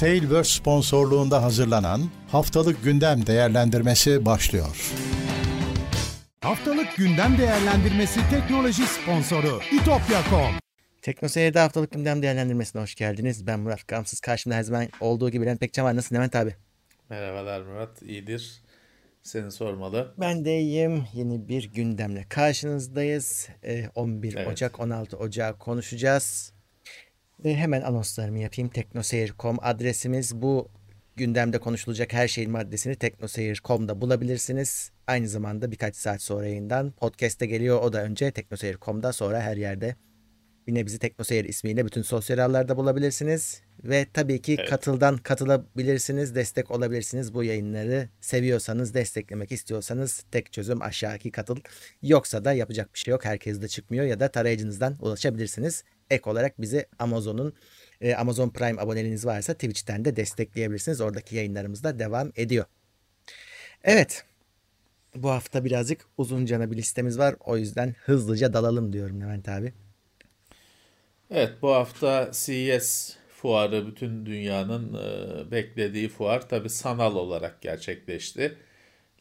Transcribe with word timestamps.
Tailverse 0.00 0.58
sponsorluğunda 0.58 1.42
hazırlanan 1.42 2.00
Haftalık 2.28 2.84
Gündem 2.84 3.26
Değerlendirmesi 3.26 4.24
başlıyor. 4.26 4.92
Haftalık 6.40 6.96
Gündem 6.96 7.38
Değerlendirmesi 7.38 8.20
teknoloji 8.30 8.82
sponsoru 8.82 9.60
itopya.com 9.72 10.54
Teknoseyir'de 11.02 11.58
haftalık 11.58 11.90
gündem 11.90 12.22
değerlendirmesine 12.22 12.82
hoş 12.82 12.94
geldiniz. 12.94 13.46
Ben 13.46 13.60
Murat 13.60 13.88
Gamsız. 13.88 14.20
Karşımda 14.20 14.56
her 14.56 14.62
zaman 14.62 14.88
olduğu 15.00 15.30
gibi 15.30 15.44
Levent 15.44 15.60
Pekcan 15.60 15.84
var. 15.86 15.96
Nasılsın 15.96 16.14
Levent 16.14 16.36
abi? 16.36 16.56
Merhabalar 17.10 17.60
Murat. 17.60 18.02
İyidir. 18.02 18.62
Seni 19.22 19.50
sormalı. 19.50 20.14
Ben 20.20 20.44
de 20.44 20.60
iyiyim. 20.60 21.04
Yeni 21.12 21.48
bir 21.48 21.72
gündemle 21.72 22.26
karşınızdayız. 22.28 23.48
Ee, 23.64 23.88
11 23.94 24.36
Evet. 24.36 24.48
Ocak, 24.48 24.80
16 24.80 25.16
Ocak 25.16 25.60
konuşacağız. 25.60 26.52
Ve 27.44 27.56
hemen 27.56 27.82
anonslarımı 27.82 28.38
yapayım. 28.38 28.70
Teknoseyir.com 28.70 29.58
adresimiz 29.62 30.42
bu 30.42 30.68
gündemde 31.16 31.58
konuşulacak 31.58 32.12
her 32.12 32.28
şeyin 32.28 32.50
maddesini 32.50 32.96
teknoseyir.com'da 32.96 34.00
bulabilirsiniz. 34.00 34.90
Aynı 35.06 35.28
zamanda 35.28 35.70
birkaç 35.70 35.96
saat 35.96 36.22
sonra 36.22 36.46
yayından 36.46 36.90
podcast'te 36.90 37.46
geliyor. 37.46 37.82
O 37.82 37.92
da 37.92 38.02
önce 38.02 38.30
teknoseyir.com'da 38.30 39.12
sonra 39.12 39.40
her 39.40 39.56
yerde. 39.56 39.96
Yine 40.66 40.86
bizi 40.86 40.98
Teknoseyir 40.98 41.44
ismiyle 41.44 41.86
bütün 41.86 42.02
sosyal 42.02 42.38
ağlarda 42.38 42.76
bulabilirsiniz. 42.76 43.62
Ve 43.84 44.06
tabii 44.14 44.42
ki 44.42 44.56
Evet. 44.58 44.70
katıldan 44.70 45.16
katılabilirsiniz, 45.16 46.34
destek 46.34 46.70
olabilirsiniz. 46.70 47.34
Bu 47.34 47.44
yayınları 47.44 48.08
seviyorsanız, 48.20 48.94
desteklemek 48.94 49.52
istiyorsanız 49.52 50.24
tek 50.32 50.52
çözüm 50.52 50.82
aşağıki 50.82 51.30
katıl. 51.30 51.56
Yoksa 52.02 52.44
da 52.44 52.52
yapacak 52.52 52.94
bir 52.94 52.98
şey 52.98 53.12
yok. 53.12 53.24
Herkes 53.24 53.62
de 53.62 53.68
çıkmıyor 53.68 54.04
ya 54.04 54.20
da 54.20 54.28
tarayıcınızdan 54.28 54.96
ulaşabilirsiniz. 55.00 55.84
Ek 56.10 56.30
olarak 56.30 56.60
bizi 56.60 56.86
Amazon'un 56.98 57.54
e, 58.00 58.14
Amazon 58.14 58.50
Prime 58.50 58.80
aboneliğiniz 58.80 59.26
varsa 59.26 59.54
Twitch'ten 59.54 60.04
de 60.04 60.16
destekleyebilirsiniz. 60.16 61.00
Oradaki 61.00 61.36
yayınlarımız 61.36 61.84
da 61.84 61.98
devam 61.98 62.32
ediyor. 62.36 62.64
Evet. 63.84 64.24
Bu 65.14 65.30
hafta 65.30 65.64
birazcık 65.64 66.06
uzunca 66.18 66.70
bir 66.70 66.76
listemiz 66.76 67.18
var. 67.18 67.34
O 67.40 67.56
yüzden 67.56 67.94
hızlıca 68.04 68.52
dalalım 68.52 68.92
diyorum 68.92 69.20
Levent 69.20 69.48
abi. 69.48 69.72
Evet 71.30 71.52
bu 71.62 71.74
hafta 71.74 72.30
CES 72.32 73.16
fuarı 73.28 73.86
bütün 73.86 74.26
dünyanın 74.26 74.94
e, 74.94 75.50
beklediği 75.50 76.08
fuar 76.08 76.48
tabi 76.48 76.70
sanal 76.70 77.16
olarak 77.16 77.62
gerçekleşti. 77.62 78.56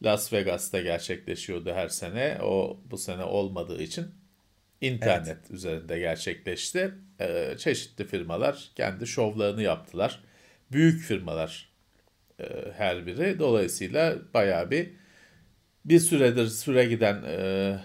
Las 0.03 0.33
Vegas'ta 0.33 0.81
gerçekleşiyordu 0.81 1.71
her 1.71 1.87
sene. 1.87 2.37
O 2.43 2.79
bu 2.91 2.97
sene 2.97 3.23
olmadığı 3.23 3.81
için 3.81 4.18
internet 4.81 5.51
üzerinde 5.51 5.99
gerçekleşti. 5.99 6.91
E, 7.19 7.55
çeşitli 7.57 8.05
firmalar 8.05 8.71
kendi 8.75 9.07
şovlarını 9.07 9.61
yaptılar. 9.61 10.23
Büyük 10.71 11.01
firmalar 11.01 11.73
e, 12.39 12.45
her 12.77 13.05
biri. 13.05 13.39
Dolayısıyla 13.39 14.15
bayağı 14.33 14.71
bir 14.71 14.89
bir 15.85 15.99
süredir 15.99 16.47
süre 16.47 16.85
giden 16.85 17.23
e, 17.23 17.79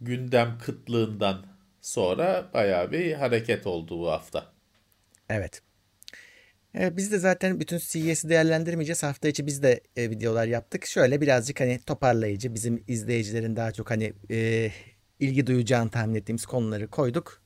gündem 0.00 0.58
kıtlığından 0.58 1.46
sonra 1.80 2.50
bayağı 2.54 2.92
bir 2.92 3.12
hareket 3.12 3.66
oldu 3.66 4.00
bu 4.00 4.10
hafta. 4.10 4.52
Evet. 5.28 5.62
Evet, 6.74 6.96
biz 6.96 7.12
de 7.12 7.18
zaten 7.18 7.60
bütün 7.60 7.78
CES'i 7.78 8.28
değerlendirmeyeceğiz. 8.28 9.02
Hafta 9.02 9.28
içi 9.28 9.46
biz 9.46 9.62
de 9.62 9.80
e, 9.96 10.10
videolar 10.10 10.46
yaptık. 10.46 10.86
Şöyle 10.86 11.20
birazcık 11.20 11.60
hani 11.60 11.78
toparlayıcı, 11.86 12.54
bizim 12.54 12.84
izleyicilerin 12.88 13.56
daha 13.56 13.72
çok 13.72 13.90
hani 13.90 14.12
e, 14.30 14.70
ilgi 15.20 15.46
duyacağını 15.46 15.90
tahmin 15.90 16.14
ettiğimiz 16.14 16.46
konuları 16.46 16.88
koyduk. 16.88 17.42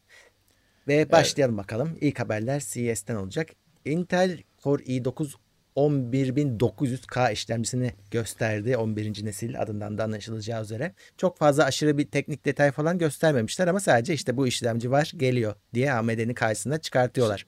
Ve 0.88 1.12
başlayalım 1.12 1.56
bakalım. 1.56 1.98
İlk 2.00 2.20
haberler 2.20 2.60
CES'ten 2.60 3.16
olacak. 3.16 3.48
Intel 3.84 4.38
Core 4.62 4.82
i9 4.82 5.34
11900K 5.76 7.32
işlemcisini 7.32 7.94
gösterdi. 8.10 8.76
11. 8.76 9.24
nesil 9.24 9.62
adından 9.62 9.98
da 9.98 10.04
anlaşılacağı 10.04 10.62
üzere. 10.62 10.94
Çok 11.16 11.38
fazla 11.38 11.64
aşırı 11.64 11.98
bir 11.98 12.06
teknik 12.06 12.44
detay 12.44 12.72
falan 12.72 12.98
göstermemişler 12.98 13.68
ama 13.68 13.80
sadece 13.80 14.14
işte 14.14 14.36
bu 14.36 14.46
işlemci 14.46 14.90
var 14.90 15.12
geliyor 15.16 15.54
diye 15.74 15.92
AMD'nin 15.92 16.34
karşısına 16.34 16.78
çıkartıyorlar. 16.78 17.46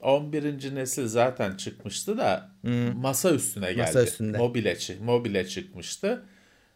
11. 0.00 0.74
nesil 0.74 1.06
zaten 1.06 1.56
çıkmıştı 1.56 2.18
da 2.18 2.50
masa 2.94 3.30
üstüne 3.30 3.72
geldi. 3.72 3.80
Masa 3.80 4.02
üstünde. 4.02 4.38
Mobile, 4.38 4.76
mobile 5.00 5.48
çıkmıştı. 5.48 6.24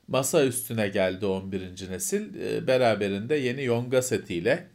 Masa 0.08 0.44
üstüne 0.44 0.88
geldi 0.88 1.26
11. 1.26 1.90
nesil. 1.90 2.34
Ee, 2.40 2.66
Beraberinde 2.66 3.34
yeni 3.36 3.64
Yonga 3.64 4.02
setiyle 4.02 4.68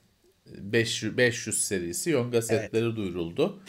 500, 0.45 1.17
500 1.17 1.61
serisi 1.65 2.09
Yonga 2.09 2.41
setleri 2.41 2.95
duyuruldu. 2.95 3.59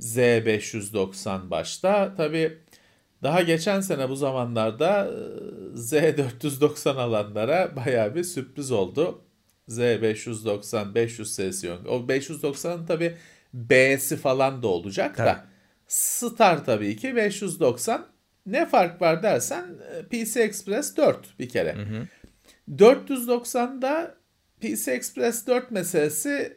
Z590 0.00 1.50
başta. 1.50 2.14
Tabi 2.14 2.58
daha 3.22 3.42
geçen 3.42 3.80
sene 3.80 4.08
bu 4.08 4.16
zamanlarda 4.16 5.08
e, 5.74 5.78
Z490 5.78 6.90
alanlara 6.90 7.76
bayağı 7.76 8.14
bir 8.14 8.24
sürpriz 8.24 8.72
oldu. 8.72 9.22
Z590 9.68 10.94
500 10.94 11.34
serisi 11.34 11.66
Yonga. 11.66 11.90
O 11.90 11.98
590'ın 12.08 12.86
tabi 12.86 13.16
B'si 13.54 14.16
falan 14.16 14.62
da 14.62 14.66
olacak 14.68 15.16
Tabii. 15.16 15.26
da. 15.26 15.46
Star 15.88 16.64
tabii 16.64 16.96
ki 16.96 17.16
590. 17.16 18.06
Ne 18.46 18.66
fark 18.66 19.00
var 19.00 19.22
dersen 19.22 19.64
e, 19.94 20.02
PC 20.02 20.40
Express 20.40 20.96
4 20.96 21.38
bir 21.38 21.48
kere. 21.48 21.74
490'da 22.76 24.14
PC 24.60 24.92
Express 24.92 25.46
4 25.46 25.70
meselesi 25.70 26.56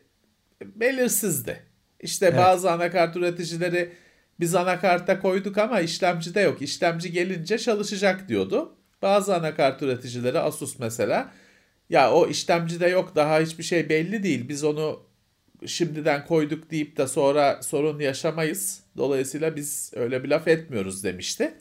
belirsizdi. 0.62 1.64
İşte 2.00 2.38
bazı 2.38 2.72
anakart 2.72 3.16
üreticileri 3.16 3.92
biz 4.40 4.56
anakarta 4.56 5.20
koyduk 5.20 5.58
ama 5.58 5.80
işlemcide 5.82 6.40
yok. 6.42 6.62
İşlemci 6.62 7.12
gelince 7.12 7.58
çalışacak 7.58 8.30
diyordu. 8.30 8.76
Bazı 9.02 9.36
anakart 9.36 9.82
üreticileri 9.82 10.40
Asus 10.40 10.80
mesela 10.80 11.32
ya 11.90 12.12
o 12.12 12.28
işlemcide 12.28 12.88
yok 12.88 13.16
daha 13.16 13.40
hiçbir 13.40 13.64
şey 13.64 13.90
belli 13.90 14.24
değil. 14.24 14.50
Biz 14.50 14.64
onu 14.64 15.04
şimdiden 15.66 16.26
koyduk 16.26 16.72
deyip 16.72 16.98
de 16.98 17.08
sonra 17.08 17.62
sorun 17.64 18.00
yaşamayız. 18.00 18.84
Dolayısıyla 18.98 19.56
biz 19.56 19.92
öyle 19.96 20.24
bir 20.24 20.30
laf 20.30 20.48
etmiyoruz 20.48 21.04
demişti. 21.04 21.54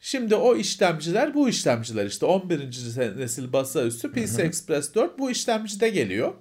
Şimdi 0.00 0.34
o 0.34 0.56
işlemciler 0.56 1.34
bu 1.34 1.48
işlemciler 1.48 2.06
işte 2.06 2.26
11. 2.26 3.18
nesil 3.18 3.52
basa 3.52 3.82
üstü 3.82 4.12
PC 4.12 4.42
Express 4.42 4.94
4 4.94 5.18
bu 5.18 5.30
işlemcide 5.30 5.88
geliyor. 5.90 6.34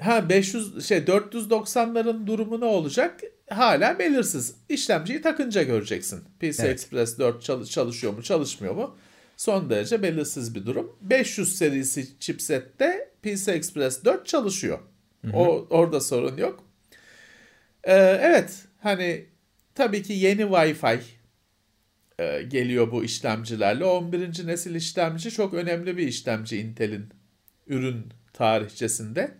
Ha 0.00 0.28
500 0.28 0.86
şey 0.86 0.98
490'ların 0.98 2.26
durumu 2.26 2.60
ne 2.60 2.64
olacak? 2.64 3.20
Hala 3.50 3.98
belirsiz. 3.98 4.54
İşlemciyi 4.68 5.22
takınca 5.22 5.62
göreceksin. 5.62 6.20
PC 6.40 6.62
Evet. 6.62 6.72
Express 6.74 7.18
4 7.18 7.42
çalış- 7.42 7.70
çalışıyor 7.70 8.12
mu, 8.12 8.22
çalışmıyor 8.22 8.74
mu? 8.74 8.96
Son 9.36 9.70
derece 9.70 10.02
belirsiz 10.02 10.54
bir 10.54 10.66
durum. 10.66 10.96
500 11.00 11.56
serisi 11.56 12.18
chipsette 12.18 13.10
PC 13.22 13.52
Express 13.52 14.04
4 14.04 14.26
çalışıyor. 14.26 14.78
O 15.34 15.66
orada 15.70 16.00
sorun 16.00 16.36
yok. 16.36 16.64
Ee, 17.84 17.92
evet, 18.22 18.52
hani 18.80 19.26
tabii 19.74 20.02
ki 20.02 20.12
yeni 20.12 20.42
Wi-Fi 20.42 20.98
e, 22.18 22.42
geliyor 22.42 22.92
bu 22.92 23.04
işlemcilerle. 23.04 23.84
11. 23.84 24.46
nesil 24.46 24.74
işlemci 24.74 25.30
çok 25.30 25.54
önemli 25.54 25.96
bir 25.96 26.08
işlemci 26.08 26.58
Intel'in 26.58 27.08
ürün 27.66 28.06
tarihçesinde. 28.32 29.34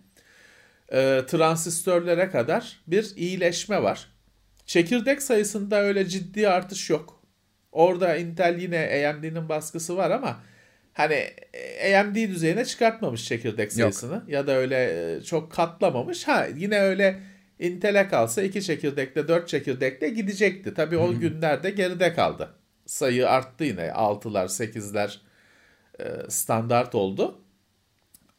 E, 0.93 1.21
transistörlere 1.27 2.31
kadar 2.31 2.81
bir 2.87 3.17
iyileşme 3.17 3.83
var. 3.83 4.09
Çekirdek 4.67 5.23
sayısında 5.23 5.83
öyle 5.83 6.07
ciddi 6.07 6.49
artış 6.49 6.91
yok. 6.91 7.23
Orada 7.73 8.17
Intel 8.17 8.59
yine 8.59 9.09
AMD'nin 9.11 9.49
baskısı 9.49 9.97
var 9.97 10.11
ama 10.11 10.43
hani 10.93 11.31
AMD 11.97 12.17
düzeyine 12.17 12.65
çıkartmamış 12.65 13.25
çekirdek 13.25 13.73
sayısını 13.73 14.23
ya 14.29 14.47
da 14.47 14.53
öyle 14.53 14.77
e, 15.17 15.23
çok 15.23 15.53
katlamamış. 15.53 16.29
Ha 16.29 16.47
yine 16.57 16.81
öyle 16.81 17.21
Intel'e 17.59 18.09
kalsa 18.09 18.43
iki 18.43 18.63
çekirdekle 18.63 19.29
dört 19.29 19.49
çekirdekle 19.49 20.09
gidecekti. 20.09 20.75
Tabii 20.75 20.97
o 20.97 21.19
günlerde 21.19 21.71
geride 21.71 22.13
kaldı. 22.15 22.55
Sayı 22.87 23.29
arttı 23.31 23.65
yine 23.65 23.87
6'lar 23.89 24.45
8'ler 24.49 25.17
e, 26.01 26.05
standart 26.31 26.95
oldu. 26.95 27.41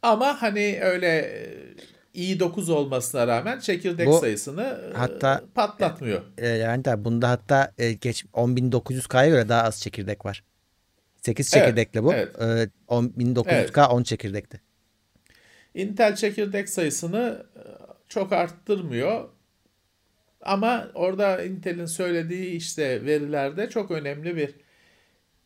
Ama 0.02 0.42
hani 0.42 0.80
öyle 0.82 1.08
e, 1.18 2.34
i9 2.34 2.72
olmasına 2.72 3.28
rağmen 3.28 3.60
çekirdek 3.60 4.08
Bu- 4.08 4.20
sayısını 4.20 4.92
e, 4.94 4.98
hatta- 4.98 5.44
patlatmıyor. 5.56 6.22
E, 6.38 6.48
Levent 6.60 6.88
abi 6.88 7.06
bunda 7.06 7.30
hatta 7.30 7.72
e, 7.78 7.94
geç 7.94 8.26
10.900K'ya 8.34 9.28
göre 9.30 9.50
daha 9.50 9.64
az 9.64 9.82
çekirdek 9.82 10.26
var. 10.26 10.44
8 11.22 11.54
Evet, 11.54 11.66
çekirdekli 11.66 12.04
bu. 12.04 12.14
evet. 12.14 12.36
E, 12.42 12.70
10.900K 12.88 13.88
10 13.88 14.04
çekirdekti. 14.04 14.62
Intel 15.74 16.16
çekirdek 16.16 16.70
sayısını 16.70 17.46
e, 17.56 17.62
çok 18.08 18.32
arttırmıyor. 18.34 19.30
Ama 20.46 20.88
orada 20.94 21.44
Intel'in 21.44 21.86
söylediği 21.86 22.56
işte 22.56 23.06
verilerde 23.06 23.70
çok 23.70 23.92
önemli 23.92 24.36
bir 24.36 24.56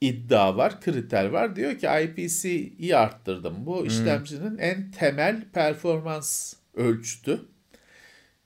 iddia 0.01 0.57
var, 0.57 0.81
kriter 0.81 1.25
var. 1.25 1.55
Diyor 1.55 1.77
ki 1.77 1.87
IPC'yi 2.03 2.95
arttırdım. 2.95 3.65
Bu 3.65 3.85
işlemcinin 3.85 4.57
en 4.57 4.91
temel 4.91 5.43
performans 5.53 6.53
ölçütü. 6.73 7.41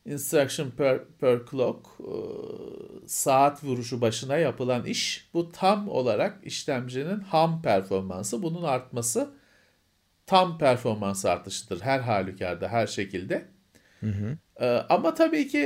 instruction 0.05 0.71
per, 0.71 1.00
per 1.19 1.39
clock 1.51 1.88
e, 2.00 2.13
saat 3.07 3.63
vuruşu 3.63 4.01
başına 4.01 4.38
yapılan 4.38 4.85
iş 4.85 5.29
bu 5.33 5.51
tam 5.51 5.89
olarak 5.89 6.39
işlemcinin 6.44 7.19
ham 7.19 7.61
performansı 7.61 8.44
bunun 8.44 8.63
artması 8.63 9.29
tam 10.25 10.57
performans 10.57 11.25
artışıdır 11.25 11.81
her 11.81 12.00
halükarda 12.00 12.67
her 12.67 12.88
şekilde. 12.88 13.45
Hı 14.00 14.07
hı. 14.07 14.38
E, 14.65 14.67
ama 14.89 15.13
tabii 15.13 15.47
ki 15.47 15.59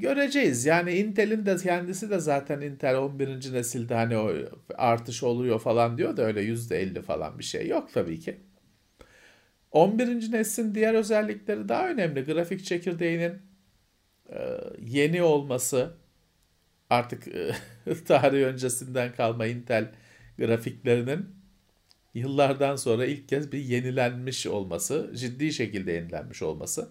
göreceğiz. 0.00 0.66
Yani 0.66 0.92
Intel'in 0.92 1.46
de 1.46 1.56
kendisi 1.56 2.10
de 2.10 2.18
zaten 2.18 2.60
Intel 2.60 2.96
11. 2.96 3.52
nesilde 3.52 3.94
hani 3.94 4.16
o 4.16 4.32
artış 4.74 5.22
oluyor 5.22 5.60
falan 5.60 5.98
diyor 5.98 6.16
da 6.16 6.22
öyle 6.22 6.42
%50 6.42 7.02
falan 7.02 7.38
bir 7.38 7.44
şey 7.44 7.68
yok 7.68 7.90
tabii 7.94 8.20
ki. 8.20 8.36
11. 9.70 10.32
neslin 10.32 10.74
diğer 10.74 10.94
özellikleri 10.94 11.68
daha 11.68 11.88
önemli. 11.88 12.24
Grafik 12.24 12.64
çekirdeğinin 12.64 13.42
e, 14.30 14.60
yeni 14.80 15.22
olması 15.22 15.94
artık 16.90 17.28
e, 17.28 17.54
tarih 18.06 18.42
öncesinden 18.44 19.12
kalma 19.12 19.46
Intel 19.46 19.92
grafiklerinin 20.38 21.26
yıllardan 22.14 22.76
sonra 22.76 23.06
ilk 23.06 23.28
kez 23.28 23.52
bir 23.52 23.58
yenilenmiş 23.58 24.46
olması, 24.46 25.12
ciddi 25.16 25.52
şekilde 25.52 25.92
yenilenmiş 25.92 26.42
olması 26.42 26.88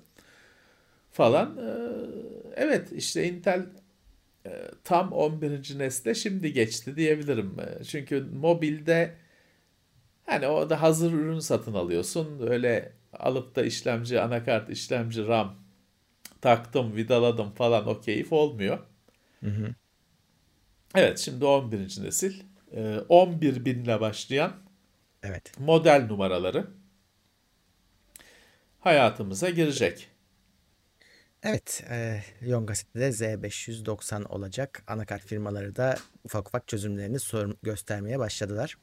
falan. 1.13 1.57
E, 1.57 1.69
evet 2.55 2.91
işte 2.91 3.27
Intel 3.27 3.65
tam 4.83 5.11
11. 5.11 5.79
nesle 5.79 6.15
şimdi 6.15 6.53
geçti 6.53 6.95
diyebilirim. 6.95 7.57
Çünkü 7.87 8.21
mobilde 8.21 9.13
Hani 10.25 10.47
o 10.47 10.69
da 10.69 10.81
hazır 10.81 11.13
ürün 11.13 11.39
satın 11.39 11.73
alıyorsun. 11.73 12.47
Öyle 12.47 12.93
alıp 13.13 13.55
da 13.55 13.63
işlemci, 13.63 14.21
anakart, 14.21 14.69
işlemci, 14.69 15.27
RAM 15.27 15.55
taktım, 16.41 16.95
vidaladım 16.95 17.51
falan 17.51 17.87
o 17.87 18.01
keyif 18.01 18.33
olmuyor. 18.33 18.79
Hı 19.39 19.49
hı. 19.49 19.75
Evet 20.95 21.19
şimdi 21.19 21.45
11. 21.45 21.79
nesil. 21.79 22.43
11 23.09 23.55
ee, 23.55 23.65
binle 23.65 24.01
başlayan 24.01 24.53
evet. 25.23 25.59
model 25.59 26.05
numaraları 26.09 26.67
hayatımıza 28.79 29.49
girecek. 29.49 30.09
Evet, 31.43 31.83
e, 31.89 32.21
Yongasit'te 32.41 32.99
Z590 32.99 34.25
olacak. 34.25 34.83
Anakart 34.87 35.25
firmaları 35.25 35.75
da 35.75 35.97
ufak 36.23 36.47
ufak 36.47 36.67
çözümlerini 36.67 37.19
sorun, 37.19 37.57
göstermeye 37.63 38.19
başladılar. 38.19 38.77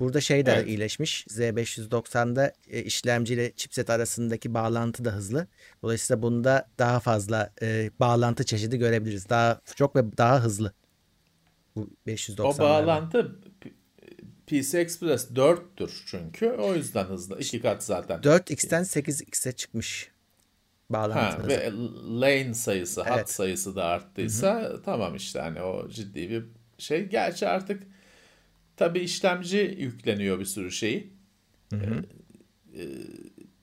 Burada 0.00 0.20
şey 0.20 0.46
de 0.46 0.52
evet. 0.52 0.68
iyileşmiş. 0.68 1.26
Z590'da 1.26 2.52
e, 2.68 2.82
işlemci 2.82 3.34
ile 3.34 3.52
chipset 3.52 3.90
arasındaki 3.90 4.54
bağlantı 4.54 5.04
da 5.04 5.10
hızlı. 5.10 5.46
Dolayısıyla 5.82 6.22
bunda 6.22 6.68
daha 6.78 7.00
fazla 7.00 7.52
e, 7.62 7.90
bağlantı 8.00 8.44
çeşidi 8.44 8.78
görebiliriz. 8.78 9.28
Daha 9.28 9.60
çok 9.74 9.96
ve 9.96 10.16
daha 10.18 10.44
hızlı. 10.44 10.72
Bu 11.76 11.90
590. 12.06 12.64
O 12.64 12.68
bağlantı 12.68 13.36
PC 14.46 14.78
Express 14.78 15.30
4'tür 15.30 15.90
çünkü. 16.06 16.50
O 16.50 16.74
yüzden 16.74 17.04
hızlı. 17.04 17.38
İki 17.38 17.60
kat 17.60 17.84
zaten. 17.84 18.20
4x'ten 18.20 18.82
8x'e 18.82 19.52
çıkmış 19.52 20.10
bağlantı. 20.90 21.42
Ha, 21.42 21.48
ve 21.48 21.72
lane 22.20 22.54
sayısı, 22.54 23.00
evet. 23.06 23.12
hat 23.12 23.30
sayısı 23.30 23.76
da 23.76 23.84
arttıysa 23.84 24.60
Hı-hı. 24.60 24.82
tamam 24.82 25.14
işte 25.14 25.40
hani 25.40 25.62
o 25.62 25.88
ciddi 25.88 26.30
bir 26.30 26.44
şey. 26.78 27.04
Gerçi 27.04 27.48
artık 27.48 27.82
Tabi 28.80 29.00
işlemci 29.00 29.76
yükleniyor 29.78 30.40
bir 30.40 30.44
sürü 30.44 30.70
şeyi. 30.70 31.12
Hı 31.70 31.76
hı. 31.76 32.02
Ee, 32.74 32.82
e, 32.82 32.86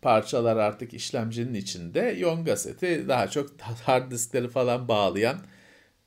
parçalar 0.01 0.57
artık 0.57 0.93
işlemcinin 0.93 1.53
içinde. 1.53 1.99
Yonga 1.99 2.57
seti 2.57 3.07
daha 3.07 3.27
çok 3.27 3.61
hard 3.61 4.11
diskleri 4.11 4.47
falan 4.47 4.87
bağlayan 4.87 5.37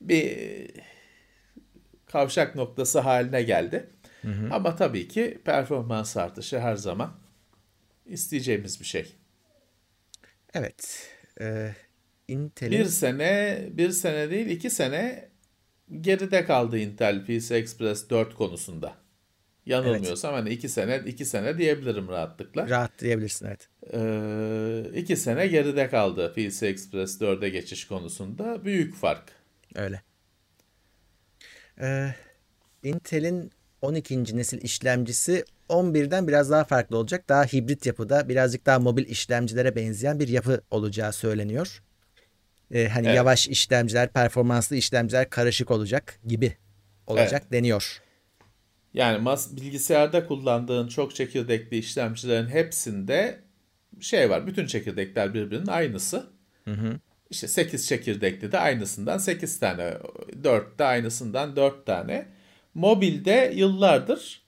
bir 0.01 0.71
kavşak 2.07 2.55
noktası 2.55 2.99
haline 3.01 3.43
geldi. 3.43 3.91
Hı 4.23 4.29
hı. 4.29 4.49
Ama 4.55 4.77
tabii 4.77 5.09
ki 5.09 5.41
performans 5.45 6.17
artışı 6.17 6.61
her 6.61 6.77
zaman 6.77 7.13
isteyeceğimiz 8.07 8.81
bir 8.81 8.87
şey. 8.87 9.17
Evet. 10.55 11.10
E, 11.41 11.75
Intel'in... 12.29 12.79
Bir 12.79 12.85
sene, 12.85 13.65
bir 13.73 13.91
sene 13.91 14.31
değil 14.31 14.47
iki 14.47 14.71
sene 14.71 15.29
geride 16.01 16.45
kaldı 16.45 16.79
Intel 16.79 17.25
PC 17.25 17.57
Express 17.57 18.11
4 18.11 18.35
konusunda. 18.35 18.95
Yanılmıyorsam 19.67 20.35
evet. 20.35 20.43
hani 20.43 20.55
iki 20.55 20.69
sene 20.69 21.03
iki 21.07 21.25
sene 21.25 21.59
diyebilirim 21.59 22.09
rahatlıkla. 22.09 22.69
Rahat 22.69 22.99
diyebilirsin 22.99 23.47
evet. 23.47 23.69
Ee, 23.93 24.99
iki 25.01 25.17
sene 25.17 25.47
geride 25.47 25.89
kaldı 25.89 26.33
PC 26.33 26.67
Express 26.67 27.21
4'e 27.21 27.49
geçiş 27.49 27.87
konusunda. 27.87 28.65
Büyük 28.65 28.95
fark. 28.95 29.33
Öyle. 29.75 30.03
Ee, 31.81 32.15
Intel'in 32.83 33.51
12. 33.83 34.37
nesil 34.37 34.63
işlemcisi 34.63 35.45
11'den 35.71 36.29
biraz 36.29 36.51
daha 36.51 36.65
farklı 36.65 36.97
olacak. 36.97 37.29
Daha 37.29 37.45
hibrit 37.45 37.87
yapıda 37.87 38.29
birazcık 38.29 38.67
daha 38.67 38.79
mobil 38.79 39.07
işlemcilere 39.07 39.77
benzeyen 39.77 40.21
bir 40.21 40.29
yapı 40.29 40.61
olacağı 40.71 41.13
söyleniyor. 41.13 41.83
Ee, 42.71 42.89
hani 42.89 43.07
evet. 43.07 43.17
yavaş 43.17 43.49
işlemciler, 43.49 44.13
performanslı 44.13 44.77
işlemciler 44.77 45.31
karışık 45.31 45.71
olacak 45.71 46.19
gibi 46.27 46.57
olacak 47.07 47.43
evet. 47.43 47.53
deniyor. 47.53 48.03
Yani 48.95 49.19
mas 49.19 49.57
bilgisayarda 49.57 50.27
kullandığın 50.27 50.89
çok 50.89 51.15
çekirdekli 51.15 51.79
işlemcilerin 51.79 52.49
hepsinde 52.49 53.41
şey 54.01 54.31
var. 54.31 54.47
Bütün 54.47 54.67
çekirdekler 54.67 55.35
birbirinin 55.35 55.67
aynısı. 55.67 56.27
Hı 56.65 56.71
hı. 56.71 57.01
İşte 57.31 57.49
8 57.49 57.87
çekirdekli 57.87 58.53
de 58.53 58.59
aynısından 58.59 59.19
8 59.19 59.61
tane. 59.61 59.95
4 60.45 60.79
de 60.79 60.85
aynısından 60.85 61.57
4 61.57 61.87
tane. 61.87 62.29
Mobilde 62.75 63.53
yıllardır 63.55 64.43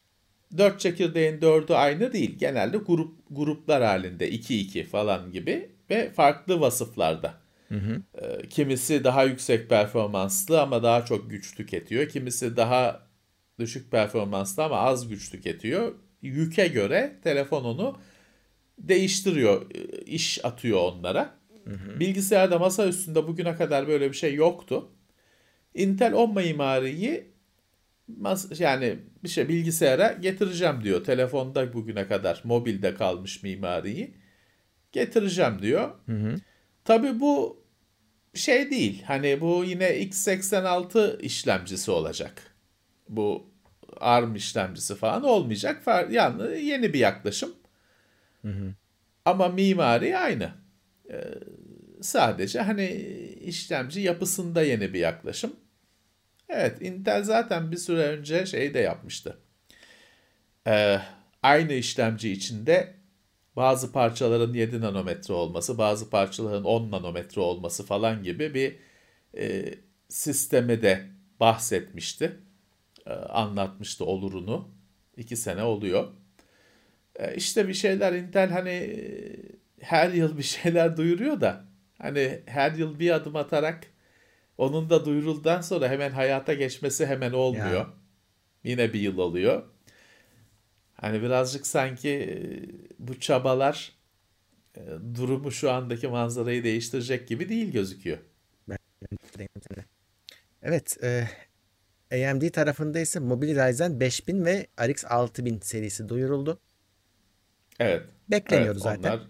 4 0.59 0.81
çekirdeğin 0.81 1.41
4'ü 1.41 1.75
aynı 1.75 2.13
değil. 2.13 2.39
Genelde 2.39 2.77
grup 2.77 3.17
gruplar 3.31 3.83
halinde 3.83 4.31
2-2 4.31 4.85
falan 4.85 5.33
gibi 5.33 5.71
ve 5.91 6.11
farklı 6.11 6.61
vasıflarda. 6.61 7.35
Hı 7.69 7.75
hı. 7.75 8.03
Ee, 8.15 8.49
kimisi 8.49 9.05
daha 9.05 9.25
yüksek 9.25 9.69
performanslı 9.69 10.61
ama 10.61 10.83
daha 10.83 11.05
çok 11.05 11.31
güç 11.31 11.55
tüketiyor. 11.57 12.09
Kimisi 12.09 12.57
daha 12.57 13.07
düşük 13.59 13.91
performanslı 13.91 14.65
ama 14.65 14.77
az 14.77 15.09
güç 15.09 15.31
tüketiyor. 15.31 15.95
Yüke 16.23 16.69
göre 16.69 17.19
telefon 17.25 17.65
onu 17.65 17.99
değiştiriyor, 18.79 19.71
iş 20.07 20.45
atıyor 20.45 20.79
onlara. 20.79 21.35
Hı 21.65 21.75
hı. 21.75 22.01
Bilgisayarda 22.01 22.59
masa 22.59 22.87
üstünde 22.87 23.27
bugüne 23.27 23.55
kadar 23.55 23.89
böyle 23.89 24.09
bir 24.11 24.17
şey 24.17 24.35
yoktu. 24.35 24.89
Intel 25.75 26.13
o 26.13 26.29
mimariyi 26.29 27.33
yani 28.59 28.99
bir 29.25 29.29
şey 29.29 29.49
bilgisayara 29.49 30.13
getireceğim 30.13 30.85
diyor. 30.85 31.05
Telefonda 31.05 31.73
bugüne 31.73 32.09
kadar 32.09 32.41
mobilde 32.45 32.95
kalmış 32.95 33.43
mimariyi 33.43 34.15
getireceğim 34.93 35.63
diyor. 35.63 35.91
Hı 36.07 36.13
hı. 36.13 36.37
Tabii 36.85 37.21
bu 37.21 37.63
şey 38.35 38.71
değil. 38.71 39.03
Hani 39.03 39.41
bu 39.41 39.65
yine 39.65 39.89
x86 39.89 41.21
işlemcisi 41.21 41.91
olacak 41.91 42.53
bu 43.17 43.51
ARM 44.01 44.35
işlemcisi 44.35 44.95
falan 44.95 45.23
olmayacak. 45.25 45.83
Yani 46.11 46.65
yeni 46.65 46.93
bir 46.93 46.99
yaklaşım. 46.99 47.53
Hı 48.43 48.49
hı. 48.49 48.75
Ama 49.25 49.49
mimari 49.49 50.19
aynı. 50.19 50.51
Ee, 51.11 51.25
sadece 52.01 52.61
hani 52.61 52.91
işlemci 53.41 54.01
yapısında 54.01 54.63
yeni 54.63 54.95
bir 54.95 54.99
yaklaşım. 54.99 55.57
Evet 56.53 56.83
Intel 56.83 57.23
zaten 57.23 57.73
bir 57.73 57.77
süre 57.77 58.03
önce 58.03 58.47
şey 58.47 58.75
de 58.75 58.79
yapmıştı. 58.79 59.39
Ee, 60.67 60.99
aynı 61.43 61.73
işlemci 61.73 62.33
içinde 62.33 62.95
bazı 63.57 63.93
parçaların 63.93 64.55
7 64.55 64.81
nanometre 64.81 65.35
olması, 65.35 65.79
bazı 65.79 66.11
parçaların 66.11 66.65
10 66.65 66.91
nanometre 66.91 67.41
olması 67.41 67.87
falan 67.87 68.23
gibi 68.23 68.55
bir 68.55 68.77
e, 69.37 69.75
sistemi 70.09 70.83
de 70.83 71.07
bahsetmişti. 71.41 72.39
E, 73.07 73.13
anlatmıştı 73.13 74.05
olurunu. 74.05 74.69
İki 75.17 75.37
sene 75.37 75.63
oluyor. 75.63 76.09
E, 77.17 77.35
işte 77.37 77.69
bir 77.69 77.75
şeyler 77.75 78.13
Intel 78.13 78.51
hani 78.51 78.71
e, 78.71 78.99
her 79.81 80.11
yıl 80.11 80.39
bir 80.39 80.43
şeyler 80.43 80.97
duyuruyor 80.97 81.41
da 81.41 81.65
hani 81.99 82.41
her 82.47 82.73
yıl 82.73 82.99
bir 82.99 83.11
adım 83.11 83.37
atarak 83.37 83.92
onun 84.59 84.91
da 84.91 85.05
duyuruldan 85.05 85.61
sonra 85.61 85.89
hemen 85.89 86.11
hayata 86.11 86.55
geçmesi 86.55 87.07
hemen 87.07 87.33
olmuyor. 87.33 87.73
Ya. 87.73 87.91
Yine 88.65 88.93
bir 88.93 89.01
yıl 89.01 89.19
oluyor. 89.19 89.63
Hani 90.95 91.23
birazcık 91.23 91.67
sanki 91.67 92.43
bu 92.99 93.21
çabalar 93.21 93.93
durumu 95.15 95.53
şu 95.53 95.71
andaki 95.71 96.09
manzarayı 96.09 96.65
değiştirecek 96.65 97.29
gibi 97.29 97.49
değil 97.49 97.73
gözüküyor. 97.73 98.19
Evet, 100.63 100.99
AMD 102.13 102.51
tarafında 102.51 103.01
ise 103.01 103.21
Mobile 103.21 103.69
Ryzen 103.69 104.01
5000 104.01 104.45
ve 104.45 104.67
RX 104.81 105.05
6000 105.05 105.61
serisi 105.61 106.09
duyuruldu. 106.09 106.61
Evet. 107.81 108.03
Bekleniyordu 108.31 108.81
evet, 108.87 109.03
zaten. 109.03 109.11
Onlar, 109.11 109.21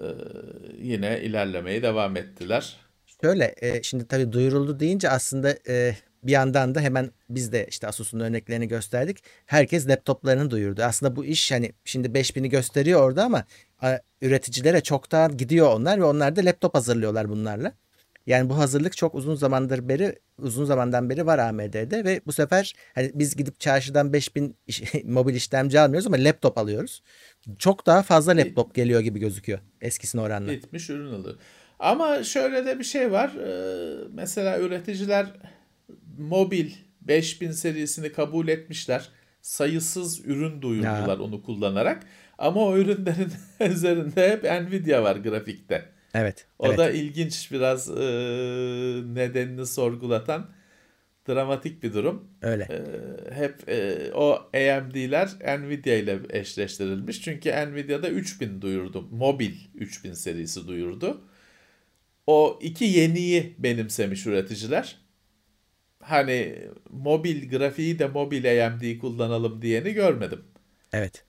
e, 0.00 0.16
yine 0.78 1.20
ilerlemeye 1.20 1.82
devam 1.82 2.16
ettiler. 2.16 2.76
Şöyle 3.22 3.54
e, 3.60 3.82
şimdi 3.82 4.06
tabii 4.08 4.32
duyuruldu 4.32 4.80
deyince 4.80 5.10
aslında 5.10 5.54
e, 5.68 5.96
bir 6.22 6.32
yandan 6.32 6.74
da 6.74 6.80
hemen 6.80 7.10
biz 7.30 7.52
de 7.52 7.66
işte 7.70 7.86
Asus'un 7.86 8.20
örneklerini 8.20 8.68
gösterdik. 8.68 9.18
Herkes 9.46 9.88
laptoplarını 9.88 10.50
duyurdu. 10.50 10.82
Aslında 10.82 11.16
bu 11.16 11.24
iş 11.24 11.52
hani 11.52 11.72
şimdi 11.84 12.08
5000'i 12.08 12.48
gösteriyor 12.48 13.02
orada 13.02 13.24
ama 13.24 13.44
a, 13.82 13.98
üreticilere 14.22 14.80
çoktan 14.80 15.36
gidiyor 15.36 15.72
onlar 15.74 16.00
ve 16.00 16.04
onlar 16.04 16.36
da 16.36 16.44
laptop 16.44 16.74
hazırlıyorlar 16.74 17.28
bunlarla. 17.28 17.72
Yani 18.26 18.50
bu 18.50 18.58
hazırlık 18.58 18.96
çok 18.96 19.14
uzun 19.14 19.34
zamandır 19.34 19.88
beri 19.88 20.18
uzun 20.38 20.64
zamandan 20.64 21.10
beri 21.10 21.26
var 21.26 21.38
AMD'de 21.38 22.04
ve 22.04 22.20
bu 22.26 22.32
sefer 22.32 22.74
hani 22.94 23.10
biz 23.14 23.36
gidip 23.36 23.60
çarşıdan 23.60 24.12
5000 24.12 24.56
iş- 24.66 24.82
mobil 25.04 25.34
işlemci 25.34 25.80
almıyoruz 25.80 26.06
ama 26.06 26.16
laptop 26.16 26.58
alıyoruz. 26.58 27.02
Çok 27.58 27.86
daha 27.86 28.02
fazla 28.02 28.32
laptop 28.36 28.74
geliyor 28.74 29.00
gibi 29.00 29.18
gözüküyor 29.18 29.58
eskisine 29.80 30.20
oranla. 30.20 30.52
Bitmiş 30.52 30.90
ürün 30.90 31.12
alıyor. 31.14 31.34
Ama 31.80 32.22
şöyle 32.24 32.66
de 32.66 32.78
bir 32.78 32.84
şey 32.84 33.12
var. 33.12 33.30
Ee, 33.34 34.08
mesela 34.12 34.60
üreticiler 34.60 35.26
mobil 36.18 36.70
5000 37.00 37.50
serisini 37.50 38.12
kabul 38.12 38.48
etmişler. 38.48 39.08
Sayısız 39.42 40.26
ürün 40.26 40.62
duyurdular 40.62 41.18
Ya. 41.18 41.22
onu 41.24 41.42
kullanarak. 41.42 42.02
Ama 42.38 42.64
o 42.64 42.76
ürünlerin 42.76 43.32
üzerinde 43.74 44.30
hep 44.30 44.44
Nvidia 44.44 45.02
var 45.02 45.16
grafikte. 45.16 45.84
Evet. 46.14 46.46
O 46.58 46.66
evet. 46.66 46.78
da 46.78 46.90
ilginç 46.90 47.52
biraz 47.52 47.90
e, 47.90 48.02
nedenini 49.14 49.66
sorgulatan 49.66 50.46
dramatik 51.28 51.82
bir 51.82 51.94
durum. 51.94 52.28
öyle. 52.42 52.62
E, 52.70 53.34
hep 53.34 53.68
e, 53.68 54.10
o 54.14 54.32
AMD'ler 54.54 55.28
Nvidia 55.60 55.94
ile 55.94 56.18
eşleştirilmiş. 56.30 57.22
Çünkü 57.22 57.50
Nvidia'da 57.50 58.08
3000 58.08 58.60
duyurdu. 58.62 59.08
Mobil 59.10 59.52
3000 59.74 60.12
serisi 60.12 60.68
duyurdu. 60.68 61.20
O 62.30 62.58
iki 62.62 62.84
yeniyi 62.84 63.54
benimsemiş 63.58 64.26
üreticiler. 64.26 64.96
Hani 66.02 66.58
mobil 66.90 67.50
grafiği 67.50 67.98
de 67.98 68.06
mobil 68.06 68.66
AMD 68.66 68.98
kullanalım 68.98 69.62
diyeni 69.62 69.92
görmedim. 69.92 70.44
Evet. 70.92 71.24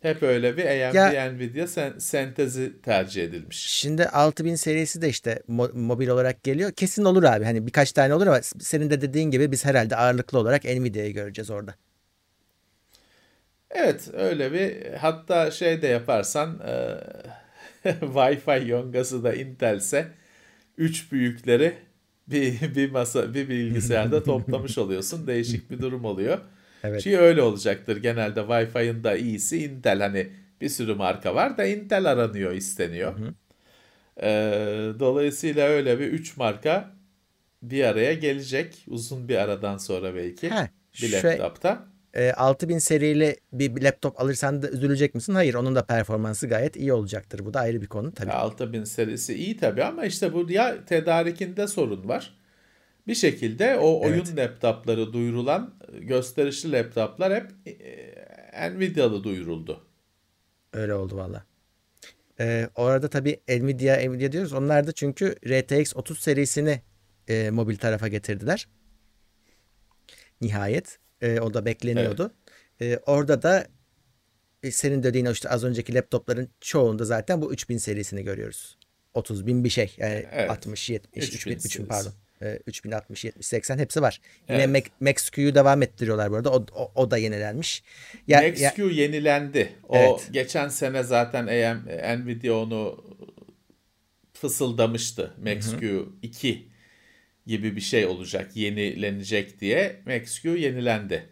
Hep 0.00 0.22
öyle 0.22 0.56
bir 0.56 0.64
AMD 0.64 1.14
Ya- 1.14 1.32
Nvidia 1.32 1.66
sen- 1.66 1.98
sentezi 1.98 2.82
tercih 2.82 3.24
edilmiş. 3.24 3.56
Şimdi 3.66 4.06
6000 4.08 4.54
serisi 4.54 5.02
de 5.02 5.08
işte 5.08 5.42
mo- 5.48 5.78
mobil 5.78 6.08
olarak 6.08 6.42
geliyor. 6.44 6.72
Kesin 6.72 7.04
olur 7.04 7.22
abi. 7.24 7.44
Hani 7.44 7.66
birkaç 7.66 7.92
tane 7.92 8.14
olur 8.14 8.26
ama 8.26 8.40
senin 8.42 8.90
de 8.90 9.00
dediğin 9.00 9.30
gibi 9.30 9.52
biz 9.52 9.64
herhalde 9.64 9.96
ağırlıklı 9.96 10.38
olarak 10.38 10.64
Nvidia'yı 10.64 11.12
göreceğiz 11.14 11.50
orada. 11.50 11.74
Evet 13.70 14.08
öyle 14.12 14.52
bir 14.52 14.92
hatta 14.94 15.50
şey 15.50 15.82
de 15.82 15.86
yaparsan 15.86 16.60
e, 16.66 16.98
Wi-Fi 18.00 18.68
yongası 18.68 19.24
da 19.24 19.34
Intel'se 19.34 20.08
üç 20.78 21.12
büyükleri 21.12 21.74
bir, 22.28 22.74
bir 22.74 22.90
masa 22.90 23.34
bir 23.34 23.48
bilgisayarda 23.48 24.22
toplamış 24.24 24.78
oluyorsun. 24.78 25.26
Değişik 25.26 25.70
bir 25.70 25.78
durum 25.82 26.04
oluyor. 26.04 26.38
Evet. 26.84 27.02
Ki 27.02 27.18
öyle 27.18 27.42
olacaktır. 27.42 27.96
Genelde 27.96 28.40
Wi-Fi'ın 28.40 29.04
da 29.04 29.16
iyisi 29.16 29.64
Intel. 29.64 30.00
Hani 30.00 30.28
bir 30.60 30.68
sürü 30.68 30.94
marka 30.94 31.34
var 31.34 31.58
da 31.58 31.64
Intel 31.66 32.10
aranıyor, 32.10 32.52
isteniyor. 32.52 33.14
E, 34.22 34.28
dolayısıyla 35.00 35.68
öyle 35.68 35.98
bir 36.00 36.06
üç 36.06 36.36
marka 36.36 36.90
bir 37.62 37.84
araya 37.84 38.14
gelecek. 38.14 38.84
Uzun 38.88 39.28
bir 39.28 39.36
aradan 39.36 39.78
sonra 39.78 40.14
belki 40.14 40.48
Ha, 40.48 40.68
bir 41.02 41.08
şey- 41.08 41.22
laptopta. 41.22 41.93
Ee, 42.14 42.32
6000 42.32 42.78
serili 42.78 43.36
bir 43.52 43.82
laptop 43.82 44.20
alırsan 44.20 44.62
da 44.62 44.70
üzülecek 44.70 45.14
misin? 45.14 45.34
Hayır, 45.34 45.54
onun 45.54 45.74
da 45.74 45.86
performansı 45.86 46.48
gayet 46.48 46.76
iyi 46.76 46.92
olacaktır. 46.92 47.44
Bu 47.44 47.54
da 47.54 47.60
ayrı 47.60 47.82
bir 47.82 47.86
konu 47.86 48.14
tabii. 48.14 48.28
Ya 48.28 48.34
6000 48.36 48.84
serisi 48.84 49.34
iyi 49.34 49.56
tabii 49.56 49.84
ama 49.84 50.04
işte 50.04 50.32
bu 50.32 50.50
ya 50.50 50.84
tedarikinde 50.84 51.66
sorun 51.66 52.08
var. 52.08 52.34
Bir 53.06 53.14
şekilde 53.14 53.76
o 53.78 54.00
oyun 54.06 54.36
laptopları 54.36 55.12
duyurulan 55.12 55.74
gösterişli 56.00 56.72
laptoplar 56.72 57.34
hep 57.34 57.50
e, 58.56 58.70
Nvidia'lı 58.70 59.24
duyuruldu. 59.24 59.86
Öyle 60.72 60.94
oldu 60.94 61.16
valla. 61.16 61.44
Ee, 62.40 62.68
orada 62.74 63.08
tabii 63.08 63.40
Nvidia, 63.48 63.96
Nvidia 63.96 64.32
diyoruz. 64.32 64.52
Onlar 64.52 64.86
da 64.86 64.92
çünkü 64.92 65.36
RTX 65.46 65.96
30 65.96 66.18
serisini 66.18 66.80
e, 67.28 67.50
mobil 67.50 67.76
tarafa 67.76 68.08
getirdiler. 68.08 68.68
Nihayet. 70.40 70.98
E, 71.24 71.40
o 71.40 71.54
da 71.54 71.64
bekleniyordu. 71.64 72.32
E, 72.80 72.96
orada 73.06 73.42
da 73.42 73.66
e, 74.62 74.70
senin 74.70 75.02
dediğin 75.02 75.26
o 75.26 75.30
işte 75.32 75.48
az 75.48 75.64
önceki 75.64 75.94
laptopların 75.94 76.48
çoğunda 76.60 77.04
zaten 77.04 77.42
bu 77.42 77.52
3000 77.52 77.78
serisini 77.78 78.22
görüyoruz. 78.24 78.78
30 79.14 79.46
bin 79.46 79.64
bir 79.64 79.68
şey. 79.70 79.94
Yani 79.98 80.26
Evet. 80.32 80.50
60, 80.50 80.90
70, 80.90 81.24
3000 81.28 81.36
3000, 81.52 81.52
3000 81.56 81.68
serisi. 81.68 81.88
pardon. 81.88 82.12
E, 82.42 82.58
3060, 82.66 83.24
70, 83.24 83.46
80 83.46 83.78
hepsi 83.78 84.02
var. 84.02 84.20
Yine 84.48 84.62
Evet. 84.62 84.68
Mac, 84.68 84.86
Max-Q'yu 85.00 85.54
devam 85.54 85.82
ettiriyorlar 85.82 86.30
bu 86.30 86.36
arada. 86.36 86.50
O, 86.52 86.66
o, 86.74 86.92
o 86.94 87.10
da 87.10 87.16
yenilenmiş. 87.18 87.82
Ya, 88.28 88.42
ya- 88.42 88.48
Max-Q 88.48 88.90
yenilendi. 88.92 89.72
O 89.88 89.96
Evet. 89.96 90.28
geçen 90.30 90.68
sene 90.68 91.02
zaten 91.02 91.46
AM, 91.46 92.24
Nvidia 92.24 92.54
onu 92.54 93.04
fısıldamıştı. 94.32 95.34
Max-Q 95.44 96.06
2 96.22 96.68
gibi 97.46 97.76
bir 97.76 97.80
şey 97.80 98.06
olacak, 98.06 98.56
yenilenecek 98.56 99.60
diye. 99.60 100.00
Max-Q 100.06 100.56
yenilendi. 100.58 101.28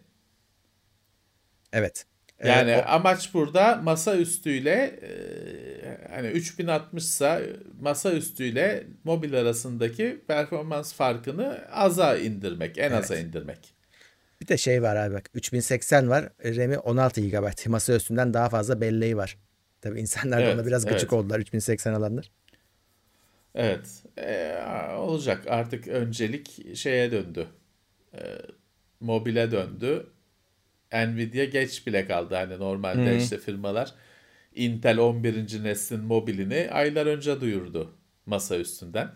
evet. 1.73 2.05
Yani 2.43 2.75
o- 2.77 2.83
amaç 2.89 3.33
burada 3.33 3.75
masaüstüyle 3.75 4.99
e, 5.03 6.13
hani 6.15 6.27
3060 6.27 7.03
ise 7.03 7.55
masaüstüyle 7.81 8.83
mobil 9.03 9.35
arasındaki 9.35 10.21
performans 10.27 10.93
farkını 10.93 11.67
aza 11.71 12.17
indirmek, 12.17 12.77
en 12.77 12.91
aza 12.91 13.17
indirmek. 13.17 13.73
Bir 14.41 14.47
de 14.47 14.57
şey 14.57 14.81
var 14.81 14.95
abi 14.95 15.13
bak 15.15 15.29
3080 15.33 16.09
var. 16.09 16.29
RAM'i 16.45 16.77
16 16.77 17.21
GB. 17.21 17.67
Masa 17.67 17.93
üstünden 17.95 18.33
daha 18.33 18.49
fazla 18.49 18.81
belleği 18.81 19.17
var. 19.17 19.37
Tabii 19.81 19.99
insanlar 20.01 20.37
da 20.39 20.43
Evet, 20.43 20.55
ona 20.55 20.65
biraz 20.65 20.85
gıcık 20.85 21.01
evet. 21.01 21.13
oldular 21.13 21.39
3080 21.39 21.93
alanlar. 21.93 22.31
Evet, 23.55 24.03
e, 24.17 24.57
olacak 24.97 25.47
artık 25.47 25.87
öncelik 25.87 26.75
şeye 26.77 27.11
döndü, 27.11 27.47
E, 28.15 28.19
mobile 28.99 29.51
döndü. 29.51 30.07
Nvidia 30.93 31.45
geç 31.45 31.87
bile 31.87 32.07
kaldı 32.07 32.35
hani 32.35 32.59
normalde 32.59 33.15
işte 33.15 33.37
firmalar 33.37 33.95
Intel 34.55 34.97
11. 34.99 35.63
neslin 35.63 35.99
mobilini 36.01 36.69
aylar 36.71 37.05
önce 37.05 37.41
duyurdu 37.41 37.95
masa 38.25 38.57
üstünden. 38.57 39.11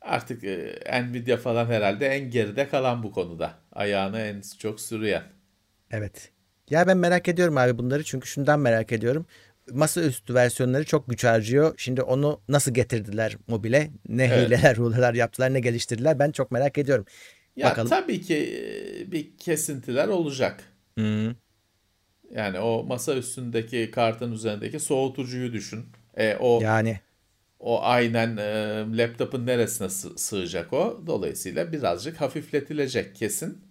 Artık 0.00 0.44
e, 0.44 0.76
Nvidia 1.02 1.36
falan 1.36 1.66
herhalde 1.66 2.06
en 2.08 2.30
geride 2.30 2.68
kalan 2.68 3.02
bu 3.02 3.12
konuda. 3.12 3.54
Ayağını 3.72 4.20
en 4.20 4.42
çok 4.58 4.80
sürüyen. 4.80 5.22
Evet. 5.90 6.30
Ya 6.70 6.86
ben 6.86 6.96
merak 6.96 7.28
ediyorum 7.28 7.56
abi 7.58 7.78
bunları 7.78 8.04
çünkü 8.04 8.28
şundan 8.28 8.60
merak 8.60 8.92
ediyorum. 8.92 9.26
Masaüstü 9.72 10.34
versiyonları 10.34 10.84
çok 10.84 11.10
güç 11.10 11.24
harcıyor. 11.24 11.74
Şimdi 11.76 12.02
onu 12.02 12.40
nasıl 12.48 12.74
getirdiler 12.74 13.36
mobile? 13.48 13.90
Ne 14.08 14.24
Evet. 14.24 14.48
hileler, 14.48 14.76
ruleler 14.76 15.14
yaptılar, 15.14 15.54
ne 15.54 15.60
geliştirdiler? 15.60 16.18
Ben 16.18 16.30
çok 16.32 16.50
merak 16.52 16.78
ediyorum. 16.78 17.04
Ya 17.56 17.70
Bakalım. 17.70 17.88
tabii 17.88 18.20
ki 18.22 18.36
e, 19.08 19.12
bir 19.12 19.36
kesintiler 19.36 20.08
olacak. 20.08 20.64
Hı. 20.98 21.34
Yani 22.30 22.58
o 22.60 22.84
masa 22.84 23.14
üstündeki 23.16 23.90
kartın 23.90 24.32
üzerindeki 24.32 24.80
soğutucuyu 24.80 25.52
düşün. 25.52 25.86
E, 26.16 26.36
o 26.36 26.60
Yani 26.62 27.00
o 27.60 27.82
aynen 27.82 28.36
e, 28.36 28.98
laptopun 28.98 29.46
neresine 29.46 29.88
sı- 29.88 30.18
sığacak 30.18 30.72
o. 30.72 31.02
Dolayısıyla 31.06 31.72
birazcık 31.72 32.20
hafifletilecek 32.20 33.16
kesin. 33.16 33.63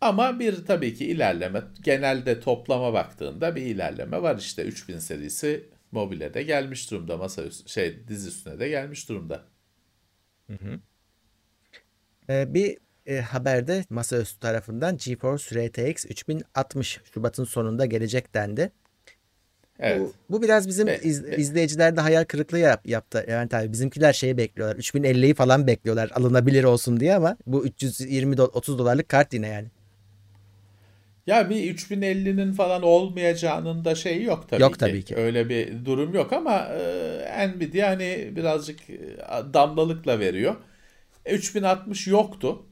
Ama 0.00 0.38
bir 0.38 0.66
tabii 0.66 0.94
ki 0.94 1.06
ilerleme 1.06 1.62
genelde 1.82 2.40
toplama 2.40 2.92
baktığında 2.92 3.56
bir 3.56 3.62
ilerleme 3.62 4.22
var 4.22 4.38
işte 4.38 4.62
3000 4.64 4.98
serisi 4.98 5.66
mobile 5.92 6.34
de 6.34 6.42
gelmiş 6.42 6.90
durumda 6.90 7.16
masa 7.16 7.42
üstü, 7.42 7.68
şey 7.68 8.08
diz 8.08 8.26
üstüne 8.26 8.58
de 8.60 8.68
gelmiş 8.68 9.08
durumda. 9.08 9.44
e, 12.30 12.54
bir 12.54 12.78
e, 13.06 13.20
haberde 13.20 13.84
masaüstü 13.90 14.40
tarafından 14.40 14.96
GeForce 14.96 15.68
RTX 15.68 16.06
3060 16.06 17.00
Şubat'ın 17.14 17.44
sonunda 17.44 17.86
gelecek 17.86 18.34
dendi. 18.34 18.72
Evet. 19.78 20.00
Bu, 20.00 20.12
bu 20.30 20.42
biraz 20.42 20.68
bizim 20.68 20.88
iz- 20.88 21.24
izleyicilerde 21.38 22.00
hayal 22.00 22.24
kırıklığı 22.24 22.58
yap, 22.58 22.86
yaptı. 22.88 23.26
Yani 23.28 23.48
tabii 23.48 23.72
bizimkiler 23.72 24.12
şeyi 24.12 24.36
bekliyorlar. 24.36 24.76
3050'yi 24.76 25.34
falan 25.34 25.66
bekliyorlar 25.66 26.10
alınabilir 26.14 26.64
olsun 26.64 27.00
diye 27.00 27.14
ama 27.14 27.36
bu 27.46 27.66
320 27.66 28.34
do- 28.36 28.50
30 28.50 28.78
dolarlık 28.78 29.08
kart 29.08 29.32
yine 29.34 29.48
yani. 29.48 29.68
Ya 31.26 31.50
bir 31.50 31.74
3050'nin 31.74 32.52
falan 32.52 32.82
olmayacağının 32.82 33.84
da 33.84 33.94
şeyi 33.94 34.22
yok 34.24 34.48
tabii 34.48 34.62
Yok 34.62 34.78
ki. 34.78 34.78
tabii 34.78 35.04
ki. 35.04 35.16
Öyle 35.16 35.48
bir 35.48 35.84
durum 35.84 36.14
yok 36.14 36.32
ama 36.32 36.58
e, 37.32 37.48
Nvidia 37.48 37.88
hani 37.90 38.32
birazcık 38.36 38.90
e, 38.90 38.98
damlalıkla 39.54 40.20
veriyor. 40.20 40.56
E, 41.26 41.34
3060 41.34 42.06
yoktu. 42.06 42.66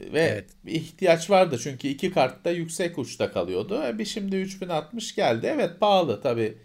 Ve 0.00 0.20
Evet. 0.22 0.50
bir 0.64 0.72
ihtiyaç 0.72 1.30
vardı 1.30 1.58
çünkü 1.62 1.88
iki 1.88 2.12
kart 2.12 2.44
da 2.44 2.50
yüksek 2.50 2.98
uçta 2.98 3.32
kalıyordu. 3.32 3.82
E, 3.86 3.98
bir 3.98 4.04
şimdi 4.04 4.36
3060 4.36 5.14
geldi. 5.14 5.46
Evet 5.54 5.80
pahalı 5.80 6.22
tabii. 6.22 6.58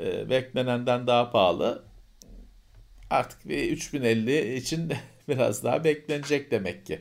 e, 0.00 0.30
beklenenden 0.30 1.06
daha 1.06 1.30
pahalı. 1.30 1.84
Artık 3.10 3.48
bir 3.48 3.72
3050 3.72 4.54
için 4.56 4.92
biraz 5.28 5.64
daha 5.64 5.84
beklenecek 5.84 6.50
demek 6.50 6.86
ki. 6.86 7.00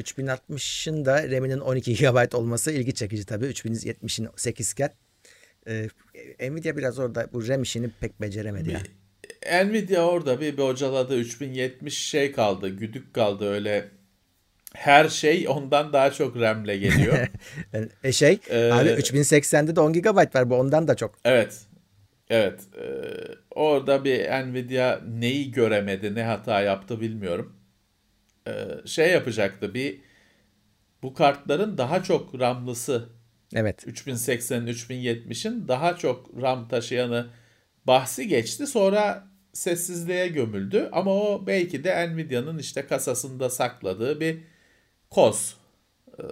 3060'ın 0.00 1.04
da 1.04 1.30
RAM'inin 1.30 1.60
12 1.60 1.94
GB 1.94 2.34
olması 2.34 2.72
ilgi 2.72 2.94
çekici 2.94 3.26
tabii. 3.26 3.46
3070'in 3.46 4.28
8 4.36 4.72
iken. 4.72 4.90
Ee, 5.66 5.88
Nvidia 6.50 6.76
biraz 6.76 6.98
orada 6.98 7.28
bu 7.32 7.48
RAM 7.48 7.62
işini 7.62 7.90
pek 8.00 8.20
beceremedi 8.20 8.70
ya. 8.70 8.82
Nvidia 9.64 10.02
orada 10.02 10.40
bir 10.40 10.56
bocaladı 10.56 11.16
3070 11.16 11.98
şey 11.98 12.32
kaldı 12.32 12.68
güdük 12.68 13.14
kaldı 13.14 13.50
öyle 13.50 13.88
her 14.74 15.08
şey 15.08 15.48
ondan 15.48 15.92
daha 15.92 16.10
çok 16.10 16.36
RAM'le 16.36 16.64
geliyor. 16.80 17.18
Yani, 17.72 17.88
e 18.04 18.12
şey 18.12 18.38
Ee, 18.50 18.70
abi 18.72 18.88
3080'de 18.88 19.76
de 19.76 19.80
10 19.80 19.92
GB 19.92 20.34
var 20.34 20.50
bu 20.50 20.54
ondan 20.54 20.88
da 20.88 20.94
çok. 20.94 21.14
evet. 21.24 21.58
Evet. 22.30 22.60
e, 22.78 22.84
orada 23.50 24.04
bir 24.04 24.24
Nvidia 24.24 25.00
neyi 25.08 25.50
göremedi, 25.50 26.14
ne 26.14 26.22
hata 26.22 26.60
yaptı 26.60 27.00
bilmiyorum. 27.00 27.56
E, 28.46 28.52
şey 28.86 29.10
yapacaktı 29.10 29.74
bir 29.74 30.00
bu 31.02 31.14
kartların 31.14 31.78
daha 31.78 32.02
çok 32.02 32.40
RAM'lısı 32.40 33.08
Evet. 33.54 33.86
3080'in 33.86 34.66
3070'in 34.66 35.68
daha 35.68 35.96
çok 35.96 36.42
RAM 36.42 36.68
taşıyanı 36.68 37.26
bahsi 37.86 38.28
geçti. 38.28 38.66
Sonra 38.66 39.28
sessizliğe 39.52 40.28
gömüldü. 40.28 40.88
Ama 40.92 41.10
o 41.14 41.46
belki 41.46 41.84
de 41.84 42.08
Nvidia'nın 42.08 42.58
işte 42.58 42.86
kasasında 42.86 43.50
sakladığı 43.50 44.20
bir 44.20 44.38
koz. 45.10 45.56
Ee, 46.18 46.22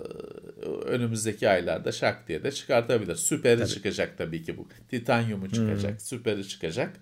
önümüzdeki 0.64 1.48
aylarda 1.48 1.92
şak 1.92 2.28
diye 2.28 2.44
de 2.44 2.52
çıkartabilir. 2.52 3.16
Süperi 3.16 3.68
çıkacak 3.68 4.18
tabii 4.18 4.42
ki 4.42 4.58
bu. 4.58 4.68
Titanyumu 4.88 5.50
çıkacak, 5.50 6.02
süperi 6.02 6.48
çıkacak. 6.48 6.96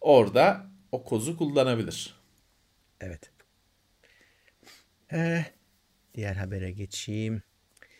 Orada 0.00 0.66
o 0.92 1.04
kozu 1.04 1.36
kullanabilir. 1.36 2.14
Evet. 3.00 3.37
Ee, 5.12 5.44
diğer 6.14 6.34
habere 6.34 6.70
geçeyim. 6.70 7.42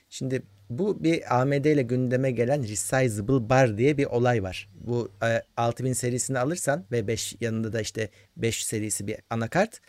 Şimdi 0.09 0.43
bu 0.71 1.05
bir 1.05 1.41
AMD 1.41 1.65
ile 1.65 1.83
gündeme 1.83 2.31
gelen 2.31 2.63
Resizable 2.63 3.49
Bar 3.49 3.79
diye 3.79 3.99
bir 3.99 4.07
olay 4.07 4.43
var. 4.43 4.69
Bu 4.75 5.13
e, 5.25 5.43
6000 5.57 5.93
serisini 5.93 6.39
alırsan 6.39 6.85
ve 6.93 7.07
5 7.07 7.37
yanında 7.41 7.73
da 7.73 7.81
işte 7.81 8.09
5 8.37 8.65
serisi 8.65 9.07
bir 9.07 9.17
anakart. 9.31 9.81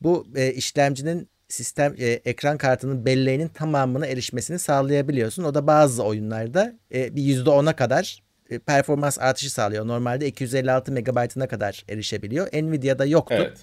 Bu 0.00 0.26
e, 0.36 0.52
işlemcinin 0.52 1.28
sistem 1.48 1.94
e, 1.98 2.06
ekran 2.06 2.58
kartının 2.58 3.06
belleğinin 3.06 3.48
tamamına 3.48 4.06
erişmesini 4.06 4.58
sağlayabiliyorsun. 4.58 5.44
O 5.44 5.54
da 5.54 5.66
bazı 5.66 6.02
oyunlarda 6.02 6.78
e, 6.94 7.16
bir 7.16 7.22
%10'a 7.22 7.76
kadar 7.76 8.22
e, 8.50 8.58
performans 8.58 9.18
artışı 9.18 9.50
sağlıyor. 9.50 9.86
Normalde 9.86 10.26
256 10.26 10.92
MB'ına 10.92 11.48
kadar 11.48 11.84
erişebiliyor. 11.88 12.46
Nvidia'da 12.52 13.06
yoktu. 13.06 13.34
Evet. 13.38 13.58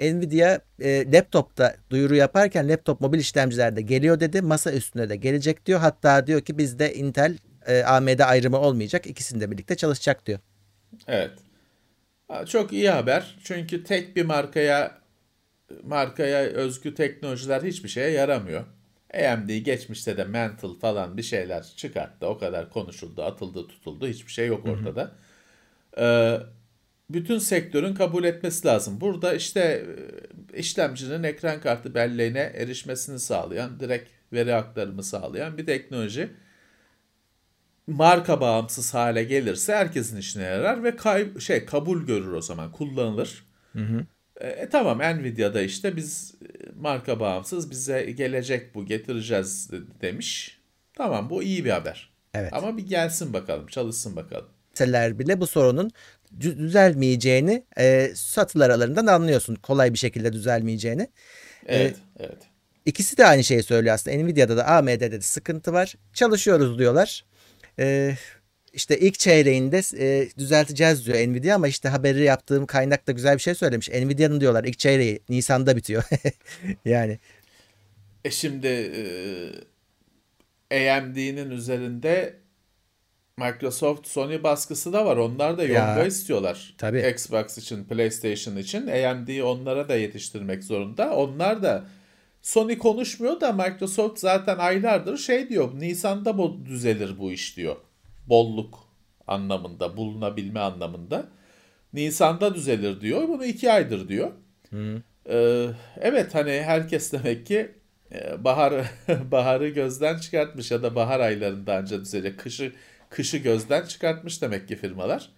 Nvidia 0.00 0.60
e, 0.80 1.12
laptopta 1.12 1.76
duyuru 1.90 2.14
yaparken 2.14 2.68
laptop 2.68 3.00
mobil 3.00 3.18
işlemcilerde 3.18 3.82
geliyor 3.82 4.20
dedi. 4.20 4.42
Masa 4.42 4.72
üstüne 4.72 5.08
de 5.08 5.16
gelecek 5.16 5.66
diyor. 5.66 5.80
Hatta 5.80 6.26
diyor 6.26 6.40
ki 6.40 6.58
bizde 6.58 6.94
Intel 6.94 7.38
e, 7.66 7.82
AMD 7.82 8.18
ayrımı 8.18 8.58
olmayacak. 8.58 9.06
İkisini 9.06 9.40
de 9.40 9.50
birlikte 9.50 9.74
çalışacak 9.76 10.26
diyor. 10.26 10.38
Evet. 11.08 11.30
Çok 12.46 12.72
iyi 12.72 12.90
haber. 12.90 13.36
Çünkü 13.44 13.84
tek 13.84 14.16
bir 14.16 14.24
markaya 14.24 14.98
markaya 15.84 16.38
özgü 16.38 16.94
teknolojiler 16.94 17.62
hiçbir 17.62 17.88
şeye 17.88 18.10
yaramıyor. 18.10 18.64
AMD 19.14 19.48
geçmişte 19.48 20.16
de 20.16 20.24
Mantle 20.24 20.78
falan 20.80 21.16
bir 21.16 21.22
şeyler 21.22 21.62
çıkarttı. 21.76 22.26
O 22.26 22.38
kadar 22.38 22.70
konuşuldu, 22.70 23.22
atıldı, 23.22 23.68
tutuldu. 23.68 24.08
Hiçbir 24.08 24.32
şey 24.32 24.46
yok 24.46 24.66
ortada. 24.66 25.12
Ee, 25.98 26.38
bütün 27.10 27.38
sektörün 27.38 27.94
kabul 27.94 28.24
etmesi 28.24 28.66
lazım. 28.66 29.00
Burada 29.00 29.34
işte 29.34 29.86
e, 30.52 30.58
işlemcinin 30.58 31.22
ekran 31.22 31.60
kartı 31.60 31.94
belleğine 31.94 32.52
erişmesini 32.54 33.18
sağlayan, 33.18 33.80
direkt 33.80 34.10
veri 34.32 34.54
aktarımı 34.54 35.02
sağlayan 35.02 35.58
bir 35.58 35.66
teknoloji 35.66 36.30
marka 37.86 38.40
bağımsız 38.40 38.94
hale 38.94 39.24
gelirse 39.24 39.74
herkesin 39.74 40.16
işine 40.16 40.42
yarar 40.42 40.84
ve 40.84 40.96
kay 40.96 41.38
şey 41.38 41.64
kabul 41.64 42.06
görür 42.06 42.32
o 42.32 42.42
zaman 42.42 42.72
kullanılır. 42.72 43.44
E, 44.40 44.48
e, 44.48 44.68
tamam 44.68 44.98
Nvidia'da 44.98 45.62
işte 45.62 45.96
biz 45.96 46.34
e, 46.42 46.46
marka 46.80 47.20
bağımsız 47.20 47.70
bize 47.70 48.02
gelecek 48.02 48.74
bu 48.74 48.86
getireceğiz 48.86 49.72
de- 49.72 50.00
demiş. 50.00 50.58
Tamam 50.94 51.30
bu 51.30 51.42
iyi 51.42 51.64
bir 51.64 51.70
haber. 51.70 52.10
Evet. 52.34 52.52
Ama 52.52 52.76
bir 52.76 52.86
gelsin 52.86 53.32
bakalım 53.32 53.66
çalışsın 53.66 54.16
bakalım. 54.16 54.48
Bile 55.18 55.40
bu 55.40 55.46
sorunun 55.46 55.90
düzelmeyeceğini 56.40 57.64
e, 57.78 58.10
satır 58.14 58.60
aralarından 58.60 59.06
anlıyorsun. 59.06 59.54
Kolay 59.54 59.92
bir 59.92 59.98
şekilde 59.98 60.32
düzelmeyeceğini. 60.32 61.08
Evet, 61.66 61.96
evet. 62.18 62.38
İkisi 62.86 63.16
de 63.16 63.26
aynı 63.26 63.44
şeyi 63.44 63.62
söylüyor 63.62 63.94
aslında. 63.94 64.16
Nvidia'da 64.16 64.56
da 64.56 64.66
AMD'de 64.66 65.12
de 65.12 65.20
sıkıntı 65.20 65.72
var. 65.72 65.94
Çalışıyoruz 66.14 66.78
diyorlar. 66.78 67.24
Ee, 67.78 68.14
işte 68.72 68.98
ilk 68.98 69.18
çeyreğinde 69.18 69.80
e, 69.98 70.28
düzelteceğiz 70.38 71.06
diyor 71.06 71.18
Nvidia 71.18 71.54
ama 71.54 71.68
işte 71.68 71.88
haberi 71.88 72.24
yaptığım 72.24 72.66
kaynak 72.66 73.06
da 73.06 73.12
güzel 73.12 73.34
bir 73.34 73.42
şey 73.42 73.54
söylemiş. 73.54 73.88
Nvidia'nın 73.88 74.40
diyorlar 74.40 74.64
ilk 74.64 74.78
çeyreği 74.78 75.20
Nisan'da 75.28 75.76
bitiyor. 75.76 76.04
yani 76.84 77.18
E 78.24 78.30
şimdi 78.30 78.66
e, 80.70 80.90
AMD'nin 80.90 81.50
üzerinde 81.50 82.36
Microsoft, 83.38 84.06
Sony 84.06 84.42
baskısı 84.42 84.92
da 84.92 85.06
var. 85.06 85.16
Onlar 85.16 85.58
da 85.58 85.64
Ya, 85.64 85.88
yonga 85.88 86.04
istiyorlar. 86.04 86.74
tabii. 86.78 87.08
Xbox 87.12 87.58
için, 87.58 87.84
PlayStation 87.84 88.56
için. 88.56 88.86
AMD'yi 88.86 89.42
onlara 89.44 89.88
da 89.88 89.96
yetiştirmek 89.96 90.64
zorunda. 90.64 91.16
Onlar 91.16 91.62
da 91.62 91.84
Sony 92.42 92.78
konuşmuyor 92.78 93.40
da 93.40 93.52
Microsoft 93.52 94.18
zaten 94.18 94.58
aylardır 94.58 95.16
şey 95.16 95.48
diyor. 95.48 95.68
Nisan'da 95.74 96.38
bu 96.38 96.66
düzelir 96.66 97.18
bu 97.18 97.32
iş 97.32 97.56
diyor. 97.56 97.76
Bolluk 98.26 98.78
anlamında, 99.26 99.96
bulunabilme 99.96 100.60
anlamında. 100.60 101.28
Nisan'da 101.92 102.54
düzelir 102.54 103.00
diyor. 103.00 103.28
Bunu 103.28 103.44
iki 103.44 103.72
aydır 103.72 104.08
diyor. 104.08 104.30
Ee, 105.30 105.66
evet 106.00 106.34
hani 106.34 106.50
herkes 106.50 107.12
demek 107.12 107.46
ki 107.46 107.70
e, 108.14 108.44
bahar 108.44 108.74
baharı 109.30 109.68
gözden 109.68 110.18
çıkartmış 110.18 110.70
ya 110.70 110.82
da 110.82 110.94
bahar 110.94 111.20
aylarında 111.20 111.74
anca 111.76 112.00
düzelecek. 112.00 112.38
Kışı 112.38 112.72
kışı 113.10 113.36
gözden 113.36 113.86
çıkartmış 113.86 114.42
demek 114.42 114.68
ki 114.68 114.76
firmalar. 114.76 115.30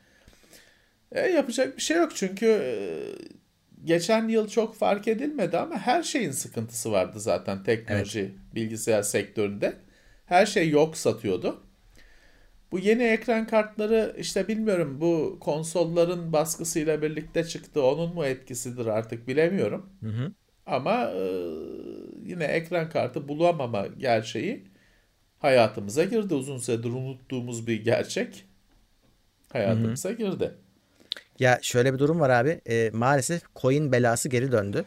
E, 1.12 1.20
yapacak 1.20 1.76
bir 1.76 1.82
şey 1.82 1.96
yok 1.96 2.12
çünkü 2.14 2.46
e, 2.46 2.72
geçen 3.84 4.28
yıl 4.28 4.48
çok 4.48 4.76
fark 4.76 5.08
edilmedi 5.08 5.58
ama 5.58 5.78
her 5.78 6.02
şeyin 6.02 6.30
sıkıntısı 6.30 6.92
vardı 6.92 7.20
zaten 7.20 7.62
teknoloji 7.62 8.34
bilgisayar 8.54 9.02
sektöründe. 9.02 9.74
Her 10.26 10.46
şey 10.46 10.70
yok 10.70 10.96
satıyordu. 10.96 11.62
Bu 12.72 12.78
yeni 12.78 13.02
ekran 13.02 13.46
kartları 13.46 14.16
işte 14.18 14.48
bilmiyorum 14.48 14.98
bu 15.00 15.38
konsolların 15.40 16.32
baskısıyla 16.32 17.02
birlikte 17.02 17.44
çıktı. 17.44 17.82
Onun 17.82 18.14
mu 18.14 18.24
etkisidir 18.24 18.86
artık 18.86 19.28
bilemiyorum. 19.28 19.90
Ama 20.66 21.10
e, 21.10 21.22
yine 22.22 22.44
ekran 22.44 22.88
kartı 22.90 23.28
bulamama 23.28 23.86
gerçeği 23.86 24.64
hayatımıza 25.40 26.04
girdi. 26.04 26.34
Uzun 26.34 26.58
süredir 26.58 26.88
unuttuğumuz 26.88 27.66
bir 27.66 27.84
gerçek 27.84 28.44
hayatımıza 29.52 30.12
girdi. 30.12 30.54
Ya 31.38 31.58
şöyle 31.62 31.94
bir 31.94 31.98
durum 31.98 32.20
var 32.20 32.30
abi. 32.30 32.60
E, 32.68 32.90
maalesef 32.92 33.42
coin 33.56 33.92
belası 33.92 34.28
geri 34.28 34.52
döndü. 34.52 34.84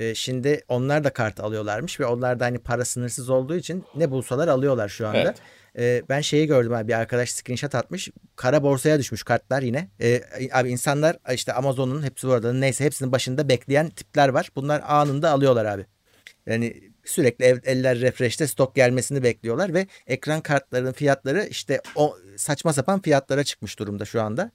E, 0.00 0.14
şimdi 0.14 0.60
onlar 0.68 1.04
da 1.04 1.10
kart 1.10 1.40
alıyorlarmış 1.40 2.00
ve 2.00 2.06
onlar 2.06 2.40
da 2.40 2.44
hani 2.44 2.58
para 2.58 2.84
sınırsız 2.84 3.30
olduğu 3.30 3.56
için 3.56 3.84
ne 3.96 4.10
bulsalar 4.10 4.48
alıyorlar 4.48 4.88
şu 4.88 5.06
anda. 5.06 5.18
Evet. 5.18 5.36
E, 5.78 6.02
ben 6.08 6.20
şeyi 6.20 6.46
gördüm 6.46 6.72
abi 6.72 6.88
bir 6.88 6.92
arkadaş 6.92 7.30
screenshot 7.30 7.74
atmış. 7.74 8.10
Kara 8.36 8.62
borsaya 8.62 8.98
düşmüş 8.98 9.22
kartlar 9.22 9.62
yine. 9.62 9.88
E, 10.00 10.20
abi 10.52 10.70
insanlar 10.70 11.16
işte 11.32 11.52
Amazon'un 11.52 12.02
hepsi 12.02 12.28
bu 12.28 12.32
arada 12.32 12.52
neyse 12.52 12.84
hepsinin 12.84 13.12
başında 13.12 13.48
bekleyen 13.48 13.88
tipler 13.88 14.28
var. 14.28 14.50
Bunlar 14.56 14.82
anında 14.86 15.30
alıyorlar 15.30 15.64
abi. 15.64 15.86
Yani 16.46 16.91
sürekli 17.04 17.44
ev, 17.44 17.58
eller 17.64 18.00
refresh'te 18.00 18.46
stok 18.46 18.74
gelmesini 18.74 19.22
bekliyorlar 19.22 19.74
ve 19.74 19.86
ekran 20.06 20.40
kartlarının 20.40 20.92
fiyatları 20.92 21.46
işte 21.50 21.80
o 21.94 22.16
saçma 22.36 22.72
sapan 22.72 23.02
fiyatlara 23.02 23.44
çıkmış 23.44 23.78
durumda 23.78 24.04
şu 24.04 24.22
anda. 24.22 24.50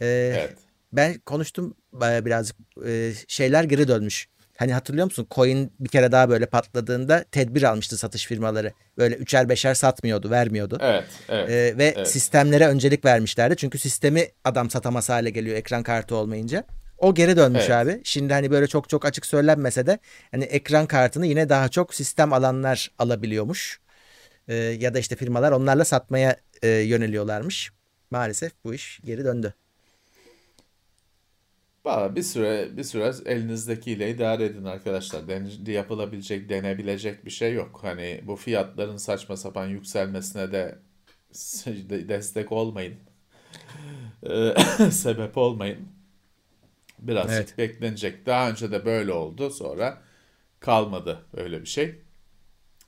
E, 0.00 0.06
Evet. 0.06 0.56
ben 0.92 1.18
konuştum 1.18 1.74
birazcık 1.92 2.56
e, 2.86 3.12
şeyler 3.28 3.64
geri 3.64 3.88
dönmüş. 3.88 4.28
Hani 4.56 4.72
hatırlıyor 4.72 5.04
musun? 5.04 5.26
Coin 5.30 5.72
bir 5.80 5.88
kere 5.88 6.12
daha 6.12 6.28
böyle 6.30 6.46
patladığında 6.46 7.24
tedbir 7.32 7.62
almıştı 7.62 7.96
satış 7.96 8.26
firmaları. 8.26 8.72
Böyle 8.98 9.14
üçer 9.14 9.48
beşer 9.48 9.74
satmıyordu, 9.74 10.30
vermiyordu. 10.30 10.78
Evet. 10.80 11.04
Evet. 11.28 11.50
E, 11.50 11.78
ve 11.78 11.94
evet. 11.96 12.08
sistemlere 12.08 12.66
öncelik 12.68 13.04
vermişlerdi. 13.04 13.56
Çünkü 13.56 13.78
sistemi 13.78 14.28
adam 14.44 14.70
satamaz 14.70 15.08
hale 15.08 15.30
geliyor 15.30 15.56
ekran 15.56 15.82
kartı 15.82 16.16
olmayınca. 16.16 16.64
O 16.98 17.14
geri 17.14 17.36
dönmüş 17.36 17.68
Evet. 17.68 17.70
abi. 17.70 18.00
Şimdi 18.04 18.32
hani 18.32 18.50
böyle 18.50 18.66
çok 18.66 18.88
çok 18.88 19.04
açık 19.04 19.26
söylenmese 19.26 19.86
de 19.86 19.98
hani 20.30 20.44
ekran 20.44 20.86
kartını 20.86 21.26
yine 21.26 21.48
daha 21.48 21.68
çok 21.68 21.94
sistem 21.94 22.32
alanlar 22.32 22.90
alabiliyormuş. 22.98 23.80
E, 24.48 24.54
ya 24.56 24.94
da 24.94 24.98
işte 24.98 25.16
firmalar 25.16 25.52
onlarla 25.52 25.84
satmaya 25.84 26.36
e, 26.62 26.68
yöneliyorlarmış. 26.68 27.72
Maalesef 28.10 28.52
bu 28.64 28.74
iş 28.74 29.00
geri 29.04 29.24
döndü. 29.24 29.54
Valla 31.84 32.16
bir 32.16 32.22
süre 32.22 32.76
bir 32.76 32.84
süre 32.84 33.12
elinizdekiyle 33.26 34.10
idare 34.10 34.44
edin 34.44 34.64
arkadaşlar. 34.64 35.28
Den, 35.28 35.50
yapılabilecek, 35.66 36.48
denebilecek 36.48 37.24
bir 37.24 37.30
şey 37.30 37.54
yok. 37.54 37.78
Hani 37.82 38.20
bu 38.26 38.36
fiyatların 38.36 38.96
saçma 38.96 39.36
sapan 39.36 39.66
yükselmesine 39.66 40.52
de 40.52 40.78
destek 42.08 42.52
olmayın. 42.52 42.98
Ee, 44.22 44.54
sebep 44.90 45.36
olmayın. 45.38 45.95
Birazcık 46.98 47.34
Evet. 47.34 47.58
beklenecek. 47.58 48.26
Daha 48.26 48.50
önce 48.50 48.70
de 48.72 48.84
böyle 48.84 49.12
oldu. 49.12 49.50
Sonra 49.50 50.02
kalmadı 50.60 51.26
öyle 51.34 51.60
bir 51.60 51.66
şey. 51.66 52.02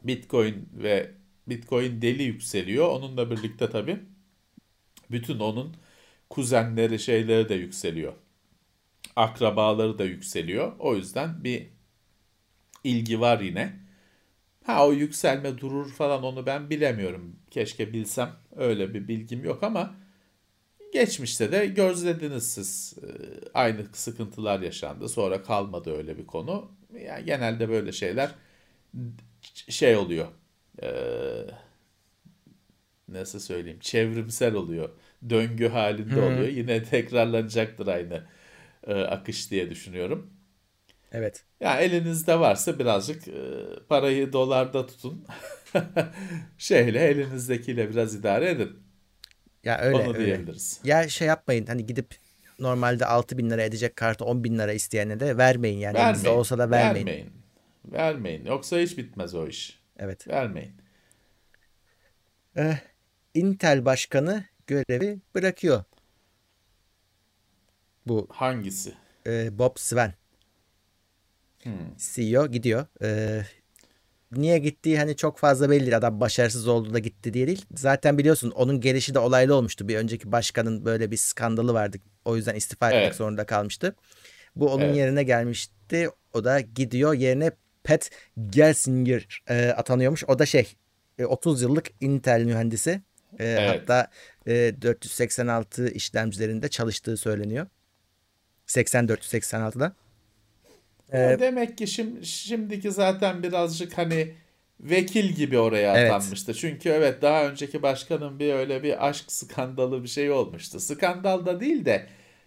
Bitcoin 0.05 0.68
ve 0.73 1.11
Bitcoin 1.49 2.03
deli 2.03 2.23
yükseliyor. 2.23 2.88
Onunla 2.88 3.31
birlikte 3.31 3.71
tabii 3.71 4.01
bütün 5.11 5.38
onun 5.38 5.77
kuzenleri 6.31 6.99
şeyleri 6.99 7.49
de 7.49 7.55
yükseliyor. 7.55 8.12
Akrabaları 9.16 9.99
da 9.99 10.05
yükseliyor. 10.05 10.73
O 10.79 10.94
yüzden 10.97 11.44
bir 11.44 11.68
ilgi 12.85 13.21
var 13.21 13.40
yine. 13.40 13.73
Ha 14.64 14.88
o 14.88 14.92
yükselme 14.92 15.59
durur 15.59 15.92
falan 15.92 16.23
onu 16.23 16.47
ben 16.47 16.71
bilemiyorum. 16.71 17.37
Keşke 17.51 17.92
bilsem. 17.92 18.33
Öyle 18.57 18.94
bir 18.94 19.09
bilgim 19.09 19.44
yok 19.44 19.62
ama 19.62 19.97
geçmişte 20.92 21.53
de 21.53 21.66
gözlediniz 21.66 22.53
siz. 22.53 22.94
Ee, 23.03 23.09
Aynı 23.55 23.87
sıkıntılar 23.92 24.61
yaşandı. 24.61 25.09
Sonra 25.09 25.42
kalmadı 25.42 25.96
öyle 25.96 26.18
bir 26.18 26.27
konu. 26.27 26.72
Yani 27.05 27.24
genelde 27.24 27.68
böyle 27.68 27.92
şeyler 27.92 28.31
şey 29.68 29.96
oluyor. 29.96 30.29
Ee, 30.83 31.46
nasıl 33.09 33.40
söyleyeyim? 33.40 33.79
Çevrimsel 33.81 34.55
oluyor. 34.55 34.90
Döngü 35.31 35.68
halinde 35.68 36.20
oluyor. 36.20 36.48
Yine 36.48 36.83
tekrarlanacaktır 36.85 37.87
aynı 37.87 38.27
e, 38.87 38.94
akış 38.94 39.51
diye 39.51 39.70
düşünüyorum. 39.70 40.31
Evet. 41.12 41.46
Ya 41.61 41.81
elinizde 41.81 42.40
varsa 42.40 42.79
birazcık 42.79 43.29
e, 43.29 43.33
parayı 43.88 44.33
dolarda 44.33 44.87
tutun. 44.87 45.24
Şeyle 46.59 47.01
elinizdekiyle 47.01 47.90
biraz 47.90 48.14
idare 48.14 48.51
edin. 48.51 48.88
Ya 49.68 49.78
öyle 49.78 49.96
Onu 49.96 50.14
öyle. 50.16 50.26
diyebiliriz. 50.26 50.81
Ya 50.85 51.09
şey 51.09 51.28
yapmayın 51.28 51.66
hani 51.66 51.87
gidip 51.87 52.14
normalde 52.59 53.07
6 53.07 53.38
bin 53.38 53.50
lira 53.50 53.62
edecek 53.62 53.96
kartı 53.96 54.24
10 54.24 54.44
bin 54.44 54.59
lira 54.59 54.72
isteyene 54.72 55.20
de 55.20 55.37
vermeyin 55.38 55.78
yani. 55.78 55.98
Elinizde 55.98 56.18
Vermeyin. 56.22 56.38
olsa 56.38 56.59
da 56.59 56.70
vermeyin. 56.70 57.07
Vermeyin. 57.07 57.33
Vermeyin. 57.85 58.44
Yoksa 58.46 58.78
hiç 58.78 58.98
bitmez 58.98 59.35
o 59.35 59.46
iş. 59.46 59.78
Evet. 59.98 60.28
Vermeyin. 60.28 60.72
Eh, 62.57 62.76
Intel 63.35 63.85
başkanı 63.85 64.44
görevi 64.66 65.18
bırakıyor. 65.35 65.85
Bu 68.07 68.26
Hangisi? 68.31 68.94
e, 69.26 69.59
Bob 69.59 69.76
Sven. 69.76 70.14
CEO 71.96 72.46
gidiyor. 72.46 72.87
E, 73.02 73.42
niye 74.32 74.58
gittiği 74.58 74.98
hani 74.98 75.16
çok 75.16 75.38
fazla 75.38 75.70
belli 75.70 75.80
değil. 75.80 75.96
Adam 75.96 76.20
başarısız 76.20 76.68
oldu 76.68 76.94
da 76.94 76.98
gitti 76.98 77.34
diye 77.34 77.46
değil. 77.46 77.64
Zaten 77.74 78.18
biliyorsun 78.18 78.50
onun 78.50 78.80
gelişi 78.80 79.14
de 79.14 79.18
olaylı 79.18 79.54
olmuştu. 79.54 79.88
Bir 79.88 79.96
önceki 79.96 80.32
başkanın 80.32 80.84
böyle 80.84 81.10
bir 81.10 81.16
skandalı 81.16 81.74
vardı. 81.74 81.96
O 82.24 82.36
yüzden 82.36 82.54
istifa 82.54 82.88
etmek 82.90 83.04
Evet. 83.04 83.14
zorunda 83.16 83.46
kalmıştı. 83.46 83.96
Bu 84.56 84.72
onun 84.72 84.84
Evet. 84.84 84.96
yerine 84.96 85.22
gelmişti. 85.22 86.08
O 86.32 86.44
da 86.44 86.60
gidiyor 86.60 87.14
yerine 87.14 87.50
Pat 87.84 88.10
Gelsinger 88.50 89.42
e, 89.48 89.68
atanıyormuş. 89.68 90.24
O 90.24 90.38
da 90.38 90.46
şey 90.46 90.74
e, 91.18 91.24
30 91.24 91.62
yıllık 91.62 91.86
Intel 92.00 92.44
mühendisi. 92.44 92.90
E, 93.38 93.44
Evet. 93.44 93.80
Hatta 93.80 94.10
e, 94.46 94.74
486 94.82 95.88
işlemcilerinde 95.88 96.68
çalıştığı 96.68 97.16
söyleniyor. 97.16 97.66
80-486'da. 98.66 99.92
Ya 101.12 101.40
demek 101.40 101.79
ki 101.79 101.87
şimdi, 101.87 102.27
şimdiki 102.27 102.90
zaten 102.90 103.42
birazcık 103.42 103.99
hani 103.99 104.35
vekil 104.81 105.29
gibi 105.29 105.59
oraya 105.59 105.97
Evet. 105.99 106.12
atanmıştı. 106.12 106.55
Çünkü 106.55 106.88
evet 106.88 107.23
daha 107.23 107.49
önceki 107.49 107.83
başkanın 107.83 108.38
bir 108.38 108.53
öyle 108.55 108.83
bir 108.83 109.09
aşk 109.09 109.33
skandalı 109.33 110.03
bir 110.03 110.09
şey 110.09 110.31
olmuştu. 110.31 110.81
Skandal 110.81 111.47
da 111.47 111.61
değil 111.61 111.85
de 111.85 112.07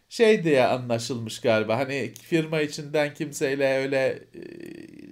şey 0.09 0.43
diye 0.43 0.63
anlaşılmış 0.65 1.39
galiba. 1.41 1.77
Hani 1.77 2.11
firma 2.21 2.61
içinden 2.61 3.13
kimseyle 3.13 3.77
öyle 3.77 4.23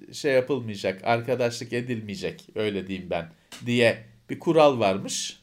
e, 0.10 0.14
şey 0.14 0.34
yapılmayacak, 0.34 1.04
arkadaşlık 1.04 1.74
edilmeyecek 1.74 2.48
öyle 2.56 2.88
diyeyim 2.88 3.10
ben 3.10 3.32
diye 3.66 3.98
bir 4.30 4.40
kural 4.40 4.80
varmış. 4.80 5.40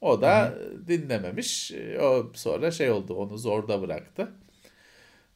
O 0.00 0.22
da 0.22 0.58
dinlememiş. 0.88 1.72
O 2.00 2.30
sonra 2.34 2.70
şey 2.70 2.90
oldu 2.90 3.14
onu 3.14 3.38
zorda 3.38 3.82
bıraktı. 3.82 4.32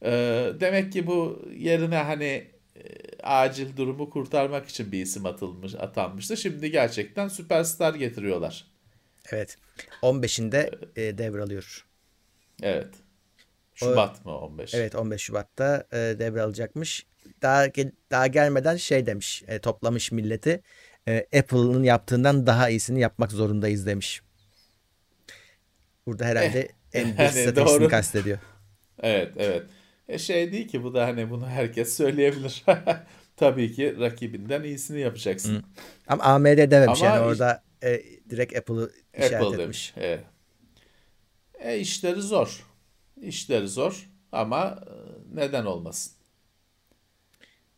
Ee, 0.03 0.51
demek 0.59 0.93
ki 0.93 1.07
bu 1.07 1.45
yerine 1.57 1.97
hani 1.97 2.47
e, 2.75 2.81
acil 3.23 3.77
durumu 3.77 4.09
kurtarmak 4.09 4.67
için 4.67 4.91
bir 4.91 5.01
isim 5.01 5.25
atılmış 5.25 5.75
atanmıştı. 5.75 6.37
Şimdi 6.37 6.71
gerçekten 6.71 7.27
süperstar 7.27 7.93
getiriyorlar. 7.93 8.67
Evet. 9.31 9.57
15'inde 10.01 10.71
e, 10.95 11.17
devralıyor. 11.17 11.85
Evet. 12.61 12.87
Şubat 13.75 14.25
mı 14.25 14.37
15? 14.37 14.73
Evet 14.73 14.95
15 14.95 15.21
Şubat'ta 15.21 15.87
e, 15.91 15.97
devralacakmış. 15.97 17.05
Daha 17.41 17.65
daha 18.11 18.27
gelmeden 18.27 18.75
şey 18.75 19.05
demiş. 19.05 19.43
e, 19.47 19.59
toplamış 19.59 20.11
milleti. 20.11 20.61
E, 21.07 21.25
Apple'ın 21.39 21.83
yaptığından 21.83 22.47
daha 22.47 22.69
iyisini 22.69 22.99
yapmak 22.99 23.31
zorundayız 23.31 23.85
demiş. 23.85 24.21
Burada 26.05 26.25
herhalde 26.25 26.67
en 26.93 27.05
büyük 27.05 27.19
yani 27.19 27.29
stratejisini 27.29 27.79
doğru. 27.79 27.89
kastediyor. 27.89 28.39
Evet, 29.03 29.33
evet. 29.37 29.63
E 30.07 30.17
şey 30.17 30.51
değil 30.51 30.67
ki 30.67 30.83
bu 30.83 30.93
da 30.93 31.05
hani 31.07 31.29
bunu 31.29 31.47
herkes 31.47 31.97
söyleyebilir. 31.97 32.63
Tabii 33.37 33.71
ki 33.73 33.95
rakibinden 33.99 34.63
iyisini 34.63 34.99
yapacaksın. 34.99 35.63
Ama 36.07 36.23
AMD 36.23 36.45
dememiş 36.71 37.01
Ama 37.03 37.11
yani 37.15 37.25
orada 37.25 37.63
e, 37.83 38.01
direkt 38.29 38.55
Apple'ı 38.57 38.91
işaret 39.17 39.33
Apple 39.33 39.45
etmiş. 39.47 39.59
demiş. 39.59 39.93
Evet. 39.97 40.23
E 41.59 41.79
işleri 41.79 42.21
zor. 42.21 42.65
İşleri 43.21 43.67
zor 43.67 44.09
ama 44.31 44.83
e, 44.87 44.93
neden 45.35 45.65
olmasın? 45.65 46.13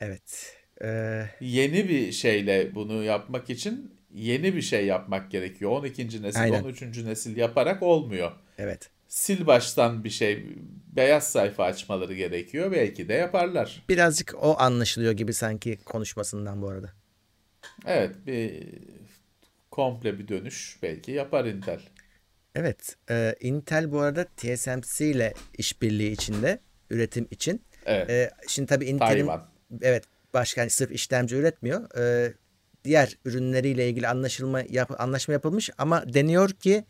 Evet. 0.01 0.57
E, 0.83 0.88
Yeni 1.41 1.89
bir 1.89 2.11
şeyle 2.11 2.75
bunu 2.75 3.03
yapmak 3.03 3.49
için 3.49 3.95
yeni 4.13 4.55
bir 4.55 4.61
şey 4.61 4.85
yapmak 4.85 5.31
gerekiyor. 5.31 5.71
12. 5.71 6.21
nesil, 6.23 6.41
Aynen. 6.41 6.63
13. 6.63 6.81
nesil 6.97 7.38
yaparak 7.38 7.83
olmuyor. 7.83 8.31
evet. 8.57 8.89
Sil 9.07 9.41
baştan 9.47 10.03
bir 10.03 10.09
şey, 10.09 10.45
beyaz 10.95 11.31
sayfa 11.31 11.63
açmaları 11.63 12.13
gerekiyor. 12.13 12.71
Belki 12.71 13.09
de 13.09 13.13
yaparlar. 13.13 13.83
Birazcık 13.89 14.33
o 14.41 14.55
anlaşılıyor 14.59 15.13
gibi 15.13 15.33
sanki 15.33 15.77
konuşmasından 15.85 16.61
bu 16.61 16.69
arada. 16.69 16.89
Evet, 17.85 18.15
bir 18.27 18.63
komple 19.71 20.19
bir 20.19 20.27
dönüş 20.27 20.77
belki 20.83 21.11
yapar 21.11 21.45
Intel. 21.45 21.79
Evet. 22.55 22.95
e, 23.09 23.35
Intel 23.41 23.91
bu 23.91 23.99
arada 23.99 24.25
TSMC 24.37 25.05
ile 25.09 25.33
işbirliği 25.57 26.11
içinde 26.11 26.59
üretim 26.89 27.27
için. 27.31 27.61
Evet, 27.85 28.09
E, 28.09 28.31
şimdi 28.47 28.67
tabii 28.69 28.85
Intel'in 28.85 29.29
evet 29.81 30.03
başka 30.33 30.61
hani 30.61 30.69
sırf 30.69 30.91
işlemci 30.91 31.35
üretmiyor. 31.35 31.97
E, 31.99 32.33
diğer 32.83 33.17
ürünleriyle 33.25 33.89
ilgili 33.89 34.07
anlaşılma 34.07 34.61
yap, 34.69 35.01
anlaşma 35.01 35.33
yapılmış 35.33 35.69
ama 35.77 36.13
deniyor 36.13 36.49
ki 36.49 36.85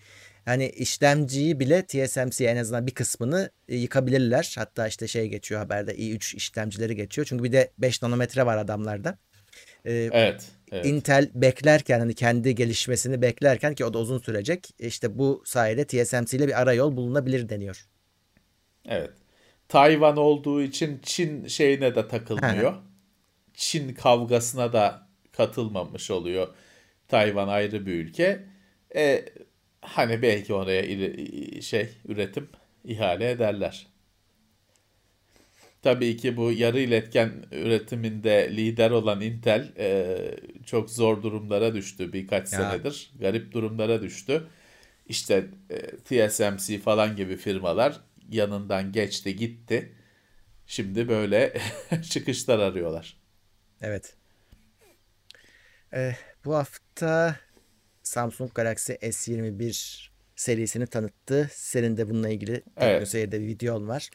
hani 0.45 0.69
işlemciyi 0.69 1.59
bile 1.59 1.85
TSMC 1.85 2.45
en 2.45 2.57
azından 2.57 2.87
bir 2.87 2.93
kısmını 2.93 3.49
e, 3.69 3.75
yıkabilirler. 3.75 4.55
Hatta 4.57 4.87
işte 4.87 5.07
şey 5.07 5.27
geçiyor 5.27 5.61
haberde 5.61 5.95
i3 5.95 6.35
işlemcileri 6.35 6.95
geçiyor. 6.95 7.27
Çünkü 7.29 7.43
bir 7.43 7.51
de 7.51 7.71
5 7.77 8.01
nanometre 8.01 8.45
var 8.45 8.57
adamlarda. 8.57 9.17
E, 9.85 9.93
Evet, 9.93 10.45
evet. 10.71 10.85
Intel 10.85 11.31
beklerken 11.35 11.99
hani 11.99 12.13
kendi 12.13 12.55
gelişmesini 12.55 13.21
beklerken 13.21 13.75
ki 13.75 13.85
o 13.85 13.93
da 13.93 13.99
uzun 13.99 14.19
sürecek. 14.19 14.69
İşte 14.79 15.17
bu 15.17 15.43
sayede 15.45 15.85
TSMC 15.85 16.37
ile 16.37 16.47
bir 16.47 16.61
arayol 16.61 16.97
bulunabilir 16.97 17.49
deniyor. 17.49 17.85
Evet. 18.85 19.11
Tayvan 19.69 20.17
olduğu 20.17 20.61
için 20.61 20.99
Çin 21.03 21.47
şeyine 21.47 21.95
de 21.95 22.07
takılmıyor. 22.07 22.73
Çin 23.53 23.93
kavgasına 23.93 24.73
da 24.73 25.07
katılmamış 25.31 26.11
oluyor. 26.11 26.47
Tayvan 27.07 27.47
ayrı 27.47 27.85
bir 27.85 27.93
ülke. 27.93 28.45
E, 28.95 29.25
hani 29.87 30.21
belki 30.21 30.53
oraya 30.53 30.83
şey 31.61 31.89
üretim 32.07 32.49
ihale 32.83 33.31
ederler. 33.31 33.87
Tabii 35.81 36.17
ki 36.17 36.37
bu 36.37 36.51
yarı 36.51 36.79
iletken 36.79 37.33
üretiminde 37.51 38.49
lider 38.57 38.91
olan 38.91 39.21
Intel 39.21 39.71
e, 39.77 40.17
çok 40.65 40.89
zor 40.89 41.23
durumlara 41.23 41.73
düştü 41.75 42.13
birkaç 42.13 42.49
Ya. 42.51 42.55
senedir. 42.55 43.11
Garip 43.19 43.51
durumlara 43.51 44.01
düştü. 44.01 44.47
İşte 45.07 45.45
e, 45.69 45.97
TSMC 45.97 46.79
falan 46.79 47.15
gibi 47.15 47.37
firmalar 47.37 48.01
yanından 48.31 48.91
geçti 48.91 49.35
gitti. 49.35 49.93
Şimdi 50.67 51.09
böyle 51.09 51.53
çıkışlar 52.11 52.59
arıyorlar. 52.59 53.17
Evet. 53.81 54.17
Eh, 55.91 56.15
bu 56.45 56.55
hafta 56.55 57.39
Samsung 58.05 58.53
Galaxy 58.53 58.93
S21 58.93 60.09
serisini 60.35 60.87
tanıttı. 60.87 61.49
Senin 61.51 61.97
de 61.97 62.09
bununla 62.09 62.29
ilgili 62.29 62.63
Evet. 62.77 63.13
Bir 63.13 63.39
videon 63.39 63.87
var. 63.87 64.09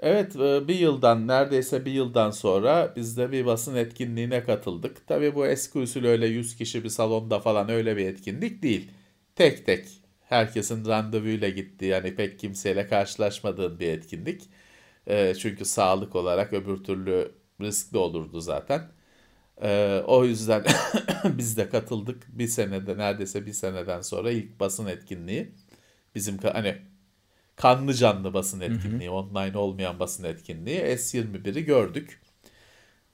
Evet 0.00 0.36
e, 0.36 0.68
bir 0.68 0.74
yıldan 0.74 1.28
neredeyse 1.28 1.84
bir 1.84 1.92
yıldan 1.92 2.30
sonra 2.30 2.92
biz 2.96 3.16
de 3.16 3.32
bir 3.32 3.46
basın 3.46 3.76
etkinliğine 3.76 4.44
katıldık. 4.44 5.06
Tabii 5.06 5.34
bu 5.34 5.46
eski 5.46 5.78
usul 5.78 6.04
öyle 6.04 6.26
100 6.26 6.56
kişi 6.56 6.84
bir 6.84 6.88
salonda 6.88 7.40
falan 7.40 7.68
öyle 7.68 7.96
bir 7.96 8.06
etkinlik 8.06 8.62
değil. 8.62 8.90
Tek 9.36 9.66
tek 9.66 9.86
herkesin 10.20 10.86
randevuyla 10.86 11.48
gittiği 11.48 11.86
yani 11.86 12.14
pek 12.14 12.38
kimseyle 12.38 12.86
karşılaşmadığın 12.86 13.80
bir 13.80 13.88
etkinlik. 13.88 14.42
E, 15.06 15.34
çünkü 15.34 15.64
sağlık 15.64 16.16
olarak 16.16 16.52
öbür 16.52 16.84
türlü 16.84 17.32
riskli 17.60 17.98
olurdu 17.98 18.40
zaten. 18.40 18.82
E, 19.62 20.02
o 20.06 20.24
yüzden 20.24 20.64
biz 21.24 21.56
de 21.56 21.68
katıldık 21.68 22.26
bir 22.28 22.46
senede 22.46 22.98
neredeyse 22.98 23.46
bir 23.46 23.52
seneden 23.52 24.00
sonra 24.00 24.30
ilk 24.30 24.60
basın 24.60 24.86
etkinliği. 24.86 25.52
Bizim 26.14 26.38
hani 26.38 26.76
kanlı 27.56 27.94
canlı 27.94 28.34
basın 28.34 28.60
etkinliği, 28.60 29.10
hı 29.10 29.14
hı. 29.14 29.16
online 29.16 29.58
olmayan 29.58 29.98
basın 30.00 30.24
etkinliği 30.24 30.80
S21'i 30.80 31.64
gördük. 31.64 32.20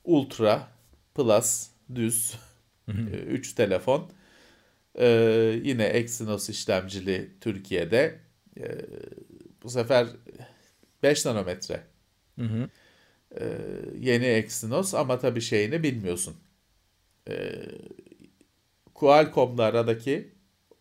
Ultra, 0.05 0.69
Plus, 1.15 1.69
düz, 1.95 2.35
3 3.29 3.55
telefon. 3.55 4.11
Ee, 4.99 5.61
yine 5.65 5.85
Exynos 5.85 6.49
işlemcili 6.49 7.31
Türkiye'de. 7.41 8.19
Ee, 8.61 8.87
bu 9.63 9.71
sefer 9.71 10.07
5 11.03 11.27
nanometre. 11.27 11.83
Hı 12.39 12.45
hı. 12.45 12.69
Ee, 13.41 13.45
yeni 14.01 14.25
Exynos 14.25 14.95
ama 14.95 15.19
tabii 15.19 15.41
şeyini 15.41 15.83
bilmiyorsun. 15.83 16.37
Ee, 17.29 17.63
Qualcomm'la 18.95 19.63
aradaki 19.65 20.33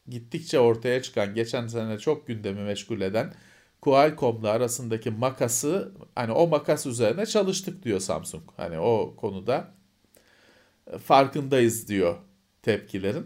gittikçe 0.08 0.60
ortaya 0.60 1.02
çıkan, 1.02 1.34
geçen 1.36 1.67
sene 1.67 2.00
çok 2.00 2.28
gündemi 2.28 2.62
meşgul 2.62 3.02
eden 3.02 3.34
Qualcomm'la 3.82 4.50
arasındaki 4.50 5.12
makası 5.12 5.91
hani 6.15 6.32
o 6.32 6.48
makas 6.48 6.86
üzerine 6.86 7.26
çalıştık 7.26 7.84
diyor 7.84 8.00
Samsung. 8.00 8.43
Hani 8.58 8.80
o 8.80 9.15
konuda 9.15 9.74
e, 10.88 10.98
farkındayız 10.98 11.88
diyor 11.88 12.17
tepkilerin. 12.62 13.26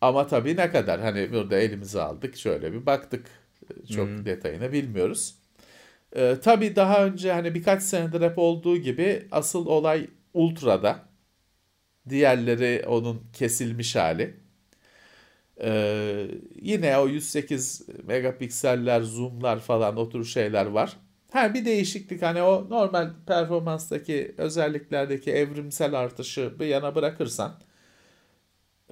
Ama 0.00 0.26
tabii 0.26 0.56
ne 0.56 0.70
kadar 0.70 1.00
hani 1.00 1.32
burada 1.32 1.58
elimize 1.58 2.02
aldık 2.02 2.36
şöyle 2.36 2.72
bir 2.72 2.86
baktık 2.86 3.26
e, 3.70 3.86
çok 3.86 4.08
hmm. 4.08 4.24
detayını 4.24 4.72
bilmiyoruz. 4.72 5.38
Ee, 6.16 6.36
tabii 6.42 6.76
daha 6.76 7.04
önce 7.06 7.32
hani 7.32 7.54
birkaç 7.54 7.82
senedir 7.82 8.20
hep 8.20 8.38
olduğu 8.38 8.76
gibi 8.76 9.28
asıl 9.32 9.66
olay 9.66 10.06
Ultra'da. 10.34 11.08
Diğerleri 12.08 12.84
onun 12.88 13.22
kesilmiş 13.32 13.96
hali. 13.96 14.36
Ee, 15.60 16.28
yine 16.62 16.98
o 16.98 17.08
108 17.08 17.86
megapikseller, 18.04 19.00
zoomlar 19.00 19.60
falan 19.60 19.96
o 19.96 20.08
tür 20.08 20.24
şeyler 20.24 20.66
var. 20.66 20.96
Ha 21.32 21.54
bir 21.54 21.64
değişiklik 21.64 22.22
hani 22.22 22.42
o 22.42 22.70
normal 22.70 23.10
performanstaki 23.26 24.34
özelliklerdeki 24.38 25.32
evrimsel 25.32 25.94
artışı 25.94 26.60
bir 26.60 26.66
yana 26.66 26.94
bırakırsan 26.94 27.60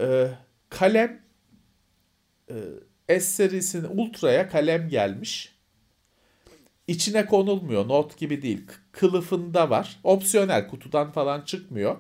e, 0.01 0.31
kalem 0.71 1.23
e, 2.51 2.55
S 3.09 3.21
serisinin 3.21 3.89
Ultra'ya 3.99 4.49
kalem 4.49 4.89
gelmiş. 4.89 5.54
İçine 6.89 7.27
konulmuyor. 7.27 7.89
Not 7.89 8.19
gibi 8.19 8.43
değil. 8.43 8.67
Kılıfında 8.93 9.71
var. 9.71 10.01
Opsiyonel 10.05 10.69
kutudan 10.69 11.13
falan 11.13 11.41
çıkmıyor. 11.41 11.97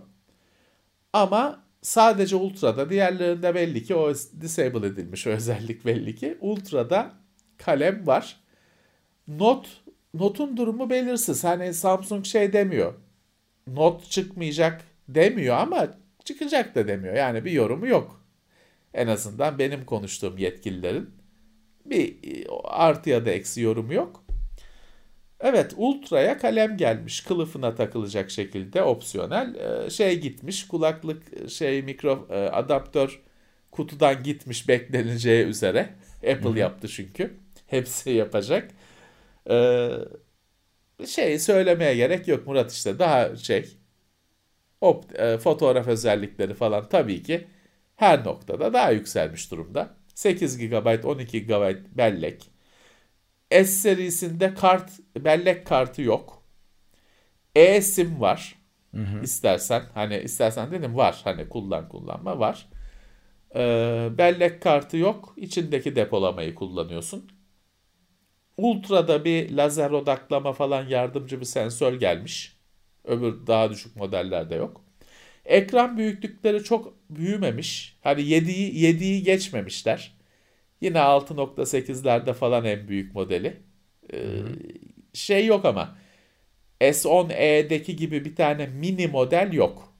Ama 1.12 1.64
Sadece 1.84 2.36
Ultra'da 2.36 2.90
diğerlerinde 2.90 3.54
belli 3.54 3.84
ki 3.84 3.94
o 3.94 4.14
disable 4.40 4.86
edilmiş 4.86 5.26
o 5.26 5.30
özellik 5.30 5.86
belli 5.86 6.14
ki. 6.16 6.38
Ultra'da 6.40 7.12
kalem 7.58 8.06
var. 8.06 8.40
Not 9.28 9.82
notun 10.14 10.56
durumu 10.56 10.90
belirsiz. 10.90 11.44
Hani 11.44 11.74
Samsung 11.74 12.26
şey 12.26 12.52
demiyor. 12.52 12.94
Not 13.66 14.10
çıkmayacak 14.10 14.82
demiyor 15.08 15.56
ama 15.56 15.88
çıkacak 16.24 16.74
da 16.74 16.88
demiyor. 16.88 17.14
Yani 17.14 17.44
bir 17.44 17.52
yorumu 17.52 17.86
yok. 17.86 18.24
En 18.94 19.06
azından 19.06 19.58
benim 19.58 19.84
konuştuğum 19.84 20.38
yetkililerin 20.38 21.10
bir 21.86 22.16
artı 22.64 23.10
ya 23.10 23.26
da 23.26 23.30
eksi 23.30 23.60
yorumu 23.60 23.94
yok. 23.94 24.23
Evet 25.44 25.74
Ultra'ya 25.76 26.38
kalem 26.38 26.76
gelmiş. 26.76 27.20
Kılıfına 27.20 27.74
takılacak 27.74 28.30
şekilde 28.30 28.82
opsiyonel. 28.82 29.54
Ee, 29.54 29.90
şey 29.90 30.20
gitmiş 30.20 30.68
kulaklık 30.68 31.50
şey 31.50 31.82
mikro 31.82 32.26
e, 32.30 32.34
adaptör 32.34 33.22
kutudan 33.70 34.22
gitmiş 34.22 34.68
bekleneceği 34.68 35.44
üzere. 35.46 35.94
Apple 36.16 36.50
Hı-hı. 36.50 36.58
yaptı 36.58 36.88
çünkü. 36.88 37.34
Hepsi 37.66 38.10
yapacak. 38.10 38.70
Ee, 39.50 39.90
şey 41.06 41.38
söylemeye 41.38 41.96
gerek 41.96 42.28
yok 42.28 42.46
Murat 42.46 42.72
işte. 42.72 42.98
Daha 42.98 43.36
şey 43.36 43.76
op, 44.80 45.20
e, 45.20 45.38
fotoğraf 45.38 45.88
özellikleri 45.88 46.54
falan 46.54 46.88
tabii 46.88 47.22
ki 47.22 47.46
her 47.96 48.24
noktada 48.24 48.72
daha 48.72 48.90
yükselmiş 48.90 49.50
durumda. 49.50 49.96
8 50.14 50.58
GB 50.58 51.04
12 51.04 51.46
GB 51.46 51.76
bellek. 51.96 52.50
S 53.50 53.64
serisinde 53.64 54.54
kart 54.54 54.90
bellek 55.16 55.66
kartı 55.66 56.02
yok. 56.02 56.42
E-sim 57.54 58.20
var. 58.20 58.54
Hı 58.94 59.00
hı. 59.00 59.22
İstersen 59.22 59.82
hani 59.94 60.16
istersen 60.18 60.70
dedim 60.70 60.96
var 60.96 61.20
hani 61.24 61.48
kullan 61.48 61.88
kullanma 61.88 62.38
var. 62.38 62.66
Ee, 63.56 64.08
bellek 64.18 64.62
kartı 64.62 64.96
yok. 64.96 65.34
İçindeki 65.36 65.96
depolamayı 65.96 66.54
kullanıyorsun. 66.54 67.30
Ultra'da 68.56 69.24
bir 69.24 69.50
lazer 69.50 69.90
odaklama 69.90 70.52
falan 70.52 70.88
yardımcı 70.88 71.40
bir 71.40 71.44
sensör 71.44 71.94
gelmiş. 71.94 72.56
Öbür 73.04 73.46
daha 73.46 73.70
düşük 73.70 73.96
modellerde 73.96 74.54
yok. 74.54 74.84
Ekran 75.44 75.98
büyüklükleri 75.98 76.64
çok 76.64 76.94
büyümemiş. 77.10 77.96
Hani 78.02 78.22
7'yi 78.22 78.72
7'yi 78.74 79.22
geçmemişler. 79.22 80.14
Yine 80.80 80.98
6.8'lerde 80.98 82.32
falan 82.32 82.64
en 82.64 82.88
büyük 82.88 83.14
modeli. 83.14 83.62
Ee, 84.12 84.18
şey 85.14 85.46
yok 85.46 85.64
ama 85.64 85.96
S10e'deki 86.80 87.96
gibi 87.96 88.24
bir 88.24 88.36
tane 88.36 88.66
mini 88.66 89.06
model 89.06 89.52
yok. 89.52 89.94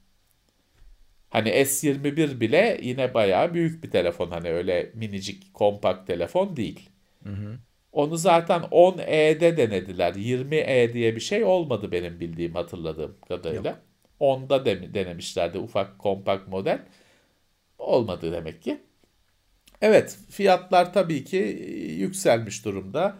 Hani 1.30 1.48
S21 1.48 2.40
bile 2.40 2.78
yine 2.82 3.14
bayağı 3.14 3.54
büyük 3.54 3.84
bir 3.84 3.90
telefon. 3.90 4.30
Hani 4.30 4.48
öyle 4.48 4.90
minicik 4.94 5.54
kompakt 5.54 6.06
telefon 6.06 6.56
değil. 6.56 6.90
Hı 7.22 7.30
hı. 7.30 7.58
Onu 7.92 8.16
zaten 8.16 8.60
10e'de 8.62 9.56
denediler. 9.56 10.14
20e 10.14 10.92
diye 10.92 11.16
bir 11.16 11.20
şey 11.20 11.44
olmadı 11.44 11.92
benim 11.92 12.20
bildiğim 12.20 12.54
hatırladığım 12.54 13.16
kadarıyla. 13.28 13.70
Yok. 13.70 13.78
10'da 14.20 14.64
de, 14.64 14.94
denemişlerdi 14.94 15.58
ufak 15.58 15.98
kompakt 15.98 16.48
model. 16.48 16.82
Olmadı 17.78 18.32
demek 18.32 18.62
ki. 18.62 18.80
Evet 19.82 20.18
fiyatlar 20.30 20.92
tabii 20.92 21.24
ki 21.24 21.38
e, 21.38 21.92
yükselmiş 21.92 22.64
durumda. 22.64 23.18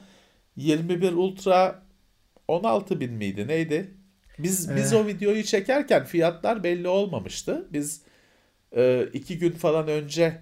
21 0.56 1.12
Ultra 1.12 1.83
16 2.48 3.00
bin 3.00 3.12
miydi 3.12 3.48
neydi? 3.48 3.94
Biz 4.38 4.76
biz 4.76 4.92
ee. 4.92 4.96
o 4.96 5.06
videoyu 5.06 5.44
çekerken 5.44 6.04
fiyatlar 6.04 6.64
belli 6.64 6.88
olmamıştı. 6.88 7.68
Biz 7.72 8.02
e, 8.76 9.08
iki 9.12 9.38
gün 9.38 9.50
falan 9.50 9.88
önce 9.88 10.40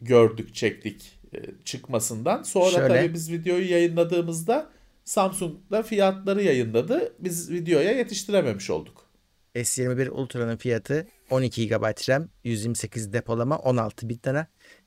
gördük 0.00 0.54
çektik 0.54 1.18
e, 1.34 1.38
çıkmasından. 1.64 2.42
Sonra 2.42 2.70
Şöyle. 2.70 2.88
tabii 2.88 3.14
biz 3.14 3.32
videoyu 3.32 3.70
yayınladığımızda 3.70 4.70
Samsung 5.04 5.54
da 5.70 5.82
fiyatları 5.82 6.42
yayınladı. 6.42 7.12
Biz 7.18 7.50
videoya 7.50 7.92
yetiştirememiş 7.92 8.70
olduk. 8.70 9.06
S21 9.54 10.08
Ultra'nın 10.08 10.56
fiyatı 10.56 11.06
12 11.30 11.68
GB 11.68 12.08
RAM, 12.08 12.28
128 12.44 13.12
depolama, 13.12 13.58
16 13.58 14.08
bin. 14.08 14.20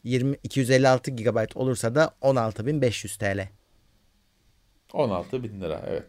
20 0.03 0.37
256 0.43 1.11
GB 1.11 1.55
olursa 1.55 1.95
da 1.95 2.15
16.500 2.21 3.17
TL. 3.19 3.58
16 4.93 5.43
bin 5.43 5.61
lira 5.61 5.85
evet. 5.87 6.07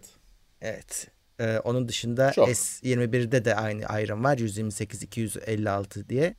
Evet. 0.61 1.09
Ee, 1.41 1.59
onun 1.59 1.89
dışında 1.89 2.33
Çok. 2.33 2.49
S21'de 2.49 3.45
de 3.45 3.55
aynı 3.55 3.87
ayrım 3.87 4.25
var. 4.25 4.39
128 4.39 5.03
256 5.03 6.09
diye. 6.09 6.35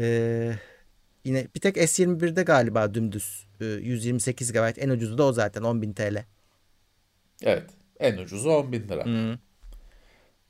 Ee, 0.00 0.52
yine 1.24 1.46
bir 1.54 1.60
tek 1.60 1.76
S21'de 1.76 2.42
galiba 2.42 2.94
dümdüz 2.94 3.46
128 3.60 4.52
GB 4.52 4.72
en 4.76 4.88
ucuzu 4.88 5.18
da 5.18 5.24
o 5.24 5.32
zaten 5.32 5.62
10.000 5.62 5.94
TL. 5.94 6.24
Evet. 7.42 7.70
En 8.00 8.16
ucuzu 8.16 8.48
10.000 8.48 8.88
lira. 8.88 9.04
Hmm. 9.04 9.38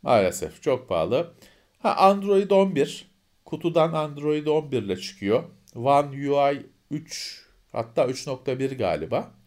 Maalesef 0.02 0.62
çok 0.62 0.88
pahalı. 0.88 1.34
Ha 1.78 1.94
Android 1.96 2.50
11 2.50 3.10
kutudan 3.44 3.92
Android 3.92 4.46
11 4.46 4.82
ile 4.82 4.96
çıkıyor. 4.96 5.44
One 5.74 6.30
UI 6.30 6.66
3 6.90 7.46
hatta 7.72 8.04
3.1 8.06 8.76
galiba. 8.76 9.39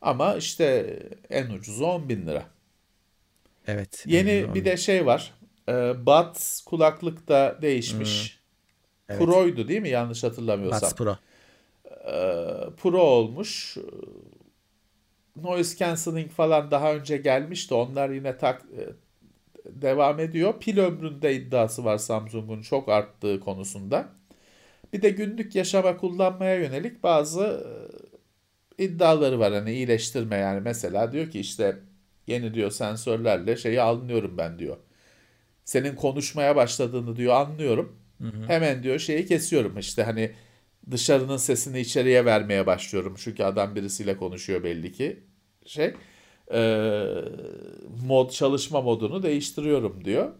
Ama 0.00 0.34
işte 0.36 0.98
en 1.30 1.50
ucuzu 1.50 1.84
10 1.84 2.08
bin 2.08 2.26
lira. 2.26 2.44
Evet. 3.66 4.04
Yeni 4.06 4.54
bir 4.54 4.64
de 4.64 4.76
şey 4.76 5.06
var. 5.06 5.34
E, 5.68 5.72
Buds 6.06 6.60
kulaklık 6.64 7.28
da 7.28 7.58
değişmiş. 7.62 8.40
Hmm. 9.06 9.16
Evet. 9.16 9.22
Pro'ydu 9.22 9.68
değil 9.68 9.80
mi? 9.80 9.88
Yanlış 9.88 10.24
hatırlamıyorsam. 10.24 10.80
Buds 10.80 10.94
Pro. 10.94 11.16
E, 11.90 12.14
Pro 12.76 13.02
olmuş. 13.02 13.76
noise 15.36 15.76
cancelling 15.76 16.30
falan 16.30 16.70
daha 16.70 16.94
önce 16.94 17.16
gelmişti. 17.16 17.74
Onlar 17.74 18.10
yine 18.10 18.38
tak 18.38 18.62
e, 18.62 18.82
devam 19.82 20.20
ediyor. 20.20 20.54
Pil 20.60 20.78
ömründe 20.78 21.34
iddiası 21.34 21.84
var 21.84 21.98
Samsung'un 21.98 22.62
çok 22.62 22.88
arttığı 22.88 23.40
konusunda. 23.40 24.08
Bir 24.92 25.02
de 25.02 25.10
günlük 25.10 25.54
yaşama 25.54 25.96
kullanmaya 25.96 26.54
yönelik 26.54 27.02
bazı 27.02 27.42
e, 27.42 27.70
iddiaları 28.84 29.38
var. 29.38 29.52
Hani 29.52 29.72
iyileştirme 29.72 30.36
yani 30.36 30.60
mesela 30.60 31.12
diyor 31.12 31.30
ki 31.30 31.40
işte 31.40 31.78
yeni 32.26 32.54
diyor 32.54 32.70
sensörlerle 32.70 33.56
şeyi 33.56 33.82
anlıyorum 33.82 34.38
ben 34.38 34.58
diyor. 34.58 34.76
Senin 35.64 35.94
konuşmaya 35.94 36.56
başladığını 36.56 37.16
diyor 37.16 37.34
anlıyorum. 37.34 37.96
Hı 38.18 38.28
hı. 38.28 38.46
Hemen 38.46 38.82
diyor 38.82 38.98
şeyi 38.98 39.26
kesiyorum 39.26 39.78
işte 39.78 40.02
hani 40.02 40.32
dışarının 40.90 41.36
sesini 41.36 41.80
içeriye 41.80 42.24
vermeye 42.24 42.66
başlıyorum. 42.66 43.14
Çünkü 43.18 43.44
adam 43.44 43.74
birisiyle 43.76 44.16
konuşuyor 44.16 44.64
belli 44.64 44.92
ki 44.92 45.20
şey 45.66 45.94
e, 46.52 46.60
mod 48.06 48.30
çalışma 48.30 48.80
modunu 48.80 49.22
değiştiriyorum 49.22 50.04
diyor. 50.04 50.32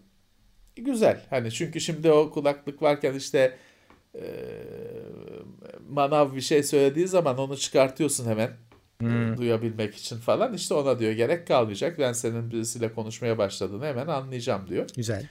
Güzel. 0.76 1.20
Hani 1.30 1.52
çünkü 1.52 1.80
şimdi 1.80 2.12
o 2.12 2.30
kulaklık 2.30 2.82
varken 2.82 3.14
işte 3.14 3.56
e, 4.14 4.24
manav 5.88 6.34
bir 6.34 6.40
şey 6.40 6.62
söylediği 6.62 7.08
zaman 7.08 7.38
onu 7.38 7.56
çıkartıyorsun 7.56 8.26
hemen 8.26 8.50
hmm. 9.00 9.36
duyabilmek 9.36 9.94
için 9.94 10.16
falan. 10.16 10.54
İşte 10.54 10.74
ona 10.74 10.98
diyor 10.98 11.12
gerek 11.12 11.46
kalmayacak. 11.46 11.98
Ben 11.98 12.12
senin 12.12 12.50
birisiyle 12.50 12.92
konuşmaya 12.92 13.38
başladığını 13.38 13.86
hemen 13.86 14.06
anlayacağım 14.06 14.68
diyor. 14.68 14.86
Güzel. 14.96 15.28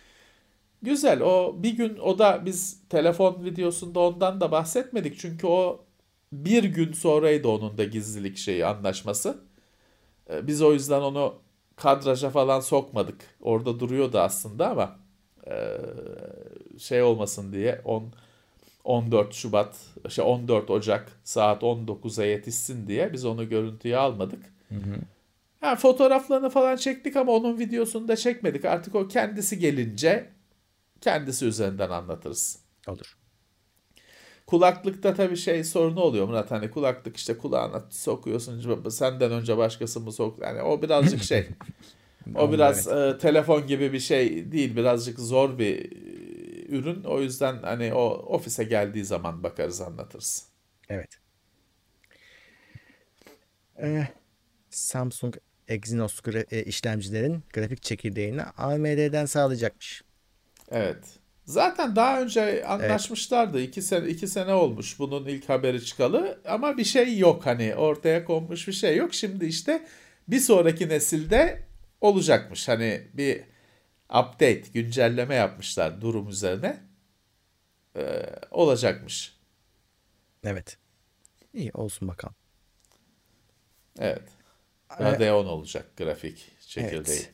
Güzel. 0.82 1.22
O 1.22 1.56
bir 1.64 1.78
gün 1.78 1.98
o 1.98 2.20
da 2.20 2.42
biz 2.46 2.80
telefon 2.90 3.46
videosunda 3.46 4.00
ondan 4.00 4.42
da 4.42 4.52
bahsetmedik. 4.52 5.20
Çünkü 5.20 5.48
o 5.48 5.86
bir 6.32 6.64
gün 6.64 6.94
sonraydı 6.94 7.48
onun 7.48 7.78
da 7.78 7.84
gizlilik 7.84 8.38
şeyi 8.38 8.66
anlaşması. 8.66 9.38
Ee, 10.30 10.48
biz 10.48 10.62
o 10.62 10.74
yüzden 10.74 11.02
onu 11.02 11.36
kadraja 11.76 12.30
falan 12.30 12.60
sokmadık. 12.60 13.22
Orada 13.42 13.80
duruyordu 13.80 14.20
aslında 14.20 14.70
ama 14.70 15.00
e, 15.48 15.78
şey 16.80 17.02
olmasın 17.02 17.54
diye 17.54 17.82
10 17.86 18.14
14 18.84 19.34
Şubat, 19.34 19.76
şey 20.10 20.26
14 20.26 20.70
Ocak 20.70 21.12
saat 21.24 21.64
19'a 21.64 22.26
yetişsin 22.26 22.88
diye 22.88 23.14
biz 23.14 23.26
onu 23.26 23.50
görüntüye 23.50 23.98
almadık. 23.98 24.54
Hı 24.70 24.76
hı. 24.76 24.96
Yani 25.62 25.78
fotoğraflarını 25.78 26.50
falan 26.50 26.76
çektik 26.76 27.16
ama 27.16 27.32
onun 27.32 27.60
videosunu 27.60 28.08
da 28.08 28.16
çekmedik. 28.16 28.66
Artık 28.66 28.96
o 28.96 29.08
kendisi 29.08 29.60
gelince 29.60 30.30
kendisi 31.02 31.46
üzerinden 31.46 31.90
anlatırız. 31.90 32.60
Olur. 32.88 33.18
Kulaklıkta 34.48 35.14
tabii 35.14 35.38
şey 35.38 35.64
sorunu 35.64 36.00
oluyor 36.00 36.28
Murat 36.28 36.52
hani 36.52 36.72
kulaklık 36.72 37.18
işte 37.18 37.38
kulağına 37.38 37.84
sokuyorsun 37.90 38.90
senden 38.90 39.32
önce 39.32 39.58
başkası 39.58 40.00
mı 40.00 40.12
sok 40.12 40.42
yani 40.42 40.62
o 40.62 40.82
birazcık 40.82 41.24
şey 41.24 41.48
o 42.36 42.52
biraz 42.52 42.88
evet. 42.88 43.16
e, 43.16 43.18
telefon 43.18 43.68
gibi 43.68 43.94
bir 43.94 44.00
şey 44.00 44.52
değil 44.52 44.76
birazcık 44.76 45.20
zor 45.20 45.60
bir 45.60 45.92
ürün 46.70 47.04
o 47.04 47.22
yüzden 47.22 47.58
hani 47.64 47.94
o 47.94 48.06
ofise 48.08 48.64
geldiği 48.64 49.06
zaman 49.06 49.44
bakarız 49.44 49.82
anlatırız. 49.82 50.46
Evet. 50.90 51.10
Ee, 53.82 54.08
Samsung 54.70 55.36
Exynos 55.68 56.20
gra- 56.20 56.56
e, 56.56 56.64
işlemcilerin 56.64 57.44
grafik 57.54 57.84
çekirdeğini 57.84 58.44
AMD'den 58.44 59.26
sağlayacakmış. 59.26 60.04
Evet. 60.72 61.20
Zaten 61.46 61.96
daha 61.96 62.22
önce 62.22 62.66
anlaşmışlardı. 62.66 63.58
Evet. 63.60 63.70
İki 63.70 63.82
sene, 63.82 64.08
iki 64.08 64.28
sene 64.28 64.54
olmuş 64.54 65.00
bunun 65.00 65.26
ilk 65.26 65.50
haberi 65.50 65.86
çıkalı. 65.86 66.42
Ama 66.46 66.78
bir 66.78 66.84
şey 66.84 67.18
yok 67.18 67.46
hani 67.46 67.76
ortaya 67.76 68.26
konmuş 68.26 68.68
bir 68.68 68.74
şey 68.74 68.98
yok. 68.98 69.14
Şimdi 69.14 69.46
işte 69.46 69.88
bir 70.28 70.40
sonraki 70.40 70.90
nesilde 70.90 71.64
olacakmış. 72.02 72.68
Hani 72.68 73.02
bir 73.14 73.42
update, 74.10 74.64
güncelleme 74.74 75.36
yapmışlar 75.36 76.02
durum 76.02 76.30
üzerine. 76.30 76.80
Ee, 77.96 78.26
olacakmış. 78.52 79.40
Evet. 80.44 80.78
İyi 81.54 81.72
olsun 81.74 82.08
bakalım. 82.08 82.36
Evet. 84.00 84.24
Radeon 85.00 85.46
olacak 85.46 85.98
grafik 85.98 86.52
çekirdeği. 86.68 87.18
Evet. 87.18 87.34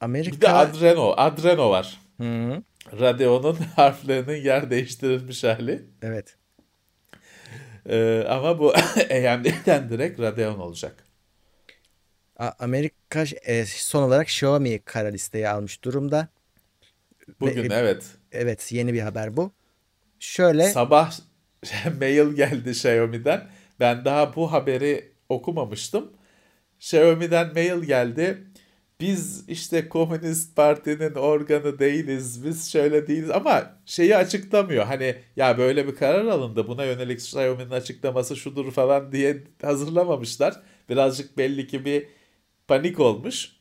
Amerika... 0.00 0.36
Bir 0.36 0.40
de 0.40 0.48
Adreno. 0.48 1.14
Adreno 1.16 1.70
var. 1.70 2.00
Hı. 2.20 2.62
Radeon'un 3.00 3.54
harflerinin 3.76 4.44
yer 4.44 4.70
değiştirilmiş 4.70 5.44
hali. 5.44 5.84
Evet. 6.02 6.36
Ee, 7.86 8.24
ama 8.28 8.58
bu 8.58 8.72
AMD'den 9.10 9.88
direkt 9.90 10.20
Radeon 10.20 10.58
olacak. 10.58 11.06
Amerika 12.36 13.24
e, 13.44 13.66
son 13.66 14.02
olarak 14.02 14.26
Xiaomi 14.26 14.78
kara 14.78 15.08
listeye 15.08 15.48
almış 15.48 15.84
durumda. 15.84 16.28
Bugün 17.40 17.70
Ve, 17.70 17.74
evet. 17.74 18.04
Evet 18.32 18.72
yeni 18.72 18.92
bir 18.92 19.00
haber 19.00 19.36
bu. 19.36 19.52
Şöyle. 20.20 20.64
Sabah 20.68 21.12
mail 22.00 22.32
geldi 22.32 22.70
Xiaomi'den. 22.70 23.48
Ben 23.80 24.04
daha 24.04 24.36
bu 24.36 24.52
haberi 24.52 25.12
okumamıştım. 25.28 26.12
Xiaomi'den 26.78 27.52
mail 27.52 27.82
geldi 27.82 28.38
biz 29.02 29.48
işte 29.48 29.88
Komünist 29.88 30.56
Parti'nin 30.56 31.14
organı 31.14 31.78
değiliz, 31.78 32.44
biz 32.44 32.72
şöyle 32.72 33.06
değiliz 33.06 33.30
ama 33.30 33.76
şeyi 33.86 34.16
açıklamıyor. 34.16 34.84
Hani 34.84 35.14
ya 35.36 35.58
böyle 35.58 35.86
bir 35.86 35.94
karar 35.94 36.26
alındı 36.26 36.68
buna 36.68 36.84
yönelik 36.84 37.18
Xiaomi'nin 37.18 37.70
açıklaması 37.70 38.36
şudur 38.36 38.72
falan 38.72 39.12
diye 39.12 39.44
hazırlamamışlar. 39.62 40.54
Birazcık 40.88 41.38
belli 41.38 41.66
ki 41.66 41.84
bir 41.84 42.06
panik 42.68 43.00
olmuş. 43.00 43.52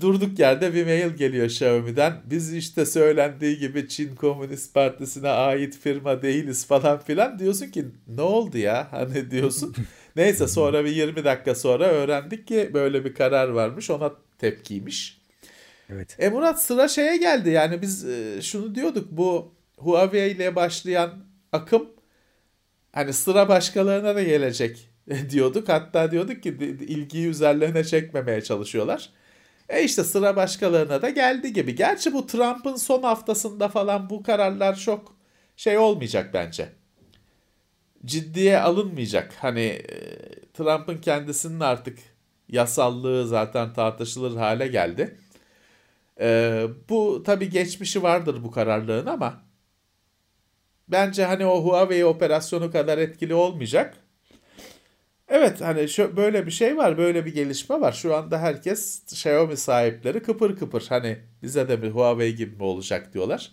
Durduk 0.00 0.38
yerde 0.38 0.74
bir 0.74 0.84
mail 0.84 1.10
geliyor 1.10 1.46
Xiaomi'den. 1.46 2.20
Biz 2.24 2.54
işte 2.54 2.86
söylendiği 2.86 3.58
gibi 3.58 3.88
Çin 3.88 4.14
Komünist 4.14 4.74
Partisi'ne 4.74 5.28
ait 5.28 5.78
firma 5.78 6.22
değiliz 6.22 6.66
falan 6.66 7.00
filan. 7.00 7.38
Diyorsun 7.38 7.66
ki 7.66 7.84
ne 8.08 8.22
oldu 8.22 8.58
ya? 8.58 8.88
Hani 8.90 9.30
diyorsun. 9.30 9.74
Neyse 10.16 10.48
sonra 10.48 10.84
bir 10.84 10.90
20 10.90 11.24
dakika 11.24 11.54
sonra 11.54 11.84
öğrendik 11.84 12.46
ki 12.46 12.70
böyle 12.74 13.04
bir 13.04 13.14
karar 13.14 13.48
varmış. 13.48 13.90
Ona 13.90 14.12
tepkiymiş. 14.38 15.20
Evet. 15.90 16.16
E 16.18 16.28
Murat 16.28 16.62
sıra 16.62 16.88
şeye 16.88 17.16
geldi. 17.16 17.50
Yani 17.50 17.82
biz 17.82 18.04
e, 18.04 18.42
şunu 18.42 18.74
diyorduk 18.74 19.08
bu 19.10 19.54
Huawei 19.76 20.30
ile 20.30 20.56
başlayan 20.56 21.10
akım 21.52 21.90
hani 22.92 23.12
sıra 23.12 23.48
başkalarına 23.48 24.14
da 24.14 24.22
gelecek 24.22 24.87
diyorduk. 25.30 25.68
Hatta 25.68 26.10
diyorduk 26.10 26.42
ki 26.42 26.48
ilgiyi 26.88 27.28
üzerlerine 27.28 27.84
çekmemeye 27.84 28.40
çalışıyorlar. 28.42 29.10
E 29.68 29.84
işte 29.84 30.04
sıra 30.04 30.36
başkalarına 30.36 31.02
da 31.02 31.10
geldi 31.10 31.52
gibi. 31.52 31.74
Gerçi 31.74 32.12
bu 32.12 32.26
Trump'ın 32.26 32.76
son 32.76 33.02
haftasında 33.02 33.68
falan 33.68 34.10
bu 34.10 34.22
kararlar 34.22 34.76
çok 34.76 35.16
şey 35.56 35.78
olmayacak 35.78 36.30
bence 36.34 36.68
ciddiye 38.04 38.60
alınmayacak. 38.60 39.34
Hani 39.40 39.60
e, 39.60 39.84
Trump'ın 40.54 40.98
kendisinin 40.98 41.60
artık 41.60 41.98
yasallığı 42.48 43.28
zaten 43.28 43.72
tartışılır 43.72 44.36
hale 44.36 44.66
geldi. 44.68 45.18
Ee, 46.20 46.66
bu 46.88 47.22
tabi 47.22 47.50
geçmişi 47.50 48.02
vardır 48.02 48.44
bu 48.44 48.50
kararlığın 48.50 49.06
ama 49.06 49.42
bence 50.88 51.24
hani 51.24 51.46
o 51.46 51.64
Huawei 51.64 52.04
operasyonu 52.04 52.72
kadar 52.72 52.98
etkili 52.98 53.34
olmayacak. 53.34 53.96
Evet 55.28 55.60
hani 55.60 55.88
şu, 55.88 56.16
böyle 56.16 56.46
bir 56.46 56.50
şey 56.50 56.76
var, 56.76 56.98
böyle 56.98 57.26
bir 57.26 57.34
gelişme 57.34 57.80
var. 57.80 57.92
Şu 57.92 58.16
anda 58.16 58.40
herkes 58.40 59.02
Xiaomi 59.02 59.56
sahipleri 59.56 60.22
kıpır 60.22 60.56
kıpır. 60.56 60.86
Hani 60.88 61.18
bize 61.42 61.68
de 61.68 61.82
bir 61.82 61.90
Huawei 61.90 62.34
gibi 62.34 62.56
mi 62.56 62.62
olacak 62.62 63.14
diyorlar. 63.14 63.52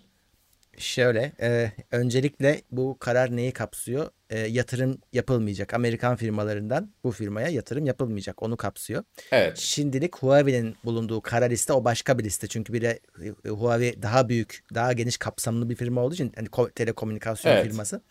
Şöyle, 0.78 1.32
e, 1.41 1.71
öncelikle 1.91 2.61
bu 2.71 2.97
karar 2.99 3.36
neyi 3.36 3.51
kapsıyor? 3.51 4.09
E, 4.30 4.39
yatırım 4.39 4.97
yapılmayacak. 5.13 5.73
Amerikan 5.73 6.15
firmalarından 6.15 6.91
bu 7.03 7.11
firmaya 7.11 7.47
yatırım 7.47 7.86
yapılmayacak. 7.86 8.43
Onu 8.43 8.57
kapsıyor. 8.57 9.03
Evet. 9.32 9.57
Şimdilik 9.57 10.15
Huawei'nin 10.15 10.76
bulunduğu 10.86 11.21
kara 11.21 11.45
liste 11.45 11.73
o 11.73 11.84
başka 11.84 12.19
bir 12.19 12.23
liste. 12.23 12.47
Çünkü 12.47 12.73
bir 12.73 12.82
de 12.82 12.99
e, 13.45 13.49
Huawei 13.49 14.01
daha 14.01 14.30
büyük, 14.30 14.63
daha 14.73 14.93
geniş 14.93 15.17
kapsamlı 15.17 15.69
bir 15.69 15.76
firma 15.76 16.01
olduğu 16.01 16.13
için 16.13 16.34
hani 16.36 16.71
telekomünikasyon 16.76 17.53
evet. 17.53 17.63
firması. 17.63 18.01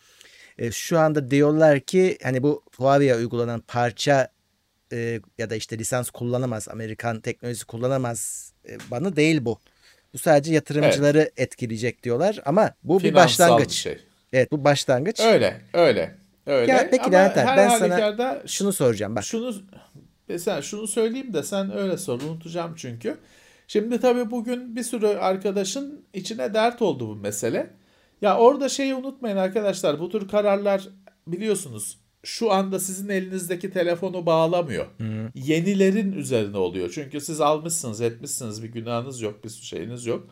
E, 0.57 0.71
şu 0.71 0.99
anda 0.99 1.31
diyorlar 1.31 1.79
ki 1.79 2.17
hani 2.23 2.43
bu 2.43 2.63
Huawei'ye 2.77 3.15
uygulanan 3.15 3.59
parça 3.59 4.29
e, 4.93 5.19
ya 5.37 5.49
da 5.49 5.55
işte 5.55 5.77
lisans 5.77 6.09
kullanamaz, 6.09 6.67
Amerikan 6.69 7.19
teknolojisi 7.19 7.65
kullanamaz 7.65 8.51
e, 8.69 8.77
bana 8.91 9.15
değil 9.15 9.45
bu. 9.45 9.59
Bu 10.13 10.17
sadece 10.17 10.53
yatırımcıları 10.53 11.19
evet. 11.19 11.33
etkileyecek 11.37 12.03
diyorlar 12.03 12.41
ama 12.45 12.71
bu 12.83 12.99
Finansal 12.99 13.09
bir 13.09 13.15
başlangıç. 13.15 13.69
Bir 13.69 13.73
şey. 13.73 13.99
Evet 14.33 14.51
bu 14.51 14.63
başlangıç. 14.63 15.19
Öyle 15.19 15.61
öyle. 15.73 16.15
Öyle. 16.45 16.71
Ya, 16.71 16.87
peki 16.91 17.11
Levent 17.11 17.35
ben 17.35 17.69
sana 17.69 18.41
şunu 18.47 18.73
soracağım 18.73 19.15
bak. 19.15 19.23
Şunu 19.23 19.55
mesela 20.27 20.61
şunu 20.61 20.87
söyleyeyim 20.87 21.33
de 21.33 21.43
sen 21.43 21.77
öyle 21.77 21.97
sor 21.97 22.21
unutacağım 22.21 22.73
çünkü. 22.77 23.17
Şimdi 23.67 23.99
tabii 23.99 24.31
bugün 24.31 24.75
bir 24.75 24.83
sürü 24.83 25.07
arkadaşın 25.07 26.05
içine 26.13 26.53
dert 26.53 26.81
oldu 26.81 27.07
bu 27.07 27.15
mesele. 27.15 27.69
Ya 28.21 28.37
orada 28.37 28.69
şeyi 28.69 28.95
unutmayın 28.95 29.37
arkadaşlar 29.37 29.99
bu 29.99 30.09
tür 30.09 30.27
kararlar 30.27 30.89
biliyorsunuz 31.27 31.99
şu 32.23 32.51
anda 32.51 32.79
sizin 32.79 33.09
elinizdeki 33.09 33.71
telefonu 33.71 34.25
bağlamıyor. 34.25 34.85
Yenilerin 35.35 36.11
üzerine 36.11 36.57
oluyor. 36.57 36.91
Çünkü 36.93 37.21
siz 37.21 37.41
almışsınız, 37.41 38.01
etmişsiniz 38.01 38.63
bir 38.63 38.67
günahınız 38.67 39.21
yok, 39.21 39.43
bir 39.43 39.49
şeyiniz 39.49 40.05
yok. 40.05 40.27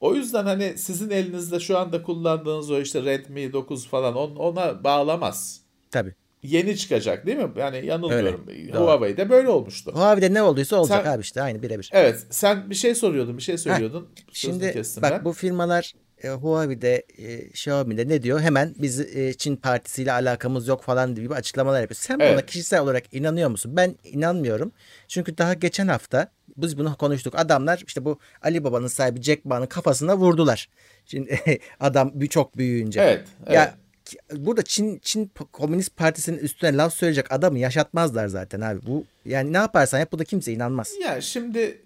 O 0.00 0.14
yüzden 0.14 0.44
hani 0.44 0.78
sizin 0.78 1.10
elinizde 1.10 1.60
şu 1.60 1.78
anda 1.78 2.02
kullandığınız 2.02 2.70
o 2.70 2.80
işte 2.80 3.02
Redmi 3.02 3.52
9 3.52 3.88
falan 3.88 4.16
ona 4.16 4.84
bağlamaz. 4.84 5.60
Tabii. 5.90 6.14
Yeni 6.42 6.76
çıkacak 6.76 7.26
değil 7.26 7.38
mi? 7.38 7.50
Yani 7.56 7.86
yanılmıyorum. 7.86 8.46
Öyle, 8.48 8.72
Huawei'de 8.72 9.30
böyle 9.30 9.48
olmuştu. 9.48 9.92
Huawei'de 9.94 10.34
ne 10.34 10.42
olduysa 10.42 10.76
olacak 10.76 11.04
Sen- 11.04 11.12
abi 11.12 11.20
işte 11.20 11.42
aynı 11.42 11.62
birebir. 11.62 11.90
Evet, 11.92 12.26
sen 12.30 12.70
bir 12.70 12.74
şey 12.74 12.94
soruyordun, 12.94 13.36
bir 13.36 13.42
şey 13.42 13.58
söylüyordun. 13.58 14.08
Sözünü 14.32 14.72
Şimdi 14.72 15.02
bak 15.02 15.10
ben. 15.10 15.24
bu 15.24 15.32
firmalar 15.32 15.92
e, 16.24 16.28
Huawei'de, 16.28 17.04
e, 17.18 17.36
Xiaomi'de 17.38 18.08
ne 18.08 18.22
diyor? 18.22 18.40
Hemen 18.40 18.74
biz 18.78 19.00
e, 19.00 19.34
Çin 19.34 19.56
partisiyle 19.56 20.12
alakamız 20.12 20.68
yok 20.68 20.82
falan 20.82 21.14
gibi 21.14 21.34
açıklamalar 21.34 21.80
yapıyor. 21.80 21.96
Sen 22.00 22.18
buna 22.18 22.26
Evet. 22.28 22.46
kişisel 22.46 22.80
olarak 22.80 23.14
inanıyor 23.14 23.50
musun? 23.50 23.72
Ben 23.76 23.94
inanmıyorum. 24.04 24.72
Çünkü 25.08 25.38
daha 25.38 25.54
geçen 25.54 25.88
hafta 25.88 26.28
biz 26.56 26.78
bunu 26.78 26.96
konuştuk. 26.96 27.34
Adamlar 27.36 27.82
işte 27.86 28.04
bu 28.04 28.18
Ali 28.42 28.64
Baba'nın 28.64 28.86
sahibi 28.86 29.22
Jack 29.22 29.44
Ma'nın 29.44 29.66
kafasına 29.66 30.16
vurdular. 30.16 30.68
Şimdi 31.06 31.40
adam 31.80 32.20
çok 32.30 32.56
büyüyünce. 32.58 33.00
Evet, 33.00 33.24
Ya 33.50 33.62
evet. 33.64 33.74
ki- 34.04 34.18
burada 34.32 34.62
Çin 34.62 34.98
Çin 34.98 35.30
Komünist 35.52 35.96
Partisi'nin 35.96 36.38
üstüne 36.38 36.76
laf 36.76 36.94
söyleyecek 36.94 37.32
adamı 37.32 37.58
yaşatmazlar 37.58 38.28
zaten 38.28 38.60
abi. 38.60 38.86
Bu 38.86 39.04
yani 39.26 39.52
ne 39.52 39.56
yaparsan 39.56 39.98
yap 39.98 40.12
bu 40.12 40.18
da 40.18 40.24
kimse 40.24 40.52
inanmaz. 40.52 40.92
Ya 41.02 41.20
şimdi 41.20 41.78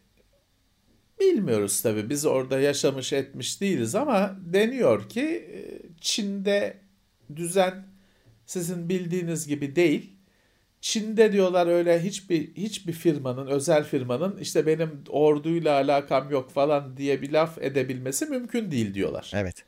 bilmiyoruz 1.20 1.82
tabii 1.82 2.10
biz 2.10 2.26
orada 2.26 2.60
yaşamış 2.60 3.12
etmiş 3.12 3.60
değiliz 3.60 3.94
ama 3.94 4.36
deniyor 4.40 5.08
ki 5.08 5.22
e, 5.22 5.60
Çin'de 6.00 6.76
düzen 7.36 7.86
sizin 8.46 8.88
bildiğiniz 8.88 9.46
gibi 9.46 9.76
değil. 9.76 10.18
Çin'de 10.80 11.32
diyorlar 11.32 11.66
öyle 11.66 12.02
hiçbir 12.02 12.54
hiçbir 12.54 12.92
firmanın 12.92 13.46
özel 13.46 13.84
firmanın 13.84 14.38
işte 14.38 14.66
benim 14.66 15.04
orduyla 15.08 15.74
alakam 15.74 16.30
yok 16.30 16.50
falan 16.50 16.96
diye 16.96 17.22
bir 17.22 17.32
laf 17.32 17.58
edebilmesi 17.58 18.26
mümkün 18.26 18.70
değil 18.70 18.94
diyorlar. 18.94 19.32
Evet. 19.34 19.64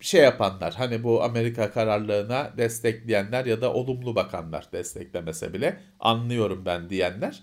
şey 0.00 0.22
yapanlar 0.22 0.74
hani 0.74 1.02
bu 1.02 1.22
Amerika 1.22 1.70
kararlılığına 1.70 2.52
destekleyenler 2.58 3.46
ya 3.46 3.60
da 3.60 3.72
olumlu 3.72 4.14
bakanlar 4.14 4.72
desteklemese 4.72 5.52
bile 5.52 5.80
anlıyorum 6.00 6.62
ben 6.66 6.90
diyenler 6.90 7.42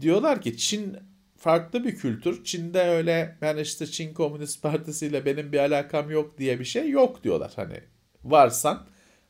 diyorlar 0.00 0.40
ki 0.40 0.56
Çin 0.56 0.96
farklı 1.42 1.84
bir 1.84 1.96
kültür. 1.96 2.44
Çin'de 2.44 2.80
öyle 2.82 3.36
ben 3.42 3.56
işte 3.56 3.86
Çin 3.86 4.14
Komünist 4.14 4.62
Partisi 4.62 5.06
ile 5.06 5.24
benim 5.24 5.52
bir 5.52 5.58
alakam 5.58 6.10
yok 6.10 6.38
diye 6.38 6.60
bir 6.60 6.64
şey 6.64 6.90
yok 6.90 7.24
diyorlar. 7.24 7.52
Hani 7.56 7.80
varsan 8.24 8.86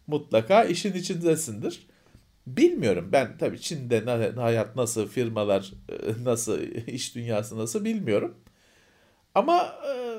mutlaka 0.06 0.64
işin 0.64 0.92
içindesindir. 0.92 1.86
Bilmiyorum 2.46 3.08
ben 3.12 3.38
tabii 3.38 3.60
Çin'de 3.60 4.00
hayat 4.40 4.76
nasıl, 4.76 5.08
firmalar 5.08 5.72
e, 5.88 6.24
nasıl, 6.24 6.60
iş 6.86 7.14
dünyası 7.14 7.58
nasıl 7.58 7.84
bilmiyorum. 7.84 8.34
Ama 9.34 9.62
e, 9.62 10.18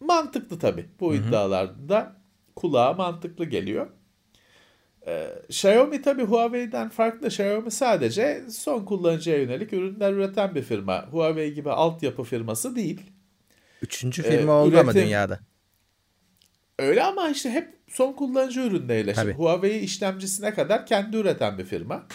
mantıklı 0.00 0.58
tabii. 0.58 0.86
Bu 1.00 1.14
iddialarda 1.14 2.16
kulağa 2.56 2.92
mantıklı 2.92 3.44
geliyor. 3.44 3.86
E, 5.06 5.28
Xiaomi 5.48 6.02
tabii 6.02 6.22
Huawei'den 6.24 6.88
farklı. 6.88 7.26
Xiaomi 7.28 7.70
sadece 7.70 8.42
son 8.50 8.84
kullanıcıya 8.84 9.38
yönelik 9.38 9.72
ürünler 9.72 10.12
üreten 10.12 10.54
bir 10.54 10.62
firma. 10.62 11.06
Huawei 11.10 11.54
gibi 11.54 11.70
altyapı 11.70 12.22
firması 12.24 12.76
değil. 12.76 13.00
Üçüncü 13.82 14.22
Ee, 14.22 14.30
firma 14.30 14.52
oldu 14.52 14.78
ama 14.80 14.92
üretim- 14.92 15.04
dünyada. 15.06 15.38
Öyle 16.78 17.02
ama 17.02 17.28
işte 17.28 17.50
hep 17.50 17.68
son 17.88 18.12
kullanıcı 18.12 18.60
ürünleriyle. 18.60 19.14
Şimdi. 19.14 19.32
Huawei 19.32 19.78
işlemcisine 19.78 20.54
kadar 20.54 20.86
kendi 20.86 21.16
üreten 21.16 21.58
bir 21.58 21.64
firma. 21.64 22.06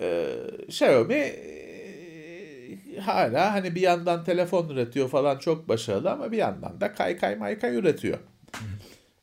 Ee, 0.00 0.26
Xiaomi 0.68 1.14
e, 1.14 2.98
hala 3.00 3.52
hani 3.54 3.74
bir 3.74 3.80
yandan 3.80 4.24
telefon 4.24 4.68
üretiyor 4.68 5.08
falan 5.08 5.38
çok 5.38 5.68
başarılı 5.68 6.10
ama 6.10 6.32
bir 6.32 6.36
yandan 6.36 6.80
da 6.80 6.92
kaykay 6.94 7.36
maykay 7.36 7.74
üretiyor. 7.76 8.18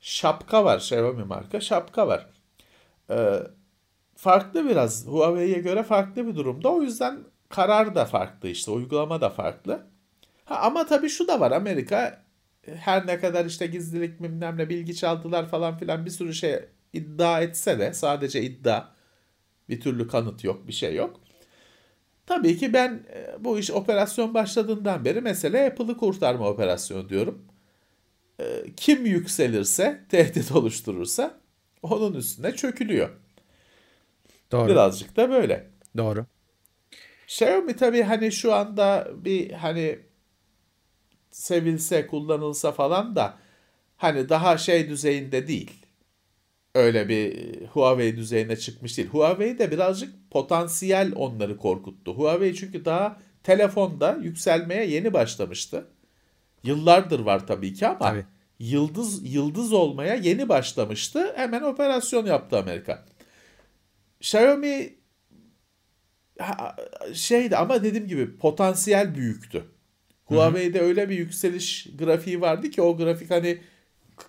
Şapka 0.01 0.65
var 0.65 0.77
Xiaomi 0.77 1.23
marka 1.23 1.61
şapka 1.61 2.07
var. 2.07 2.27
Ee, 3.09 3.39
farklı 4.15 4.69
biraz 4.69 5.07
Huawei'ye 5.07 5.59
göre 5.59 5.83
farklı 5.83 6.27
bir 6.27 6.35
durumda. 6.35 6.69
O 6.69 6.81
yüzden 6.81 7.19
karar 7.49 7.95
da 7.95 8.05
farklı 8.05 8.49
işte 8.49 8.71
uygulama 8.71 9.21
da 9.21 9.29
farklı. 9.29 9.87
Ha, 10.45 10.55
ama 10.55 10.85
tabii 10.85 11.09
şu 11.09 11.27
da 11.27 11.39
var 11.39 11.51
Amerika 11.51 12.25
her 12.65 13.07
ne 13.07 13.19
kadar 13.19 13.45
işte 13.45 13.67
gizlilik 13.67 14.23
bilmem 14.23 14.57
ne 14.57 14.69
bilgi 14.69 14.95
çaldılar 14.95 15.49
falan 15.49 15.77
filan 15.77 16.05
bir 16.05 16.11
sürü 16.11 16.33
şey 16.33 16.59
iddia 16.93 17.41
etse 17.41 17.79
de 17.79 17.93
sadece 17.93 18.41
iddia 18.41 18.85
bir 19.69 19.81
türlü 19.81 20.07
kanıt 20.07 20.43
yok 20.43 20.67
bir 20.67 20.73
şey 20.73 20.95
yok. 20.95 21.19
Tabii 22.25 22.57
ki 22.57 22.73
ben 22.73 23.03
e, 23.13 23.43
bu 23.43 23.59
iş 23.59 23.71
operasyon 23.71 24.33
başladığından 24.33 25.05
beri 25.05 25.21
mesele 25.21 25.67
Apple'ı 25.67 25.97
kurtarma 25.97 26.49
operasyonu 26.49 27.09
diyorum. 27.09 27.45
E, 28.39 28.45
Kim 28.77 29.05
yükselirse, 29.05 30.05
tehdit 30.09 30.51
oluşturursa 30.51 31.39
onun 31.91 32.13
üstüne 32.13 32.55
çökülüyor. 32.55 33.09
Doğru. 34.51 34.69
Birazcık 34.69 35.15
da 35.15 35.29
böyle. 35.29 35.69
Doğru. 35.97 36.25
Xiaomi 37.27 37.75
tabii 37.75 38.01
hani 38.01 38.31
şu 38.31 38.53
anda 38.53 39.07
bir 39.15 39.51
hani 39.51 39.99
sevilse, 41.31 42.07
kullanılsa 42.07 42.71
falan 42.71 43.15
da 43.15 43.37
hani 43.97 44.29
daha 44.29 44.57
şey 44.57 44.89
düzeyinde 44.89 45.47
değil. 45.47 45.71
Öyle 46.75 47.09
bir 47.09 47.55
Huawei 47.65 48.17
düzeyine 48.17 48.55
çıkmış 48.55 48.97
değil. 48.97 49.09
Huawei 49.09 49.59
de 49.59 49.71
birazcık 49.71 50.31
potansiyel 50.31 51.11
onları 51.15 51.57
korkuttu. 51.57 52.13
Huawei 52.13 52.55
çünkü 52.55 52.85
daha 52.85 53.19
telefonda 53.43 54.17
yükselmeye 54.21 54.85
yeni 54.85 55.13
başlamıştı. 55.13 55.87
Yıllardır 56.63 57.19
var 57.19 57.47
tabii 57.47 57.73
ki 57.73 57.87
ama 57.87 57.99
Tabii. 57.99 58.25
Yıldız 58.59 59.33
yıldız 59.33 59.73
olmaya 59.73 60.15
yeni 60.15 60.49
başlamıştı. 60.49 61.33
Hemen 61.35 61.61
operasyon 61.61 62.25
yaptı 62.25 62.57
Amerika. 62.57 63.05
Xiaomi 64.19 64.95
şeydi 67.13 67.57
ama 67.57 67.83
dediğim 67.83 68.07
gibi 68.07 68.37
potansiyel 68.37 69.15
büyüktü. 69.15 69.65
Huawei'de 70.25 70.81
öyle 70.81 71.09
bir 71.09 71.17
yükseliş 71.17 71.87
grafiği 71.97 72.41
vardı 72.41 72.69
ki 72.69 72.81
o 72.81 72.97
grafik 72.97 73.31
hani 73.31 73.61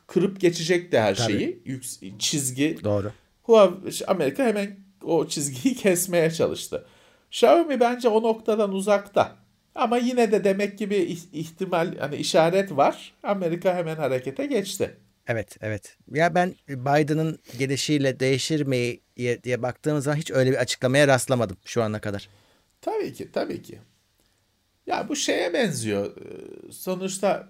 kırıp 0.07 0.41
geçecekti 0.41 0.99
her 0.99 1.15
şeyi. 1.15 1.63
Yüks- 1.67 2.19
çizgi. 2.19 2.79
Doğru. 2.85 3.13
Huawei, 3.43 3.93
Amerika 4.07 4.45
hemen 4.45 4.77
o 5.05 5.27
çizgiyi 5.27 5.75
kesmeye 5.83 6.31
çalıştı. 6.31 6.87
Xiaomi 7.31 7.81
bence 7.81 8.09
o 8.09 8.23
noktadan 8.23 8.73
uzakta. 8.73 9.37
Ama 9.77 9.99
yine 9.99 10.33
de 10.33 10.45
demek 10.45 10.79
ki 10.79 10.91
bir 10.91 11.09
ih- 11.09 11.29
ihtimal 11.33 11.99
hani 11.99 12.17
işaret 12.17 12.73
var. 12.77 13.15
Amerika 13.23 13.75
hemen 13.77 13.97
harekete 13.97 14.47
geçti. 14.47 14.97
Evet, 15.29 15.57
evet. 15.61 15.97
Ya 16.13 16.35
ben 16.35 16.55
Biden'ın 16.69 17.39
gelişiyle 17.59 18.21
değişir 18.21 18.67
mi 18.67 19.01
diye, 19.17 19.43
diye 19.43 19.63
baktığım 19.63 20.01
zaman 20.01 20.17
hiç 20.17 20.31
öyle 20.31 20.51
bir 20.51 20.57
açıklamaya 20.57 21.09
rastlamadım 21.09 21.57
şu 21.65 21.83
ana 21.83 22.01
kadar. 22.01 22.29
Tabii 22.81 23.13
ki, 23.13 23.33
tabii 23.33 23.63
ki. 23.63 23.79
Ya 24.87 25.09
bu 25.09 25.17
şeye 25.17 25.53
benziyor. 25.53 26.17
Ee, 26.17 26.73
Sonuçta 26.73 27.49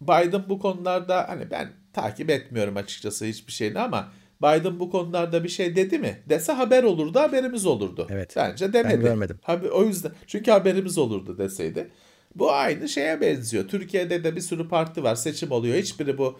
Biden 0.00 0.44
bu 0.48 0.58
konularda 0.58 1.28
hani 1.28 1.50
ben 1.50 1.72
takip 1.92 2.30
etmiyorum 2.30 2.76
açıkçası 2.76 3.24
hiçbir 3.24 3.52
şeyini 3.52 3.78
ama 3.80 4.12
Biden 4.42 4.80
bu 4.80 4.90
konularda 4.90 5.44
bir 5.44 5.48
şey 5.48 5.76
dedi 5.76 5.98
mi? 5.98 6.22
Dese 6.28 6.52
haber 6.52 6.82
olurdu, 6.82 7.20
haberimiz 7.20 7.66
olurdu. 7.66 8.06
Evet. 8.10 8.34
Bence 8.36 8.72
demedi. 8.72 8.94
Ben 8.94 9.00
görmedim. 9.00 9.38
Haber, 9.42 9.68
o 9.68 9.84
yüzden 9.84 10.12
çünkü 10.26 10.50
haberimiz 10.50 10.98
olurdu 10.98 11.38
deseydi. 11.38 11.90
Bu 12.34 12.52
aynı 12.52 12.88
şeye 12.88 13.20
benziyor. 13.20 13.68
Türkiye'de 13.68 14.24
de 14.24 14.36
bir 14.36 14.40
sürü 14.40 14.68
parti 14.68 15.02
var, 15.02 15.14
seçim 15.14 15.50
oluyor. 15.50 15.76
Hiçbiri 15.76 16.18
bu 16.18 16.38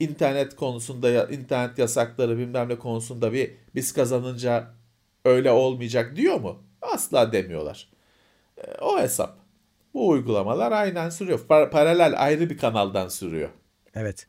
internet 0.00 0.56
konusunda 0.56 1.28
internet 1.28 1.78
yasakları 1.78 2.38
bilmem 2.38 2.68
ne 2.68 2.78
konusunda 2.78 3.32
bir 3.32 3.50
biz 3.74 3.92
kazanınca 3.92 4.74
öyle 5.24 5.50
olmayacak 5.50 6.16
diyor 6.16 6.40
mu? 6.40 6.62
Asla 6.82 7.32
demiyorlar. 7.32 7.88
E, 8.58 8.62
O 8.80 8.98
hesap. 8.98 9.38
Bu 9.94 10.08
uygulamalar 10.08 10.72
aynen 10.72 11.10
sürüyor. 11.10 11.38
Par- 11.48 11.70
paralel 11.70 12.14
ayrı 12.16 12.50
bir 12.50 12.58
kanaldan 12.58 13.08
sürüyor. 13.08 13.48
Evet. 13.94 14.26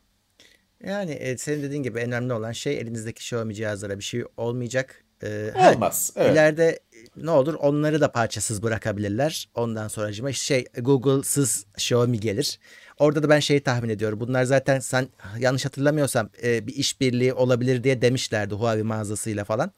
Yani 0.86 1.12
e, 1.12 1.38
senin 1.38 1.62
dediğin 1.62 1.82
gibi 1.82 1.98
önemli 1.98 2.32
olan 2.32 2.52
şey 2.52 2.78
elinizdeki 2.78 3.18
Xiaomi 3.18 3.54
cihazlara 3.54 3.98
bir 3.98 4.04
şey 4.04 4.24
olmayacak. 4.36 5.04
Ee, 5.22 5.50
ha, 5.56 5.72
Olmaz. 5.72 6.12
Evet. 6.16 6.32
İleride 6.32 6.68
e, 6.68 6.78
ne 7.16 7.30
olur 7.30 7.54
onları 7.54 8.00
da 8.00 8.12
parçasız 8.12 8.62
bırakabilirler. 8.62 9.48
Ondan 9.54 9.88
sonra 9.88 10.32
şey 10.32 10.64
Google'sız 10.80 11.66
Xiaomi 11.74 12.20
gelir. 12.20 12.58
Orada 12.98 13.22
da 13.22 13.28
ben 13.28 13.40
şeyi 13.40 13.60
tahmin 13.60 13.88
ediyorum. 13.88 14.20
Bunlar 14.20 14.44
zaten 14.44 14.80
sen 14.80 15.08
yanlış 15.38 15.64
hatırlamıyorsam 15.64 16.30
e, 16.42 16.66
bir 16.66 16.74
işbirliği 16.74 17.34
olabilir 17.34 17.84
diye 17.84 18.02
demişlerdi 18.02 18.54
Huawei 18.54 18.82
mağazasıyla 18.82 19.44
falan. 19.44 19.72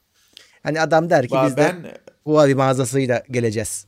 Hani 0.63 0.81
adam 0.81 1.09
der 1.09 1.27
ki 1.27 1.35
biz 1.45 1.57
de 1.57 1.61
ben 1.61 1.85
Huawei 2.23 2.55
mağazasıyla 2.55 3.23
geleceğiz. 3.31 3.87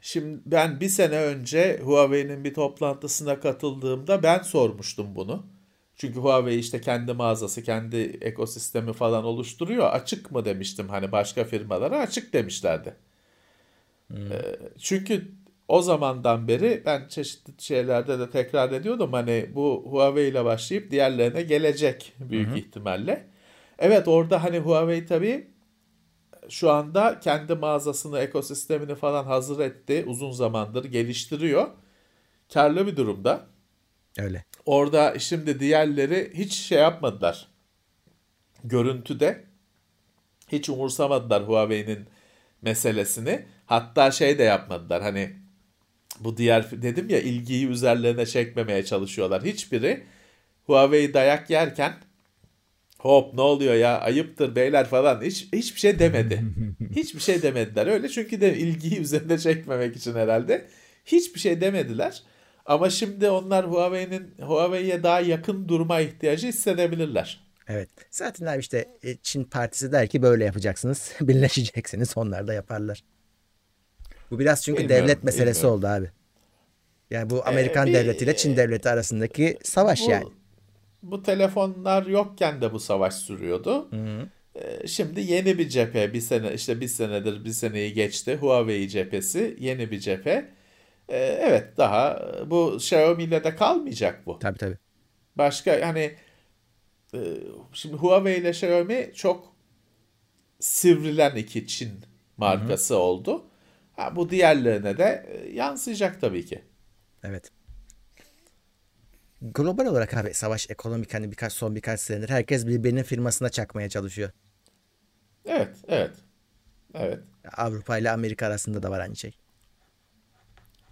şimdi 0.00 0.40
ben 0.46 0.80
bir 0.80 0.88
sene 0.88 1.16
önce 1.16 1.80
Huawei'nin 1.84 2.44
bir 2.44 2.54
toplantısına 2.54 3.40
katıldığımda 3.40 4.22
ben 4.22 4.42
sormuştum 4.42 5.14
bunu. 5.14 5.57
Çünkü 5.98 6.20
Huawei 6.20 6.58
işte 6.58 6.80
kendi 6.80 7.12
mağazası, 7.12 7.62
kendi 7.62 7.96
ekosistemi 8.20 8.92
falan 8.92 9.24
oluşturuyor. 9.24 9.90
Açık 9.90 10.30
mı 10.32 10.44
demiştim 10.44 10.88
hani 10.88 11.12
başka 11.12 11.44
firmalara 11.44 11.98
açık 11.98 12.32
demişlerdi. 12.32 12.96
Ee, 14.30 14.56
çünkü 14.78 15.32
o 15.68 15.82
zamandan 15.82 16.48
beri 16.48 16.82
ben 16.86 17.08
çeşitli 17.08 17.62
şeylerde 17.62 18.18
de 18.18 18.30
tekrar 18.30 18.72
ediyordum 18.72 19.12
hani 19.12 19.50
bu 19.54 19.84
Huawei 19.90 20.28
ile 20.28 20.44
başlayıp 20.44 20.90
diğerlerine 20.90 21.42
gelecek 21.42 22.14
büyük 22.20 22.56
ihtimalle. 22.56 23.26
Evet 23.78 24.08
orada 24.08 24.44
hani 24.44 24.58
Huawei 24.58 25.06
tabii 25.06 25.50
şu 26.48 26.70
anda 26.70 27.20
kendi 27.20 27.54
mağazasını, 27.54 28.18
ekosistemini 28.18 28.94
falan 28.94 29.24
hazır 29.24 29.58
etti. 29.60 30.04
Uzun 30.06 30.30
zamandır 30.30 30.84
geliştiriyor. 30.84 31.68
Karlı 32.54 32.86
bir 32.86 32.96
durumda. 32.96 33.46
Öyle. 34.18 34.44
Orada 34.66 35.18
şimdi 35.18 35.60
diğerleri 35.60 36.32
hiç 36.34 36.52
şey 36.52 36.78
yapmadılar. 36.78 37.48
Görüntüde 38.64 39.44
hiç 40.48 40.68
umursamadılar 40.68 41.48
Huawei'nin 41.48 42.06
meselesini. 42.62 43.44
Hatta 43.66 44.10
şey 44.10 44.38
de 44.38 44.42
yapmadılar. 44.42 45.02
Hani 45.02 45.36
bu 46.20 46.36
diğer 46.36 46.82
dedim 46.82 47.10
ya 47.10 47.20
ilgiyi 47.20 47.66
üzerlerine 47.66 48.26
çekmemeye 48.26 48.84
çalışıyorlar. 48.84 49.44
Hiçbiri 49.44 50.04
Huawei 50.66 51.14
dayak 51.14 51.50
yerken 51.50 51.92
hop 52.98 53.34
ne 53.34 53.40
oluyor 53.40 53.74
ya 53.74 54.00
ayıptır 54.00 54.56
beyler 54.56 54.86
falan 54.86 55.22
hiç 55.22 55.48
hiçbir 55.52 55.80
şey 55.80 55.98
demedi. 55.98 56.44
hiçbir 56.96 57.20
şey 57.20 57.42
demediler. 57.42 57.86
Öyle 57.86 58.08
çünkü 58.08 58.40
de 58.40 58.58
ilgiyi 58.58 59.00
üzerine 59.00 59.38
çekmemek 59.38 59.96
için 59.96 60.14
herhalde 60.14 60.66
hiçbir 61.04 61.40
şey 61.40 61.60
demediler. 61.60 62.22
Ama 62.68 62.90
şimdi 62.90 63.30
onlar 63.30 63.70
Huawei'nin 63.70 64.34
Huawei'ye 64.40 65.02
daha 65.02 65.20
yakın 65.20 65.68
durma 65.68 66.00
ihtiyacı 66.00 66.46
hissedebilirler. 66.46 67.40
Evet. 67.68 67.88
Zaten 68.10 68.46
abi 68.46 68.60
işte 68.60 68.88
e, 69.02 69.16
Çin 69.16 69.44
partisi 69.44 69.92
der 69.92 70.06
ki 70.08 70.22
böyle 70.22 70.44
yapacaksınız. 70.44 71.12
Birleşeceksiniz. 71.20 72.12
Onlar 72.16 72.46
da 72.46 72.54
yaparlar. 72.54 73.04
Bu 74.30 74.38
biraz 74.38 74.64
çünkü 74.64 74.82
Bilmiyorum, 74.82 75.04
devlet 75.06 75.24
meselesi 75.24 75.58
bilmiyorum. 75.58 75.78
oldu 75.78 75.86
abi. 75.86 76.10
Yani 77.10 77.30
bu 77.30 77.46
Amerikan 77.46 77.86
bir- 77.86 77.94
devletiyle 77.94 78.36
Çin 78.36 78.56
devleti 78.56 78.88
arasındaki 78.88 79.58
savaş 79.62 80.00
Bu, 80.06 80.10
yani. 80.10 80.24
bu 81.02 81.22
telefonlar 81.22 82.06
yokken 82.06 82.60
de 82.60 82.72
bu 82.72 82.80
savaş 82.80 83.14
sürüyordu. 83.14 83.88
Ee, 84.54 84.86
Şimdi 84.86 85.20
yeni 85.20 85.58
bir 85.58 85.68
cephe 85.68 86.12
bir 86.12 86.20
sene 86.20 86.54
işte 86.54 86.80
bir 86.80 86.88
senedir 86.88 87.44
bir 87.44 87.50
seneyi 87.50 87.92
geçti 87.92 88.36
Huawei 88.40 88.88
cephesi 88.88 89.56
yeni 89.60 89.90
bir 89.90 90.00
cephe. 90.00 90.57
Ee, 91.08 91.16
Evet 91.42 91.76
daha 91.76 92.28
bu 92.46 92.76
Xiaomi 92.76 93.22
ile 93.24 93.44
de 93.44 93.56
kalmayacak 93.56 94.26
bu. 94.26 94.38
Tabii 94.38 94.58
tabii. 94.58 94.78
Başka 95.36 95.86
hani 95.86 96.16
e, 97.14 97.18
şimdi 97.72 97.96
Huawei 97.96 98.40
ile 98.40 98.50
Xiaomi 98.50 99.10
çok 99.14 99.56
sivrilen 100.60 101.36
iki 101.36 101.66
Çin 101.66 102.00
markası 102.36 102.96
oldu. 102.96 103.44
Ha, 103.96 104.16
bu 104.16 104.30
diğerlerine 104.30 104.98
de 104.98 105.26
e, 105.28 105.52
yansıyacak 105.52 106.20
tabii 106.20 106.46
ki. 106.46 106.62
Evet. 107.24 107.50
Global 109.42 109.86
olarak 109.86 110.14
abi 110.14 110.34
savaş 110.34 110.70
ekonomik 110.70 111.14
hani 111.14 111.30
birkaç 111.30 111.52
son 111.52 111.74
birkaç 111.76 112.00
senedir 112.00 112.28
herkes 112.28 112.66
birbirinin 112.66 113.02
firmasına 113.02 113.48
çakmaya 113.48 113.88
çalışıyor. 113.88 114.30
Evet, 115.44 115.76
evet. 115.88 116.10
Evet. 116.94 117.18
Avrupa 117.56 117.98
ile 117.98 118.10
Amerika 118.10 118.46
arasında 118.46 118.82
da 118.82 118.90
var 118.90 119.00
aynı 119.00 119.16
şey. 119.16 119.38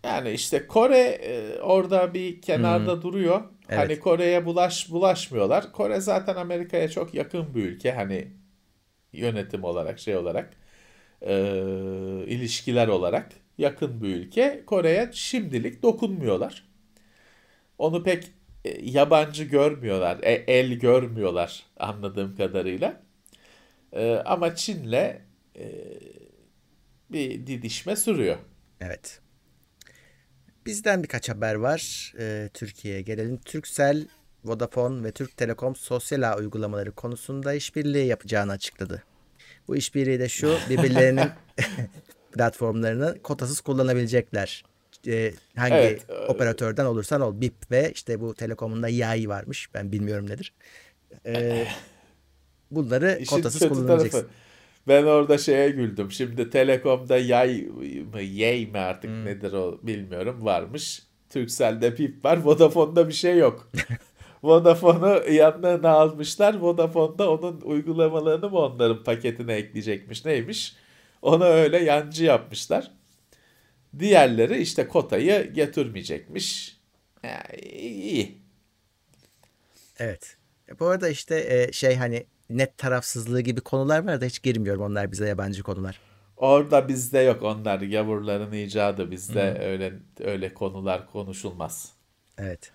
Yani 0.07 0.31
işte 0.31 0.67
Kore 0.67 0.99
e, 0.99 1.61
orada 1.61 2.15
bir 2.15 2.43
kenarda 2.43 3.03
duruyor. 3.03 3.43
Evet. 3.69 3.79
Hani 3.79 4.01
Kore'ye 4.01 4.45
bulaş 4.47 4.91
bulaşmıyorlar. 4.91 5.73
Kore 5.73 6.01
zaten 6.01 6.35
Amerika'ya 6.37 6.89
çok 6.89 7.15
yakın 7.15 7.55
bir 7.55 7.65
ülke. 7.65 7.93
Hani 7.93 8.29
yönetim 9.13 9.65
olarak 9.65 9.99
şey 9.99 10.17
olarak 10.17 10.57
e, 11.23 11.35
ilişkiler 12.27 12.89
olarak 12.89 13.29
yakın 13.59 14.03
bir 14.03 14.09
ülke. 14.09 14.63
Kore'ye 14.67 15.11
şimdilik 15.13 15.83
dokunmuyorlar. 15.83 16.69
Onu 17.79 18.03
pek 18.03 18.25
e, 18.65 18.91
yabancı 18.91 19.45
görmüyorlar. 19.45 20.19
e- 20.23 20.45
el 20.47 20.73
görmüyorlar 20.73 21.63
anladığım 21.81 22.37
kadarıyla. 22.37 23.03
E, 23.93 24.15
ama 24.25 24.55
Çin'le 24.55 24.93
e, 25.57 25.67
bir 27.11 27.47
didişme 27.47 27.97
sürüyor. 27.97 28.37
Evet. 28.81 29.21
Bizden 30.67 31.03
birkaç 31.03 31.29
haber 31.29 31.55
var. 31.55 32.13
Ee, 32.19 32.51
Türkiye'ye 32.55 33.03
gelelim. 33.03 33.37
Turkcell, 33.39 34.07
Vodafone 34.45 35.05
ve 35.05 35.13
Türk 35.13 35.37
Telekom 35.37 35.77
sosyal 35.77 36.23
ağ 36.23 36.37
uygulamaları 36.37 36.93
konusunda 36.93 37.55
işbirliği 37.55 38.07
yapacağını 38.07 38.53
açıkladı. 38.53 39.03
Bu 39.69 39.77
işbirliği 39.77 40.21
de 40.21 40.29
şu, 40.29 40.59
birbirlerinin 40.71 41.29
platformlarını 42.33 43.23
kotasız 43.23 43.61
kullanabilecekler. 43.61 44.65
Ee, 45.07 45.33
hangi 45.57 45.75
Evet, 45.75 46.11
e- 46.11 46.13
operatörden 46.13 46.85
olursan 46.85 47.21
ol. 47.21 47.41
BIP 47.41 47.71
ve 47.71 47.93
işte 47.95 48.21
bu 48.21 48.35
Telekom'un 48.35 48.83
da 48.83 48.89
yay 48.89 49.29
varmış. 49.29 49.69
Ben 49.75 49.93
bilmiyorum 49.93 50.31
nedir. 50.31 50.53
Ee, 51.27 51.67
bunları 52.71 53.25
kotasız 53.29 53.61
kötü 53.61 53.75
kullanabileceksin. 53.75 54.19
tarafı. 54.21 54.46
Ben 54.89 55.03
orada 55.05 55.39
şeye 55.39 55.71
güldüm. 55.71 56.13
Şimdi 56.13 56.51
Telekom'da 56.51 57.19
yay 57.19 57.63
mı 58.13 58.23
yay 58.23 58.67
mi 58.67 58.79
artık 58.79 59.11
Hmm. 59.11 59.25
nedir 59.25 59.53
o 59.53 59.81
bilmiyorum 59.83 60.45
varmış. 60.45 61.03
Turkcell'de 61.31 61.95
pip 61.95 62.25
var. 62.25 62.37
Vodafone'da 62.45 63.09
bir 63.09 63.13
şey 63.13 63.39
yok. 63.39 63.71
Vodafone'u 64.43 65.33
yanlarına 65.33 65.91
almışlar. 65.91 66.55
Vodafone 66.59 67.19
da 67.19 67.31
onun 67.31 67.61
uygulamalarını 67.61 68.51
mı 68.51 68.59
onların 68.59 69.05
paketine 69.05 69.55
ekleyecekmiş 69.55 70.25
neymiş. 70.25 70.77
Onu 71.23 71.45
öyle 71.45 71.79
yancı 71.85 72.25
yapmışlar. 72.25 72.91
Diğerleri 73.99 74.59
işte 74.59 74.89
kotayı 74.89 75.53
getirmeyecekmiş. 75.53 76.77
Ya, 77.23 77.43
iyi. 77.73 78.39
Evet. 79.99 80.37
E, 80.69 80.79
Bu 80.79 80.87
arada 80.87 81.09
işte 81.09 81.47
e, 81.69 81.73
şey 81.73 81.95
hani 81.97 82.27
net 82.51 82.79
tarafsızlığı 82.79 83.41
gibi 83.41 83.61
konular 83.61 84.07
var 84.07 84.21
da 84.21 84.25
hiç 84.25 84.43
girmiyorum. 84.43 84.83
Onlar 84.83 85.13
bize 85.13 85.29
yabancı 85.29 85.63
konular. 85.63 86.01
Orada 86.37 86.89
bizde 86.89 87.19
yok 87.19 87.43
onlar 87.43 87.81
gavurların 87.81 88.53
icadı 88.53 89.11
bizde 89.11 89.59
öyle 89.61 89.93
öyle 90.21 90.55
konular 90.55 91.07
konuşulmaz. 91.07 91.93
Evet. 92.39 92.73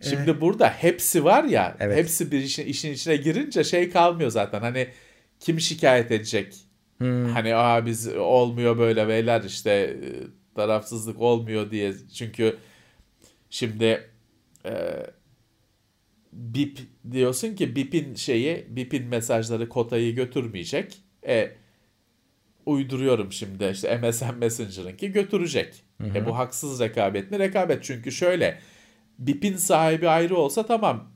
Şimdi 0.00 0.40
burada 0.40 0.68
hepsi 0.68 1.24
var 1.24 1.44
ya 1.44 1.76
Evet. 1.80 1.96
hepsi 1.98 2.32
bir 2.32 2.38
işin, 2.38 2.66
işin 2.66 2.92
içine 2.92 3.16
girince 3.16 3.64
şey 3.64 3.90
kalmıyor 3.90 4.30
zaten 4.30 4.60
hani 4.60 4.88
kim 5.40 5.60
şikayet 5.60 6.12
edecek? 6.12 6.54
Hani 7.32 7.54
aa 7.54 7.86
biz 7.86 8.08
olmuyor 8.16 8.78
böyle 8.78 9.08
beyler 9.08 9.42
işte 9.42 9.70
e, 9.70 10.08
tarafsızlık 10.54 11.20
olmuyor 11.20 11.70
diye 11.70 11.92
çünkü 12.14 12.56
şimdi 13.50 14.10
e, 14.66 14.72
BIP 16.36 16.78
diyorsun 17.12 17.54
ki 17.54 17.76
BIP'in 17.76 18.14
şeyi 18.14 18.66
BIP'in 18.76 19.06
mesajları 19.06 19.68
kotayı 19.68 20.14
götürmeyecek. 20.14 20.98
E, 21.26 21.50
uyduruyorum 22.66 23.32
şimdi 23.32 23.70
işte 23.72 23.98
MSN 23.98 24.34
Messenger'ınki 24.38 25.12
götürecek. 25.12 25.84
E 26.14 26.26
bu 26.26 26.36
haksız 26.38 26.80
rekabet 26.80 27.30
mi? 27.30 27.38
Rekabet 27.38 27.84
çünkü 27.84 28.12
şöyle 28.12 28.58
BIP'in 29.18 29.56
sahibi 29.56 30.08
ayrı 30.08 30.36
olsa 30.36 30.66
tamam 30.66 31.12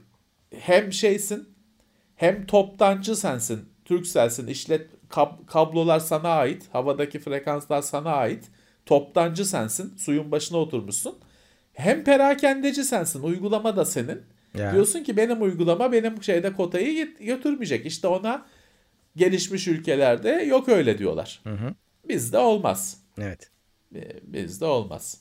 hem 0.59 0.93
şeysin 0.93 1.49
hem 2.17 2.47
toptancı 2.47 3.17
sensin. 3.17 3.69
Turkcell'sin 3.85 4.47
işlet 4.47 4.91
kab- 5.11 5.47
kablolar 5.47 5.99
sana 6.01 6.29
ait. 6.29 6.69
Havadaki 6.73 7.19
frekanslar 7.19 7.83
sana 7.83 8.11
ait. 8.13 8.49
Toptancı 8.87 9.45
sensin. 9.45 9.97
Suyun 9.97 10.31
başına 10.33 10.59
oturmuşsun. 10.59 11.19
Hem 11.73 12.05
perakendeci 12.05 12.85
sensin. 12.85 13.23
Uygulama 13.23 13.77
da 13.77 13.85
senin. 13.85 14.23
Ya. 14.55 14.73
Diyorsun 14.73 15.03
ki 15.03 15.17
benim 15.17 15.43
uygulama 15.43 15.93
benim 15.93 16.23
şeyde 16.23 16.53
kotayı 16.53 17.17
götürmeyecek. 17.17 17.87
İşte 17.87 18.09
ona 18.09 18.47
gelişmiş 19.17 19.69
ülkelerde 19.69 20.31
yok 20.31 20.69
öyle 20.69 20.99
diyorlar. 20.99 21.43
Bizde 22.09 22.39
olmaz. 22.39 23.03
Evet. 23.19 23.51
Bizde 24.23 24.65
olmaz. 24.65 25.21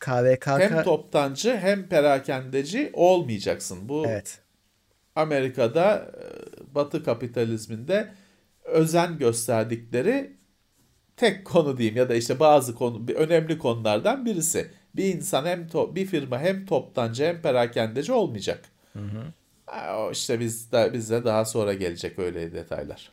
KVKK 0.00 0.46
Hem 0.46 0.82
toptancı 0.82 1.56
hem 1.56 1.88
perakendeci 1.88 2.90
olmayacaksın. 2.92 3.88
Bu 3.88 4.06
Evet. 4.06 4.38
Amerika'da 5.16 6.12
e, 6.14 6.74
Batı 6.74 7.04
kapitalizminde 7.04 8.14
özen 8.64 9.18
gösterdikleri 9.18 10.36
tek 11.16 11.44
konu 11.44 11.76
diyeyim 11.78 11.96
ya 11.96 12.08
da 12.08 12.14
işte 12.14 12.40
bazı 12.40 12.74
konu 12.74 13.06
önemli 13.16 13.58
konulardan 13.58 14.26
birisi. 14.26 14.70
Bir 14.96 15.14
insan 15.14 15.46
hem 15.46 15.66
to- 15.66 15.94
bir 15.94 16.06
firma 16.06 16.40
hem 16.40 16.66
toptancı 16.66 17.24
hem 17.24 17.42
perakendeci 17.42 18.12
olmayacak. 18.12 18.64
Ha, 19.66 19.98
O 19.98 20.10
işte 20.12 20.40
bizde 20.40 20.90
bizde 20.92 21.24
daha 21.24 21.44
sonra 21.44 21.72
gelecek 21.74 22.18
öyle 22.18 22.52
detaylar. 22.52 23.12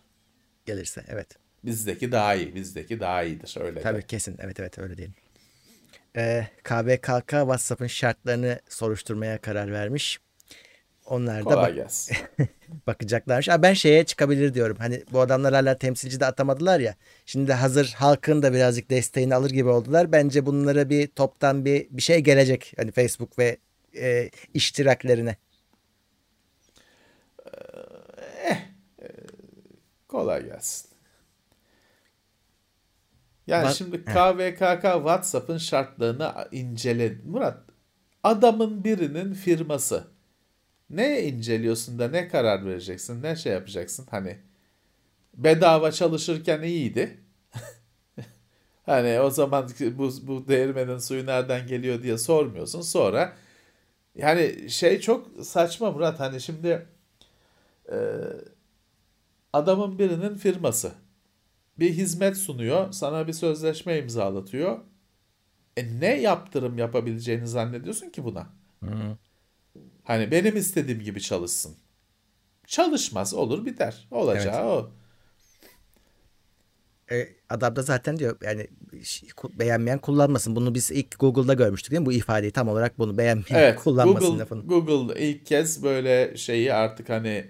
Gelirse 0.66 1.04
evet. 1.08 1.28
Bizdeki 1.66 2.12
daha 2.12 2.36
iyi, 2.36 2.56
bizdeki 2.56 3.00
daha 3.00 3.24
iyidir 3.24 3.56
öyle. 3.62 3.76
de. 3.76 3.82
Tabii 3.82 4.02
kesin. 4.08 4.36
Evet 4.40 4.60
evet 4.60 4.80
öyle 4.80 4.98
diyelim. 4.98 5.16
e, 6.18 6.48
KVKK 6.64 7.30
WhatsApp'ın 7.32 7.88
şartlarını 7.88 8.60
soruşturmaya 8.70 9.42
karar 9.42 9.72
vermiş. 9.72 10.20
Onlar 11.08 11.46
da 11.46 11.58
bak- 11.58 11.76
gelsin. 11.76 12.18
bakacaklarmış. 12.88 13.50
Aa, 13.50 13.62
ben 13.62 13.74
şeye 13.74 14.04
çıkabilir 14.04 14.54
diyorum. 14.54 14.78
Hani 14.80 15.04
bu 15.12 15.20
adamlar 15.20 15.54
hala 15.54 15.78
temsilci 15.78 16.20
de 16.20 16.26
atamadılar 16.26 16.80
ya. 16.80 16.96
Şimdi 17.26 17.54
hazır 17.54 17.94
halkın 17.98 18.42
da 18.42 18.54
birazcık 18.54 18.90
desteğini 18.90 19.36
alır 19.36 19.50
gibi 19.50 19.70
oldular. 19.70 20.12
Bence 20.12 20.46
bunlara 20.46 20.90
bir 20.90 21.08
toptan 21.08 21.66
bir 21.66 21.88
bir 21.92 22.02
şey 22.02 22.20
gelecek. 22.20 22.74
Hani 22.78 22.92
Facebook 22.92 23.40
ve 23.40 23.58
e, 23.96 24.30
iştiraklerine. 24.54 25.36
Kolay 30.08 30.46
gelsin. 30.46 30.90
Yani 33.48 33.66
Bak- 33.66 33.76
şimdi 33.76 34.06
KVKK 34.06 34.82
WhatsApp'ın 34.82 35.58
şartlarını 35.58 36.48
incele. 36.52 37.18
Murat, 37.26 37.58
adamın 38.24 38.84
birinin 38.84 39.34
firması. 39.34 40.17
Ne 40.90 41.24
inceliyorsun 41.24 42.00
da 42.00 42.08
ne 42.08 42.28
karar 42.28 42.66
vereceksin, 42.66 43.24
ne 43.24 43.36
şey 43.36 43.54
yapacaksın? 43.54 44.08
Hani 44.12 44.38
bedava 45.34 45.92
çalışırken 45.92 46.62
iyiydi. 46.62 47.18
hani 48.86 49.20
o 49.20 49.30
zaman 49.30 49.70
bu, 49.80 50.12
bu 50.28 50.48
değirmenin 50.48 50.98
suyu 50.98 51.26
nereden 51.26 51.68
geliyor 51.68 52.04
diye 52.04 52.18
sormuyorsun. 52.18 52.82
Sonra 52.82 53.38
yani 54.16 54.70
şey 54.70 55.00
çok 55.00 55.46
saçma 55.46 55.92
Murat. 55.92 56.20
Hani 56.20 56.42
şimdi 56.42 56.88
e, 57.92 57.98
adamın 59.54 60.00
birinin 60.00 60.36
firması 60.36 60.92
bir 61.80 61.94
hizmet 61.94 62.38
sunuyor, 62.38 62.92
sana 62.92 63.28
bir 63.28 63.34
sözleşme 63.34 64.00
imzalatıyor. 64.00 64.80
E 65.78 66.00
ne 66.00 66.22
yaptırım 66.22 66.78
yapabileceğini 66.78 67.48
zannediyorsun 67.48 68.10
ki 68.10 68.24
buna? 68.24 68.48
Hani 70.08 70.32
benim 70.32 70.58
istediğim 70.58 71.00
gibi 71.02 71.22
çalışsın. 71.22 71.76
Çalışmaz 72.68 73.34
olur 73.34 73.66
biter. 73.66 74.08
Olacağı 74.12 74.66
o. 74.68 74.92
E, 77.12 77.28
adam 77.50 77.76
da 77.76 77.82
zaten 77.82 78.20
diyor 78.20 78.38
yani 78.44 78.68
beğenmeyen 79.60 80.00
kullanmasın. 80.00 80.56
Bunu 80.56 80.76
biz 80.76 80.92
ilk 80.92 81.20
Google'da 81.20 81.54
görmüştük 81.54 81.92
değil 81.92 82.00
mi? 82.00 82.06
Bu 82.06 82.14
ifadeyi 82.14 82.52
tam 82.52 82.68
olarak 82.68 83.00
bunu 83.00 83.18
beğenmeyen 83.18 83.64
Evet, 83.64 83.80
kullanmasın 83.80 84.28
Google, 84.28 84.40
lafını. 84.40 84.68
Google 84.68 85.20
ilk 85.20 85.46
kez 85.46 85.84
böyle 85.84 86.38
şeyi 86.38 86.74
artık 86.74 87.10
hani 87.10 87.46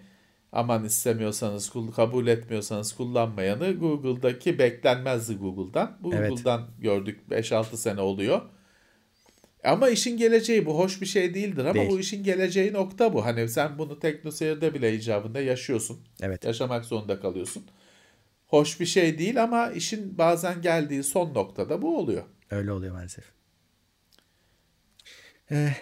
aman 0.51 0.85
istemiyorsanız, 0.85 1.71
kabul 1.95 2.27
etmiyorsanız 2.27 2.93
kullanmayanı 2.93 3.73
Google'daki 3.79 4.59
beklenmezdi 4.59 5.35
Google'dan. 5.35 5.97
Bu 6.01 6.13
Evet. 6.13 6.29
Google'dan 6.29 6.67
gördük 6.79 7.19
5-6 7.29 7.77
sene 7.77 8.01
oluyor. 8.01 8.41
Ama 9.67 9.89
işin 9.89 10.17
geleceği 10.17 10.65
bu 10.65 10.79
hoş 10.79 11.01
bir 11.01 11.05
şey 11.05 11.33
değildir 11.33 11.65
ama 11.65 11.73
Değil. 11.73 11.89
bu 11.89 11.99
işin 11.99 12.23
geleceği 12.23 12.73
nokta 12.73 13.13
bu. 13.13 13.25
Hani 13.25 13.49
sen 13.49 13.77
bunu 13.77 13.99
teknoseyirde 13.99 14.73
bile 14.73 14.93
icabında 14.93 15.41
yaşıyorsun. 15.41 15.99
Evet. 16.21 16.45
Yaşamak 16.45 16.85
zorunda 16.85 17.19
kalıyorsun. 17.19 17.65
Hoş 18.47 18.79
bir 18.79 18.85
şey 18.85 19.17
değil 19.17 19.43
ama 19.43 19.71
işin 19.71 20.17
bazen 20.17 20.61
geldiği 20.61 21.03
son 21.03 21.33
noktada 21.33 21.81
bu 21.81 21.97
oluyor. 21.97 22.23
Öyle 22.51 22.71
oluyor 22.71 22.93
maalesef. 22.93 23.23
Eh, 25.51 25.73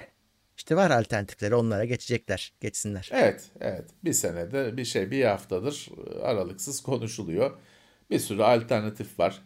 işte 0.58 0.76
var 0.76 0.92
alternatifleri 0.92 1.56
onlara 1.56 1.86
geçecekler. 1.86 2.54
Geçsinler. 2.62 3.10
Evet, 3.14 3.52
evet. 3.60 3.86
Bir 4.04 4.14
senede 4.14 4.78
bir 4.78 4.86
şey, 4.86 5.12
bir 5.12 5.26
haftadır 5.26 5.90
e, 6.08 6.20
aralıksız 6.20 6.82
konuşuluyor. 6.82 7.58
Bir 8.10 8.20
sürü 8.20 8.44
alternatif 8.44 9.20
var. 9.20 9.42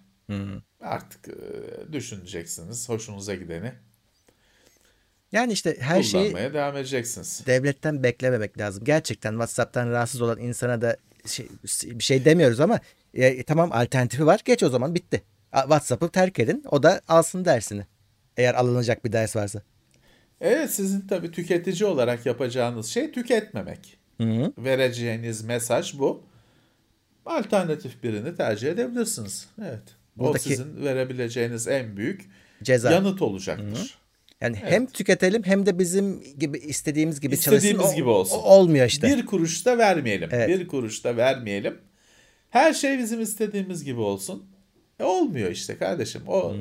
Artık 0.82 1.28
e, 1.28 1.94
düşüneceksiniz, 1.94 2.90
hoşunuza 2.90 3.36
gideni 3.36 3.74
Yani 5.32 5.54
işte 5.54 5.78
her 5.80 6.04
şeyi 6.04 6.36
devam 6.36 6.78
edeceksiniz. 6.78 7.44
devletten 7.48 8.04
beklememek 8.04 8.58
lazım. 8.58 8.84
Gerçekten 8.84 9.32
WhatsApp'tan 9.32 9.92
rahatsız 9.92 10.22
olan 10.22 10.40
insana 10.40 10.82
da 10.82 10.98
şey, 11.26 11.48
bir 11.84 12.04
şey 12.04 12.26
demiyoruz 12.26 12.60
ama 12.60 12.80
e, 13.14 13.44
tamam 13.44 13.72
alternatifi 13.72 14.26
var. 14.26 14.42
Geç 14.46 14.64
o 14.64 14.70
zaman 14.70 14.96
bitti. 14.96 15.24
WhatsApp'ı 15.54 16.10
terk 16.10 16.40
edin. 16.40 16.64
O 16.72 16.84
da 16.84 17.02
alsın 17.08 17.46
dersini. 17.46 17.86
Eğer 18.38 18.54
alınacak 18.54 19.06
bir 19.06 19.12
ders 19.12 19.36
varsa. 19.36 19.62
Evet, 20.42 20.72
sizin 20.72 21.02
tabii 21.08 21.32
tüketici 21.32 21.90
olarak 21.90 22.26
yapacağınız 22.26 22.88
şey 22.88 23.12
tüketmemek. 23.12 23.98
Hı-hı. 24.18 24.54
Vereceğiniz 24.58 25.42
mesaj 25.44 26.00
bu. 26.00 26.24
Alternatif 27.26 28.04
birini 28.04 28.36
tercih 28.36 28.72
edebilirsiniz. 28.72 29.48
Evet. 29.62 29.84
O 30.20 30.24
Buradaki- 30.24 30.50
sizin 30.50 30.86
verebileceğiniz 30.86 31.68
en 31.68 31.98
büyük 31.98 32.30
Ceza. 32.64 32.92
yanıt 32.92 33.22
olacaktır. 33.22 33.98
Yani 34.42 34.56
hem 34.56 34.86
tüketelim 34.86 35.44
hem 35.44 35.66
de 35.66 35.80
bizim 35.80 36.24
gibi 36.40 36.58
istediğimiz 36.58 37.20
gibi 37.20 37.34
İstediğimiz 37.34 37.72
çalışsın. 37.72 37.94
O- 37.94 37.96
gibi 37.96 38.10
olsun. 38.10 38.36
o- 38.38 38.42
olmuyor 38.42 38.86
işte. 38.86 39.08
Bir 39.08 39.26
kuruş 39.26 39.66
da 39.66 39.78
vermeyelim. 39.78 40.30
Evet. 40.32 40.50
Bir 40.50 40.68
kuruş 40.68 41.04
da 41.04 41.18
vermeyelim. 41.18 41.78
Her 42.50 42.74
şey 42.74 42.98
bizim 43.00 43.22
istediğimiz 43.22 43.84
gibi 43.84 44.00
olsun. 44.00 44.46
E 45.00 45.04
olmuyor 45.04 45.52
işte 45.52 45.78
kardeşim. 45.78 46.22
O 46.28 46.56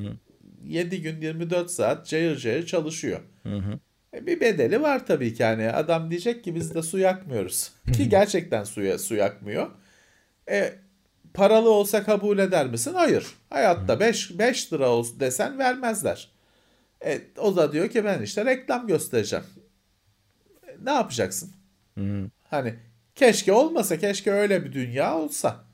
7 0.65 1.03
gün 1.03 1.21
24 1.21 1.71
saat 1.71 2.07
cayır 2.07 2.37
cayır 2.37 2.67
çalışıyor. 2.67 3.21
E 4.15 4.27
bir 4.27 4.41
bedeli 4.41 4.83
var 4.83 5.07
tabii 5.07 5.35
ki 5.35 5.45
hani 5.45 5.71
adam 5.73 6.11
diyecek 6.11 6.45
ki 6.45 6.55
biz 6.55 6.75
de 6.75 6.83
su 6.83 6.99
yakmıyoruz. 6.99 7.71
Ki 7.97 8.09
gerçekten 8.09 8.65
suya 8.65 8.99
su 8.99 9.15
yakmıyor. 9.15 9.71
E 10.51 10.73
paralı 11.35 11.71
olsa 11.71 12.05
kabul 12.05 12.39
eder 12.39 12.67
misin? 12.67 12.93
Hayır. 12.95 13.27
Hayatta 13.51 14.01
5 14.01 14.39
5 14.39 14.73
lira 14.73 14.89
olsun 14.91 15.21
desen 15.21 15.59
vermezler. 15.59 16.29
E, 17.05 17.21
o 17.39 17.57
da 17.57 17.73
diyor 17.73 17.89
ki 17.89 18.05
ben 18.05 18.23
işte 18.23 18.45
reklam 18.45 18.87
göstereceğim. 18.87 19.45
E, 20.67 20.85
ne 20.85 20.91
yapacaksın? 20.91 21.53
Hani 22.43 22.75
keşke 23.15 23.53
olmasa, 23.53 23.99
keşke 23.99 24.33
öyle 24.33 24.65
bir 24.65 24.73
dünya 24.73 25.19
olsa. 25.19 25.65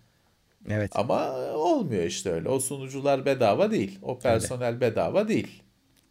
Evet. 0.68 0.90
Ama 0.94 1.36
olmuyor 1.52 2.02
işte 2.02 2.32
öyle. 2.32 2.48
O 2.48 2.60
sunucular 2.60 3.24
bedava 3.24 3.70
değil. 3.70 3.98
O 4.02 4.18
personel 4.18 4.80
bedava 4.80 5.28
değil. 5.28 5.62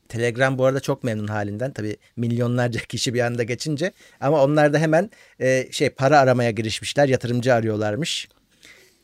Telegram 0.10 0.58
bu 0.58 0.66
arada 0.66 0.80
çok 0.80 1.04
memnun 1.04 1.28
halinden. 1.28 1.74
Tabii 1.74 1.98
milyonlarca 2.16 2.80
kişi 2.90 3.14
bir 3.14 3.20
anda 3.20 3.44
geçince. 3.44 3.92
Ama 4.20 4.44
onlar 4.44 4.74
da 4.74 4.80
hemen 4.80 5.10
e, 5.40 5.68
şey 5.72 5.90
para 5.90 6.20
aramaya 6.20 6.52
girişmişler. 6.52 7.08
Yatırımcı 7.08 7.54
arıyorlarmış. 7.54 8.30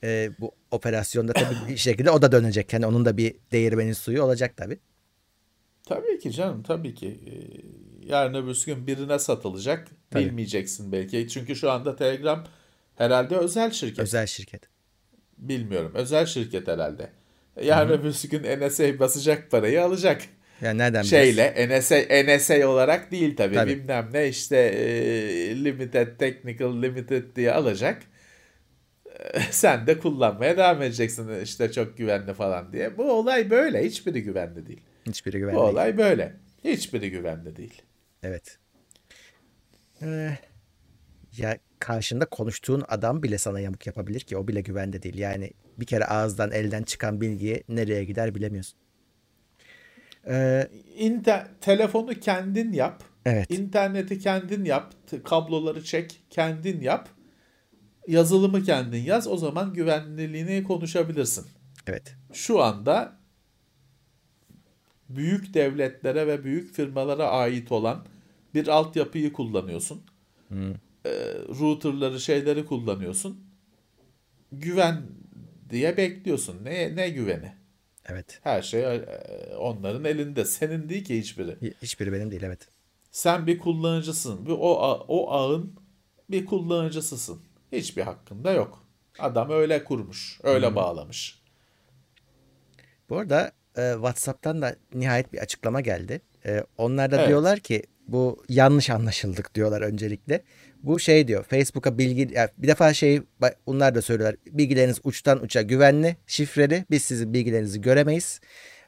E, 0.03 0.31
bu 0.39 0.51
operasyonda 0.71 1.33
tabii 1.33 1.55
bir 1.69 1.77
şekilde 1.77 2.11
o 2.11 2.21
da 2.21 2.31
dönecek. 2.31 2.73
Yani 2.73 2.85
onun 2.85 3.05
da 3.05 3.17
bir 3.17 3.35
değirmenin 3.51 3.93
suyu 3.93 4.23
olacak 4.23 4.57
tabii. 4.57 4.79
Tabii 5.89 6.19
ki 6.19 6.31
canım, 6.31 6.63
tabii 6.63 6.95
ki. 6.95 7.19
Ee, 7.27 7.79
Yarın 8.09 8.33
öbür 8.33 8.63
gün 8.65 8.87
birine 8.87 9.19
satılacak. 9.19 9.87
Tabii. 10.11 10.25
Bilmeyeceksin 10.25 10.91
belki. 10.91 11.27
Çünkü 11.27 11.55
şu 11.55 11.71
anda 11.71 11.95
Telegram 11.95 12.43
herhalde 12.95 13.37
özel 13.37 13.71
şirket. 13.71 13.99
Özel 13.99 14.27
şirket. 14.27 14.61
Bilmiyorum. 15.37 15.91
Özel 15.95 16.25
şirket 16.25 16.67
herhalde. 16.67 17.09
Yarın 17.63 17.89
öbür 17.89 18.15
gün 18.29 18.67
NSA 18.67 18.99
basacak 18.99 19.51
parayı 19.51 19.83
alacak. 19.83 20.21
Yani 20.61 20.77
nereden 20.77 21.03
biliyorsun? 21.03 21.31
Şeyle 21.31 21.79
NSA, 21.79 21.95
NSA 22.23 22.67
olarak 22.67 23.11
değil 23.11 23.35
tabii. 23.35 23.55
Tabii. 23.55 23.71
Bilmem 23.71 24.09
ne 24.13 24.27
işte 24.27 24.57
e, 24.57 25.63
Limited 25.63 26.17
Technical 26.17 26.81
Limited 26.81 27.35
diye 27.35 27.53
alacak. 27.53 28.01
E, 29.33 29.39
Sen 29.51 29.87
de 29.87 29.99
kullanmaya 29.99 30.57
devam 30.57 30.81
edeceksin 30.81 31.41
işte 31.43 31.71
çok 31.71 31.97
güvenli 31.97 32.33
falan 32.33 32.73
diye. 32.73 32.97
Bu 32.97 33.11
olay 33.11 33.49
böyle. 33.49 33.83
Hiçbiri 33.85 34.23
güvenli 34.23 34.67
değil. 34.67 34.81
Hiçbiri 35.09 35.35
Bu 35.35 35.39
güvenli 35.39 35.55
değil. 35.57 35.67
olay 35.67 35.97
böyle. 35.97 36.35
Hiçbiri 36.63 37.11
güvenli 37.11 37.55
değil. 37.55 37.81
Evet. 38.23 38.57
Ee, 40.01 40.37
ya 41.37 41.57
karşında 41.79 42.25
konuştuğun 42.25 42.83
adam 42.87 43.23
bile 43.23 43.37
sana 43.37 43.59
yamuk 43.59 43.87
yapabilir 43.87 44.19
ki 44.19 44.37
o 44.37 44.47
bile 44.47 44.61
güvende 44.61 45.03
değil. 45.03 45.17
Yani 45.17 45.51
bir 45.79 45.85
kere 45.85 46.05
ağızdan 46.05 46.51
elden 46.51 46.83
çıkan 46.83 47.21
bilgiye 47.21 47.63
nereye 47.69 48.03
gider 48.03 48.35
bilemiyorsun. 48.35 48.79
Ee, 50.27 50.67
İnter 50.97 51.47
telefonu 51.61 52.13
kendin 52.13 52.73
yap. 52.73 53.03
Evet. 53.25 53.51
İnterneti 53.51 54.19
kendin 54.19 54.65
yap. 54.65 54.93
Kabloları 55.25 55.83
çek, 55.83 56.23
kendin 56.29 56.81
yap. 56.81 57.09
Yazılımı 58.07 58.63
kendin 58.63 59.03
yaz. 59.03 59.27
O 59.27 59.37
zaman 59.37 59.73
güvenliliğini 59.73 60.63
konuşabilirsin. 60.63 61.45
evet. 61.87 62.15
Şu 62.33 62.61
anda 62.63 63.18
büyük 65.09 65.53
devletlere 65.53 66.27
ve 66.27 66.43
büyük 66.43 66.73
firmalara 66.73 67.29
ait 67.29 67.71
olan 67.71 68.05
bir 68.53 68.67
altyapıyı 68.67 69.33
kullanıyorsun. 69.33 70.01
Ee, 71.05 71.09
routerları 71.59 72.19
şeyleri 72.19 72.65
kullanıyorsun. 72.65 73.39
Güven 74.51 75.01
diye 75.69 75.97
bekliyorsun. 75.97 76.65
Ne 76.65 76.95
ne 76.95 77.09
güveni? 77.09 77.53
Evet. 78.05 78.39
Her 78.43 78.61
şey 78.61 78.81
e, 78.83 79.05
onların 79.59 80.05
elinde. 80.05 80.45
Senin 80.45 80.89
değil 80.89 81.03
ki 81.03 81.19
hiçbiri. 81.19 81.51
Hi- 81.51 81.73
Hiçbiri 81.81 82.13
benim 82.13 82.31
değil 82.31 82.43
evet. 82.43 82.67
Sen 83.11 83.47
bir 83.47 83.59
kullanıcısın. 83.59 84.45
Bir 84.45 84.51
o 84.51 84.57
o 85.07 85.31
ağın 85.31 85.75
bir 86.29 86.45
kullanıcısısın. 86.45 87.41
Hiçbir 87.71 88.01
hakkın 88.01 88.43
da 88.43 88.51
yok. 88.51 88.85
Adam 89.19 89.49
öyle 89.49 89.83
kurmuş, 89.83 90.39
öyle 90.43 90.75
bağlamış. 90.75 91.41
Bu 93.09 93.17
arada 93.17 93.51
e, 93.77 93.91
WhatsApp'tan 93.93 94.61
da 94.61 94.75
nihayet 94.93 95.33
bir 95.33 95.39
açıklama 95.39 95.81
geldi. 95.81 96.21
E, 96.45 96.63
onlar 96.77 97.11
da 97.11 97.17
Evet. 97.17 97.27
diyorlar 97.27 97.59
ki 97.59 97.83
bu 98.07 98.43
yanlış 98.49 98.89
anlaşıldık 98.89 99.55
diyorlar 99.55 99.81
öncelikle. 99.81 100.43
Bu 100.83 100.99
şey 100.99 101.27
diyor 101.27 101.43
Facebook'a 101.43 101.97
bilgi 101.97 102.29
ya 102.33 102.49
bir 102.57 102.67
defa 102.67 102.93
şey 102.93 103.21
onlar 103.65 103.95
da 103.95 104.01
söylüyorlar. 104.01 104.35
Bilgileriniz 104.45 104.99
uçtan 105.03 105.43
uça 105.43 105.61
güvenli, 105.61 106.17
şifreli. 106.27 106.85
Biz 106.91 107.03
sizin 107.03 107.33
bilgilerinizi 107.33 107.81
göremeyiz. 107.81 108.39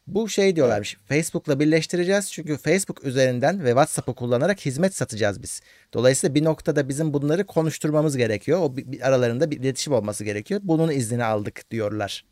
Bu 0.08 0.30
şey 0.30 0.56
diyorlarmış. 0.56 0.98
Facebook'la 1.06 1.60
birleştireceğiz. 1.60 2.32
Çünkü 2.32 2.58
Facebook 2.58 3.04
üzerinden 3.04 3.64
ve 3.64 3.70
WhatsApp'ı 3.70 4.16
kullanarak 4.16 4.60
hizmet 4.60 4.96
satacağız 4.96 5.44
biz. 5.44 5.62
Dolayısıyla 5.94 6.36
bir 6.36 6.44
noktada 6.44 6.90
bizim 6.90 7.14
bunları 7.14 7.46
konuşturmamız 7.46 8.18
gerekiyor. 8.18 8.60
O 8.62 8.78
bir, 8.78 8.92
bir 8.92 9.08
aralarında 9.08 9.52
bir 9.52 9.60
iletişim 9.60 9.94
olması 9.94 10.24
gerekiyor. 10.24 10.62
Bunun 10.64 10.92
iznini 10.92 11.24
aldık 11.24 11.72
diyorlar. 11.72 12.26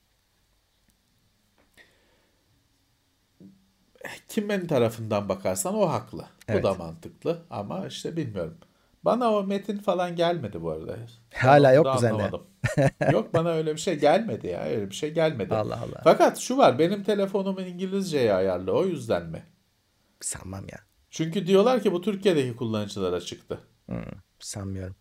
Kimin 4.27 4.67
tarafından 4.67 5.29
bakarsan 5.29 5.75
o 5.75 5.89
haklı. 5.89 6.25
Evet. 6.47 6.63
Bu 6.63 6.67
da 6.67 6.73
mantıklı 6.73 7.41
ama 7.49 7.87
işte 7.87 8.17
bilmiyorum. 8.17 8.57
Bana 9.05 9.31
o 9.31 9.43
metin 9.43 9.77
falan 9.77 10.15
gelmedi 10.15 10.61
bu 10.61 10.71
arada. 10.71 10.97
Hala 11.33 11.71
yok 11.73 11.85
mu 11.85 11.99
sende? 11.99 12.31
yok 13.11 13.33
bana 13.33 13.49
öyle 13.49 13.73
bir 13.73 13.79
şey 13.79 13.99
gelmedi 13.99 14.47
ya. 14.47 14.63
Öyle 14.63 14.89
bir 14.89 14.95
şey 14.95 15.13
gelmedi. 15.13 15.55
Allah 15.55 15.75
Allah. 15.75 16.01
Fakat 16.03 16.37
şu 16.37 16.57
var 16.57 16.79
benim 16.79 17.03
telefonum 17.03 17.59
İngilizceye 17.59 18.33
ayarlı 18.33 18.71
o 18.71 18.85
yüzden 18.85 19.25
mi? 19.25 19.43
Sanmam 20.19 20.65
ya. 20.71 20.79
Çünkü 21.09 21.47
diyorlar 21.47 21.83
ki 21.83 21.91
bu 21.91 22.01
Türkiye'deki 22.01 22.55
kullanıcılara 22.55 23.21
çıktı. 23.21 23.59
Sanmıyorum. 24.39 24.95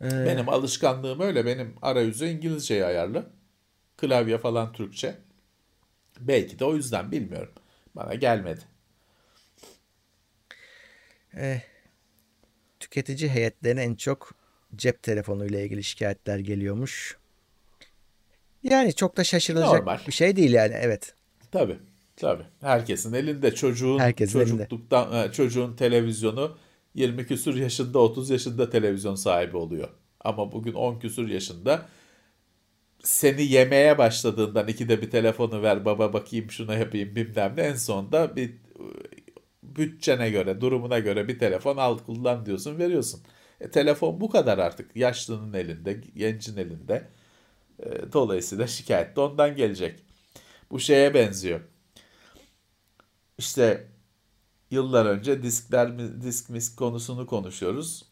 Benim 0.00 0.48
alışkanlığım 0.48 1.20
öyle. 1.20 1.46
Benim 1.46 1.74
arayüzü 1.82 2.26
İngilizceye 2.26 2.84
ayarlı. 2.84 3.30
Klavye 3.96 4.38
falan 4.38 4.72
Türkçe. 4.72 5.18
Belki 6.20 6.58
de 6.58 6.64
o 6.64 6.74
yüzden 6.76 7.12
bilmiyorum. 7.12 7.52
Bana 7.96 8.14
gelmedi. 8.14 8.60
Tüketici 12.80 13.30
heyetlerine 13.30 13.82
en 13.82 13.94
çok 13.94 14.34
cep 14.76 15.02
telefonuyla 15.02 15.60
ilgili 15.60 15.84
şikayetler 15.84 16.38
geliyormuş. 16.38 17.16
Yani 18.62 18.94
çok 18.94 19.16
da 19.16 19.24
şaşırılacak 19.24 19.72
Normal. 19.74 19.98
bir 20.06 20.12
şey 20.12 20.36
değil 20.36 20.52
yani 20.52 20.74
evet. 20.80 21.14
Tabii. 21.52 21.78
Tabii. 22.16 22.42
Herkesin 22.60 23.12
elinde 23.12 23.54
çocuğun 23.54 23.98
Herkesin 23.98 24.38
elinde. 24.38 24.50
çocukluktan 24.50 25.28
e, 25.28 25.32
çocuğun 25.32 25.76
televizyonu 25.76 26.56
20 26.94 27.26
küsür 27.26 27.56
yaşında 27.56 27.98
30 27.98 28.30
yaşında 28.30 28.70
televizyon 28.70 29.14
sahibi 29.14 29.56
oluyor. 29.56 29.88
Ama 30.20 30.52
bugün 30.52 30.72
10 30.72 30.98
küsür 30.98 31.28
yaşında 31.28 31.86
seni 33.02 33.42
yemeye 33.42 33.98
başladığından 33.98 34.68
ikide 34.68 35.02
bir 35.02 35.10
telefonu 35.10 35.62
ver 35.62 35.84
baba 35.84 36.12
bakayım 36.12 36.50
şuna 36.50 36.74
yapayım 36.74 37.16
bilmem 37.16 37.54
ne 37.56 37.62
en 37.62 37.74
sonunda 37.74 38.36
bir 38.36 38.54
bütçene 39.62 40.30
göre 40.30 40.60
durumuna 40.60 40.98
göre 40.98 41.28
bir 41.28 41.38
telefon 41.38 41.76
al 41.76 41.98
kullan 41.98 42.46
diyorsun 42.46 42.78
veriyorsun. 42.78 43.22
E, 43.60 43.70
telefon 43.70 44.20
bu 44.20 44.30
kadar 44.30 44.58
artık 44.58 44.96
yaşlının 44.96 45.52
elinde 45.52 45.92
gencin 46.16 46.56
elinde. 46.56 47.08
E, 47.78 48.12
dolayısıyla 48.12 48.66
şikayet 48.66 49.16
de 49.16 49.20
ondan 49.20 49.56
gelecek. 49.56 50.00
Bu 50.70 50.80
şeye 50.80 51.14
benziyor. 51.14 51.60
İşte 53.38 53.88
yıllar 54.70 55.06
önce 55.06 55.42
diskler 55.42 55.98
disk 56.22 56.50
misk 56.50 56.78
konusunu 56.78 57.26
konuşuyoruz. 57.26 58.09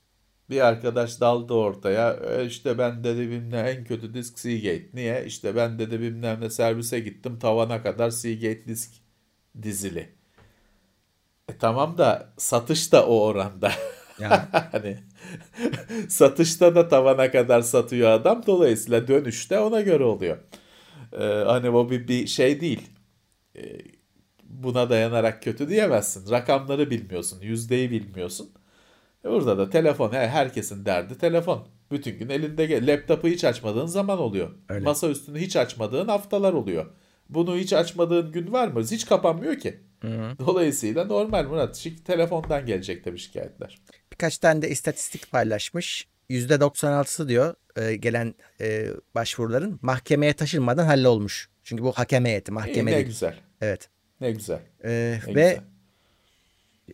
Bir 0.51 0.61
arkadaş 0.61 1.21
daldı 1.21 1.55
ortaya. 1.55 2.13
"E 2.15 2.47
işte 2.47 2.79
ben 2.79 3.05
dedi 3.05 3.21
bilmem 3.31 3.67
en 3.67 3.85
kötü 3.85 4.15
disk 4.15 4.39
Seagate. 4.39 4.89
Niye? 4.95 5.25
İşte 5.27 5.57
ben 5.57 5.79
dedi 5.79 6.01
bilmem 6.01 6.41
ne 6.41 6.51
servise 6.51 7.01
gittim 7.01 7.39
tavana 7.39 7.83
kadar 7.83 8.11
Seagate 8.11 8.65
disk 8.69 8.91
dizili. 9.63 10.09
E 11.49 11.59
tamam 11.59 11.99
da 11.99 12.33
satış 12.39 12.93
da 12.93 13.07
o 13.07 13.21
oranda. 13.21 13.73
Yani 14.21 14.43
hani 14.73 14.99
satışta 16.09 16.75
da 16.75 16.89
tavana 16.89 17.31
kadar 17.31 17.63
satıyor 17.63 18.11
adam. 18.11 18.43
Dolayısıyla 18.47 19.09
dönüşte 19.09 19.59
ona 19.61 19.81
göre 19.81 20.05
oluyor. 20.05 20.39
Ee, 21.13 21.25
hani 21.25 21.71
o 21.71 21.91
bir, 21.91 22.09
bir 22.09 22.27
şey 22.27 22.61
değil. 22.61 22.83
Ee, 23.57 23.79
buna 24.45 24.91
dayanarak 24.91 25.43
kötü 25.43 25.69
diyemezsin. 25.69 26.31
Rakamları 26.31 26.91
bilmiyorsun, 26.91 27.41
yüzdeyi 27.43 27.91
bilmiyorsun. 27.91 28.51
Burada 29.25 29.59
da 29.59 29.71
telefon, 29.71 30.13
he, 30.13 30.29
herkesin 30.29 30.85
derdi 30.85 31.19
telefon. 31.19 31.69
Bütün 31.91 32.19
gün 32.19 32.29
elinde 32.29 32.87
laptopu 32.87 33.29
hiç 33.29 33.45
açmadığın 33.45 33.87
zaman 33.87 34.19
oluyor. 34.19 34.51
Öyle. 34.69 34.85
Masa 34.85 35.09
üstünü 35.09 35.39
hiç 35.39 35.57
açmadığın 35.57 36.09
haftalar 36.09 36.53
oluyor. 36.53 36.87
Bunu 37.29 37.57
hiç 37.57 37.73
açmadığın 37.73 38.33
gün 38.33 38.53
var 38.53 38.69
mı? 38.69 38.83
Hiç 38.83 39.07
kapanmıyor 39.07 39.59
ki. 39.59 39.81
Dolayısıyla 40.39 41.05
normal 41.05 41.45
Murat. 41.45 41.77
Şik, 41.77 42.07
telefondan 42.07 42.67
gelecek 42.67 43.05
tabii 43.05 43.19
şikayetler. 43.19 43.79
birkaç 44.13 44.39
tane 44.39 44.63
de 44.63 44.71
istatistik 44.71 45.31
paylaşmış. 45.31 46.09
%96'sı 46.31 47.29
diyor 47.29 47.55
e, 47.77 47.97
gelen 47.97 48.35
e, 48.61 48.87
başvuruların 49.15 49.79
mahkemeye 49.83 50.33
taşınmadan 50.33 50.87
hallolmuş. 50.87 51.49
Çünkü 51.65 51.83
bu 51.83 51.93
hakem 51.93 52.25
heyeti, 52.25 52.51
İyi, 52.53 52.55
mahkeme 52.55 52.93
ne 52.93 53.03
güzel. 53.03 53.35
Evet. 53.61 53.89
Ne 54.21 54.31
güzel. 54.31 54.61
E, 54.85 55.19
Ne 55.27 55.35
ve 55.35 55.49
güzel. 55.49 55.65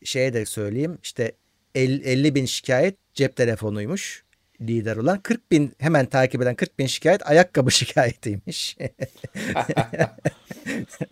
şeye 0.05 0.33
de 0.35 0.47
söyleyeyim 0.47 0.99
işte 1.03 1.33
el- 1.75 2.01
50 2.05 2.35
bin 2.35 2.45
şikayet 2.45 2.97
cep 3.15 3.37
telefonuymuş 3.37 4.25
lider 4.61 4.97
olan 4.97 5.21
40 5.21 5.51
bin 5.51 5.73
hemen 5.79 6.07
takip 6.07 6.43
eden 6.43 6.55
40 6.55 6.79
bin 6.79 6.87
şikayet 6.87 7.27
ayakkabı 7.31 7.71
şikayetiymiş. 7.81 8.77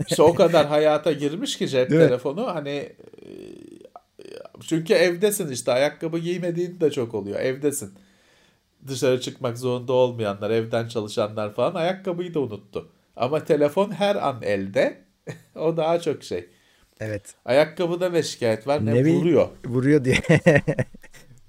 İşte 0.09 0.23
o 0.23 0.35
kadar 0.35 0.67
hayata 0.67 1.13
girmiş 1.13 1.59
ki 1.59 1.69
cep 1.69 1.93
Evet. 1.93 2.09
telefonu 2.09 2.47
hani 2.55 2.71
e, 2.71 2.93
çünkü 4.67 4.95
evdesin 4.95 5.51
işte 5.51 5.73
ayakkabı 5.73 6.19
giymediğin 6.19 6.81
de 6.81 6.91
çok 6.91 7.15
oluyor. 7.15 7.41
Evdesin. 7.41 7.95
Dışarı 8.89 9.21
çıkmak 9.21 9.59
zorunda 9.59 9.93
olmayanlar, 9.93 10.51
evden 10.51 10.89
çalışanlar 10.89 11.55
falan 11.55 11.75
ayakkabıyı 11.75 12.35
da 12.35 12.41
unuttu. 12.41 12.91
Ama 13.17 13.45
telefon 13.45 13.91
her 13.91 14.17
an 14.29 14.43
elde. 14.43 15.05
o 15.55 15.77
daha 15.77 16.01
çok 16.01 16.25
şey. 16.25 16.49
Evet. 17.03 17.23
Ayakkabıda 17.45 18.11
ne 18.11 18.23
şikayet 18.23 18.67
var 18.67 18.87
ne, 18.87 18.95
Ne 18.95 19.05
vuruyor. 19.05 19.49
Vuruyor 19.65 20.05
diye. 20.05 20.17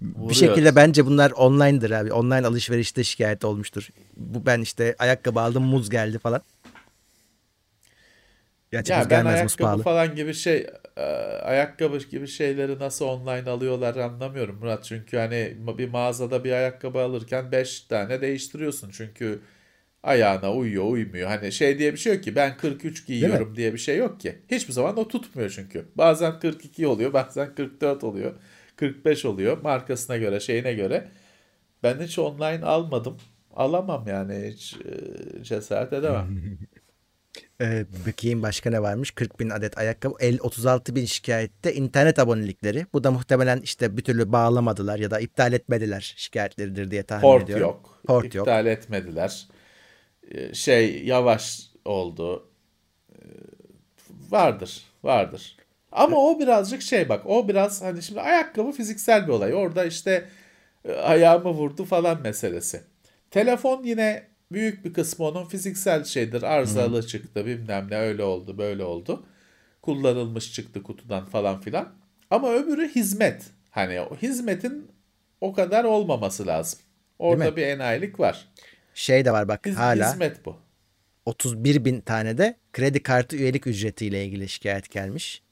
Vuruyor. 0.02 0.30
Bir 0.30 0.36
şekilde 0.36 0.76
bence 0.76 1.06
bunlar 1.06 1.32
online'dır 1.32 1.92
abi. 1.92 2.14
Online 2.14 2.48
alışverişte 2.48 3.04
şikayet 3.04 3.46
olmuştur. 3.46 3.90
Bu 4.18 4.46
ben 4.46 4.62
işte 4.62 4.96
ayakkabı 5.00 5.40
aldım 5.40 5.64
muz 5.64 5.90
geldi 5.90 6.20
falan. 6.20 6.42
Gerçi 8.72 8.92
Ya 8.92 9.00
muz 9.00 9.10
ben 9.10 9.18
gelmez 9.24 9.32
muz 9.32 9.40
ayakkabı 9.40 9.64
pahalı. 9.64 9.84
falan 9.84 10.16
gibi 10.16 10.34
şey 10.34 10.68
e, 10.98 11.02
ayakkabı 11.42 11.98
gibi 11.98 12.28
şeyleri 12.28 12.80
nasıl 12.80 13.06
online 13.06 13.50
alıyorlar 13.50 13.96
anlamıyorum 13.96 14.58
Murat. 14.60 14.84
Çünkü 14.84 15.18
hani 15.18 15.58
bir 15.78 15.90
mağazada 15.90 16.44
bir 16.44 16.52
ayakkabı 16.52 17.00
alırken 17.00 17.52
5 17.52 17.82
tane 17.82 18.22
değiştiriyorsun. 18.22 18.90
Çünkü 18.90 19.42
ayağına 20.04 20.54
uyuyor 20.54 20.86
uymuyor. 20.92 21.28
Hani 21.28 21.52
şey 21.52 21.80
diye 21.80 21.94
bir 21.94 21.98
şey 21.98 22.14
yok 22.14 22.24
ki 22.24 22.36
ben 22.36 22.58
43 22.58 23.08
giyiyorum 23.08 23.56
diye 23.56 23.74
bir 23.74 23.78
şey 23.78 23.98
yok 23.98 24.20
ki. 24.20 24.36
Hiçbir 24.52 24.74
zaman 24.74 24.98
o 24.98 25.08
tutmuyor 25.08 25.50
çünkü. 25.50 25.86
Bazen 25.96 26.40
42 26.40 26.88
oluyor 26.88 27.14
bazen 27.14 27.56
44 27.56 28.04
oluyor. 28.04 28.34
45 28.76 29.26
oluyor 29.26 29.62
markasına 29.62 30.18
göre 30.18 30.40
şeyine 30.40 30.74
göre. 30.74 31.08
Ben 31.84 32.00
hiç 32.00 32.20
online 32.20 32.66
almadım. 32.66 33.18
Alamam 33.56 34.08
yani 34.08 34.52
hiç 34.54 34.76
e, 34.76 35.44
cesaret 35.44 35.94
edemem. 35.94 36.58
Ee, 37.62 37.86
bakayım 38.08 38.42
başka 38.42 38.70
ne 38.70 38.82
varmış? 38.82 39.12
40 39.12 39.40
bin 39.40 39.50
adet 39.50 39.78
ayakkabı. 39.78 40.16
El, 40.20 40.38
36 40.42 40.96
bin 40.96 41.06
şikayette 41.06 41.74
internet 41.74 42.20
abonelikleri. 42.20 42.86
Bu 42.94 43.04
da 43.04 43.12
muhtemelen 43.12 43.62
işte 43.62 43.98
bir 43.98 44.02
türlü 44.02 44.32
bağlamadılar 44.32 45.00
ya 45.00 45.12
da 45.12 45.20
iptal 45.20 45.54
etmediler 45.54 46.14
şikayetleridir 46.18 46.92
diye 46.92 47.04
tahmin 47.04 47.22
Port 47.22 47.44
ediyorum. 47.44 47.64
yok. 47.64 48.00
Port 48.08 48.36
yok. 48.36 48.48
İptal 48.48 48.66
etmediler. 48.66 49.48
Ee, 50.32 50.54
Şey 50.54 51.04
yavaş 51.06 51.62
oldu. 51.86 52.48
Ee, 53.12 53.16
Vardır. 54.30 54.84
Vardır. 55.04 55.58
Ama 55.92 56.18
o 56.18 56.40
birazcık 56.40 56.82
şey 56.82 57.10
bak. 57.10 57.22
O 57.26 57.48
biraz 57.48 57.82
hani 57.82 58.04
şimdi 58.04 58.22
ayakkabı 58.22 58.72
fiziksel 58.72 59.28
bir 59.28 59.32
olay. 59.32 59.54
Orada 59.54 59.86
işte 59.86 60.30
e, 60.86 60.92
ayağımı 60.94 61.50
vurdu 61.50 61.86
falan 61.86 62.22
meselesi. 62.22 62.84
Telefon 63.32 63.84
yine 63.84 64.28
büyük 64.52 64.86
bir 64.86 64.94
kısmı 64.94 65.26
onun 65.26 65.46
fiziksel 65.46 66.04
şeydir. 66.04 66.44
Arızalı 66.44 67.08
çıktı 67.08 67.46
bilmem 67.46 67.88
ne 67.92 67.98
öyle 67.98 68.24
oldu 68.24 68.58
böyle 68.58 68.84
oldu. 68.84 69.26
Kullanılmış 69.82 70.54
çıktı 70.54 70.84
kutudan 70.84 71.26
falan 71.26 71.62
filan. 71.62 71.94
Ama 72.30 72.54
öbürü 72.54 72.90
hizmet. 72.96 73.44
Hani 73.70 74.02
o 74.02 74.16
hizmetin 74.16 74.92
o 75.42 75.54
kadar 75.54 75.84
olmaması 75.84 76.48
lazım. 76.48 76.80
Orada 77.20 77.46
bir 77.56 77.68
enayilik 77.68 78.20
var. 78.20 78.48
Şey 78.94 79.26
de 79.26 79.32
var 79.32 79.48
bak 79.48 79.66
Hiz- 79.66 79.76
hala 79.76 80.12
Hizmet 80.12 80.46
bu. 80.46 80.58
31 81.26 81.86
bin 81.86 82.02
tane 82.02 82.38
de 82.38 82.58
kredi 82.74 83.04
kartı 83.04 83.36
üyelik 83.36 83.68
ücretiyle 83.68 84.26
ilgili 84.26 84.50
şikayet 84.50 84.92
gelmiş. 84.92 85.44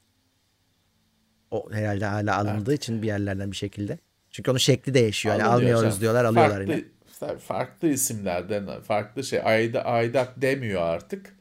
O 1.50 1.72
herhalde 1.72 2.04
hala 2.06 2.36
alındığı 2.38 2.74
için 2.74 3.02
bir 3.02 3.06
yerlerden 3.06 3.50
bir 3.50 3.56
şekilde. 3.56 3.98
Çünkü 4.30 4.50
onun 4.50 4.58
şekli 4.58 4.94
değişiyor. 4.94 5.34
Yani 5.34 5.44
Alınıyor 5.44 5.58
almıyoruz 5.70 5.82
canım. 5.90 6.00
diyorlar 6.00 6.24
alıyorlar 6.24 6.56
farklı, 6.56 6.72
yine. 6.72 6.84
tabii 7.20 7.38
Farklı 7.38 7.88
isimlerden 7.88 8.80
farklı 8.80 9.24
şey 9.24 9.40
ayda, 9.44 9.84
aidat 9.84 10.32
demiyor 10.36 10.82
artık. 10.82 11.36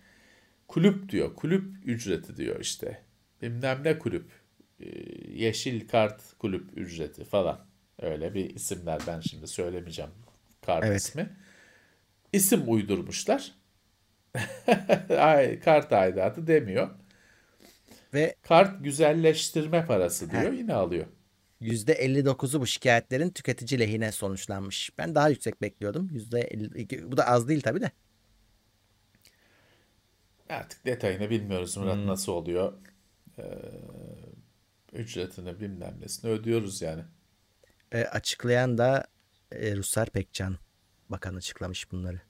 kulüp 0.68 1.10
diyor. 1.10 1.36
Kulüp 1.36 1.66
ücreti 1.86 2.38
diyor 2.38 2.60
işte. 2.60 3.02
Bilmem 3.41 3.80
ne 3.84 3.99
kulüp. 3.99 4.26
Ee, 4.80 4.86
Yeşil 5.34 5.88
kart 5.88 6.22
kulüp 6.39 6.78
ücreti 6.78 7.24
falan. 7.24 7.60
Öyle 8.02 8.34
bir 8.34 8.49
isimler 8.56 9.02
ben 9.08 9.20
şimdi 9.20 9.47
söylemeyeceğim 9.47 10.12
kart 10.66 10.84
Evet. 10.86 11.02
ismi. 11.02 11.30
İsim 12.34 12.64
uydurmuşlar. 12.72 13.52
Ay, 15.18 15.60
kart 15.60 15.94
aidatı 15.94 16.48
demiyor. 16.48 16.90
Ve 18.14 18.36
Kart 18.42 18.84
güzelleştirme 18.84 19.86
parası 19.86 20.32
diyor. 20.32 20.54
Yine 20.54 20.74
alıyor. 20.74 21.06
%59'u 21.62 22.62
bu 22.62 22.68
şikayetlerin 22.68 23.30
tüketici 23.30 23.80
lehine 23.80 24.12
sonuçlanmış. 24.12 24.92
Ben 24.98 25.16
daha 25.16 25.30
yüksek 25.30 25.62
bekliyordum. 25.62 26.10
%52. 26.14 27.12
Bu 27.12 27.18
da 27.18 27.28
az 27.28 27.48
değil 27.48 27.62
tabii 27.62 27.82
de. 27.82 27.92
Artık 30.50 30.86
detayını 30.86 31.30
bilmiyoruz 31.30 31.78
Murat 31.78 31.96
Hmm. 31.96 32.08
nasıl 32.08 32.32
oluyor. 32.32 32.74
Ee, 33.40 33.44
ücretini 34.94 35.60
bilmem 35.60 35.98
nesini 36.02 36.32
ödüyoruz 36.32 36.82
yani. 36.82 37.04
E, 37.92 38.04
açıklayan 38.06 38.78
da 38.78 39.06
e, 39.52 39.76
Ruslar 39.76 40.10
Pekcan. 40.10 40.58
Bakan 41.12 41.36
açıklamış 41.36 41.91
bunları. 41.91 42.22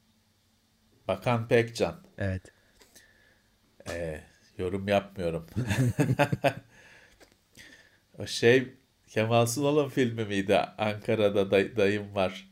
Bakan 1.07 1.47
Pekcan. 1.47 2.03
Evet. 2.17 2.41
Ee, 3.89 4.21
yorum 4.57 4.87
yapmıyorum. 4.87 5.45
o 8.17 8.27
şey 8.27 8.67
Kemal 9.07 9.45
Sunal'ın 9.45 9.89
filmi 9.89 10.25
miydi? 10.25 10.57
Ankara'da 10.77 11.41
day- 11.41 11.75
dayım 11.77 12.15
var. 12.15 12.51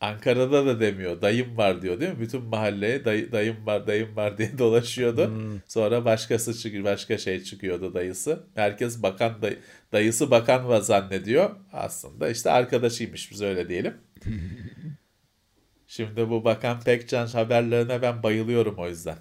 Ankara'da 0.00 0.66
da 0.66 0.80
demiyor. 0.80 1.22
Dayım 1.22 1.56
var 1.56 1.82
diyor 1.82 2.00
değil 2.00 2.12
mi? 2.12 2.20
Bütün 2.20 2.42
mahalleye 2.42 3.04
dayı- 3.04 3.32
dayım 3.32 3.66
var, 3.66 3.86
dayım 3.86 4.16
var 4.16 4.38
diye 4.38 4.50
dolaşıyordu. 4.58 5.32
Sonra 5.68 6.04
başkası 6.04 6.58
çıkıyor, 6.58 6.84
başka 6.84 7.18
şey 7.18 7.42
çıkıyordu 7.42 7.94
dayısı. 7.94 8.46
Herkes 8.54 9.02
bakan 9.02 9.32
day- 9.42 9.58
dayısı 9.92 10.30
bakan 10.30 10.68
var 10.68 10.80
zannediyor. 10.80 11.56
Aslında 11.72 12.28
işte 12.28 12.50
arkadaşıymış 12.50 13.32
biz 13.32 13.42
öyle 13.42 13.68
diyelim. 13.68 13.96
Şimdi 15.88 16.30
bu 16.30 16.44
Bakan 16.44 16.80
Pekcan 16.80 17.26
haberlerine 17.26 18.02
ben 18.02 18.22
bayılıyorum 18.22 18.78
o 18.78 18.88
yüzden. 18.88 19.18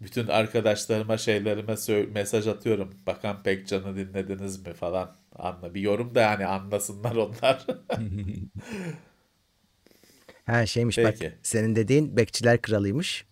Bütün 0.00 0.26
arkadaşlarıma 0.26 1.18
şeylerime 1.18 1.74
mesaj 2.12 2.46
atıyorum. 2.46 2.94
Bakan 3.06 3.42
Pekcan'ı 3.42 3.96
dinlediniz 3.96 4.66
mi 4.66 4.72
falan. 4.74 5.16
Anla 5.34 5.74
bir 5.74 5.80
yorum 5.80 6.14
da 6.14 6.20
yani 6.20 6.46
anlasınlar 6.46 7.16
onlar. 7.16 7.66
Ha 10.46 10.66
şeymiş 10.66 10.96
Peki. 10.96 11.24
bak 11.24 11.32
senin 11.42 11.76
dediğin 11.76 12.16
bekçiler 12.16 12.62
kralıymış. 12.62 13.26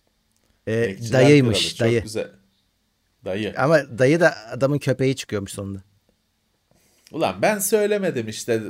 E, 0.69 0.83
Bekçiler 0.83 1.13
dayıymış 1.13 1.59
Kralı, 1.59 1.69
çok 1.71 1.81
dayı. 1.81 2.03
güzel. 2.03 2.31
Dayı. 3.25 3.55
Ama 3.57 3.99
dayı 3.99 4.21
da 4.21 4.35
adamın 4.51 4.79
köpeği 4.79 5.17
çıkıyormuş 5.17 5.53
sonunda. 5.53 5.83
Ulan 7.15 7.43
ben 7.43 7.59
söylemedim 7.59 8.29
işte. 8.29 8.63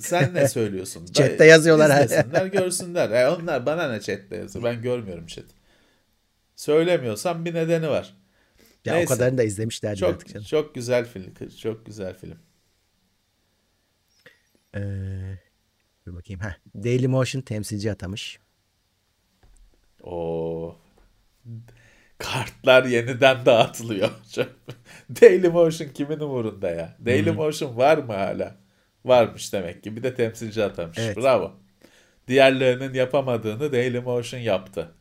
Sen 0.00 0.34
ne 0.34 0.48
söylüyorsun? 0.48 1.06
Chat'te 1.12 1.44
yazıyorlar. 1.44 2.04
İzlesinler 2.04 2.46
görsünler. 2.52 3.10
E 3.10 3.28
onlar 3.28 3.66
bana 3.66 3.88
ne 3.90 4.00
chatte 4.00 4.36
yazıyor. 4.36 4.64
Ben 4.64 4.82
görmüyorum 4.82 5.26
chat. 5.26 5.44
Söylemiyorsam 6.56 7.44
bir 7.44 7.54
nedeni 7.54 7.88
var. 7.88 8.14
Ya 8.84 8.94
Neyse. 8.94 9.14
o 9.14 9.16
kadarını 9.16 9.38
da 9.38 9.42
izlemişlerdi 9.42 9.96
Çok 10.00 10.10
artık 10.10 10.28
canım. 10.28 10.44
çok 10.46 10.74
güzel 10.74 11.04
film. 11.06 11.34
Çok 11.62 11.86
güzel 11.86 12.14
film. 12.18 12.38
Ee, 14.76 14.80
dur 16.06 16.14
bakayım. 16.14 16.40
Ha. 16.40 16.56
Dailymotion 16.74 17.42
temsilci 17.42 17.92
atamış. 17.92 18.38
O 20.02 20.76
kartlar 22.22 22.84
yeniden 22.84 23.46
dağıtılıyor. 23.46 24.10
Çok- 24.34 24.52
Dailymotion 25.20 25.88
kimin 25.88 26.20
umurunda 26.20 26.70
ya? 26.70 26.96
Dailymotion 27.06 27.76
var 27.76 27.98
mı 27.98 28.12
hala? 28.12 28.56
Varmış 29.04 29.52
demek 29.52 29.82
ki. 29.82 29.96
Bir 29.96 30.02
de 30.02 30.14
temsilci 30.14 30.64
atamış. 30.64 30.98
Evet. 30.98 31.16
Bravo. 31.16 31.52
Diğerlerinin 32.28 32.94
yapamadığını 32.94 33.72
Dailymotion 33.72 34.40
yaptı. 34.40 34.94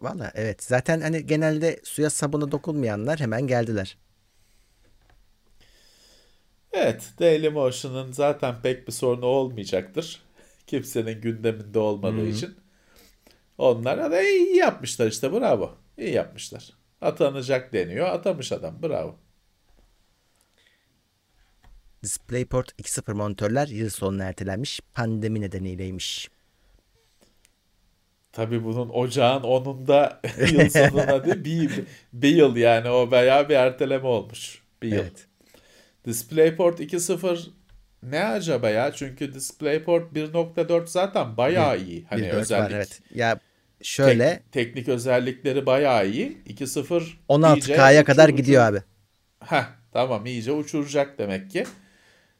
Valla 0.00 0.32
evet. 0.34 0.62
Zaten 0.62 1.00
hani 1.00 1.26
genelde 1.26 1.80
suya 1.84 2.10
sabuna 2.10 2.52
dokunmayanlar 2.52 3.20
hemen 3.20 3.46
geldiler. 3.46 3.98
Evet, 6.72 7.02
Dailymotion'ın 7.20 8.12
zaten 8.12 8.62
pek 8.62 8.86
bir 8.88 8.92
sorunu 8.92 9.24
olmayacaktır. 9.26 10.22
Kimsenin 10.66 11.20
gündeminde 11.20 11.78
olmadığı 11.78 12.26
için. 12.28 12.54
Onlar 13.58 14.10
da 14.10 14.22
iyi 14.22 14.56
yapmışlar 14.56 15.06
işte 15.06 15.32
bravo. 15.32 15.74
İyi 15.98 16.10
yapmışlar. 16.12 16.72
Atanacak 17.00 17.72
deniyor. 17.72 18.06
Atamış 18.06 18.52
adam. 18.52 18.82
Bravo. 18.82 19.16
DisplayPort 22.02 22.72
2.0 22.80 23.14
monitörler 23.14 23.68
yıl 23.68 23.90
sonuna 23.90 24.24
ertelenmiş. 24.24 24.80
Pandemi 24.94 25.40
nedeniyleymiş. 25.40 26.30
Tabii 28.32 28.64
bunun 28.64 28.88
ocağın 28.88 29.42
10'unda 29.42 30.18
yıl 30.52 30.70
sonuna 30.70 31.24
değil 31.24 31.68
bir, 31.68 31.84
bir 32.12 32.36
yıl 32.36 32.56
yani 32.56 32.90
o 32.90 33.10
bayağı 33.10 33.48
bir 33.48 33.54
erteleme 33.54 34.06
olmuş. 34.06 34.62
Bir 34.82 34.88
yıl. 34.88 34.98
Evet. 34.98 35.26
DisplayPort 36.06 36.80
2.0 36.80 37.50
ne 38.10 38.24
acaba 38.24 38.70
ya? 38.70 38.92
Çünkü 38.92 39.34
DisplayPort 39.34 40.12
1.4 40.12 40.86
zaten 40.86 41.36
bayağı 41.36 41.78
iyi. 41.78 42.04
Hani 42.04 42.22
dört 42.22 42.32
var 42.34 42.40
özellik. 42.40 42.72
evet. 42.72 43.00
Ya 43.14 43.40
şöyle 43.82 44.28
Tek- 44.28 44.52
teknik 44.52 44.88
özellikleri 44.88 45.66
bayağı 45.66 46.08
iyi. 46.08 46.38
2.0 46.46 47.02
iyice 47.54 47.74
16K'ya 47.76 48.04
kadar 48.04 48.28
gidiyor 48.28 48.62
abi. 48.62 48.82
Heh, 49.40 49.64
tamam 49.92 50.26
iyice 50.26 50.52
uçuracak 50.52 51.18
demek 51.18 51.50
ki. 51.50 51.64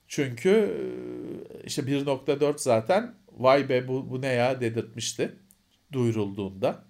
Çünkü 0.09 0.51
e, 0.51 1.67
işte 1.67 1.83
1.4 1.83 2.55
zaten 2.59 3.15
vay 3.33 3.69
be 3.69 3.89
bu, 3.89 4.11
bu 4.11 4.23
ne 4.23 4.33
ya 4.33 4.61
dedirtmişti 4.61 5.33
duyurulduğunda. 5.93 6.85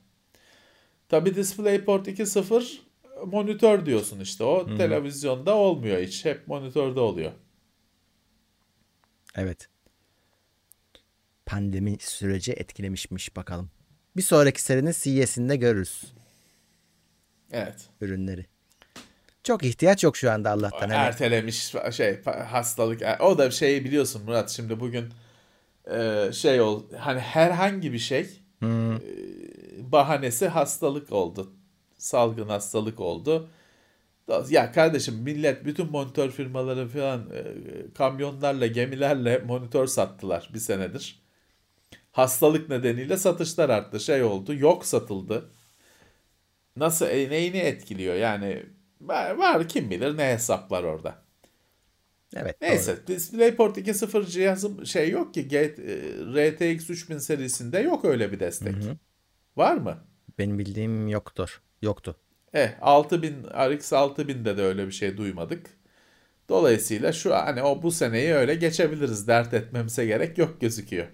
Tabi 1.09 1.35
DisplayPort 1.35 2.09
2.0 2.09 2.79
monitör 3.27 3.87
diyorsun 3.87 4.21
işte 4.21 4.45
o 4.45 4.77
televizyonda 4.77 5.55
olmuyor 5.55 5.99
hiç 5.99 6.25
hep 6.25 6.49
monitörde 6.49 7.01
oluyor. 7.01 7.33
Evet. 9.35 9.69
Pandemi 11.47 11.97
süreci 12.01 12.53
etkilemişmiş 12.53 13.37
bakalım. 13.37 13.71
Bir 14.17 14.23
sonraki 14.23 14.63
serinin 14.63 14.95
CES'inde 15.01 15.57
görürüz 15.57 16.13
Evet. 17.53 17.89
ürünleri. 18.01 18.47
Çok 19.45 19.65
ihtiyaç 19.65 20.05
yok 20.05 20.17
şu 20.17 20.31
anda 20.31 20.51
Allah'tan. 20.51 20.79
Hani 20.79 20.93
Ertelemiş 20.93 21.75
şey 21.93 22.23
hastalık 22.25 23.03
o 23.21 23.39
da 23.39 23.51
şeyi 23.51 23.85
biliyorsun 23.85 24.23
Murat 24.25 24.51
şimdi 24.51 24.81
bugün 24.81 25.09
e, 25.91 26.31
şey 26.33 26.61
ol 26.61 26.83
hani 26.99 27.21
herhangi 27.21 27.93
bir 27.93 27.99
şey 27.99 28.41
e, 28.63 28.67
bahanesi 29.79 30.49
hastalık 30.49 31.13
oldu. 31.13 31.53
Salgın 31.99 32.49
hastalık 32.49 33.01
oldu. 33.01 33.49
Ya 34.51 34.73
kardeşim 34.73 35.15
millet 35.15 35.65
bütün 35.65 35.91
monitör 35.91 36.31
firmaları 36.31 36.89
falan 36.89 37.31
e, 37.35 37.43
kamyonlarla 37.95 38.67
gemilerle 38.67 39.39
monitör 39.39 39.87
sattılar 39.87 40.51
bir 40.55 40.59
senedir. 40.59 41.23
Hastalık 42.13 42.69
nedeniyle 42.69 43.17
satışlar 43.17 43.71
arttı. 43.71 44.01
Şey 44.01 44.23
oldu 44.23 44.55
yok 44.55 44.87
satıldı. 44.87 45.51
Nasıl 46.77 47.07
e, 47.07 47.31
neyini 47.31 47.57
etkiliyor 47.57 48.15
yani 48.15 48.63
var, 49.01 49.31
var 49.31 49.69
kim 49.69 49.91
bilir 49.91 50.17
ne 50.17 50.33
hesaplar 50.33 50.85
orada. 50.85 51.25
Evet. 52.37 52.57
Neyse 52.61 53.07
DisplayPort 53.07 53.79
2.0 53.79 54.27
cihazım 54.27 54.87
şey 54.87 55.11
yok 55.11 55.35
ki 55.35 55.49
e, 55.53 56.51
RTX 56.51 56.91
3000 56.91 57.19
serisinde 57.19 57.79
yok 57.79 58.05
öyle 58.05 58.33
bir 58.33 58.41
destek. 58.41 58.75
Var 59.57 59.77
mı? 59.77 59.85
doğru. 59.85 59.97
Benim 60.39 60.59
bildiğim 60.59 61.09
yoktur. 61.09 61.63
Yoktu. 61.83 62.17
Eh 62.55 62.71
6000 62.81 63.43
RX 63.45 63.93
6000'de 63.93 64.57
de 64.57 64.63
öyle 64.63 64.87
bir 64.87 64.93
şey 64.93 65.17
duymadık. 65.17 65.71
Dolayısıyla 66.49 67.13
şu 67.13 67.35
hani 67.35 67.63
o 67.63 67.83
bu 67.83 67.91
seneyi 67.91 68.35
öyle 68.35 68.55
geçebiliriz. 68.55 69.29
Dert 69.29 69.55
etmemize 69.55 70.07
gerek 70.07 70.39
yok 70.39 70.61
gözüküyor. 70.61 71.07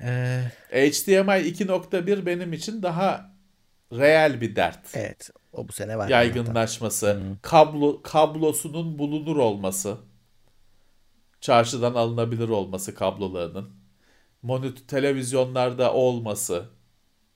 Ee, 0.00 0.42
HDMI 0.70 1.48
2.1 1.48 2.26
benim 2.26 2.52
için 2.52 2.82
daha 2.82 3.34
real 3.92 4.40
bir 4.40 4.56
dert. 4.56 4.90
evet. 4.94 5.30
O 5.52 5.68
bu 5.68 5.72
sene 5.72 5.98
var. 5.98 6.08
yaygınlaşması, 6.08 7.20
kablo 7.42 8.02
kablosunun 8.02 8.98
bulunur 8.98 9.36
olması, 9.36 9.96
çarşıdan 11.40 11.94
alınabilir 11.94 12.48
olması 12.48 12.94
kablolarının, 12.94 13.70
monitör 14.42 14.86
televizyonlarda 14.86 15.92
olması, 15.92 16.64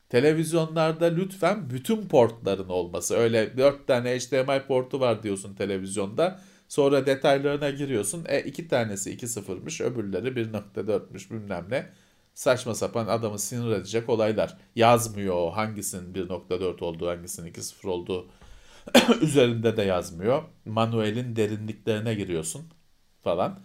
televizyonlarda 0.09 1.06
lütfen 1.06 1.70
bütün 1.70 2.09
portların 2.09 2.68
olması. 2.68 3.16
Öyle 3.16 3.56
4 3.56 3.86
tane 3.86 4.18
HDMI 4.18 4.66
portu 4.66 5.00
var 5.00 5.22
diyorsun 5.22 5.54
televizyonda. 5.54 6.40
Sonra 6.68 7.06
detaylarına 7.06 7.70
giriyorsun. 7.70 8.24
E 8.28 8.40
iki 8.40 8.68
tanesi 8.68 9.16
2.0'mış, 9.16 9.84
öbürleri 9.84 10.28
1.4'müş 10.28 11.30
bilmem 11.30 11.66
ne. 11.70 11.86
Saçma 12.34 12.74
sapan 12.74 13.06
adamı 13.06 13.38
sinir 13.38 13.70
edecek 13.70 14.09
olaylar. 14.09 14.59
Yazmıyor 14.76 15.52
hangisinin 15.52 16.14
1.4 16.14 16.84
olduğu, 16.84 17.09
hangisinin 17.09 17.52
2.0 17.52 17.88
olduğu 17.88 18.28
üzerinde 19.20 19.76
de 19.76 19.82
yazmıyor. 19.82 20.42
Manuel'in 20.64 21.36
derinliklerine 21.36 22.14
giriyorsun 22.14 22.62
falan. 23.24 23.61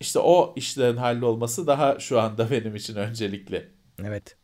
İşte 0.00 0.18
o 0.18 0.54
işlerin 0.56 0.96
hallolması 0.96 1.66
daha 1.66 1.98
şu 1.98 2.20
anda 2.20 2.50
benim 2.50 2.76
için 2.76 2.96
öncelikli. 2.96 3.70
Evet. 4.04 4.43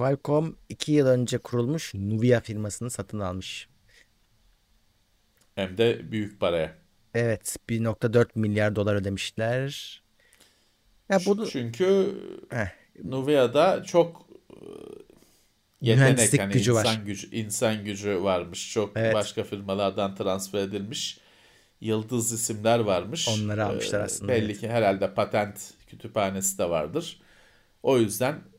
Qualcomm 0.00 0.56
2 0.68 0.92
yıl 0.92 1.06
önce 1.06 1.38
kurulmuş 1.38 1.94
Nuvia 1.94 2.40
firmasını 2.40 2.90
satın 2.90 3.20
almış. 3.20 3.68
Hem 5.54 5.78
de 5.78 6.12
büyük 6.12 6.40
paraya. 6.40 6.74
Evet 7.14 7.56
1.4 7.68 8.26
milyar 8.34 8.76
dolar 8.76 8.94
ödemişler. 8.94 10.02
Ya 11.08 11.18
bunu 11.26 11.46
Çünkü 11.48 12.14
Heh. 12.50 12.66
Nuvia'da 13.04 13.82
çok 13.84 14.26
e, 14.50 14.56
yetenek 15.80 16.02
Mühendislik 16.12 16.40
hani 16.40 16.52
gücü 16.52 16.74
var. 16.74 16.84
insan 16.84 17.04
gücü 17.04 17.36
insan 17.36 17.84
gücü 17.84 18.22
varmış. 18.22 18.72
Çok 18.72 18.96
Evet. 18.96 19.14
başka 19.14 19.44
firmalardan 19.44 20.14
transfer 20.14 20.58
edilmiş 20.58 21.20
yıldız 21.80 22.32
isimler 22.32 22.78
varmış. 22.78 23.28
Onları 23.28 23.66
almışlar 23.66 24.00
Ee, 24.00 24.02
aslında, 24.02 24.32
Belli 24.32 24.44
evet. 24.44 24.60
ki 24.60 24.68
herhalde 24.68 25.14
patent 25.14 25.74
kütüphanesi 25.86 26.58
de 26.58 26.70
vardır. 26.70 27.20
O 27.82 27.98
yüzden 27.98 28.32
e, 28.34 28.49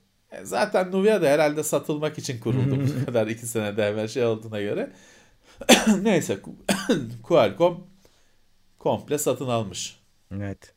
zaten 0.43 0.91
Nuvia 0.91 1.21
da 1.21 1.27
herhalde 1.27 1.63
satılmak 1.63 2.17
için 2.17 2.39
kuruldu 2.39 2.77
bu 2.81 3.05
kadar 3.05 3.27
iki 3.27 3.47
senede 3.47 3.83
evvel 3.83 4.07
şey 4.07 4.25
olduğuna 4.25 4.61
göre. 4.61 4.91
Neyse 6.01 6.39
Qualcomm 7.23 7.87
komple 8.79 9.17
satın 9.17 9.47
almış. 9.47 9.99
evet. 10.35 10.73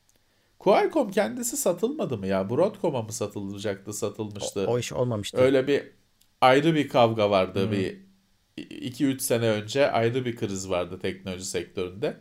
Qualcomm 0.59 1.11
kendisi 1.11 1.57
satılmadı 1.57 2.19
mı 2.19 2.27
ya? 2.27 2.51
Broadcom'a 2.51 3.03
mı 3.03 3.13
satılacaktı, 3.13 3.93
satılmıştı? 3.93 4.67
O, 4.69 4.73
o 4.73 4.79
iş 4.79 4.93
olmamıştı. 4.93 5.39
Öyle 5.39 5.67
bir 5.67 5.91
ayrı 6.41 6.75
bir 6.75 6.89
kavga 6.89 7.31
vardı 7.31 7.73
bir 7.73 8.01
2-3 8.59 9.19
sene 9.19 9.49
önce 9.49 9.91
ayrı 9.91 10.25
bir 10.25 10.37
kriz 10.37 10.71
vardı 10.71 10.99
teknoloji 11.03 11.45
sektöründe. 11.45 12.17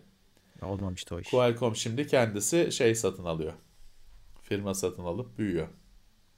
Olmamıştı 0.62 1.16
o 1.16 1.20
iş. 1.20 1.30
Qualcomm 1.30 1.76
şimdi 1.76 2.08
kendisi 2.08 2.72
şey 2.72 2.96
satın 2.96 3.26
alıyor. 3.26 3.54
Firma 4.42 4.74
satın 4.74 5.04
alıp 5.04 5.38
büyüyor. 5.38 5.68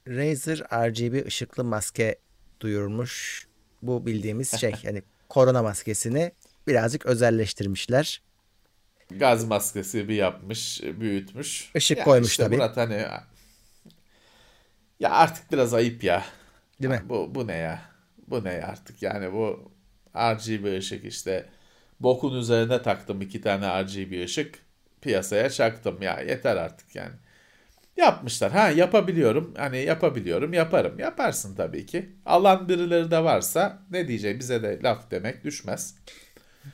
Razer 0.06 0.58
RGB 0.58 1.26
ışıklı 1.26 1.64
maske 1.64 2.18
duyurmuş. 2.60 3.46
Bu 3.82 4.06
bildiğimiz 4.06 4.60
şey 4.60 4.74
yani 4.82 5.02
korona 5.28 5.62
maskesini 5.62 6.32
birazcık 6.66 7.06
özelleştirmişler. 7.06 8.22
Gaz 9.10 9.44
maskesi 9.44 10.08
bir 10.08 10.14
yapmış, 10.14 10.82
büyütmüş. 10.82 11.70
Işık 11.74 11.98
Ya 11.98 12.04
koymuş 12.04 12.30
işte 12.30 12.44
tabii. 12.44 12.56
Murat 12.56 12.76
hani 12.76 13.06
ya 15.00 15.10
artık 15.10 15.52
biraz 15.52 15.74
ayıp 15.74 16.04
ya. 16.04 16.24
Değil 16.82 16.94
mi? 16.94 17.02
Bu, 17.08 17.34
bu 17.34 17.46
ne 17.46 17.56
ya? 17.56 17.82
Bu 18.28 18.44
ne 18.44 18.52
ya 18.52 18.68
artık 18.68 19.02
yani 19.02 19.32
bu 19.32 19.72
RGB 20.16 20.78
ışık 20.78 21.04
işte 21.04 21.48
bokun 22.00 22.34
üzerine 22.38 22.82
taktım 22.82 23.20
iki 23.20 23.40
tane 23.40 23.84
RGB 23.84 24.24
ışık 24.24 24.58
piyasaya 25.00 25.50
çaktım 25.50 26.02
ya 26.02 26.20
yeter 26.20 26.56
artık 26.56 26.94
yani. 26.94 27.14
Yapmışlar. 27.96 28.52
Ha 28.52 28.70
yapabiliyorum. 28.70 29.54
Hani 29.56 29.78
yapabiliyorum. 29.78 30.52
Yaparım. 30.52 30.98
Yaparsın 30.98 31.56
tabii 31.56 31.86
ki. 31.86 32.08
Alan 32.26 32.68
birileri 32.68 33.10
de 33.10 33.24
varsa 33.24 33.82
ne 33.90 34.08
diyecek 34.08 34.40
bize 34.40 34.62
de 34.62 34.80
laf 34.82 35.10
demek 35.10 35.44
düşmez. 35.44 35.94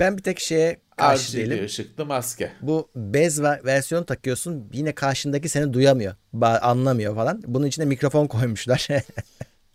Ben 0.00 0.16
bir 0.18 0.22
tek 0.22 0.40
şeye 0.40 0.80
karşı 0.96 1.32
RGB 1.32 1.36
değilim. 1.36 1.64
ışıklı 1.64 2.06
maske. 2.06 2.52
Bu 2.62 2.90
bez 2.96 3.42
versiyonu 3.42 4.06
takıyorsun 4.06 4.70
yine 4.72 4.92
karşındaki 4.92 5.48
seni 5.48 5.72
duyamıyor. 5.72 6.14
Anlamıyor 6.42 7.14
falan. 7.14 7.42
Bunun 7.46 7.66
içine 7.66 7.84
mikrofon 7.84 8.26
koymuşlar. 8.26 8.88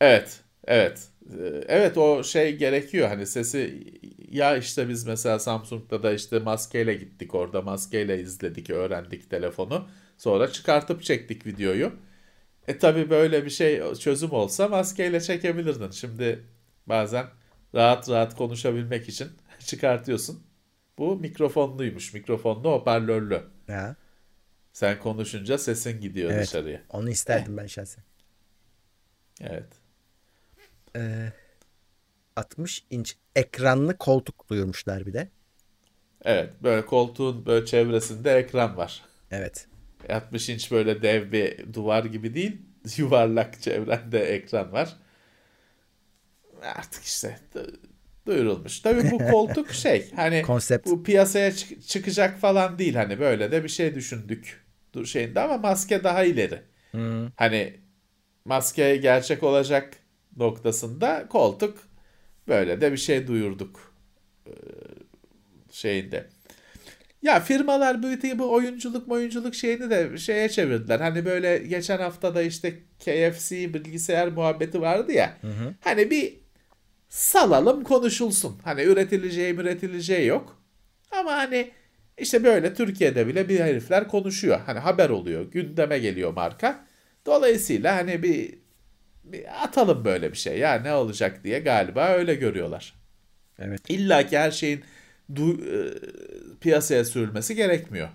Evet, 0.02 0.40
evet. 0.68 1.00
Ee, 1.40 1.64
Evet 1.68 1.98
o 1.98 2.24
şey 2.24 2.56
gerekiyor 2.56 3.08
hani 3.08 3.28
sesi 3.28 3.84
ya 4.32 4.58
işte 4.58 4.90
biz 4.90 5.06
mesela 5.06 5.40
Samsung'da 5.40 6.04
da 6.04 6.14
işte 6.14 6.40
maskeyle 6.40 6.94
gittik 6.94 7.36
orada 7.36 7.62
maskeyle 7.62 8.20
izledik 8.22 8.70
öğrendik 8.70 9.30
telefonu 9.30 9.88
sonra 10.18 10.52
çıkartıp 10.52 11.04
çektik 11.04 11.46
videoyu. 11.46 11.92
E 12.68 12.78
tabi 12.78 13.10
böyle 13.10 13.46
bir 13.46 13.50
şey 13.50 13.96
çözüm 13.96 14.32
olsa 14.32 14.68
maskeyle 14.68 15.22
çekebilirdin. 15.22 15.92
Şimdi 15.92 16.44
bazen 16.88 17.26
rahat 17.76 18.10
rahat 18.10 18.36
konuşabilmek 18.36 19.10
için 19.10 19.28
çıkartıyorsun. 19.60 20.44
Bu 20.98 21.16
mikrofonluymuş 21.16 22.14
mikrofonlu 22.14 22.72
hoparlörlü. 22.72 23.42
ya, 23.68 23.96
Sen 24.74 25.00
konuşunca 25.00 25.58
sesin 25.58 26.02
gidiyor 26.02 26.32
Evet. 26.32 26.44
dışarıya. 26.48 26.82
onu 26.90 27.10
isterdim 27.10 27.58
ben 27.58 27.68
şahsen. 27.68 28.04
Evet. 29.42 29.68
Ee, 30.96 31.32
60 32.36 32.86
inç 32.90 33.16
ekranlı 33.36 33.98
koltuk 33.98 34.50
duyurmuşlar 34.50 35.06
bir 35.06 35.14
de. 35.14 35.28
Evet 36.22 36.50
böyle 36.64 36.86
koltuğun 36.86 37.46
böyle 37.46 37.66
çevresinde 37.66 38.36
ekran 38.36 38.78
var. 38.78 39.04
Evet. 39.32 39.68
60 40.10 40.50
inç 40.50 40.72
böyle 40.72 41.02
dev 41.02 41.32
bir 41.32 41.74
duvar 41.74 42.06
gibi 42.06 42.34
değil. 42.34 42.62
Yuvarlak 42.98 43.62
çevrende 43.62 44.20
ekran 44.20 44.72
var. 44.72 44.96
Artık 46.62 47.04
işte 47.04 47.40
du- 47.56 47.76
duyurulmuş. 48.28 48.80
Tabii 48.80 49.12
bu 49.12 49.18
koltuk 49.32 49.72
şey 49.72 50.12
hani 50.16 50.42
Konsept. 50.42 50.88
bu 50.88 51.04
piyasaya 51.04 51.52
çık- 51.56 51.88
çıkacak 51.88 52.40
falan 52.40 52.80
değil. 52.80 52.96
Hani 52.96 53.20
böyle 53.20 53.52
de 53.52 53.64
bir 53.64 53.70
şey 53.70 53.96
düşündük 53.96 54.66
dur 54.94 55.06
şeyinde 55.06 55.40
ama 55.40 55.58
maske 55.58 56.04
daha 56.04 56.24
ileri. 56.24 56.62
Hmm. 56.92 57.28
Hani 57.36 57.80
maske 58.46 58.96
gerçek 58.98 59.44
olacak 59.44 59.94
noktasında 60.38 61.28
koltuk 61.30 61.78
böyle 62.48 62.82
de 62.82 62.92
bir 62.92 62.98
şey 62.98 63.28
duyurduk 63.28 63.94
şeyinde. 65.72 66.28
Ya 67.22 67.40
firmalar 67.40 68.04
bu, 68.04 68.08
bu 68.40 68.54
oyunculuk 68.54 69.12
oyunculuk 69.12 69.56
şeyini 69.56 69.90
de 69.90 70.18
şeye 70.18 70.50
çevirdiler. 70.50 71.00
Hani 71.00 71.26
böyle 71.26 71.58
geçen 71.58 71.98
hafta 71.98 72.36
da 72.36 72.42
işte 72.42 72.74
KFC 73.00 73.74
bilgisayar 73.74 74.28
muhabbeti 74.28 74.82
vardı 74.82 75.12
ya. 75.12 75.38
Hani 75.82 76.12
bir 76.12 76.34
salalım 77.10 77.84
konuşulsun. 77.84 78.60
Hani 78.64 78.82
üretileceği 78.82 79.54
üretileceği 79.56 80.28
yok. 80.28 80.62
Ama 81.12 81.32
hani 81.32 81.72
işte 82.18 82.44
böyle 82.44 82.74
Türkiye'de 82.74 83.28
bile 83.28 83.50
bir 83.50 83.60
herifler 83.60 84.08
konuşuyor. 84.08 84.60
Hani 84.66 84.80
haber 84.80 85.10
oluyor. 85.10 85.52
Gündeme 85.52 86.00
geliyor 86.00 86.34
marka. 86.34 86.86
Dolayısıyla 87.26 87.96
hani 87.96 88.24
bir, 88.24 88.56
bir 89.24 89.64
atalım 89.64 90.06
böyle 90.06 90.32
bir 90.32 90.38
şey. 90.38 90.58
Ya 90.60 90.74
ne 90.74 90.94
olacak 90.94 91.44
diye 91.44 91.60
galiba 91.60 92.08
öyle 92.10 92.36
görüyorlar. 92.36 92.94
Evet. 93.60 93.82
İlla 93.90 94.28
ki 94.28 94.38
her 94.38 94.52
şeyin 94.52 94.84
du- 95.34 95.62
e, 95.66 95.94
piyasaya 96.62 97.06
sürülmesi 97.06 97.56
gerekmiyor. 97.56 98.10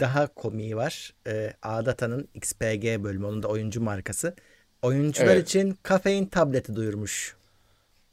Daha 0.00 0.26
komiği 0.34 0.76
var. 0.76 1.14
Ee, 1.26 1.52
A'Data'nın 1.62 2.28
XPG 2.34 2.84
bölümü. 3.04 3.26
Onun 3.26 3.42
da 3.42 3.48
oyuncu 3.48 3.80
markası. 3.80 4.34
Oyuncular 4.82 5.26
Evet. 5.36 5.48
için 5.48 5.78
kafein 5.82 6.26
tableti 6.26 6.76
duyurmuş. 6.76 7.36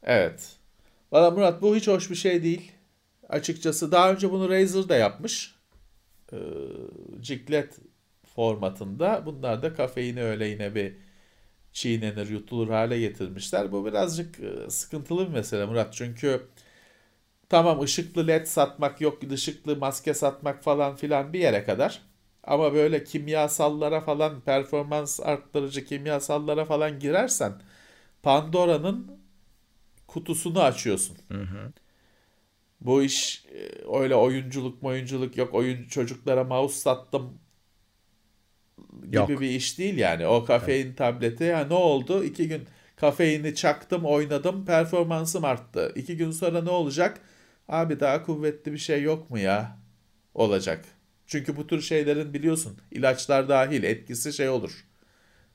Evet. 0.02 0.52
Valla 1.12 1.30
Murat 1.30 1.62
bu 1.62 1.76
hiç 1.76 1.88
hoş 1.88 2.10
bir 2.10 2.14
şey 2.14 2.42
değil. 2.42 2.72
Açıkçası 3.28 3.92
daha 3.92 4.12
önce 4.12 4.30
bunu 4.30 4.50
Razer 4.50 4.88
da 4.88 4.96
yapmış. 4.96 5.54
Ee, 6.32 6.36
Ciklet 7.20 7.78
formatında. 8.34 9.22
Bunlar 9.26 9.62
da 9.62 9.74
kafeini 9.74 10.22
öyle 10.22 10.46
yine 10.46 10.74
bir 10.74 10.96
çiğnenir, 11.76 12.28
yutulur 12.30 12.68
hale 12.68 13.00
getirmişler. 13.00 13.72
Bu 13.72 13.86
birazcık 13.86 14.40
e, 14.40 14.70
sıkıntılı 14.70 15.28
bir 15.28 15.32
mesele 15.32 15.66
Murat. 15.66 15.94
Çünkü 15.94 16.48
tamam 17.48 17.80
ışıklı 17.80 18.26
led 18.26 18.46
satmak 18.46 19.00
yok, 19.00 19.18
ışıklı 19.32 19.76
maske 19.76 20.14
satmak 20.14 20.64
falan 20.64 20.96
filan 20.96 21.32
bir 21.32 21.40
yere 21.40 21.64
kadar. 21.64 22.02
Ama 22.44 22.74
böyle 22.74 23.04
kimyasallara 23.04 24.00
falan, 24.00 24.40
performans 24.40 25.20
arttırıcı 25.20 25.84
kimyasallara 25.84 26.64
falan 26.64 26.98
girersen 27.00 27.52
Pandora'nın 28.22 29.20
kutusunu 30.06 30.62
açıyorsun. 30.62 31.16
Bu 32.80 33.02
iş 33.02 33.46
e, 33.54 33.70
öyle 33.98 34.14
oyunculuk 34.14 34.84
oyunculuk 34.84 35.36
yok. 35.36 35.54
Oyun 35.54 35.84
çocuklara 35.88 36.44
mouse 36.44 36.80
sattım 36.80 37.38
gibi 39.02 39.16
Yok. 39.16 39.28
bir 39.40 39.50
iş 39.50 39.78
değil 39.78 39.98
yani. 39.98 40.26
O 40.26 40.44
kafein 40.44 40.94
tableti 40.94 41.44
ya 41.44 41.64
ne 41.64 41.74
oldu? 41.74 42.24
İki 42.24 42.48
gün 42.48 42.62
kafeini 42.96 43.54
çaktım, 43.54 44.04
oynadım, 44.04 44.64
performansım 44.64 45.44
arttı. 45.44 45.92
İki 45.94 46.16
gün 46.16 46.30
sonra 46.30 46.62
ne 46.62 46.70
olacak? 46.70 47.20
Abi 47.68 48.00
daha 48.00 48.22
kuvvetli 48.22 48.72
bir 48.72 48.78
şey 48.78 49.02
yok 49.02 49.30
mu 49.30 49.38
ya? 49.38 49.78
Olacak. 50.34 50.84
Çünkü 51.26 51.56
bu 51.56 51.66
tür 51.66 51.80
şeylerin 51.80 52.34
biliyorsun 52.34 52.78
ilaçlar 52.90 53.48
dahil 53.48 53.82
etkisi 53.82 54.32
şey 54.32 54.48
olur. 54.48 54.84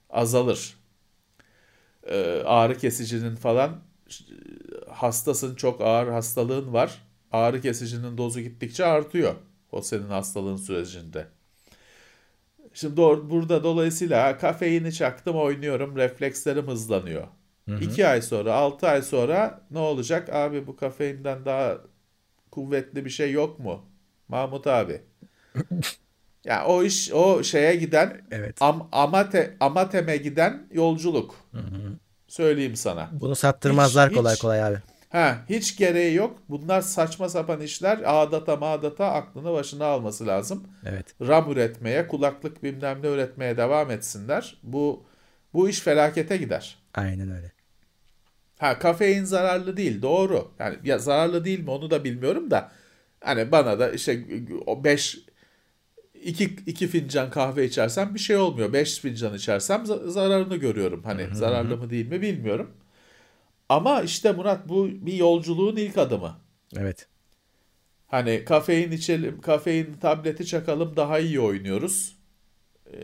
Azalır. 0.10 0.78
Ee, 2.04 2.44
ağrı 2.46 2.78
kesicinin 2.78 3.36
falan 3.36 3.82
hastasın 4.90 5.56
çok 5.56 5.82
ağır 5.82 6.08
hastalığın 6.08 6.74
var. 6.74 7.02
Ağrı 7.32 7.62
kesicinin 7.62 8.18
dozu 8.18 8.40
gittikçe 8.40 8.86
artıyor. 8.86 9.36
O 9.72 9.82
senin 9.82 10.08
hastalığın 10.08 10.56
sürecinde. 10.56 11.28
Şimdi 12.74 12.98
doğru, 12.98 13.30
burada 13.30 13.64
dolayısıyla 13.64 14.24
ha, 14.24 14.38
kafeini 14.38 14.94
çaktım 14.94 15.36
oynuyorum 15.36 15.96
reflekslerim 15.96 16.68
hızlanıyor. 16.68 17.28
İki 17.82 18.08
ay 18.08 18.22
sonra 18.22 18.54
altı 18.54 18.88
ay 18.88 19.02
sonra 19.02 19.62
ne 19.72 19.80
olacak? 19.80 20.30
Abi 20.30 20.68
bu 20.68 20.76
kafeinden 20.76 21.46
daha 21.46 21.78
kuvvetli 22.52 23.06
bir 23.06 23.10
şey 23.10 23.32
yok 23.32 23.60
mu? 23.60 23.86
Mahmut 24.28 24.68
abi. 24.68 25.02
Ya 26.46 26.66
o 26.66 26.84
iş 26.84 27.12
o 27.12 27.44
şeye 27.44 27.76
giden 27.76 28.22
Evet. 28.32 28.62
am, 28.62 28.90
amate, 28.92 29.58
amateme 29.60 30.18
giden 30.18 30.68
yolculuk. 30.72 31.36
Söyleyeyim 32.28 32.76
sana. 32.76 33.10
Bunu 33.12 33.36
sattırmazlar 33.36 34.10
Hiç- 34.10 34.18
kolay 34.18 34.34
hiç- 34.34 34.42
kolay 34.42 34.64
abi. 34.64 34.78
Ha, 35.12 35.38
hiç 35.50 35.78
gereği 35.78 36.16
yok. 36.16 36.40
Bunlar 36.50 36.82
saçma 36.82 37.30
sapan 37.30 37.62
işler. 37.62 38.00
Ağdata 38.06 38.56
mağdata 38.56 39.12
aklını 39.12 39.54
başına 39.54 39.86
alması 39.86 40.28
lazım. 40.28 40.68
Evet. 40.86 41.16
RAM 41.22 41.52
üretmeye, 41.52 42.08
kulaklık 42.08 42.64
bilmem 42.64 43.00
ne 43.04 43.08
üretmeye 43.08 43.58
devam 43.58 43.92
etsinler. 43.92 44.58
Bu 44.64 45.04
bu 45.54 45.70
iş 45.70 45.80
felakete 45.80 46.38
gider. 46.38 46.78
Aynen 46.94 47.32
öyle. 47.32 47.52
Ha 48.60 48.80
kafein 48.80 49.24
zararlı 49.24 49.78
değil 49.78 50.02
doğru. 50.02 50.52
Yani 50.60 50.76
ya 50.84 51.00
zararlı 51.00 51.46
değil 51.46 51.60
mi 51.60 51.70
onu 51.72 51.92
da 51.92 52.04
bilmiyorum 52.04 52.52
da 52.52 52.72
hani 53.24 53.52
bana 53.52 53.80
da 53.80 53.92
işte 53.92 54.26
o 54.66 54.84
5 54.84 55.20
2 56.24 56.44
2 56.66 56.88
fincan 56.88 57.30
kahve 57.30 57.66
içersem 57.66 58.14
bir 58.16 58.20
şey 58.20 58.38
olmuyor. 58.38 58.74
5 58.74 59.00
fincan 59.00 59.34
içersem 59.34 59.84
za- 59.84 60.10
zararını 60.10 60.56
görüyorum. 60.56 61.04
Hani 61.04 61.28
zararlı 61.36 61.78
mı 61.78 61.90
değil 61.90 62.08
mi 62.08 62.22
bilmiyorum. 62.22 62.72
Ama 63.72 64.02
işte 64.02 64.32
Murat 64.32 64.70
bu 64.70 64.88
bir 64.88 65.14
yolculuğun 65.14 65.76
ilk 65.76 65.98
adımı. 65.98 66.36
Evet. 66.78 67.08
Hani 68.08 68.46
kafein 68.46 68.92
içelim, 68.92 69.42
kafein 69.42 69.94
tableti 69.94 70.46
çakalım 70.46 70.96
daha 70.96 71.20
iyi 71.20 71.40
oynuyoruz. 71.40 72.16
Ee, 72.94 72.98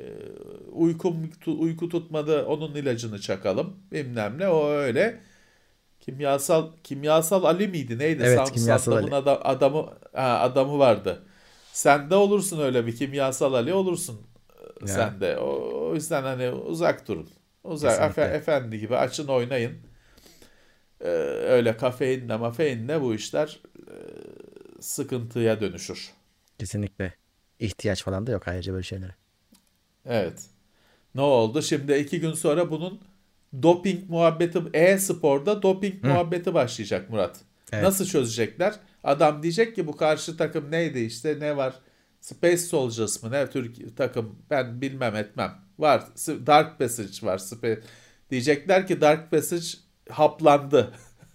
uykum 0.71 1.31
uyku 1.47 1.89
tutmadı 1.89 2.45
onun 2.45 2.75
ilacını 2.75 3.21
çakalım 3.21 3.75
bilmem 3.91 4.39
ne 4.39 4.47
o 4.47 4.67
öyle. 4.69 5.19
Kimyasal 5.99 6.67
kimyasal 6.83 7.43
Ali 7.43 7.67
miydi 7.67 7.97
neydi? 7.99 8.23
Evet, 8.25 8.37
Samsun 8.37 8.53
Kimyasal 8.53 8.91
adamın 8.91 9.11
ada- 9.11 9.45
adamı 9.45 9.85
ha, 10.13 10.39
adamı 10.39 10.79
vardı. 10.79 11.23
Sen 11.73 12.09
de 12.09 12.15
olursun 12.15 12.59
öyle 12.59 12.87
bir 12.87 12.95
kimyasal 12.95 13.53
Ali 13.53 13.73
olursun 13.73 14.21
Ya. 14.81 14.87
sen 14.87 15.21
de. 15.21 15.37
O, 15.37 15.49
o 15.89 15.93
yüzden 15.95 16.23
hani 16.23 16.49
uzak 16.51 17.07
durun. 17.07 17.29
Uzak 17.63 18.17
efe- 18.17 18.33
efendi 18.33 18.79
gibi 18.79 18.97
açın 18.97 19.27
oynayın. 19.27 19.86
Ee, 21.01 21.07
öyle 21.47 21.77
kafeinle 21.77 22.37
mafeinle 22.37 23.01
bu 23.01 23.15
işler 23.15 23.59
e, 23.87 23.93
sıkıntıya 24.81 25.61
dönüşür. 25.61 26.11
Kesinlikle. 26.59 27.13
İhtiyaç 27.59 28.03
falan 28.03 28.27
da 28.27 28.31
yok 28.31 28.47
ayrıca 28.47 28.73
böyle 28.73 28.83
şeylere. 28.83 29.15
Evet. 30.05 30.45
Ne 31.15 31.21
oldu? 31.21 31.61
Şimdi 31.61 31.93
iki 31.93 32.19
gün 32.19 32.33
sonra 32.33 32.71
bunun 32.71 33.01
doping 33.63 34.09
muhabbeti, 34.09 34.59
e-sporda 34.73 35.61
doping 35.61 36.03
muhabbeti 36.03 36.53
başlayacak 36.53 37.09
Murat. 37.09 37.39
Evet. 37.71 37.83
Nasıl 37.83 38.05
çözecekler? 38.05 38.75
Adam 39.03 39.43
diyecek 39.43 39.75
ki 39.75 39.87
bu 39.87 39.97
karşı 39.97 40.37
takım 40.37 40.71
neydi 40.71 40.99
işte 40.99 41.39
ne 41.39 41.57
var? 41.57 41.73
Space 42.21 42.57
Soldiers 42.57 43.23
mı 43.23 43.31
ne 43.31 43.49
Türk 43.49 43.97
takım 43.97 44.39
ben 44.49 44.81
bilmem 44.81 45.15
etmem. 45.15 45.55
Var. 45.79 46.03
Dark 46.27 46.79
Passage 46.79 47.27
var. 47.27 47.37
Spa- 47.37 47.81
Diyecekler 48.31 48.87
ki 48.87 49.01
Dark 49.01 49.31
Passage 49.31 49.65
haplandı. 50.09 50.93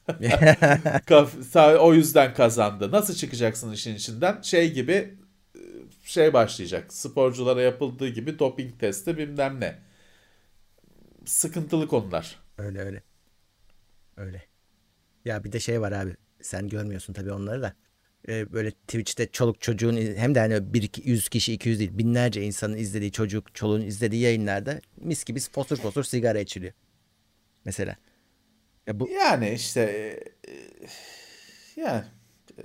O 1.81 1.95
yüzden 1.95 2.35
kazandı. 2.35 2.91
Nasıl 2.91 3.15
çıkacaksın 3.15 3.73
işin 3.73 3.95
içinden? 3.95 4.43
Şey 4.43 4.73
gibi 4.73 5.19
e, 5.55 5.61
şey 6.05 6.33
başlayacak. 6.33 6.93
Sporculara 6.93 7.63
yapıldığı 7.63 8.09
gibi 8.09 8.39
doping 8.39 8.81
testi 8.81 9.19
bilmem 9.19 9.61
ne. 9.61 9.79
Sıkıntılı 11.27 11.89
konular. 11.89 12.39
Öyle 12.59 12.81
öyle. 12.81 13.03
Öyle. 14.17 14.43
Ya 15.25 15.45
bir 15.45 15.53
de 15.53 15.61
şey 15.61 15.81
var 15.81 15.93
abi. 15.93 16.17
Sen 16.41 16.69
görmüyorsun 16.69 17.13
tabii 17.13 17.33
onları 17.33 17.63
da. 17.63 17.75
Ee, 18.29 18.53
böyle 18.53 18.71
Twitch'te 18.71 19.27
çoluk 19.27 19.61
çocuğun 19.61 19.97
hem 19.97 20.35
de 20.35 20.41
hani 20.41 20.75
bir 20.75 20.83
iki, 20.83 21.09
yüz 21.11 21.29
kişi 21.29 21.53
200 21.53 21.79
değil 21.79 21.99
binlerce 21.99 22.43
insanın 22.43 22.77
izlediği 22.77 23.13
çocuk 23.13 23.55
çoluğun 23.55 23.81
izlediği 23.81 24.23
yayınlarda 24.23 24.81
mis 24.97 25.25
gibi 25.25 25.41
fosur 25.41 25.77
fosur 25.77 26.05
sigara 26.05 26.41
içiliyor. 26.41 26.73
Mesela. 27.65 27.97
Ya 28.87 29.01
bu 29.01 29.09
Yani 29.09 29.51
işte 29.51 29.81
e, 30.49 31.81
yani 31.81 32.05
e, 32.59 32.63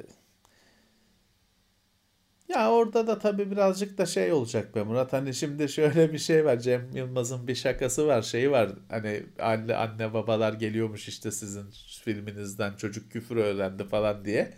ya 2.50 2.72
orada 2.72 3.08
da 3.08 3.20
tabii 3.20 3.52
birazcık 3.52 3.98
da 3.98 4.06
şey 4.06 4.32
olacak 4.34 4.76
be 4.76 4.84
Murat. 4.84 5.14
Hani 5.14 5.34
şimdi 5.34 5.70
şöyle 5.70 6.14
bir 6.14 6.18
şey 6.18 6.46
var. 6.46 6.60
Cem 6.60 6.90
Yılmaz'ın 6.96 7.48
bir 7.48 7.56
şakası 7.56 8.08
var 8.08 8.22
şeyi 8.22 8.52
var. 8.52 8.70
Hani 8.90 9.24
anne 9.40 9.76
anne 9.76 10.14
babalar 10.14 10.54
geliyormuş 10.54 11.08
işte 11.08 11.32
sizin 11.32 11.66
filminizden 12.04 12.74
çocuk 12.76 13.12
küfür 13.12 13.36
öğrendi 13.38 13.84
falan 13.84 14.26
diye. 14.26 14.54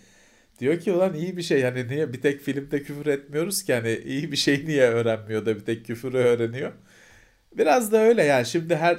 Diyor 0.59 0.79
ki 0.79 0.93
ulan 0.93 1.13
iyi 1.15 1.37
bir 1.37 1.41
şey. 1.43 1.63
Hani 1.63 1.87
niye 1.87 2.13
bir 2.13 2.21
tek 2.21 2.41
filmde 2.41 2.83
küfür 2.83 3.05
etmiyoruz 3.07 3.63
ki? 3.63 3.73
Hani 3.73 3.93
iyi 4.05 4.31
bir 4.31 4.37
şey 4.37 4.65
niye 4.67 4.83
öğrenmiyor 4.89 5.45
da 5.45 5.55
bir 5.55 5.65
tek 5.65 5.85
küfürü 5.85 6.17
öğreniyor. 6.17 6.73
Biraz 7.57 7.91
da 7.91 7.97
öyle 7.97 8.23
yani. 8.23 8.45
Şimdi 8.45 8.75
her 8.75 8.97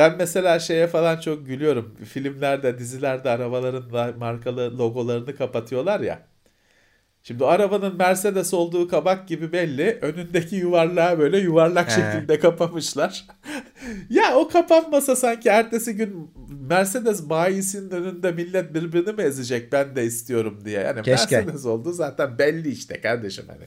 ben 0.00 0.16
mesela 0.18 0.58
şeye 0.58 0.86
falan 0.86 1.20
çok 1.20 1.46
gülüyorum. 1.46 1.96
Filmlerde, 2.04 2.78
dizilerde 2.78 3.30
arabaların 3.30 3.92
da 3.92 4.14
markalı 4.18 4.78
logolarını 4.78 5.36
kapatıyorlar 5.36 6.00
ya. 6.00 6.22
Şimdi 7.22 7.44
arabanın 7.44 7.96
Mercedes 7.96 8.54
olduğu 8.54 8.88
kabak 8.88 9.28
gibi 9.28 9.52
belli. 9.52 9.98
Önündeki 10.02 10.56
yuvarlağı 10.56 11.18
böyle 11.18 11.38
yuvarlak 11.38 11.90
He. 11.90 11.94
şekilde 11.94 12.38
kapamışlar. 12.38 13.26
ya 14.10 14.36
o 14.36 14.48
kapanmasa 14.48 15.16
sanki 15.16 15.48
ertesi 15.48 15.96
gün 15.96 16.30
Mercedes 16.68 17.28
bayisinin 17.28 17.90
önünde 17.90 18.32
millet 18.32 18.74
birbirini 18.74 19.12
mi 19.12 19.22
ezecek 19.22 19.72
ben 19.72 19.96
de 19.96 20.04
istiyorum 20.04 20.62
diye. 20.64 20.80
Yani 20.80 21.02
Keşke. 21.02 21.36
Mercedes 21.36 21.66
oldu 21.66 21.92
zaten 21.92 22.38
belli 22.38 22.68
işte 22.68 23.00
kardeşim 23.00 23.44
hani. 23.48 23.66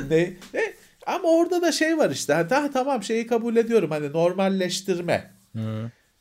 ne, 0.10 0.32
ne? 0.54 0.72
Ama 1.06 1.28
orada 1.28 1.62
da 1.62 1.72
şey 1.72 1.98
var 1.98 2.10
işte. 2.10 2.32
Ha, 2.32 2.70
tamam 2.72 3.02
şeyi 3.02 3.26
kabul 3.26 3.56
ediyorum 3.56 3.90
hani 3.90 4.12
normalleştirme. 4.12 5.39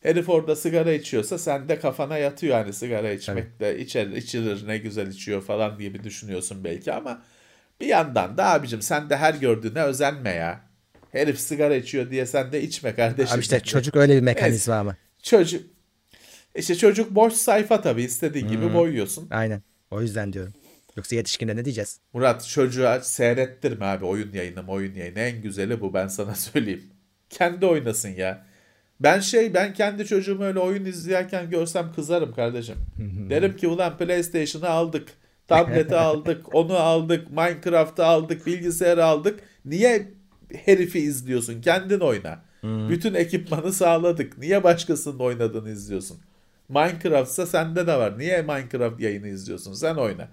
Herif 0.02 0.30
orada 0.30 0.56
sigara 0.56 0.92
içiyorsa 0.92 1.38
sen 1.38 1.70
de 1.70 1.80
kafana 1.80 2.18
yatıyor 2.18 2.56
hani 2.56 2.74
sigara 2.74 3.12
içmek 3.12 3.60
de 3.60 3.80
içer, 3.80 4.08
içilir 4.08 4.68
ne 4.68 4.78
güzel 4.78 5.08
içiyor 5.08 5.42
falan 5.42 5.80
diye 5.80 5.94
bir 5.94 6.04
düşünüyorsun 6.04 6.64
belki 6.64 6.94
ama 6.94 7.22
bir 7.82 7.88
yandan 7.88 8.38
da 8.38 8.46
abicim 8.46 8.82
sen 8.82 9.10
de 9.10 9.18
her 9.18 9.34
gördüğüne 9.34 9.84
özenme 9.84 10.30
ya. 10.30 10.62
Herif 11.12 11.40
sigara 11.40 11.76
içiyor 11.76 12.12
diye 12.12 12.26
sen 12.26 12.52
de 12.52 12.62
içme 12.62 12.96
kardeşim. 12.96 13.36
abi 13.36 13.42
işte 13.42 13.60
çocuk 13.60 13.96
öyle 13.96 14.16
bir 14.16 14.22
mekanizma 14.22 14.76
ama. 14.76 14.96
Çocuk 15.24 15.64
işte 16.56 16.76
çocuk 16.76 17.12
boş 17.12 17.34
sayfa 17.34 17.82
tabii 17.82 18.04
istediğin 18.04 18.48
gibi 18.48 18.74
boyuyorsun. 18.74 19.28
Aynen. 19.32 19.62
O 19.92 20.02
yüzden 20.02 20.34
diyorum. 20.34 20.54
Yoksa 20.98 21.16
yetişkinde 21.16 21.56
ne 21.56 21.66
diyeceğiz? 21.66 22.00
Murat 22.14 22.48
çocuğa 22.48 23.00
seyrettirme 23.00 23.86
abi 23.86 24.06
oyun 24.06 24.34
yayını 24.34 24.68
oyun 24.68 24.96
yayını 24.96 25.20
en 25.20 25.42
güzeli 25.42 25.82
bu 25.82 25.94
ben 25.94 26.08
sana 26.08 26.36
söyleyeyim. 26.36 26.84
Kendi 27.30 27.66
oynasın 27.66 28.10
ya. 28.10 28.46
Ben 29.00 29.20
şey 29.20 29.54
ben 29.54 29.74
kendi 29.74 30.06
çocuğumu 30.06 30.44
öyle 30.44 30.60
oyun 30.60 30.86
izlerken 30.86 31.50
görsem 31.50 31.92
kızarım 31.96 32.34
kardeşim. 32.34 32.76
Derim 33.30 33.56
ki 33.58 33.68
ulan 33.68 33.98
PlayStation'ı 33.98 34.70
aldık. 34.70 35.08
Tableti 35.48 35.96
aldık, 35.96 36.56
onu 36.56 36.74
aldık, 36.78 37.32
Minecraft'ı 37.32 38.06
aldık, 38.06 38.48
bilgisayarı 38.48 39.06
aldık. 39.06 39.40
Niye 39.66 40.08
herifi 40.66 41.00
izliyorsun? 41.00 41.62
Kendin 41.62 42.00
oyna. 42.00 42.42
Bütün 42.64 43.14
ekipmanı 43.14 43.74
sağladık. 43.74 44.38
Niye 44.38 44.64
başkasının 44.64 45.20
oynadığını 45.20 45.70
izliyorsun? 45.70 46.18
Minecraft'sa 46.70 47.46
sende 47.46 47.88
de 47.88 47.96
var. 47.96 48.20
Niye 48.20 48.42
Minecraft 48.42 49.00
yayını 49.00 49.28
izliyorsun? 49.28 49.74
Sen 49.74 49.96
oyna. 49.96 50.28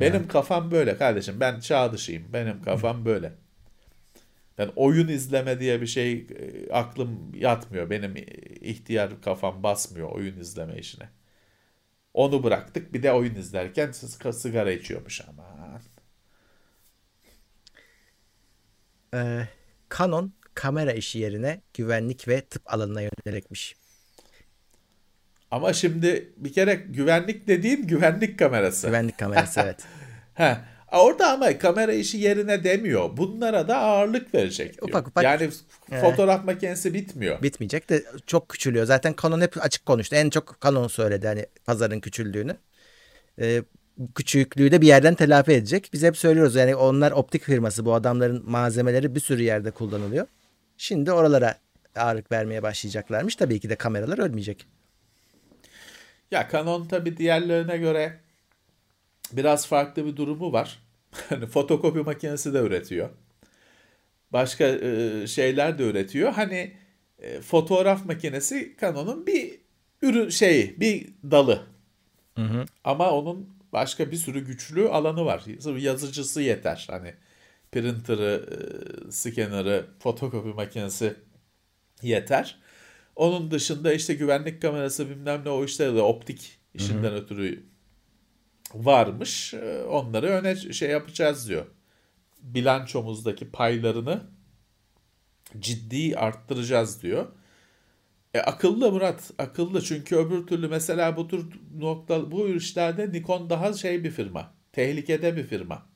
Benim 0.00 0.28
kafam 0.28 0.70
böyle 0.70 0.96
kardeşim. 0.96 1.34
Ben 1.40 1.60
çağ 1.60 1.92
dışıyım. 1.92 2.24
Benim 2.32 2.62
kafam 2.62 3.04
böyle. 3.04 3.32
Yani 4.58 4.72
oyun 4.76 5.08
izleme 5.08 5.60
diye 5.60 5.80
bir 5.80 5.86
şey 5.86 6.12
e, 6.12 6.72
aklım 6.72 7.34
yatmıyor. 7.34 7.90
Benim 7.90 8.16
ihtiyar 8.60 9.22
kafam 9.22 9.62
basmıyor 9.62 10.10
oyun 10.12 10.40
izleme 10.40 10.78
işine. 10.78 11.08
Onu 12.14 12.42
bıraktık. 12.42 12.94
Bir 12.94 13.02
de 13.02 13.12
oyun 13.12 13.34
izlerken 13.34 13.92
sigara 14.32 14.72
içiyormuş 14.72 15.20
aman. 15.28 15.82
Ee, 19.14 19.48
Canon 19.98 20.32
kamera 20.54 20.92
işi 20.92 21.18
yerine 21.18 21.60
güvenlik 21.74 22.28
ve 22.28 22.40
tıp 22.40 22.74
alanına 22.74 23.00
yönelikmiş. 23.00 23.76
Ama 25.50 25.72
şimdi 25.72 26.32
bir 26.36 26.52
kere 26.52 26.74
güvenlik 26.74 27.48
dediğin 27.48 27.86
güvenlik 27.86 28.38
kamerası. 28.38 28.86
Güvenlik 28.86 29.18
kamerası 29.18 29.60
evet. 29.60 29.84
He. 30.34 30.71
Orada 30.92 31.32
ama 31.32 31.58
kamera 31.58 31.92
işi 31.92 32.18
yerine 32.18 32.64
demiyor. 32.64 33.16
Bunlara 33.16 33.68
da 33.68 33.78
ağırlık 33.78 34.34
verecek 34.34 34.74
diyor. 34.74 34.88
Ufak 34.88 35.08
ufak. 35.08 35.24
Yani 35.24 35.50
He. 35.90 36.00
fotoğraf 36.00 36.44
makinesi 36.44 36.94
bitmiyor. 36.94 37.42
Bitmeyecek 37.42 37.90
de 37.90 38.04
çok 38.26 38.48
küçülüyor. 38.48 38.86
Zaten 38.86 39.14
Canon 39.22 39.40
hep 39.40 39.64
açık 39.64 39.86
konuştu. 39.86 40.16
En 40.16 40.30
çok 40.30 40.58
Canon 40.62 40.88
söyledi 40.88 41.26
hani 41.26 41.46
pazarın 41.64 42.00
küçüldüğünü. 42.00 42.56
Ee, 43.40 43.62
küçüklüğü 44.14 44.72
de 44.72 44.80
bir 44.80 44.86
yerden 44.86 45.14
telafi 45.14 45.52
edecek. 45.52 45.90
Biz 45.92 46.02
hep 46.02 46.16
söylüyoruz 46.16 46.54
yani 46.54 46.74
onlar 46.76 47.12
optik 47.12 47.42
firması 47.42 47.84
bu 47.84 47.94
adamların 47.94 48.50
malzemeleri 48.50 49.14
bir 49.14 49.20
sürü 49.20 49.42
yerde 49.42 49.70
kullanılıyor. 49.70 50.26
Şimdi 50.76 51.12
oralara 51.12 51.54
ağırlık 51.96 52.32
vermeye 52.32 52.62
başlayacaklarmış. 52.62 53.36
Tabii 53.36 53.60
ki 53.60 53.70
de 53.70 53.76
kameralar 53.76 54.18
ölmeyecek. 54.18 54.66
Ya 56.30 56.48
Canon 56.52 56.86
tabii 56.86 57.16
diğerlerine 57.16 57.76
göre 57.76 58.20
biraz 59.32 59.66
farklı 59.66 60.06
bir 60.06 60.16
durumu 60.16 60.52
var. 60.52 60.78
Hani 61.28 61.46
fotokopi 61.46 61.98
makinesi 61.98 62.54
de 62.54 62.58
üretiyor. 62.58 63.10
Başka 64.30 64.64
e, 64.64 65.26
şeyler 65.26 65.78
de 65.78 65.82
üretiyor. 65.82 66.32
Hani 66.32 66.72
e, 67.18 67.40
fotoğraf 67.40 68.06
makinesi 68.06 68.76
Canon'un 68.80 69.26
bir 69.26 69.60
ürün 70.02 70.28
şeyi, 70.28 70.80
bir 70.80 71.08
dalı. 71.30 71.62
Hı 72.36 72.42
hı. 72.42 72.64
Ama 72.84 73.10
onun 73.10 73.48
başka 73.72 74.10
bir 74.10 74.16
sürü 74.16 74.46
güçlü 74.46 74.88
alanı 74.88 75.24
var. 75.24 75.44
Yazıcısı 75.78 76.42
yeter. 76.42 76.86
Hani 76.90 77.14
printer'ı, 77.72 78.48
e, 79.08 79.10
scanner'ı, 79.10 79.86
fotokopi 79.98 80.48
makinesi 80.48 81.14
yeter. 82.02 82.58
Onun 83.16 83.50
dışında 83.50 83.92
işte 83.92 84.14
güvenlik 84.14 84.62
kamerası 84.62 85.10
bilmem 85.10 85.42
ne 85.44 85.50
o 85.50 85.64
işleri 85.64 85.96
de 85.96 86.02
optik 86.02 86.58
işinden 86.74 87.14
ötürü 87.14 87.62
varmış. 88.74 89.54
E, 89.54 89.82
Onları 89.82 90.26
öne 90.26 90.56
şey 90.56 90.90
yapacağız 90.90 91.48
diyor. 91.48 91.66
Bilançomuzdaki 92.42 93.50
paylarını 93.50 94.22
ciddi 95.60 96.16
arttıracağız 96.16 97.02
diyor. 97.02 97.26
E, 98.34 98.40
akıllı 98.40 98.92
Murat, 98.92 99.30
akıllı 99.38 99.82
çünkü 99.82 100.16
öbür 100.16 100.46
türlü 100.46 100.68
mesela 100.68 101.16
bu 101.16 101.28
tür 101.28 101.46
nokta 101.78 102.30
bu 102.30 102.48
işlerde 102.48 103.12
Nikon 103.12 103.50
daha 103.50 103.72
şey 103.72 104.04
bir 104.04 104.10
firma. 104.10 104.54
Tehlikede 104.72 105.36
bir 105.36 105.44
firma. 105.44 105.86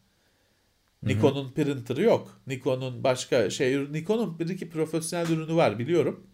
Nikon'un 1.02 1.52
printer'ı 1.52 2.02
yok. 2.02 2.40
Nikon'un 2.46 3.04
başka 3.04 3.50
şey 3.50 3.92
Nikon'un 3.92 4.38
bir 4.38 4.48
iki 4.48 4.70
profesyonel 4.70 5.30
ürünü 5.30 5.56
var 5.56 5.78
biliyorum. 5.78 6.26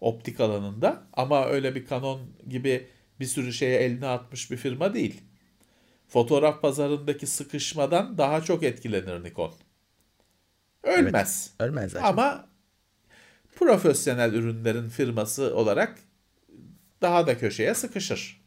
Optik 0.00 0.40
alanında 0.40 1.06
ama 1.12 1.46
öyle 1.46 1.74
bir 1.74 1.86
Canon 1.86 2.20
gibi 2.48 2.88
bir 3.20 3.24
sürü 3.24 3.52
şeye 3.52 3.78
eline 3.80 4.06
atmış 4.06 4.50
bir 4.50 4.56
firma 4.56 4.94
değil. 4.94 5.22
Fotoğraf 6.08 6.62
pazarındaki 6.62 7.26
sıkışmadan 7.26 8.18
daha 8.18 8.40
çok 8.40 8.62
etkilenir 8.62 9.24
Nikon. 9.24 9.54
Ölmez. 10.82 11.54
Ölmez 11.60 11.92
zaten. 11.92 12.06
Ama 12.06 12.48
profesyonel 13.56 14.32
ürünlerin 14.32 14.88
firması 14.88 15.56
olarak 15.56 15.98
daha 17.02 17.26
da 17.26 17.38
köşeye 17.38 17.74
sıkışır. 17.74 18.46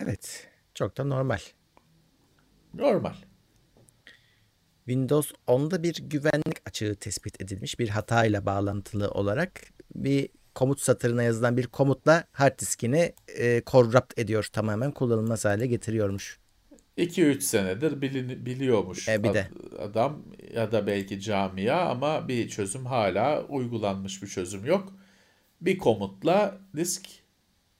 Evet. 0.00 0.48
Çok 0.74 0.96
da 0.96 1.04
normal. 1.04 1.38
Normal. 2.74 3.14
Windows 4.86 5.32
10'da 5.46 5.82
bir 5.82 5.94
güvenlik 6.02 6.68
açığı 6.68 6.94
tespit 6.94 7.42
edilmiş 7.42 7.78
bir 7.78 7.88
hatayla 7.88 8.46
bağlantılı 8.46 9.10
olarak 9.10 9.60
bir 9.94 10.28
komut 10.60 10.80
satırına 10.80 11.22
yazılan 11.22 11.56
bir 11.56 11.66
komutla 11.66 12.24
hard 12.32 12.58
diskini 12.58 13.12
e, 13.38 13.62
corrupt 13.66 14.18
ediyor 14.18 14.48
tamamen 14.52 14.90
kullanılmaz 14.90 15.44
hale 15.44 15.66
getiriyormuş. 15.66 16.38
2-3 16.98 17.40
senedir 17.40 18.00
bilin, 18.02 18.46
biliyormuş 18.46 19.08
E, 19.08 19.24
bir 19.24 19.34
de. 19.34 19.48
adam 19.78 20.22
ya 20.54 20.72
da 20.72 20.86
belki 20.86 21.20
camia 21.20 21.90
ama 21.90 22.28
bir 22.28 22.48
çözüm 22.48 22.86
hala 22.86 23.44
uygulanmış 23.44 24.22
bir 24.22 24.28
çözüm 24.28 24.64
yok. 24.64 24.92
Bir 25.60 25.78
komutla 25.78 26.58
disk 26.76 27.06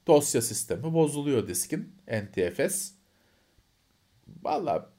dosya 0.07 0.43
sistemi 0.43 0.95
bozuluyor 0.95 1.49
diskin 1.49 1.93
NTFS. 2.09 2.93
Valla 4.43 4.91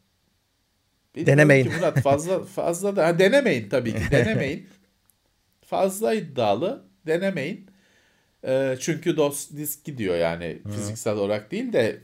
Denemeyin. 1.16 1.74
Murat 1.74 2.02
fazla 2.02 2.44
fazla 2.56 2.96
da 2.96 3.08
ha, 3.08 3.20
denemeyin 3.20 3.70
tabii 3.70 3.94
ki 3.94 4.12
denemeyin. 4.12 4.68
fazla 5.66 6.14
iddialı 6.14 6.86
denemeyin. 7.08 7.71
Ee, 8.46 8.78
çünkü 8.80 9.18
dos 9.18 9.52
disk 9.52 9.86
gidiyor 9.86 10.16
yani 10.16 10.62
fiziksel 10.76 11.14
olarak 11.14 11.52
değil 11.52 11.74
de 11.74 12.02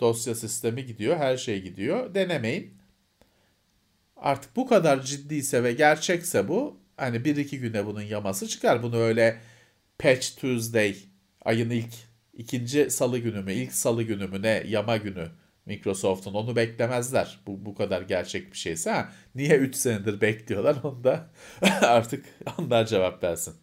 dosya 0.00 0.34
sistemi 0.34 0.86
gidiyor, 0.86 1.16
her 1.16 1.36
şey 1.36 1.62
gidiyor. 1.62 2.14
Denemeyin. 2.14 2.74
Artık 4.16 4.56
bu 4.56 4.66
kadar 4.66 5.02
ciddiyse 5.02 5.64
ve 5.64 5.72
gerçekse 5.72 6.48
bu 6.48 6.80
hani 6.96 7.24
bir 7.24 7.36
iki 7.36 7.60
güne 7.60 7.86
bunun 7.86 8.02
yaması 8.02 8.48
çıkar. 8.48 8.82
Bunu 8.82 8.96
öyle 8.96 9.38
Patch 9.98 10.36
Tuesday 10.36 10.96
ayın 11.44 11.70
ilk 11.70 11.94
ikinci 12.34 12.90
salı 12.90 13.18
günü 13.18 13.42
mü, 13.42 13.52
ilk 13.52 13.72
salı 13.72 14.02
günü 14.02 14.26
mü 14.26 14.42
ne 14.42 14.62
yama 14.66 14.96
günü 14.96 15.28
Microsoft'un 15.66 16.34
onu 16.34 16.56
beklemezler. 16.56 17.40
Bu 17.46 17.66
bu 17.66 17.74
kadar 17.74 18.02
gerçek 18.02 18.52
bir 18.52 18.58
şeyse 18.58 18.90
ha. 18.90 19.12
Niye 19.34 19.56
3 19.56 19.76
senedir 19.76 20.20
bekliyorlar 20.20 20.76
onu 20.84 21.04
da 21.04 21.30
artık 21.82 22.24
onlar 22.58 22.86
cevap 22.86 23.24
versin. 23.24 23.54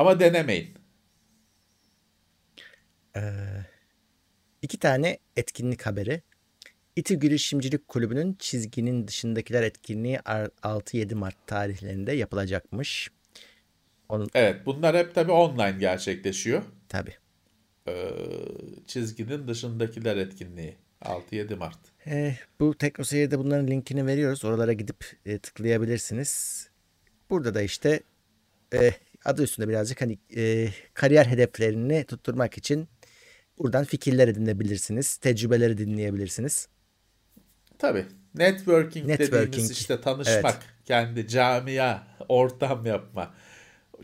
Ama 0.00 0.20
denemeyin. 0.20 0.74
İki 4.62 4.78
tane 4.78 5.18
etkinlik 5.36 5.86
haberi. 5.86 6.22
İTÜ 6.96 7.14
Girişimcilik 7.14 7.88
Kulübü'nün 7.88 8.36
çizginin 8.38 9.08
dışındakiler 9.08 9.62
etkinliği 9.62 10.16
6-7 10.16 11.14
Mart 11.14 11.46
tarihlerinde 11.46 12.12
yapılacakmış. 12.12 13.10
Onun 14.08 14.28
Evet 14.34 14.66
bunlar 14.66 14.96
hep 14.96 15.14
tabii 15.14 15.32
online 15.32 15.78
gerçekleşiyor. 15.78 16.62
tabii. 16.88 17.14
Ee, 17.88 18.10
çizginin 18.86 19.48
dışındakiler 19.48 20.16
etkinliği 20.16 20.76
6-7 21.02 21.56
Mart. 21.56 21.78
Eh, 22.06 22.36
bu 22.60 22.74
TeknoSeyir'de 22.78 23.38
bunların 23.38 23.66
linkini 23.66 24.06
veriyoruz. 24.06 24.44
Oralara 24.44 24.72
gidip 24.72 25.04
e, 25.26 25.38
tıklayabilirsiniz. 25.38 26.66
Burada 27.30 27.54
da 27.54 27.62
işte 27.62 28.00
e, 28.74 28.92
adı 29.24 29.42
üstünde 29.42 29.68
birazcık 29.68 30.00
hani 30.00 30.18
e, 30.36 30.68
kariyer 30.94 31.26
hedeflerini 31.26 32.04
tutturmak 32.04 32.58
için 32.58 32.88
buradan 33.58 33.84
fikirler 33.84 34.28
edinebilirsiniz. 34.28 35.16
Tecrübeleri 35.16 35.78
dinleyebilirsiniz. 35.78 36.68
Tabii 37.78 38.06
networking, 38.34 39.06
Networking, 39.06 39.48
dediğimiz 39.48 39.70
işte 39.70 40.00
tanışmak, 40.00 40.54
evet. 40.54 40.84
kendi 40.84 41.28
camia, 41.28 42.02
ortam 42.28 42.86
yapma. 42.86 43.34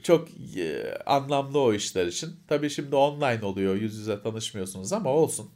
Çok 0.02 0.28
e, 0.56 0.94
anlamlı 1.06 1.60
o 1.60 1.72
işler 1.72 2.06
için. 2.06 2.36
Tabii 2.48 2.70
şimdi 2.70 2.96
online 2.96 3.44
oluyor, 3.44 3.74
yüz 3.74 3.96
yüze 3.98 4.22
tanışmıyorsunuz 4.22 4.92
ama 4.92 5.10
olsun. 5.10 5.50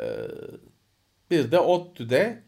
Ee, 0.00 0.02
bir 1.30 1.50
de 1.50 1.58
ODTÜ'de 1.58 2.42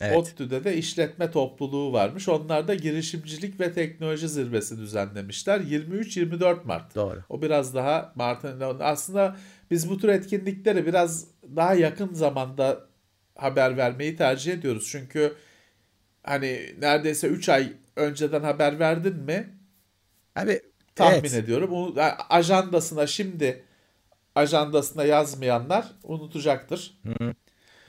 Evet. 0.00 0.16
ODTÜ'de 0.16 0.64
de 0.64 0.76
işletme 0.76 1.30
topluluğu 1.30 1.92
varmış. 1.92 2.28
Onlar 2.28 2.68
da 2.68 2.74
girişimcilik 2.74 3.60
ve 3.60 3.72
teknoloji 3.72 4.28
zirvesi 4.28 4.78
düzenlemişler. 4.78 5.60
23-24 5.60 6.64
Mart. 6.64 6.94
Doğru. 6.94 7.22
O 7.28 7.42
biraz 7.42 7.74
daha 7.74 8.12
Mart'ın 8.14 8.80
aslında 8.80 9.36
biz 9.70 9.90
bu 9.90 9.98
tür 9.98 10.08
etkinlikleri 10.08 10.86
biraz 10.86 11.26
daha 11.56 11.74
yakın 11.74 12.14
zamanda 12.14 12.80
haber 13.36 13.76
vermeyi 13.76 14.16
tercih 14.16 14.52
ediyoruz. 14.52 14.88
Çünkü 14.90 15.34
hani 16.22 16.74
neredeyse 16.80 17.26
3 17.26 17.48
ay 17.48 17.72
önceden 17.96 18.42
haber 18.42 18.78
verdin 18.78 19.16
mi 19.16 19.48
Abi 20.36 20.62
tahmin 20.94 21.18
evet. 21.18 21.34
ediyorum. 21.34 21.72
O 21.72 21.94
ajandasına 22.30 23.06
şimdi 23.06 23.64
ajandasına 24.34 25.04
yazmayanlar 25.04 25.86
unutacaktır. 26.02 27.00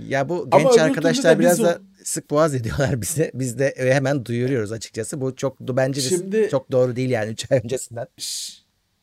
Ya 0.08 0.30
bu 0.30 0.48
Ama 0.52 0.64
genç 0.64 0.74
öbür 0.74 0.82
arkadaşlar 0.82 1.40
biz 1.40 1.46
biraz 1.46 1.64
da 1.64 1.80
sık 2.04 2.30
boğaz 2.30 2.56
ediyorlar 2.56 3.02
bizi. 3.02 3.32
Biz 3.34 3.60
de 3.60 3.74
hemen 3.78 4.26
duyuruyoruz 4.26 4.72
açıkçası. 4.72 5.22
Bu 5.22 5.36
çok 5.36 5.60
bence 5.62 6.02
Şimdi- 6.02 6.48
çok 6.52 6.72
doğru 6.72 6.96
değil 6.96 7.10
yani 7.10 7.32
3 7.32 7.52
ay 7.52 7.62
öncesinden. 7.64 8.08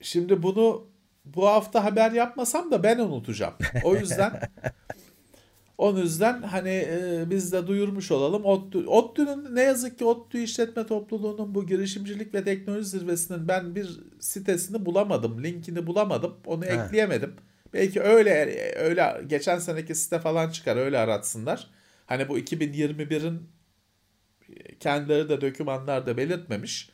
Şimdi 0.01 0.43
bunu 0.43 0.87
bu 1.25 1.47
hafta 1.47 1.85
haber 1.85 2.13
yapmasam 2.13 2.71
da 2.71 2.83
ben 2.83 2.99
unutacağım. 2.99 3.55
O 3.85 3.97
yüzden 3.97 4.41
o 5.79 5.99
yüzden 5.99 6.43
hani 6.43 6.87
e, 6.89 7.25
biz 7.31 7.53
de 7.53 7.67
duyurmuş 7.67 8.11
olalım. 8.11 8.45
ODTÜ, 8.45 8.87
ODTÜ'nün 8.87 9.55
ne 9.55 9.63
yazık 9.63 9.99
ki 9.99 10.05
ODTÜ 10.05 10.39
işletme 10.39 10.87
topluluğunun 10.87 11.55
bu 11.55 11.67
girişimcilik 11.67 12.35
ve 12.35 12.45
teknoloji 12.45 12.89
zirvesinin 12.89 13.49
ben 13.49 13.75
bir 13.75 14.01
sitesini 14.21 14.87
bulamadım. 14.87 15.43
Linkini 15.45 15.87
bulamadım. 15.87 16.35
Onu 16.47 16.63
Ha. 16.65 16.69
ekleyemedim. 16.69 17.35
Belki 17.77 18.03
öyle 18.03 18.33
öyle 18.77 19.23
geçen 19.27 19.59
seneki 19.59 19.95
site 19.95 20.19
falan 20.19 20.51
çıkar 20.51 20.77
öyle 20.77 20.99
aratsınlar. 20.99 21.71
Hani 22.07 22.29
bu 22.29 22.39
2021'in 22.39 23.49
kendileri 24.81 25.29
de 25.29 25.41
dokümanlarda 25.41 26.17
belirtmemiş. 26.17 26.91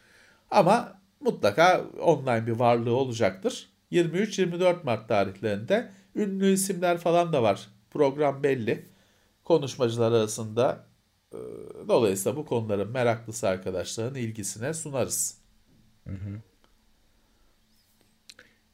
Ama 0.51 1.01
mutlaka 1.21 1.85
online 2.01 2.47
bir 2.47 2.53
varlığı 2.53 2.95
olacaktır. 2.95 3.71
23-24 3.93 4.85
Mart 4.85 5.09
tarihlerinde 5.09 5.91
ünlü 6.15 6.53
isimler 6.53 6.99
falan 6.99 7.33
da 7.33 7.43
var. 7.43 7.69
Program 7.91 8.43
belli. 8.43 8.87
Konuşmacılar 9.45 10.13
arasında 10.13 10.87
e, 11.33 11.39
dolayısıyla 11.89 12.37
bu 12.37 12.47
konuların 12.47 12.91
meraklısı 12.91 13.49
arkadaşların 13.49 14.15
ilgisine 14.15 14.75
sunarız. 14.75 15.39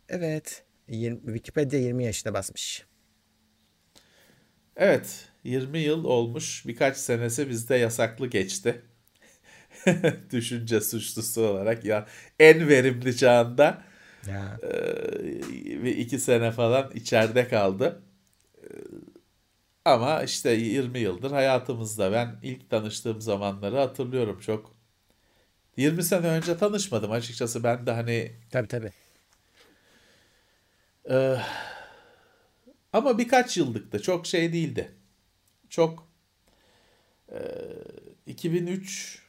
Evet. 0.08 0.67
20, 0.88 1.20
Wikipedia 1.26 1.78
20 1.80 2.04
yaşında 2.04 2.34
basmış. 2.34 2.86
Evet 4.76 5.28
20 5.44 5.78
yıl 5.78 6.04
olmuş 6.04 6.66
birkaç 6.66 6.96
senesi 6.96 7.48
bizde 7.48 7.76
yasaklı 7.76 8.26
geçti. 8.26 8.82
Düşünce 10.32 10.80
suçlusu 10.80 11.42
olarak 11.46 11.84
ya 11.84 12.06
en 12.40 12.68
verimli 12.68 13.16
çağında 13.16 13.82
Ya. 14.28 14.60
ve 15.82 15.92
iki 15.96 16.18
sene 16.18 16.50
falan 16.52 16.90
içeride 16.94 17.48
kaldı. 17.48 18.02
Ama 19.84 20.22
işte 20.22 20.50
20 20.50 20.98
yıldır 20.98 21.30
hayatımızda 21.30 22.12
ben 22.12 22.36
ilk 22.42 22.70
tanıştığım 22.70 23.20
zamanları 23.20 23.76
hatırlıyorum 23.76 24.40
çok. 24.40 24.74
20 25.76 26.02
sene 26.02 26.26
önce 26.28 26.56
tanışmadım 26.58 27.12
açıkçası 27.12 27.64
ben 27.64 27.86
de 27.86 27.92
hani 27.92 28.32
Tabii 28.50 28.68
tabii. 28.68 28.92
Ee, 31.10 31.36
ama 32.92 33.18
birkaç 33.18 33.56
yıllık 33.56 33.92
da 33.92 33.98
çok 34.02 34.26
şey 34.26 34.52
değildi. 34.52 34.92
Çok 35.68 36.08
e, 37.32 37.38
2003 38.26 39.22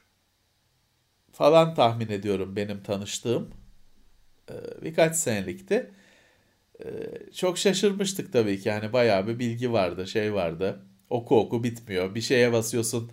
falan 1.31 1.75
tahmin 1.75 2.09
ediyorum 2.09 2.55
benim 2.55 2.83
tanıştığım. 2.83 3.49
Ee, 4.51 4.53
birkaç 4.81 5.15
senelikti. 5.15 5.91
Ee, 6.85 6.87
çok 7.35 7.57
şaşırmıştık 7.57 8.33
tabii 8.33 8.59
ki. 8.59 8.69
Yani 8.69 8.93
bayağı 8.93 9.27
bir 9.27 9.39
bilgi 9.39 9.71
vardı, 9.73 10.07
şey 10.07 10.33
vardı. 10.33 10.79
Oku 11.09 11.39
oku 11.39 11.63
bitmiyor. 11.63 12.15
Bir 12.15 12.21
şeye 12.21 12.53
basıyorsun. 12.53 13.11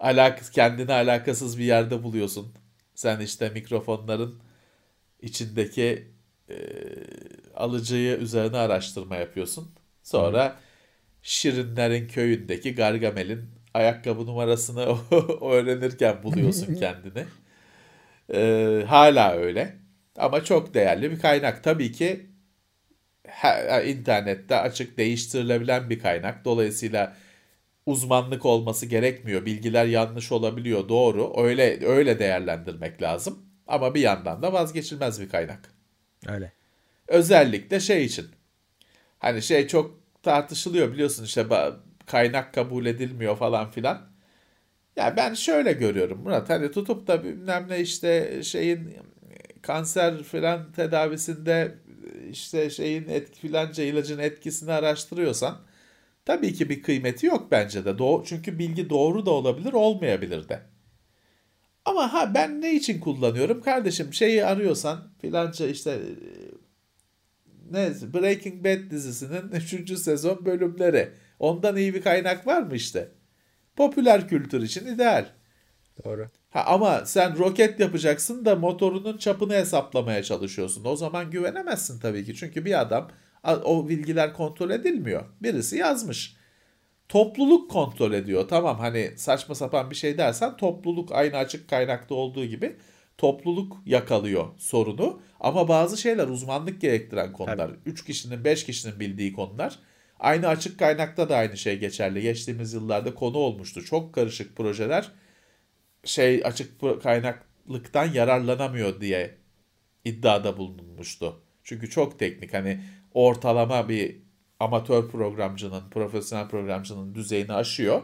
Alak 0.00 0.52
kendini 0.52 0.92
alakasız 0.92 1.58
bir 1.58 1.64
yerde 1.64 2.02
buluyorsun. 2.02 2.54
Sen 2.94 3.20
işte 3.20 3.50
mikrofonların 3.50 4.40
içindeki 5.22 6.08
e, 6.50 6.56
alıcıyı 7.58 8.16
üzerine 8.16 8.56
araştırma 8.56 9.16
yapıyorsun. 9.16 9.70
Sonra 10.02 10.56
Şirinlerin 11.22 12.08
köyündeki 12.08 12.74
Gargamel'in 12.74 13.50
ayakkabı 13.74 14.26
numarasını 14.26 14.80
öğrenirken 15.42 16.22
buluyorsun 16.22 16.74
kendini. 16.80 17.24
E, 18.34 18.84
hala 18.86 19.32
öyle. 19.32 19.76
Ama 20.16 20.44
çok 20.44 20.74
değerli 20.74 21.10
bir 21.10 21.18
kaynak. 21.18 21.64
Tabii 21.64 21.92
ki 21.92 22.26
her, 23.26 23.84
internette 23.84 24.56
açık 24.56 24.98
değiştirilebilen 24.98 25.90
bir 25.90 25.98
kaynak. 25.98 26.44
Dolayısıyla 26.44 27.16
uzmanlık 27.86 28.46
olması 28.46 28.86
gerekmiyor. 28.86 29.46
Bilgiler 29.46 29.86
yanlış 29.86 30.32
olabiliyor. 30.32 30.88
Doğru. 30.88 31.34
Öyle 31.42 31.86
öyle 31.86 32.18
değerlendirmek 32.18 33.02
lazım. 33.02 33.38
Ama 33.66 33.94
bir 33.94 34.00
yandan 34.00 34.42
da 34.42 34.52
vazgeçilmez 34.52 35.20
bir 35.20 35.28
kaynak. 35.28 35.72
Öyle. 36.26 36.57
Özellikle 37.08 37.80
şey 37.80 38.04
için. 38.04 38.26
Hani 39.18 39.42
şey 39.42 39.66
çok 39.68 40.00
tartışılıyor 40.22 40.92
biliyorsun 40.92 41.24
işte 41.24 41.46
kaynak 42.06 42.54
kabul 42.54 42.86
edilmiyor 42.86 43.36
falan 43.36 43.70
filan. 43.70 44.08
Ya 44.96 45.16
ben 45.16 45.34
şöyle 45.34 45.72
görüyorum 45.72 46.22
Murat 46.22 46.50
hani 46.50 46.70
tutup 46.72 47.06
da 47.06 47.24
bilmem 47.24 47.66
ne 47.68 47.80
işte 47.80 48.42
şeyin 48.42 48.94
kanser 49.62 50.22
filan 50.22 50.72
tedavisinde 50.72 51.74
işte 52.30 52.70
şeyin 52.70 53.08
etki 53.08 53.40
filanca 53.40 53.84
ilacın 53.84 54.18
etkisini 54.18 54.72
araştırıyorsan 54.72 55.58
tabii 56.24 56.54
ki 56.54 56.70
bir 56.70 56.82
kıymeti 56.82 57.26
yok 57.26 57.48
bence 57.50 57.84
de. 57.84 57.98
Doğru, 57.98 58.24
çünkü 58.26 58.58
bilgi 58.58 58.90
doğru 58.90 59.26
da 59.26 59.30
olabilir 59.30 59.72
olmayabilir 59.72 60.48
de. 60.48 60.60
Ama 61.84 62.12
ha 62.12 62.34
ben 62.34 62.60
ne 62.62 62.74
için 62.74 63.00
kullanıyorum 63.00 63.60
kardeşim 63.62 64.14
şeyi 64.14 64.44
arıyorsan 64.44 65.12
filanca 65.20 65.66
işte 65.68 65.98
ne 67.72 67.90
Breaking 68.14 68.64
Bad 68.64 68.90
dizisinin 68.90 69.50
3. 69.52 69.98
sezon 69.98 70.46
bölümleri. 70.46 71.08
Ondan 71.38 71.76
iyi 71.76 71.94
bir 71.94 72.02
kaynak 72.02 72.46
var 72.46 72.62
mı 72.62 72.74
işte? 72.74 73.08
Popüler 73.76 74.28
kültür 74.28 74.62
için 74.62 74.86
ideal. 74.86 75.26
Doğru. 76.04 76.28
Ha, 76.50 76.64
ama 76.66 77.06
sen 77.06 77.38
roket 77.38 77.80
yapacaksın 77.80 78.44
da 78.44 78.56
motorunun 78.56 79.18
çapını 79.18 79.54
hesaplamaya 79.54 80.22
çalışıyorsun. 80.22 80.84
O 80.84 80.96
zaman 80.96 81.30
güvenemezsin 81.30 82.00
tabii 82.00 82.24
ki. 82.24 82.34
Çünkü 82.34 82.64
bir 82.64 82.80
adam 82.80 83.10
o 83.64 83.88
bilgiler 83.88 84.32
kontrol 84.32 84.70
edilmiyor. 84.70 85.24
Birisi 85.42 85.76
yazmış. 85.76 86.36
Topluluk 87.08 87.70
kontrol 87.70 88.12
ediyor. 88.12 88.48
Tamam 88.48 88.78
hani 88.78 89.12
saçma 89.16 89.54
sapan 89.54 89.90
bir 89.90 89.96
şey 89.96 90.18
dersen 90.18 90.56
topluluk 90.56 91.12
aynı 91.12 91.36
açık 91.36 91.68
kaynakta 91.68 92.14
olduğu 92.14 92.44
gibi 92.44 92.76
topluluk 93.18 93.76
yakalıyor 93.86 94.46
sorunu. 94.58 95.20
Ama 95.40 95.68
bazı 95.68 95.96
şeyler 95.96 96.28
uzmanlık 96.28 96.80
gerektiren 96.80 97.32
konular. 97.32 97.70
3 97.86 98.04
kişinin 98.04 98.44
5 98.44 98.64
kişinin 98.64 99.00
bildiği 99.00 99.32
konular. 99.32 99.78
Aynı 100.20 100.48
açık 100.48 100.78
kaynakta 100.78 101.28
da 101.28 101.36
aynı 101.36 101.56
şey 101.56 101.78
geçerli. 101.78 102.22
Geçtiğimiz 102.22 102.74
yıllarda 102.74 103.14
konu 103.14 103.36
olmuştu. 103.36 103.84
Çok 103.84 104.14
karışık 104.14 104.56
projeler 104.56 105.12
şey 106.04 106.42
açık 106.44 106.80
kaynaklıktan 107.02 108.12
yararlanamıyor 108.12 109.00
diye 109.00 109.34
iddiada 110.04 110.56
bulunmuştu. 110.56 111.42
Çünkü 111.64 111.90
çok 111.90 112.18
teknik 112.18 112.54
hani 112.54 112.80
ortalama 113.14 113.88
bir 113.88 114.16
amatör 114.60 115.10
programcının, 115.10 115.90
profesyonel 115.90 116.48
programcının 116.48 117.14
düzeyini 117.14 117.52
aşıyor. 117.52 118.02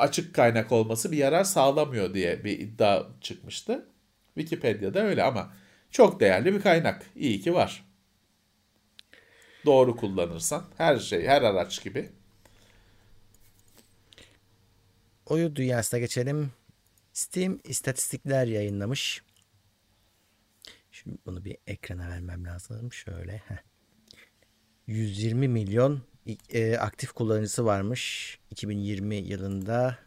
Açık 0.00 0.34
kaynak 0.34 0.72
olması 0.72 1.12
bir 1.12 1.16
yarar 1.16 1.44
sağlamıyor 1.44 2.14
diye 2.14 2.44
bir 2.44 2.58
iddia 2.58 3.06
çıkmıştı. 3.20 3.86
Wikipedia'da 4.34 5.00
öyle 5.00 5.22
ama 5.22 5.52
çok 5.90 6.20
değerli 6.20 6.54
bir 6.54 6.60
kaynak. 6.60 7.06
İyi 7.16 7.40
ki 7.40 7.54
var. 7.54 7.84
Doğru 9.66 9.96
kullanırsan 9.96 10.64
her 10.78 10.98
şey, 10.98 11.26
her 11.26 11.42
araç 11.42 11.84
gibi. 11.84 12.10
Oyun 15.26 15.56
dünyasına 15.56 16.00
geçelim. 16.00 16.52
Steam 17.12 17.60
istatistikler 17.64 18.46
yayınlamış. 18.46 19.22
Şimdi 20.92 21.18
bunu 21.26 21.44
bir 21.44 21.56
ekrana 21.66 22.08
vermem 22.08 22.44
lazım. 22.44 22.92
Şöyle. 22.92 23.36
Heh. 23.36 23.56
120 24.86 25.48
milyon 25.48 26.02
e, 26.48 26.76
aktif 26.76 27.12
kullanıcısı 27.12 27.64
varmış. 27.64 28.38
2020 28.50 29.16
yılında 29.16 29.98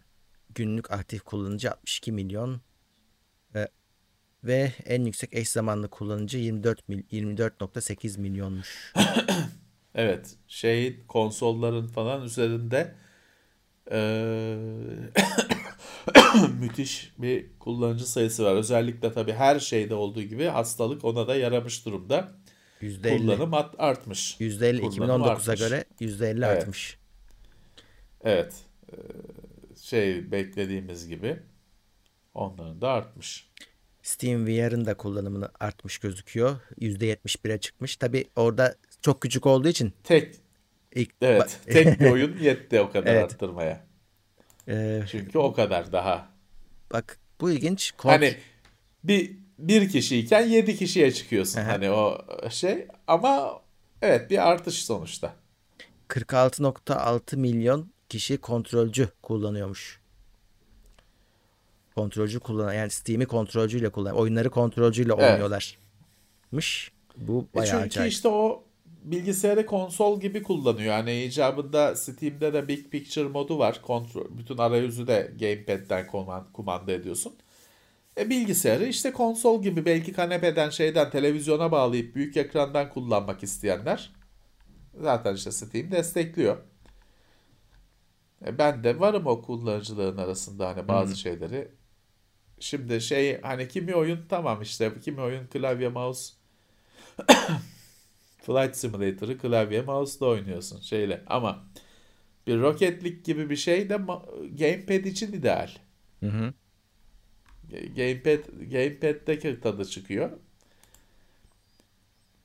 günlük 0.55 0.91
aktif 0.91 1.23
kullanıcı 1.23 1.71
62 1.71 2.11
milyon 2.11 2.61
ve, 3.55 3.67
ve 4.43 4.73
en 4.85 5.05
yüksek 5.05 5.33
eş 5.33 5.49
zamanlı 5.49 5.89
kullanıcı 5.89 6.37
24 6.37 6.89
mil, 6.89 7.03
24.8 7.11 8.19
milyonmuş. 8.19 8.93
Evet, 9.95 10.35
şey 10.47 11.05
konsolların 11.07 11.87
falan 11.87 12.23
üzerinde 12.23 12.95
eee, 13.91 14.57
müthiş 16.59 17.13
bir 17.17 17.45
kullanıcı 17.59 18.11
sayısı 18.11 18.43
var. 18.45 18.55
Özellikle 18.55 19.13
tabii 19.13 19.33
her 19.33 19.59
şeyde 19.59 19.95
olduğu 19.95 20.21
gibi 20.21 20.45
hastalık 20.45 21.05
ona 21.05 21.27
da 21.27 21.35
yaramış 21.35 21.85
durumda. 21.85 22.31
%50. 22.83 23.17
Kullanım 23.17 23.53
art- 23.53 23.75
artmış. 23.77 24.35
%50 24.39 24.81
Kullanım 24.81 25.21
2019'a 25.21 25.31
artmış. 25.31 25.59
göre 25.59 25.83
%50 25.99 26.45
Evet. 26.45 26.57
artmış. 26.57 26.97
Evet. 28.23 28.53
eee, 28.91 28.97
şey 29.81 30.31
beklediğimiz 30.31 31.07
gibi 31.07 31.39
onların 32.33 32.81
da 32.81 32.89
artmış. 32.89 33.49
Steam 34.01 34.47
VR'ın 34.47 34.85
da 34.85 34.93
kullanımını 34.97 35.49
artmış 35.59 35.97
gözüküyor. 35.97 36.59
%71'e 36.81 37.57
çıkmış. 37.57 37.95
Tabi 37.95 38.25
orada 38.35 38.75
çok 39.01 39.21
küçük 39.21 39.45
olduğu 39.45 39.67
için 39.67 39.93
Tek 40.03 40.35
ilk 40.95 41.11
evet, 41.21 41.59
tek 41.65 41.99
bir 41.99 42.05
oyun 42.11 42.37
yetti 42.37 42.79
o 42.79 42.91
kadar 42.91 43.13
Evet. 43.13 43.23
arttırmaya. 43.23 43.85
Ee, 44.67 45.01
Çünkü 45.11 45.37
o 45.37 45.53
kadar 45.53 45.91
daha. 45.91 46.29
bak 46.93 47.19
bu 47.41 47.51
ilginç. 47.51 47.93
Kont- 47.97 48.09
Hani 48.11 48.35
bir 49.03 49.31
bir 49.67 49.89
kişiyken 49.89 50.41
yedi 50.47 50.75
kişiye 50.77 51.11
çıkıyorsun 51.11 51.61
hani 51.61 51.91
o 51.91 52.17
şey 52.49 52.87
ama 53.07 53.61
evet 54.01 54.29
bir 54.31 54.47
artış 54.49 54.85
sonuçta. 54.85 55.33
46.6 56.09 57.37
milyon 57.37 57.87
kişi 58.09 58.37
kontrolcü 58.37 59.09
kullanıyormuş. 59.21 59.99
Kontrolcü 61.95 62.39
kullanan 62.39 62.73
yani 62.73 62.89
Steam'i 62.89 63.25
kontrolcüyle 63.25 63.89
kullan 63.89 64.15
oyunları 64.15 64.49
kontrolcüyle 64.49 65.13
Evet. 65.17 65.31
oynuyorlarmış. 65.31 66.91
Bu 67.17 67.47
E 67.53 67.55
bayağı 67.57 67.67
çünkü 67.71 67.85
acayip. 67.85 68.11
işte 68.13 68.27
o 68.27 68.63
bilgisayarı 69.03 69.65
konsol 69.65 70.21
gibi 70.21 70.43
kullanıyor. 70.43 70.93
Yani 70.93 71.23
icabında 71.23 71.95
Steam'de 71.95 72.53
de 72.53 72.67
Big 72.67 72.91
Picture 72.91 73.27
modu 73.27 73.59
var. 73.59 73.81
Kontrol, 73.81 74.25
bütün 74.29 74.57
arayüzü 74.57 75.07
de 75.07 75.31
gamepad'den 75.39 76.07
kuman- 76.07 76.51
kumanda 76.53 76.91
ediyorsun. 76.91 77.33
E 78.17 78.29
bilgisayarı 78.29 78.85
işte 78.85 79.11
konsol 79.11 79.63
gibi 79.63 79.85
belki 79.85 80.13
kanepeden 80.13 80.69
şeyden 80.69 81.09
televizyona 81.09 81.71
bağlayıp 81.71 82.15
büyük 82.15 82.37
ekrandan 82.37 82.89
kullanmak 82.89 83.43
isteyenler 83.43 84.13
zaten 85.01 85.35
işte 85.35 85.51
Steam 85.51 85.91
destekliyor. 85.91 86.57
E 88.45 88.57
ben 88.57 88.83
de 88.83 88.99
varım 88.99 89.27
o 89.27 89.41
kullanıcıların 89.41 90.17
arasında 90.17 90.67
hani 90.69 90.87
bazı 90.87 91.17
şeyleri. 91.17 91.71
Şimdi 92.59 93.01
şey 93.01 93.41
hani 93.41 93.67
kimi 93.67 93.95
oyun 93.95 94.25
tamam 94.29 94.61
işte 94.61 94.91
kimi 95.01 95.21
oyun 95.21 95.47
klavye 95.47 95.89
mouse 95.89 96.33
Flight 98.41 98.75
Simulator'ı 98.75 99.37
klavye 99.37 99.81
mouse'la 99.81 100.27
oynuyorsun 100.27 100.81
şeyle. 100.81 101.23
Ama 101.27 101.65
bir 102.47 102.59
Rocket 102.59 103.03
League 103.03 103.21
gibi 103.23 103.49
bir 103.49 103.55
şey 103.55 103.89
de 103.89 103.97
gamepad 104.59 105.05
için 105.05 105.33
ideal. 105.33 105.69
Hı 106.19 106.25
hı. 106.29 106.53
Gamepad, 107.95 108.69
gamepad'deki 108.71 109.61
tadı 109.61 109.85
çıkıyor. 109.85 110.31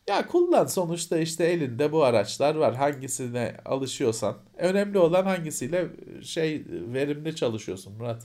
Ya 0.09 0.27
kullan 0.27 0.67
sonuçta 0.67 1.19
işte 1.19 1.45
elinde 1.45 1.93
bu 1.93 2.05
araçlar 2.05 2.55
var. 2.55 2.75
Hangisine 2.77 3.57
alışıyorsan. 3.65 4.39
Önemli 4.57 4.99
olan 4.99 5.25
hangisiyle 5.25 5.89
şey 6.23 6.65
verimli 6.69 7.37
çalışıyorsun 7.37 7.93
Murat. 7.93 8.25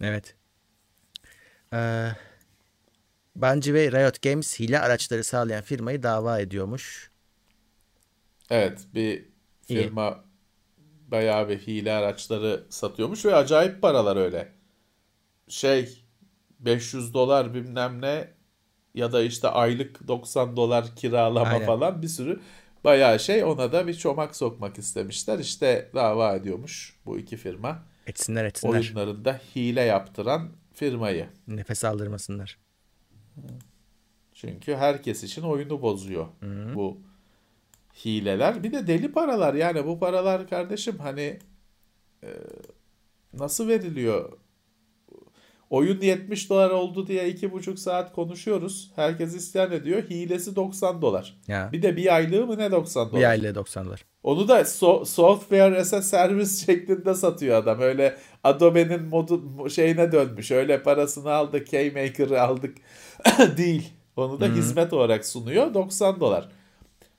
Evet. 0.00 0.34
Ee, 1.72 2.08
Bungie 3.36 3.74
ve 3.74 3.92
Riot 3.92 4.22
Games 4.22 4.60
hile 4.60 4.80
araçları 4.80 5.24
sağlayan 5.24 5.62
firmayı 5.62 6.02
dava 6.02 6.40
ediyormuş. 6.40 7.10
Evet 8.50 8.86
bir 8.94 9.24
firma 9.66 10.10
İyi. 10.10 11.10
bayağı 11.10 11.48
bir 11.48 11.58
hile 11.58 11.92
araçları 11.92 12.66
satıyormuş 12.70 13.24
ve 13.24 13.34
acayip 13.34 13.82
paralar 13.82 14.16
öyle. 14.16 14.55
Şey 15.48 16.04
500 16.60 17.14
dolar 17.14 17.54
bilmem 17.54 18.02
ne 18.02 18.28
ya 18.94 19.12
da 19.12 19.22
işte 19.22 19.48
aylık 19.48 20.08
90 20.08 20.56
dolar 20.56 20.96
kiralama 20.96 21.50
Aynen. 21.50 21.66
falan 21.66 22.02
bir 22.02 22.08
sürü 22.08 22.40
bayağı 22.84 23.20
şey 23.20 23.44
ona 23.44 23.72
da 23.72 23.86
bir 23.86 23.94
çomak 23.94 24.36
sokmak 24.36 24.78
istemişler. 24.78 25.38
İşte 25.38 25.90
dava 25.94 26.34
ediyormuş 26.34 26.96
bu 27.06 27.18
iki 27.18 27.36
firma. 27.36 27.82
Etsinler 28.06 28.44
etsinler. 28.44 28.72
Oyunlarında 28.72 29.40
hile 29.56 29.80
yaptıran 29.80 30.48
firmayı. 30.74 31.28
Nefes 31.46 31.84
aldırmasınlar. 31.84 32.58
Çünkü 34.34 34.76
herkes 34.76 35.24
için 35.24 35.42
oyunu 35.42 35.82
bozuyor 35.82 36.26
Hı-hı. 36.40 36.74
bu 36.74 36.98
hileler. 38.04 38.62
Bir 38.62 38.72
de 38.72 38.86
deli 38.86 39.12
paralar 39.12 39.54
yani 39.54 39.86
bu 39.86 39.98
paralar 39.98 40.48
kardeşim 40.48 40.98
hani 40.98 41.38
e, 42.22 42.28
nasıl 43.32 43.68
veriliyor? 43.68 44.38
Oyun 45.70 46.00
70 46.00 46.50
dolar 46.50 46.70
oldu 46.70 47.06
diye 47.06 47.28
iki 47.28 47.52
buçuk 47.52 47.78
saat 47.78 48.12
konuşuyoruz. 48.12 48.90
Herkes 48.96 49.34
isyan 49.34 49.72
ediyor. 49.72 50.02
Hilesi 50.02 50.56
90 50.56 51.02
dolar. 51.02 51.36
Ya. 51.48 51.70
Bir 51.72 51.82
de 51.82 51.96
bir 51.96 52.14
aylığı 52.14 52.46
mı 52.46 52.58
ne 52.58 52.70
90 52.70 53.10
dolar? 53.10 53.20
Bir 53.20 53.24
aylığı 53.28 53.54
90 53.54 53.86
dolar. 53.86 54.04
Onu 54.22 54.48
da 54.48 54.60
so- 54.60 55.06
software 55.06 55.78
as 55.78 55.94
a 55.94 56.02
service 56.02 56.50
şeklinde 56.66 57.14
satıyor 57.14 57.56
adam. 57.56 57.80
Öyle 57.80 58.16
Adobe'nin 58.44 59.02
modu 59.02 59.70
şeyine 59.70 60.12
dönmüş. 60.12 60.50
Öyle 60.50 60.82
parasını 60.82 61.30
aldık, 61.30 61.66
Keymaker'ı 61.66 62.42
aldık 62.42 62.76
değil. 63.56 63.92
Onu 64.16 64.40
da 64.40 64.46
hmm. 64.46 64.54
hizmet 64.54 64.92
olarak 64.92 65.26
sunuyor. 65.26 65.74
90 65.74 66.20
dolar. 66.20 66.48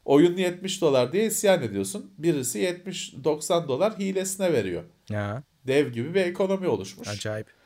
Oyun 0.05 0.37
70 0.37 0.81
dolar 0.81 1.11
diye 1.11 1.25
isyan 1.25 1.61
ediyorsun. 1.61 2.11
Birisi 2.17 2.59
70-90 2.59 3.67
dolar 3.67 3.99
hilesine 3.99 4.53
veriyor. 4.53 4.83
Ya. 5.09 5.43
Dev 5.67 5.89
gibi 5.89 6.13
bir 6.13 6.21
ekonomi 6.21 6.67
oluşmuş. 6.67 7.07
Acayip. 7.07 7.56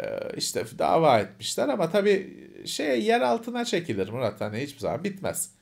Ee, 0.00 0.20
işte 0.36 0.64
dava 0.78 1.18
etmişler 1.18 1.68
ama 1.68 1.90
tabii 1.90 2.48
şey 2.66 3.02
yer 3.02 3.20
altına 3.20 3.64
çekilir 3.64 4.08
Murat. 4.08 4.40
Hani 4.40 4.58
hiçbir 4.58 4.80
zaman 4.80 5.04
bitmez. 5.04 5.52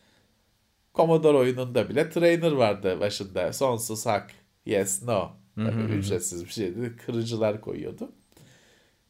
Commodore 0.94 1.36
oyununda 1.36 1.88
bile 1.88 2.10
trainer 2.10 2.52
vardı 2.52 3.00
başında. 3.00 3.52
Sonsuz 3.52 4.06
hak. 4.06 4.30
Yes, 4.66 5.02
no. 5.02 5.30
Tabii 5.54 5.92
ücretsiz 5.92 6.44
bir 6.44 6.50
şeydi. 6.50 6.96
Kırıcılar 7.06 7.60
koyuyordu. 7.60 8.12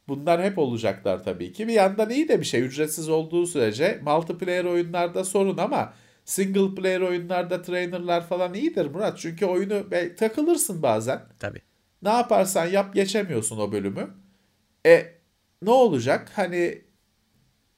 Bunlar 0.07 0.43
hep 0.43 0.57
olacaklar 0.57 1.23
tabii 1.23 1.53
ki. 1.53 1.67
Bir 1.67 1.73
yandan 1.73 2.09
iyi 2.09 2.27
de 2.27 2.39
bir 2.39 2.45
şey. 2.45 2.61
Ücretsiz 2.61 3.09
olduğu 3.09 3.47
sürece 3.47 3.99
multiplayer 4.03 4.65
oyunlarda 4.65 5.23
sorun 5.23 5.57
ama 5.57 5.93
single 6.25 6.75
player 6.75 7.01
oyunlarda 7.01 7.61
trainerlar 7.61 8.27
falan 8.27 8.53
iyidir 8.53 8.85
Murat. 8.85 9.17
Çünkü 9.17 9.45
oyunu 9.45 9.83
takılırsın 10.17 10.81
bazen. 10.81 11.21
Tabii. 11.39 11.61
Ne 12.01 12.09
yaparsan 12.09 12.65
yap 12.65 12.93
geçemiyorsun 12.93 13.57
o 13.57 13.71
bölümü. 13.71 14.09
E 14.85 15.16
ne 15.61 15.71
olacak? 15.71 16.31
Hani 16.35 16.81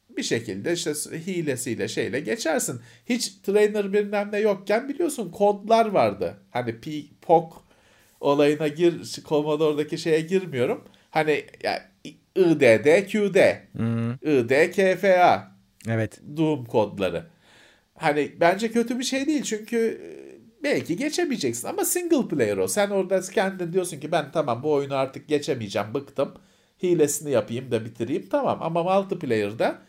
bir 0.10 0.24
şekilde 0.24 0.74
işte 0.74 0.94
hilesiyle 1.28 1.88
şeyle 1.88 2.20
geçersin. 2.20 2.82
Hiç 3.06 3.30
trainer 3.30 3.94
bilmem 3.94 4.30
ne 4.32 4.40
yokken 4.40 4.90
biliyorsun 4.90 5.32
kodlar 5.32 5.86
vardı. 5.86 6.38
Hani 6.52 6.80
P, 6.80 6.92
POC 7.22 7.46
olayına 8.20 8.68
gir, 8.68 9.04
Commodore'daki 9.26 9.98
şeye 9.98 10.22
girmiyorum. 10.22 10.84
Hani 11.12 11.46
yani 11.64 11.80
IDD, 12.36 13.12
QD, 13.12 13.38
hmm. 13.72 14.12
ID, 14.12 14.72
KFA. 14.72 15.52
Evet. 15.88 16.20
Doom 16.38 16.66
kodları. 16.66 17.26
Hani 17.96 18.32
bence 18.40 18.72
kötü 18.72 19.00
bir 19.00 19.04
şey 19.04 19.28
değil 19.28 19.44
çünkü 19.44 19.78
e, 19.78 20.10
belki 20.64 20.98
geçemeyeceksin 20.98 21.68
ama 21.68 21.86
single 21.86 22.28
player 22.28 22.58
o. 22.58 22.68
Sen 22.68 22.90
orada 22.90 23.22
kendin 23.22 23.74
diyorsun 23.74 24.00
ki 24.00 24.12
ben 24.12 24.32
tamam 24.32 24.64
bu 24.64 24.74
oyunu 24.74 24.96
artık 24.96 25.28
geçemeyeceğim, 25.28 25.94
bıktım. 25.94 26.34
Hilesini 26.84 27.32
yapayım 27.32 27.72
da 27.72 27.86
bitireyim 27.86 28.30
tamam 28.30 28.60
ama 28.62 28.84
multiplayer'da 28.84 29.82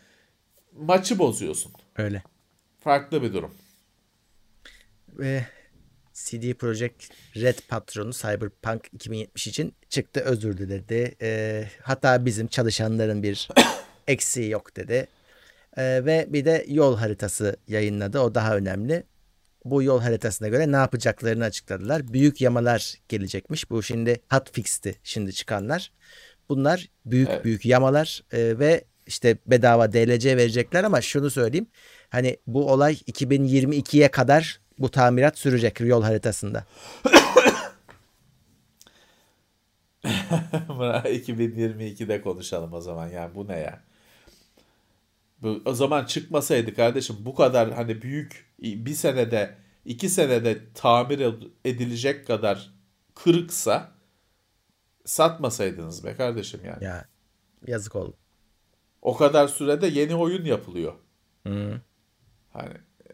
maçı 0.73 1.19
bozuyorsun. 1.19 1.73
Öyle. 1.97 2.23
Farklı 2.81 3.23
bir 3.23 3.33
durum. 3.33 3.55
Ve 5.09 5.47
CD 6.15 6.55
Projekt 6.55 7.07
Red 7.37 7.59
patronu 7.69 8.13
Cyberpunk 8.13 8.89
2070 8.93 9.47
için 9.47 9.75
çıktı 9.89 10.21
özür 10.21 10.59
diledi. 10.59 11.17
E, 11.23 11.65
hatta 11.83 12.25
bizim 12.25 12.47
çalışanların 12.47 13.23
bir 13.23 13.49
eksiği 14.07 14.51
yok 14.51 14.77
dedi. 14.77 15.07
E, 15.77 15.83
ve 16.05 16.27
bir 16.29 16.45
de 16.45 16.65
yol 16.69 16.97
haritası 16.97 17.57
yayınladı. 17.69 18.21
O 18.21 18.35
daha 18.35 18.57
önemli. 18.57 19.03
Bu 19.65 19.83
yol 19.83 20.01
haritasına 20.01 20.49
göre 20.49 20.73
ne 20.73 20.77
yapacaklarını 20.77 21.45
açıkladılar. 21.45 22.13
Büyük 22.13 22.41
yamalar 22.41 22.95
gelecekmiş. 23.09 23.71
Bu 23.71 23.83
şimdi 23.83 24.21
hotfix'ti 24.31 24.95
şimdi 25.05 25.33
çıkanlar. 25.33 25.93
Bunlar 26.51 26.89
büyük 27.07 27.29
evet. 27.31 27.45
büyük 27.45 27.67
yamalar 27.67 28.23
e, 28.33 28.59
ve 28.59 28.85
işte 29.07 29.39
bedava 29.47 29.93
DLC 29.93 30.37
verecekler 30.37 30.85
ama 30.85 31.01
şunu 31.01 31.31
söyleyeyim. 31.31 31.67
Hani 32.09 32.37
bu 32.47 32.73
olay 32.73 32.95
2022'ye 32.95 34.11
kadar 34.11 34.61
bu 34.79 34.91
tamirat 34.91 35.39
sürecek 35.39 35.81
yol 35.81 36.03
haritasında. 36.03 36.65
2022'de 40.05 42.23
konuşalım 42.23 42.73
o 42.73 42.81
zaman 42.81 43.09
yani 43.09 43.35
bu 43.35 43.49
ne 43.49 43.59
ya? 43.59 43.81
Bu, 45.43 45.63
o 45.65 45.75
zaman 45.75 46.05
çıkmasaydı 46.05 46.75
kardeşim 46.75 47.17
bu 47.21 47.35
kadar 47.35 47.73
hani 47.73 48.03
büyük 48.03 48.47
bir 48.59 48.95
senede 48.95 49.55
iki 49.85 50.09
senede 50.09 50.59
tamir 50.75 51.35
edilecek 51.65 52.27
kadar 52.27 52.71
kırıksa 53.15 53.93
satmasaydınız 55.05 56.05
be 56.05 56.15
kardeşim 56.15 56.61
yani. 56.65 56.85
Ya 56.85 57.09
yazık 57.67 57.97
oldu. 57.97 58.17
O 59.03 59.17
kadar 59.17 59.49
sürede 59.49 59.87
yeni 59.87 60.15
oyun 60.15 60.45
yapılıyor. 60.45 60.93
Hı. 61.47 61.81
Hani 62.53 62.75
e, 63.05 63.13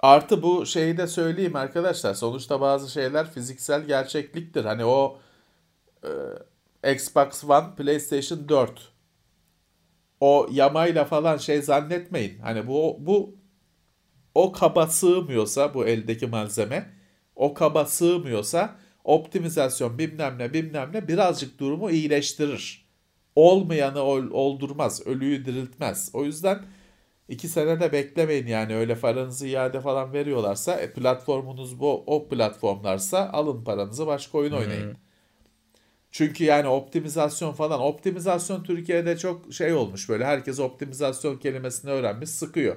artı 0.00 0.42
bu 0.42 0.66
şeyi 0.66 0.96
de 0.96 1.06
söyleyeyim 1.06 1.56
arkadaşlar. 1.56 2.14
Sonuçta 2.14 2.60
bazı 2.60 2.90
şeyler 2.90 3.30
fiziksel 3.30 3.82
gerçekliktir. 3.82 4.64
Hani 4.64 4.84
o 4.84 5.18
e, 6.82 6.92
Xbox 6.92 7.44
One, 7.44 7.74
PlayStation 7.76 8.48
4 8.48 8.92
o 10.20 10.48
yamayla 10.50 11.04
falan 11.04 11.36
şey 11.36 11.62
zannetmeyin. 11.62 12.38
Hani 12.38 12.66
bu 12.66 12.96
bu 13.00 13.36
o 14.34 14.52
kaba 14.52 14.86
sığmıyorsa 14.86 15.74
bu 15.74 15.86
eldeki 15.86 16.26
malzeme 16.26 16.90
o 17.36 17.54
kaba 17.54 17.86
sığmıyorsa 17.86 18.76
optimizasyon 19.04 19.98
bilmem 19.98 20.38
ne 20.38 20.52
bilmem 20.52 20.90
ne 20.92 21.08
birazcık 21.08 21.60
durumu 21.60 21.90
iyileştirir. 21.90 22.82
Olmayanı 23.36 24.00
ol, 24.00 24.30
oldurmaz, 24.30 25.06
ölüyü 25.06 25.44
diriltmez. 25.44 26.10
O 26.12 26.24
yüzden 26.24 26.64
iki 27.28 27.48
sene 27.48 27.80
de 27.80 27.92
beklemeyin 27.92 28.46
yani 28.46 28.76
öyle 28.76 28.94
paranızı 28.94 29.46
iade 29.46 29.80
falan 29.80 30.12
veriyorlarsa 30.12 30.80
e, 30.80 30.92
platformunuz 30.92 31.80
bu 31.80 32.04
o 32.06 32.28
platformlarsa 32.28 33.30
alın 33.32 33.64
paranızı 33.64 34.06
başka 34.06 34.38
oyun 34.38 34.52
oynayın. 34.52 34.90
Hmm. 34.90 34.96
Çünkü 36.10 36.44
yani 36.44 36.68
optimizasyon 36.68 37.52
falan 37.52 37.80
optimizasyon 37.80 38.62
Türkiye'de 38.62 39.18
çok 39.18 39.52
şey 39.52 39.74
olmuş 39.74 40.08
böyle 40.08 40.24
herkes 40.24 40.60
optimizasyon 40.60 41.36
kelimesini 41.36 41.90
öğrenmiş 41.90 42.30
sıkıyor. 42.30 42.76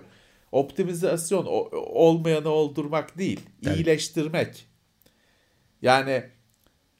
Optimizasyon 0.52 1.45
olmayanı 1.93 2.49
oldurmak 2.49 3.18
değil, 3.18 3.39
evet. 3.65 3.77
iyileştirmek. 3.77 4.68
Yani 5.85 6.23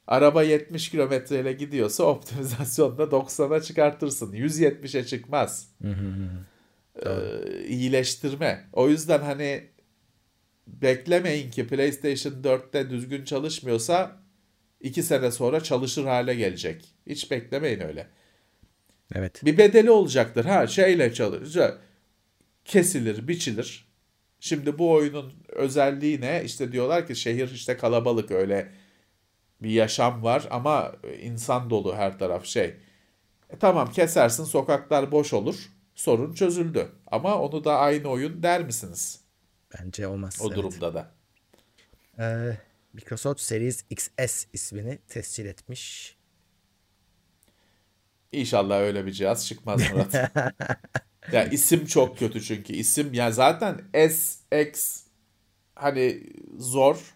araba 0.06 0.42
70 0.42 0.90
kilometre 0.90 1.40
ile 1.40 1.52
gidiyorsa 1.52 2.04
optimizasyonda 2.04 3.02
90'a 3.02 3.62
çıkartırsın. 3.62 4.32
170'e 4.32 5.04
çıkmaz. 5.06 5.70
ee, 7.06 7.10
iyileştirme. 7.68 8.64
O 8.72 8.88
yüzden 8.88 9.20
hani 9.20 9.70
beklemeyin 10.66 11.50
ki 11.50 11.66
PlayStation 11.66 12.32
4'te 12.32 12.90
düzgün 12.90 13.24
çalışmıyorsa 13.24 14.16
2 14.80 15.02
sene 15.02 15.30
sonra 15.30 15.62
çalışır 15.62 16.04
hale 16.04 16.34
gelecek. 16.34 16.94
Hiç 17.06 17.30
beklemeyin 17.30 17.80
öyle. 17.80 18.06
Evet. 19.14 19.44
Bir 19.44 19.58
bedeli 19.58 19.90
olacaktır. 19.90 20.44
Ha 20.44 20.66
şeyle 20.66 21.12
çalışacak. 21.12 21.80
kesilir, 22.64 23.28
biçilir. 23.28 23.86
Şimdi 24.40 24.78
bu 24.78 24.90
oyunun 24.92 25.32
özelliği 25.56 26.20
ne? 26.20 26.42
İşte 26.44 26.72
diyorlar 26.72 27.06
ki 27.06 27.16
şehir 27.16 27.50
işte 27.50 27.76
kalabalık 27.76 28.30
öyle 28.30 28.72
bir 29.62 29.70
yaşam 29.70 30.22
var 30.22 30.48
ama 30.50 30.92
insan 31.20 31.70
dolu 31.70 31.96
her 31.96 32.18
taraf 32.18 32.44
şey. 32.44 32.76
E 33.50 33.58
tamam 33.58 33.92
kesersin 33.92 34.44
sokaklar 34.44 35.12
boş 35.12 35.32
olur. 35.32 35.70
Sorun 35.94 36.32
çözüldü. 36.32 36.88
Ama 37.06 37.38
onu 37.42 37.64
da 37.64 37.78
aynı 37.78 38.08
oyun 38.08 38.42
der 38.42 38.64
misiniz? 38.64 39.20
Bence 39.74 40.06
olmaz. 40.06 40.38
O 40.40 40.46
evet. 40.46 40.56
durumda 40.56 40.94
da. 40.94 41.14
Ee, 42.18 42.56
Microsoft 42.92 43.40
Series 43.40 43.84
XS 43.90 44.44
ismini 44.52 44.98
tescil 45.08 45.46
etmiş. 45.46 46.16
İnşallah 48.32 48.80
öyle 48.80 49.06
bir 49.06 49.12
cihaz 49.12 49.46
çıkmaz 49.46 49.82
Murat. 49.92 50.14
ya 51.32 51.44
isim 51.44 51.86
çok 51.86 52.18
kötü 52.18 52.42
çünkü 52.42 52.72
isim 52.72 53.14
ya 53.14 53.32
zaten 53.32 53.80
S 53.94 54.62
X 54.62 55.05
hani 55.76 56.22
zor 56.58 57.14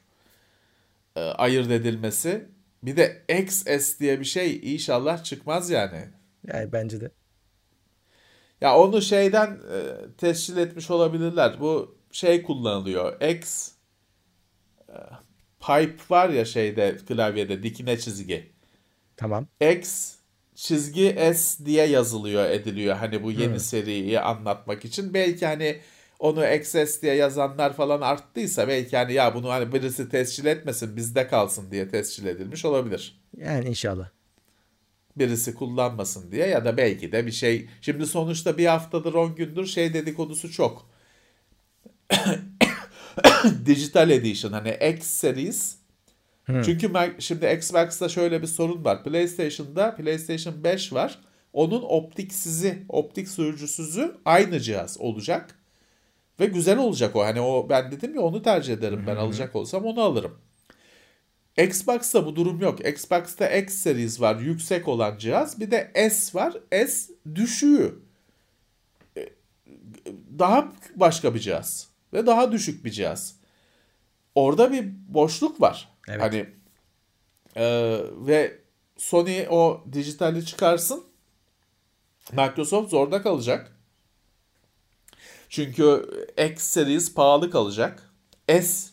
e, 1.16 1.20
ayırt 1.20 1.70
edilmesi. 1.70 2.48
Bir 2.82 2.96
de 2.96 3.22
XS 3.42 4.00
diye 4.00 4.20
bir 4.20 4.24
şey 4.24 4.74
inşallah 4.74 5.24
çıkmaz 5.24 5.70
yani. 5.70 6.08
Yani 6.46 6.72
bence 6.72 7.00
de. 7.00 7.10
Ya 8.60 8.78
onu 8.78 9.02
şeyden 9.02 9.46
e, 9.46 9.80
tescil 10.18 10.56
etmiş 10.56 10.90
olabilirler. 10.90 11.60
Bu 11.60 11.98
şey 12.12 12.42
kullanılıyor. 12.42 13.20
X 13.20 13.70
e, 14.88 14.96
pipe 15.60 16.02
var 16.10 16.28
ya 16.28 16.44
şeyde 16.44 16.96
klavyede 16.96 17.62
dikine 17.62 17.98
çizgi. 17.98 18.52
Tamam. 19.16 19.46
X 19.60 20.14
çizgi 20.54 21.34
S 21.34 21.66
diye 21.66 21.86
yazılıyor 21.86 22.50
ediliyor 22.50 22.96
hani 22.96 23.22
bu 23.22 23.32
yeni 23.32 23.60
seriyi 23.60 24.20
anlatmak 24.20 24.84
için. 24.84 25.14
Belki 25.14 25.46
hani 25.46 25.80
onu 26.20 26.54
XS 26.54 27.02
diye 27.02 27.14
yazanlar 27.14 27.72
falan 27.72 28.00
arttıysa 28.00 28.68
belki 28.68 28.96
hani 28.96 29.12
ya 29.12 29.34
bunu 29.34 29.48
hani 29.50 29.72
birisi 29.72 30.08
tescil 30.08 30.46
etmesin 30.46 30.96
bizde 30.96 31.28
kalsın 31.28 31.70
diye 31.70 31.88
tescil 31.88 32.26
edilmiş 32.26 32.64
olabilir. 32.64 33.20
Yani 33.36 33.68
inşallah. 33.68 34.08
Birisi 35.16 35.54
kullanmasın 35.54 36.32
diye 36.32 36.46
ya 36.46 36.64
da 36.64 36.76
belki 36.76 37.12
de 37.12 37.26
bir 37.26 37.32
şey. 37.32 37.68
Şimdi 37.80 38.06
sonuçta 38.06 38.58
bir 38.58 38.66
haftadır 38.66 39.14
10 39.14 39.34
gündür 39.34 39.66
şey 39.66 39.94
dedikodusu 39.94 40.52
çok. 40.52 40.90
Digital 43.66 44.10
Edition 44.10 44.52
hani 44.52 44.78
X 44.94 45.06
Series 45.06 45.76
çünkü 46.64 46.86
Mac- 46.86 47.20
şimdi 47.20 47.46
Xbox'ta 47.46 48.08
şöyle 48.08 48.42
bir 48.42 48.46
sorun 48.46 48.84
var. 48.84 49.04
PlayStation'da 49.04 49.94
PlayStation 49.96 50.64
5 50.64 50.92
var. 50.92 51.18
Onun 51.52 51.82
optiksizi, 51.82 52.82
optik 52.88 53.28
sürücüsüzü 53.28 54.16
aynı 54.24 54.60
cihaz 54.60 55.00
olacak. 55.00 55.59
Ve 56.40 56.46
güzel 56.46 56.78
olacak 56.78 57.16
o. 57.16 57.24
Hani 57.24 57.40
o 57.40 57.68
ben 57.68 57.92
dedim 57.92 58.14
ya 58.14 58.20
onu 58.20 58.42
tercih 58.42 58.72
ederim 58.74 59.04
ben 59.06 59.16
alacak 59.16 59.56
olsam 59.56 59.84
onu 59.84 60.02
alırım. 60.02 60.38
Xbox'ta 61.58 62.26
bu 62.26 62.36
durum 62.36 62.60
yok. 62.60 62.86
Xbox'ta 62.86 63.48
X 63.48 63.74
series 63.74 64.20
var 64.20 64.36
yüksek 64.36 64.88
olan 64.88 65.18
cihaz. 65.18 65.60
Bir 65.60 65.70
de 65.70 66.10
S 66.10 66.38
var. 66.38 66.54
S 66.72 67.12
düşüğü. 67.34 67.98
E, 69.16 69.28
Daha 70.38 70.72
başka 70.96 71.34
bir 71.34 71.40
cihaz. 71.40 71.88
Ve 72.12 72.26
daha 72.26 72.52
düşük 72.52 72.84
bir 72.84 72.90
cihaz. 72.90 73.36
Orada 74.34 74.72
bir 74.72 74.84
boşluk 75.08 75.60
var. 75.60 75.88
Evet. 76.08 76.22
Hani 76.22 76.46
e, 77.56 77.96
ve 78.26 78.58
Sony 78.96 79.46
o 79.50 79.84
dijitali 79.92 80.46
çıkarsın. 80.46 81.04
Microsoft 82.32 82.90
zorda 82.90 83.22
kalacak. 83.22 83.76
Çünkü 85.50 86.06
X 86.52 86.62
series 86.62 87.14
pahalı 87.14 87.50
kalacak. 87.50 88.12
S 88.48 88.90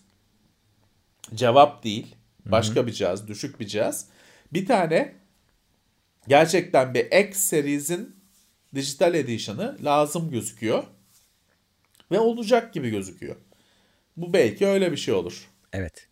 cevap 1.35 1.84
değil. 1.84 2.15
Başka 2.45 2.88
bir 2.88 2.91
cihaz, 2.91 3.27
düşük 3.27 3.59
bir 3.59 3.67
cihaz. 3.67 4.07
Bir 4.53 4.65
tane 4.65 5.15
gerçekten 6.27 6.93
bir 6.93 7.27
X 7.27 7.38
series'in 7.38 8.15
dijital 8.75 9.13
edition'ı 9.13 9.77
lazım 9.84 10.31
gözüküyor. 10.31 10.84
Ve 12.11 12.19
olacak 12.19 12.73
gibi 12.73 12.89
gözüküyor. 12.89 13.35
Bu 14.17 14.34
belki 14.34 14.67
öyle 14.67 14.91
bir 14.91 14.97
şey 14.97 15.13
olur. 15.13 15.49
Evet. 15.73 16.07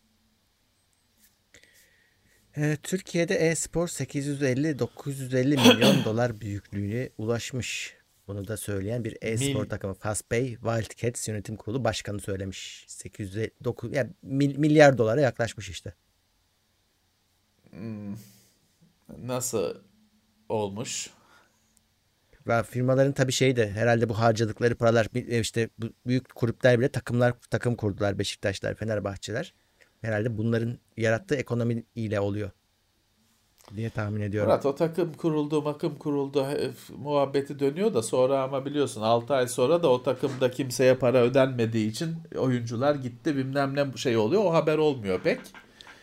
Ee, 2.58 2.78
Türkiye'de 2.84 3.36
e-spor 3.36 3.88
850-950 3.88 5.74
milyon 5.74 6.04
dolar 6.06 6.42
büyüklüğüne 6.42 7.10
ulaşmış. 7.18 7.96
Bunu 8.28 8.48
da 8.48 8.58
söyleyen 8.58 9.04
bir 9.04 9.18
e-spor 9.22 9.66
Mil- 9.66 9.70
takımı 9.70 9.94
Fastpay 9.94 10.48
Wildcats 10.48 11.28
yönetim 11.28 11.56
kurulu 11.56 11.84
başkanı 11.84 12.20
söylemiş. 12.20 12.86
809 12.88 13.94
yani 13.94 14.10
mil- 14.24 14.58
milyar 14.58 14.98
dolara 14.98 15.22
yaklaşmış 15.22 15.70
işte. 15.70 15.94
Nasıl 19.18 19.76
olmuş? 20.50 21.10
Ve 22.48 22.64
firmaların 22.64 23.14
tabii 23.14 23.32
şey 23.32 23.56
de 23.56 23.72
herhalde 23.72 24.10
bu 24.10 24.20
harcadıkları 24.20 24.76
paralar 24.76 25.08
e, 25.16 25.40
işte 25.40 25.70
büyük 26.08 26.36
kulüpler 26.36 26.80
bile 26.80 26.90
takımlar 26.90 27.34
takım 27.50 27.76
kurdular 27.76 28.20
Beşiktaşlar, 28.20 28.76
Fenerbahçeler. 28.76 29.54
Herhalde 30.02 30.38
bunların 30.38 30.80
yarattığı 30.98 31.36
ekonomi 31.36 31.84
ile 31.96 32.20
oluyor 32.20 32.52
diye 33.76 33.90
tahmin 33.90 34.22
ediyorum. 34.22 34.50
Murat 34.50 34.66
o 34.66 34.76
takım 34.76 35.14
kuruldu, 35.14 35.62
makım 35.62 35.96
kuruldu 35.96 36.46
muhabbeti 36.98 37.60
dönüyor 37.60 37.94
da 37.94 38.04
sonra 38.04 38.44
ama 38.44 38.66
biliyorsun 38.66 39.02
6 39.02 39.34
ay 39.34 39.48
sonra 39.48 39.84
da 39.84 39.90
o 39.90 40.04
takımda 40.04 40.52
kimseye 40.52 40.96
para 40.96 41.18
ödenmediği 41.18 41.90
için 41.92 42.16
oyuncular 42.38 42.96
gitti 42.96 43.38
bilmem 43.38 43.76
ne 43.76 43.98
şey 43.98 44.18
oluyor. 44.18 44.44
O 44.46 44.54
haber 44.54 44.78
olmuyor 44.78 45.20
pek. 45.20 45.40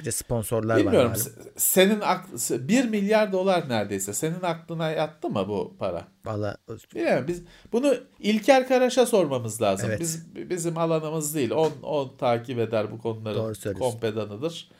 Bir 0.00 0.06
de 0.06 0.12
sponsorlar 0.12 0.78
Bilmiyorum. 0.78 1.10
var 1.10 1.16
se- 1.16 1.30
Senin 1.56 2.00
aklı 2.00 2.68
1 2.68 2.88
milyar 2.88 3.32
dolar 3.32 3.68
neredeyse. 3.68 4.12
Senin 4.12 4.42
aklına 4.42 4.90
yattı 4.90 5.28
mı 5.28 5.48
bu 5.48 5.74
para? 5.78 6.08
Valla 6.24 6.56
Bilmiyorum. 6.94 7.24
Biz 7.28 7.42
bunu 7.72 7.94
İlker 8.20 8.68
Karaş'a 8.68 9.06
sormamız 9.06 9.62
lazım. 9.62 9.88
Evet. 9.90 10.00
Biz 10.00 10.26
bizim 10.50 10.78
alanımız 10.78 11.34
değil. 11.34 11.50
On 11.50 11.72
on 11.82 12.16
takip 12.18 12.58
eder 12.58 12.92
bu 12.92 12.98
konuları. 12.98 13.34
Doğru 13.34 13.54
söylüyorsun. 13.54 13.90
Kompedanıdır. 13.92 14.70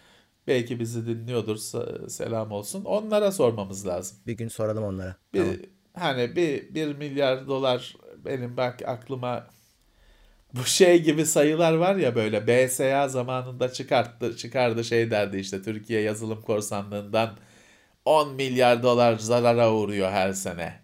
Belki 0.47 0.81
bizi 0.81 1.07
dinliyordur. 1.07 1.57
Selam 2.09 2.53
olsun. 2.53 2.85
Onlara 2.85 3.33
sormamız 3.33 3.87
lazım. 3.87 4.19
bir 4.27 4.33
gün 4.33 4.49
soralım 4.49 4.85
onlara. 4.85 5.17
Bir, 5.35 5.39
Tamam. 5.39 5.57
Hani 5.99 6.37
bir, 6.37 6.75
bir 6.75 6.95
milyar 6.97 7.47
dolar 7.47 7.97
benim 8.25 8.57
bak 8.57 8.83
aklıma 8.87 9.47
bu 10.55 10.65
şey 10.65 11.03
gibi 11.03 11.27
sayılar 11.27 11.73
var 11.73 11.97
ya 11.97 12.15
böyle 12.15 12.47
BSA 12.47 13.09
zamanında 13.09 13.73
çıkarttı 13.73 14.37
çıkardı 14.37 14.85
şey 14.85 15.11
derdi 15.11 15.37
işte 15.37 15.63
Türkiye 15.63 16.01
yazılım 16.01 16.43
korsanlığından 16.43 17.31
10 18.05 18.35
milyar 18.35 18.83
dolar 18.83 19.19
zarara 19.19 19.73
uğruyor 19.73 20.11
her 20.11 20.33
sene. 20.33 20.83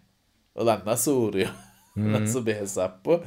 Ulan 0.55 0.81
nasıl 0.85 1.21
uğruyor? 1.21 1.49
nasıl 1.95 2.45
bir 2.45 2.55
hesap 2.55 3.05
bu? 3.05 3.23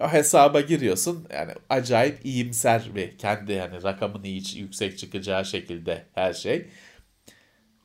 O 0.00 0.08
hesaba 0.08 0.60
giriyorsun 0.60 1.26
yani 1.32 1.52
acayip 1.70 2.26
iyimser 2.26 2.90
bir 2.94 3.18
kendi 3.18 3.52
yani 3.52 3.82
rakamın 3.82 4.22
iyi 4.22 4.42
yüksek 4.58 4.98
çıkacağı 4.98 5.44
şekilde 5.44 6.06
her 6.14 6.32
şey. 6.32 6.68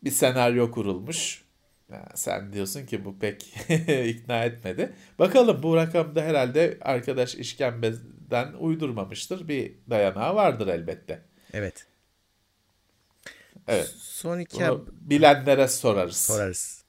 Bir 0.04 0.12
senaryo 0.12 0.72
kurulmuş. 0.72 1.44
Ya 1.92 2.10
sen 2.16 2.54
diyorsun 2.54 2.86
ki 2.86 3.06
bu 3.06 3.20
pek 3.20 3.44
ikna 4.06 4.44
etmedi. 4.44 4.94
Bakalım 5.20 5.64
bu 5.64 5.76
rakamda 5.76 6.22
herhalde 6.22 6.78
arkadaş 6.82 7.36
işkembeden 7.36 8.54
uydurmamıştır. 8.60 9.48
Bir 9.48 9.74
dayanağı 9.90 10.36
vardır 10.36 10.68
elbette. 10.68 11.22
Evet. 11.54 11.88
Evet. 13.68 13.94
Son 13.98 14.40
iki 14.40 14.60
Bunu 14.60 14.86
bilenlere 15.02 15.68
sorarız. 15.68 16.18
sorarız. 16.18 16.84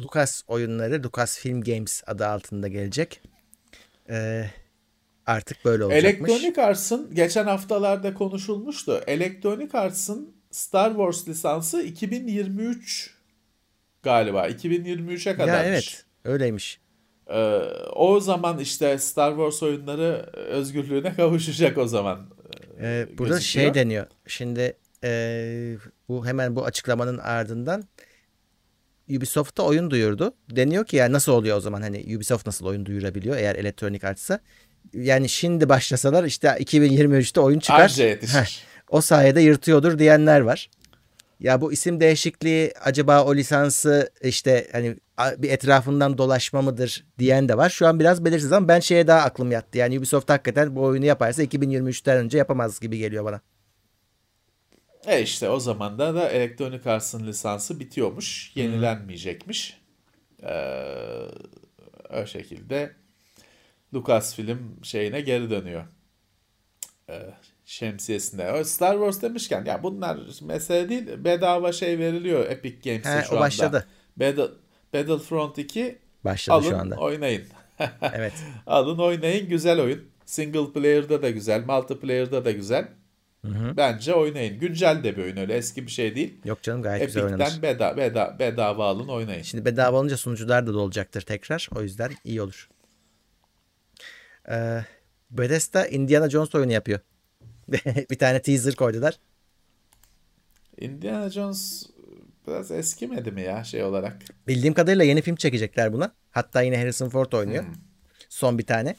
Lucas 0.00 0.42
oyunları 0.48 1.02
Lucasfilm 1.02 1.60
Games 1.60 2.02
adı 2.06 2.26
altında 2.26 2.68
gelecek. 2.68 3.20
Ee, 4.10 4.50
artık 5.26 5.64
böyle 5.64 5.84
olacakmış. 5.84 6.30
Electronic 6.30 6.62
Arts'ın 6.62 7.14
geçen 7.14 7.44
haftalarda 7.44 8.14
konuşulmuştu. 8.14 9.00
Electronic 9.06 9.78
Arts'ın 9.78 10.34
Star 10.50 10.90
Wars 10.90 11.28
lisansı 11.28 11.82
2023 11.82 13.14
galiba. 14.02 14.48
2023'e 14.48 15.30
ya 15.30 15.36
kadarmış. 15.36 15.68
evet 15.68 16.04
öyleymiş. 16.24 16.80
Ee, 17.28 17.60
o 17.96 18.20
zaman 18.20 18.58
işte 18.58 18.98
Star 18.98 19.30
Wars 19.30 19.62
oyunları 19.62 20.30
özgürlüğüne 20.34 21.14
kavuşacak 21.16 21.78
o 21.78 21.86
zaman. 21.86 22.26
Ee, 22.80 23.06
burada 23.18 23.34
gözüküyor. 23.34 23.64
şey 23.64 23.74
deniyor. 23.74 24.06
Şimdi 24.26 24.76
ee, 25.04 25.76
bu 26.08 26.26
hemen 26.26 26.56
bu 26.56 26.64
açıklamanın 26.64 27.18
ardından 27.18 27.84
Ubisoft'ta 29.16 29.62
oyun 29.62 29.90
duyurdu. 29.90 30.34
Deniyor 30.50 30.84
ki 30.84 30.96
ya 30.96 31.12
nasıl 31.12 31.32
oluyor 31.32 31.56
o 31.56 31.60
zaman 31.60 31.82
hani 31.82 32.16
Ubisoft 32.16 32.46
nasıl 32.46 32.66
oyun 32.66 32.86
duyurabiliyor 32.86 33.36
eğer 33.36 33.54
Electronic 33.56 34.06
Arts'a? 34.06 34.40
Yani 34.94 35.28
şimdi 35.28 35.68
başlasalar 35.68 36.24
işte 36.24 36.48
2023'te 36.48 37.40
oyun 37.40 37.58
çıkar. 37.58 37.78
Heh, 38.34 38.46
o 38.88 39.00
sayede 39.00 39.40
yırtıyordur 39.40 39.98
diyenler 39.98 40.40
var. 40.40 40.70
ya 41.40 41.60
bu 41.60 41.72
isim 41.72 42.00
değişikliği 42.00 42.72
acaba 42.84 43.24
o 43.24 43.34
lisansı 43.34 44.10
işte 44.22 44.68
hani 44.72 44.96
bir 45.38 45.50
etrafından 45.50 46.18
dolaşma 46.18 46.62
mıdır 46.62 47.04
diyen 47.18 47.48
de 47.48 47.56
var. 47.56 47.70
Şu 47.70 47.86
an 47.86 48.00
biraz 48.00 48.24
belirsiz 48.24 48.52
ama 48.52 48.68
ben 48.68 48.80
şeye 48.80 49.06
daha 49.06 49.20
aklım 49.20 49.52
yattı. 49.52 49.78
Yani 49.78 49.98
Ubisoft 49.98 50.30
hakikaten 50.30 50.76
bu 50.76 50.82
oyunu 50.82 51.04
yaparsa 51.04 51.42
2023'ten 51.42 52.16
önce 52.16 52.38
yapamaz 52.38 52.80
gibi 52.80 52.98
geliyor 52.98 53.24
bana. 53.24 53.40
E 55.06 55.22
işte 55.22 55.48
o 55.48 55.60
zaman 55.60 55.98
da, 55.98 56.14
da 56.14 56.28
Electronic 56.28 56.90
Arts'ın 56.90 57.26
lisansı 57.26 57.80
bitiyormuş. 57.80 58.52
Yenilenmeyecekmiş. 58.54 59.80
Ee, 60.42 61.26
o 62.22 62.26
şekilde 62.26 62.92
Lucasfilm 63.94 64.58
şeyine 64.82 65.20
geri 65.20 65.50
dönüyor. 65.50 65.84
Ee, 67.10 67.34
şemsiyesinde. 67.64 68.52
O 68.52 68.64
Star 68.64 68.92
Wars 68.92 69.22
demişken 69.22 69.64
ya 69.64 69.82
bunlar 69.82 70.18
mesele 70.42 70.88
değil. 70.88 71.24
Bedava 71.24 71.72
şey 71.72 71.98
veriliyor 71.98 72.50
Epic 72.50 72.90
Games'e 72.90 73.24
şu 73.26 73.32
anda. 73.32 73.40
başladı. 73.40 73.86
Battle, 74.16 74.48
Battlefront 74.94 75.58
2 75.58 75.98
Başladı 76.24 76.56
alın 76.56 76.70
şu 76.70 76.76
anda. 76.76 76.96
oynayın. 76.96 77.44
Evet. 78.14 78.32
Alın 78.66 78.98
oynayın 78.98 79.48
güzel 79.48 79.80
oyun. 79.80 80.04
Single 80.26 80.72
player'da 80.72 81.22
da 81.22 81.30
güzel, 81.30 81.64
multiplayer'da 81.64 82.44
da 82.44 82.50
güzel. 82.50 82.88
Bence 83.76 84.14
oynayın. 84.14 84.58
Güncel 84.60 85.04
de 85.04 85.16
bir 85.16 85.22
oyun 85.22 85.36
öyle 85.36 85.54
eski 85.54 85.86
bir 85.86 85.90
şey 85.90 86.14
değil. 86.14 86.34
Yok 86.44 86.62
canım 86.62 86.82
gayet 86.82 87.06
güzel 87.06 87.24
oynanır. 87.24 87.40
Epic'ten 87.40 87.62
beda, 87.62 87.96
beda, 87.96 88.36
bedava 88.38 88.86
alın 88.86 89.08
oynayın. 89.08 89.42
Şimdi 89.42 89.64
bedava 89.64 89.96
olunca 89.96 90.16
sunucular 90.16 90.66
da 90.66 90.74
dolacaktır 90.74 91.20
tekrar. 91.20 91.68
O 91.74 91.82
yüzden 91.82 92.10
iyi 92.24 92.42
olur. 92.42 92.68
Ee, 94.50 94.84
Bethesda 95.30 95.86
Indiana 95.86 96.30
Jones 96.30 96.54
oyunu 96.54 96.72
yapıyor. 96.72 97.00
bir 98.10 98.18
tane 98.18 98.42
teaser 98.42 98.74
koydular. 98.74 99.14
Indiana 100.80 101.30
Jones 101.30 101.86
biraz 102.46 102.70
eskimedi 102.70 103.32
mi 103.32 103.42
ya 103.42 103.64
şey 103.64 103.84
olarak? 103.84 104.16
Bildiğim 104.48 104.74
kadarıyla 104.74 105.04
yeni 105.04 105.22
film 105.22 105.36
çekecekler 105.36 105.92
buna. 105.92 106.12
Hatta 106.30 106.62
yine 106.62 106.78
Harrison 106.78 107.08
Ford 107.08 107.32
oynuyor. 107.32 107.64
Hmm. 107.64 107.74
Son 108.28 108.58
bir 108.58 108.66
tane. 108.66 108.96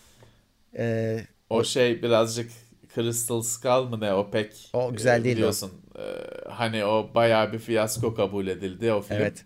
Ee, 0.77 1.25
O 1.49 1.63
şey 1.63 2.03
birazcık 2.03 2.51
Crystal 2.95 3.41
Skull 3.41 3.89
mı 3.89 3.99
ne 3.99 4.13
o 4.13 4.31
pek 4.31 4.69
O 4.73 4.93
güzel 4.93 5.21
e, 5.21 5.23
değil 5.23 5.35
o. 5.35 5.37
biliyorsun. 5.37 5.71
E, 5.99 6.03
hani 6.49 6.85
o 6.85 7.11
bayağı 7.15 7.53
bir 7.53 7.59
fiyasko 7.59 8.13
kabul 8.15 8.47
edildi 8.47 8.93
o 8.93 9.01
film. 9.01 9.17
evet. 9.17 9.45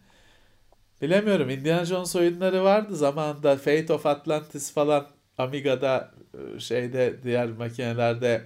Bilemiyorum 1.02 1.50
Indiana 1.50 1.86
Jones 1.86 2.16
oyunları 2.16 2.64
vardı 2.64 2.96
zamanında 2.96 3.56
Fate 3.58 3.94
of 3.94 4.06
Atlantis 4.06 4.74
falan 4.74 5.08
Amiga'da 5.38 6.12
e, 6.56 6.60
şeyde 6.60 7.24
diğer 7.24 7.50
makinelerde 7.50 8.42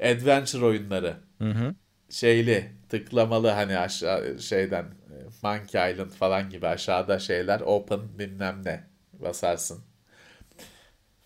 adventure 0.00 0.64
oyunları. 0.64 1.16
Hı 1.38 1.50
hı. 1.50 1.74
şeyli 2.10 2.72
tıklamalı 2.88 3.48
hani 3.48 3.78
aşağı 3.78 4.38
şeyden 4.40 4.84
e, 4.84 5.16
Monkey 5.42 5.92
Island 5.92 6.10
falan 6.10 6.50
gibi 6.50 6.66
aşağıda 6.66 7.18
şeyler 7.18 7.60
open 7.60 8.00
bilmem 8.18 8.62
ne 8.64 8.84
basarsın. 9.12 9.87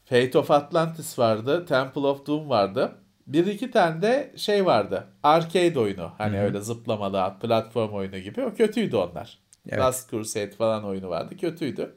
Fate 0.04 0.38
of 0.38 0.50
Atlantis 0.50 1.18
vardı. 1.18 1.66
Temple 1.66 2.00
of 2.00 2.26
Doom 2.26 2.48
vardı. 2.48 2.92
Bir 3.26 3.46
iki 3.46 3.70
tane 3.70 4.02
de 4.02 4.32
şey 4.36 4.66
vardı. 4.66 5.04
Arcade 5.22 5.78
oyunu. 5.80 6.10
Hani 6.18 6.40
öyle 6.40 6.60
zıplamalı 6.60 7.22
at- 7.22 7.40
platform 7.40 7.92
oyunu 7.94 8.18
gibi. 8.18 8.42
O 8.44 8.54
kötüydü 8.54 8.96
onlar. 8.96 9.38
Evet. 9.68 9.78
Last 9.80 10.10
Crusade 10.10 10.50
falan 10.50 10.84
oyunu 10.84 11.08
vardı. 11.08 11.36
Kötüydü. 11.36 11.94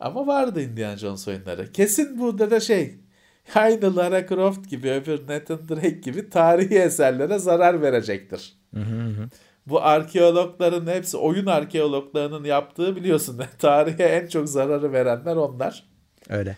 Ama 0.00 0.26
vardı 0.26 0.62
Indiana 0.62 0.96
Jones 0.96 1.28
oyunları. 1.28 1.72
Kesin 1.72 2.18
burada 2.20 2.50
da 2.50 2.60
şey 2.60 2.94
aynı 3.54 3.96
Lara 3.96 4.26
Croft 4.26 4.70
gibi 4.70 4.90
öbür 4.90 5.28
Nathan 5.28 5.68
Drake 5.68 5.88
gibi 5.90 6.30
tarihi 6.30 6.78
eserlere 6.78 7.38
zarar 7.38 7.82
verecektir. 7.82 8.54
Bu 9.66 9.82
arkeologların 9.82 10.86
hepsi 10.86 11.16
oyun 11.16 11.46
arkeologlarının 11.46 12.44
yaptığı 12.44 12.96
biliyorsun. 12.96 13.42
Tarihe 13.58 14.02
en 14.04 14.26
çok 14.26 14.48
zararı 14.48 14.92
verenler 14.92 15.36
onlar. 15.36 15.84
Öyle. 16.28 16.56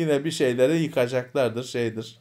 Yine 0.00 0.24
bir 0.24 0.30
şeyleri 0.30 0.82
yıkacaklardır 0.82 1.64
şeydir. 1.64 2.20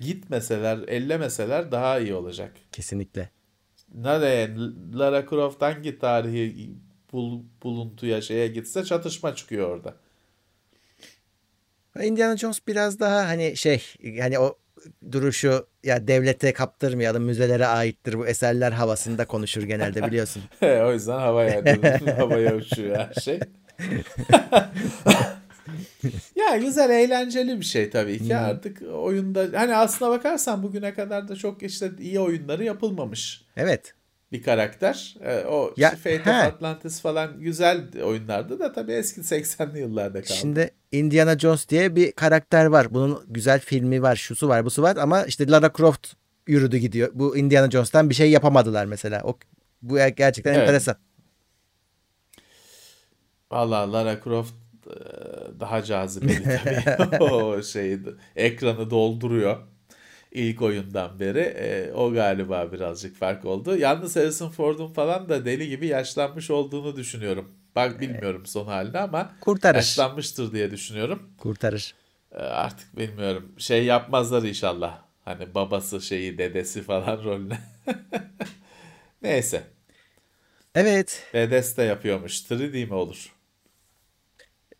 Gitmeseler, 0.00 0.78
ellemeseler 0.88 1.72
daha 1.72 1.98
iyi 1.98 2.14
olacak. 2.14 2.52
Kesinlikle. 2.72 3.30
Nereye? 3.94 4.56
Lara 4.94 5.26
Croft 5.26 5.62
hangi 5.62 5.98
tarihi 5.98 6.70
bul, 7.12 7.42
buluntuya 7.62 8.20
şeye 8.20 8.48
gitse 8.48 8.84
çatışma 8.84 9.34
çıkıyor 9.34 9.68
orada. 9.68 9.94
Indiana 12.02 12.36
Jones 12.36 12.60
biraz 12.68 13.00
daha 13.00 13.28
hani 13.28 13.56
şey 13.56 13.82
hani 14.20 14.38
o 14.38 14.58
duruşu 15.12 15.66
ya 15.84 16.08
devlete 16.08 16.52
kaptırmayalım 16.52 17.24
müzelere 17.24 17.66
aittir 17.66 18.18
bu 18.18 18.26
eserler 18.26 18.72
havasında 18.72 19.26
konuşur 19.26 19.62
genelde 19.62 20.06
biliyorsun. 20.06 20.42
o 20.62 20.92
yüzden 20.92 21.18
havaya 21.18 21.64
havaya 22.16 22.56
uçuyor 22.56 22.96
her 22.96 23.14
şey. 23.14 23.40
ya 26.36 26.56
güzel 26.56 26.90
eğlenceli 26.90 27.60
bir 27.60 27.64
şey 27.64 27.90
tabii 27.90 28.18
ki 28.26 28.36
artık 28.36 28.82
oyunda 28.92 29.46
hani 29.54 29.76
aslına 29.76 30.10
bakarsan 30.10 30.62
bugüne 30.62 30.94
kadar 30.94 31.28
da 31.28 31.36
çok 31.36 31.62
işte 31.62 31.90
iyi 32.00 32.20
oyunları 32.20 32.64
yapılmamış 32.64 33.44
Evet. 33.56 33.94
bir 34.32 34.42
karakter. 34.42 35.16
Ee, 35.24 35.44
o 35.44 35.74
Ya, 35.76 35.90
Fate 35.90 36.10
he. 36.24 36.30
of 36.30 36.36
Atlantis 36.54 37.00
falan 37.00 37.40
güzel 37.40 38.02
oyunlardı 38.04 38.58
da 38.58 38.72
tabii 38.72 38.92
eski 38.92 39.20
80'li 39.34 39.78
yıllarda 39.78 40.22
kaldı. 40.22 40.32
Şimdi 40.34 40.70
Indiana 40.92 41.38
Jones 41.38 41.68
diye 41.68 41.96
bir 41.96 42.12
karakter 42.12 42.66
var. 42.66 42.94
Bunun 42.94 43.24
güzel 43.28 43.60
filmi 43.60 44.02
var, 44.02 44.16
şusu 44.16 44.48
var, 44.48 44.64
busu 44.64 44.82
var 44.82 44.96
ama 44.96 45.24
işte 45.24 45.48
Lara 45.48 45.70
Croft 45.76 46.08
yürüdü 46.46 46.76
gidiyor. 46.76 47.10
Bu 47.14 47.36
Indiana 47.36 47.70
Jones'tan 47.70 48.10
bir 48.10 48.14
şey 48.14 48.30
yapamadılar 48.30 48.86
mesela. 48.86 49.20
O 49.24 49.38
bu 49.82 49.96
gerçekten 50.16 50.52
Evet. 50.54 50.62
enteresan. 50.62 50.96
Valla 53.52 53.92
Lara 53.92 54.20
Croft 54.24 54.54
daha 55.60 55.82
cazibeli 55.82 56.42
tabii. 56.44 57.20
o 57.22 57.62
şeyi 57.62 57.98
ekranı 58.36 58.90
dolduruyor. 58.90 59.56
İlk 60.32 60.62
oyundan 60.62 61.20
beri. 61.20 61.38
E, 61.38 61.92
o 61.92 62.12
galiba 62.12 62.72
birazcık 62.72 63.16
fark 63.16 63.44
oldu. 63.44 63.76
Yalnız 63.76 64.16
Harrison 64.16 64.50
Ford'un 64.50 64.92
falan 64.92 65.28
da 65.28 65.44
deli 65.44 65.68
gibi 65.68 65.86
yaşlanmış 65.86 66.50
olduğunu 66.50 66.96
düşünüyorum. 66.96 67.52
Bak 67.76 68.00
bilmiyorum 68.00 68.46
son 68.46 68.66
halini 68.66 68.98
ama 68.98 69.32
Kurtarır. 69.40 69.74
yaşlanmıştır 69.76 70.52
diye 70.52 70.70
düşünüyorum. 70.70 71.22
Kurtarır. 71.38 71.94
E, 72.32 72.36
artık 72.38 72.98
bilmiyorum. 72.98 73.52
Şey 73.58 73.84
yapmazlar 73.84 74.42
inşallah. 74.42 74.98
Hani 75.24 75.54
babası 75.54 76.00
şeyi 76.00 76.38
dedesi 76.38 76.82
falan 76.82 77.24
rolüne. 77.24 77.58
Neyse. 79.22 79.62
Evet. 80.74 81.22
Bethesda 81.34 81.82
yapıyormuş. 81.84 82.40
3D 82.40 82.86
mi 82.86 82.94
olur? 82.94 83.32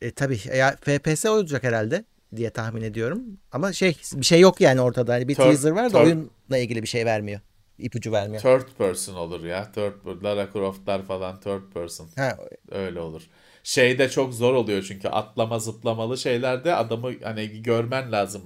E, 0.03 0.11
tabii 0.11 0.39
ya 0.57 0.77
FPS 0.81 1.27
olacak 1.27 1.63
herhalde 1.63 2.05
diye 2.37 2.51
tahmin 2.51 2.83
ediyorum. 2.83 3.23
Ama 3.53 3.73
şey 3.73 3.97
bir 4.15 4.25
şey 4.27 4.41
yok 4.41 4.61
yani 4.61 4.81
ortada. 4.81 5.13
Hani 5.13 5.29
bir 5.29 5.35
Third- 5.35 5.43
teaser 5.45 5.71
var 5.71 5.93
da 5.93 5.99
third- 5.99 6.05
oyunla 6.07 6.59
ilgili 6.59 6.83
bir 6.83 6.89
şey 6.89 7.07
vermiyor. 7.07 7.41
İpucu 7.79 8.13
vermiyor. 8.13 8.43
Third 8.43 8.69
person 8.79 9.15
olur 9.15 9.45
ya. 9.45 9.73
Third 9.73 10.23
Lara 10.25 10.49
Croft'lar 10.53 11.03
falan 11.07 11.41
third 11.41 11.73
person. 11.75 12.09
Ha, 12.17 12.39
Öyle 12.71 13.01
olur. 13.01 13.23
Şeyde 13.63 14.09
çok 14.09 14.35
zor 14.35 14.55
oluyor 14.55 14.83
çünkü 14.83 15.09
atlama 15.09 15.59
zıplamalı 15.59 16.19
şeylerde 16.19 16.75
adamı 16.75 17.13
hani 17.23 17.63
görmen 17.63 18.13
lazım. 18.13 18.43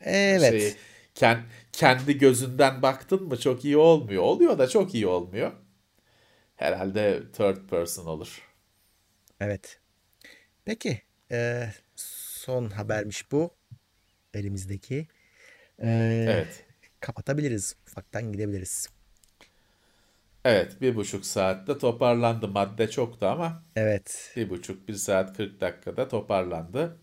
evet. 0.00 0.50
Şeyi, 0.62 0.74
ken- 1.14 1.42
kendi 1.72 2.18
gözünden 2.18 2.82
baktın 2.82 3.22
mı 3.22 3.38
çok 3.40 3.64
iyi 3.64 3.76
olmuyor. 3.76 4.22
Oluyor 4.22 4.58
da 4.58 4.68
çok 4.68 4.94
iyi 4.94 5.06
olmuyor. 5.06 5.52
Herhalde 6.56 7.22
third 7.32 7.68
person 7.70 8.06
olur. 8.06 8.42
Evet. 9.40 9.79
Peki. 10.70 11.02
e, 11.30 11.68
son 11.96 12.68
habermiş 12.70 13.32
bu. 13.32 13.50
Elimizdeki. 14.34 15.08
E, 15.82 15.88
Evet. 16.28 16.64
Kapatabiliriz. 17.00 17.76
Ufaktan 17.88 18.32
gidebiliriz. 18.32 18.88
Evet 20.44 20.80
bir 20.80 20.96
buçuk 20.96 21.26
saatte 21.26 21.78
toparlandı. 21.78 22.48
Madde 22.48 22.90
çoktu 22.90 23.26
ama 23.26 23.62
Evet. 23.76 24.32
bir 24.36 24.50
buçuk 24.50 24.88
bir 24.88 24.94
saat 24.94 25.36
40 25.36 25.60
dakikada 25.60 26.08
toparlandı. 26.08 26.96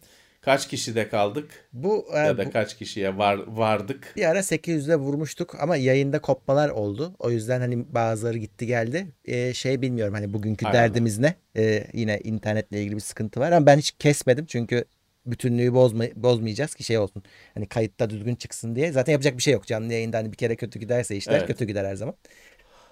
Kaç 0.48 0.68
kişide 0.68 1.10
kaldık? 1.10 1.52
Bu, 1.74 2.06
e, 2.14 2.18
Ya 2.18 2.38
da 2.38 2.45
bu- 2.45 2.52
kaç 2.52 2.78
kişiye 2.78 3.18
var, 3.18 3.40
vardık? 3.48 4.14
bir 4.15 4.26
ara 4.30 4.44
800'de 4.44 4.95
vurmuştuk 4.95 5.56
ama 5.61 5.76
yayında 5.76 6.19
kopmalar 6.22 6.69
oldu. 6.69 7.15
O 7.19 7.32
yüzden 7.32 7.60
hani 7.60 7.94
bazıları 7.95 8.38
gitti 8.38 8.68
geldi. 8.68 9.07
E, 9.26 9.53
şey 9.53 9.82
bilmiyorum 9.82 10.14
hani 10.14 10.34
bugünkü 10.34 10.65
Allah. 10.65 10.74
derdimiz 10.74 11.19
ne? 11.19 11.36
E, 11.57 11.88
yine 11.94 12.19
internetle 12.19 12.82
ilgili 12.82 12.95
bir 12.95 13.02
sıkıntı 13.02 13.40
var 13.40 13.52
ama 13.52 13.65
ben 13.65 13.78
hiç 13.78 13.91
kesmedim 13.99 14.45
çünkü 14.45 14.86
bütünlüğü 15.26 15.74
bozma, 15.74 16.03
bozmayacağız 16.15 16.76
ki 16.76 16.84
şey 16.84 16.98
olsun. 16.98 17.24
Hani 17.53 17.65
kayıtta 17.68 18.10
düzgün 18.10 18.36
çıksın 18.36 18.76
diye. 18.76 18.91
Zaten 18.91 19.11
yapacak 19.14 19.38
bir 19.38 19.44
şey 19.44 19.53
yok 19.53 19.65
canlı 19.68 19.94
yayında 19.94 20.18
hani 20.18 20.32
bir 20.32 20.38
kere 20.38 20.56
kötü 20.56 20.80
giderse 20.80 21.15
işler 21.15 21.38
Evet. 21.38 21.48
kötü 21.48 21.65
gider 21.65 21.86
her 21.86 21.95
zaman. 21.95 22.15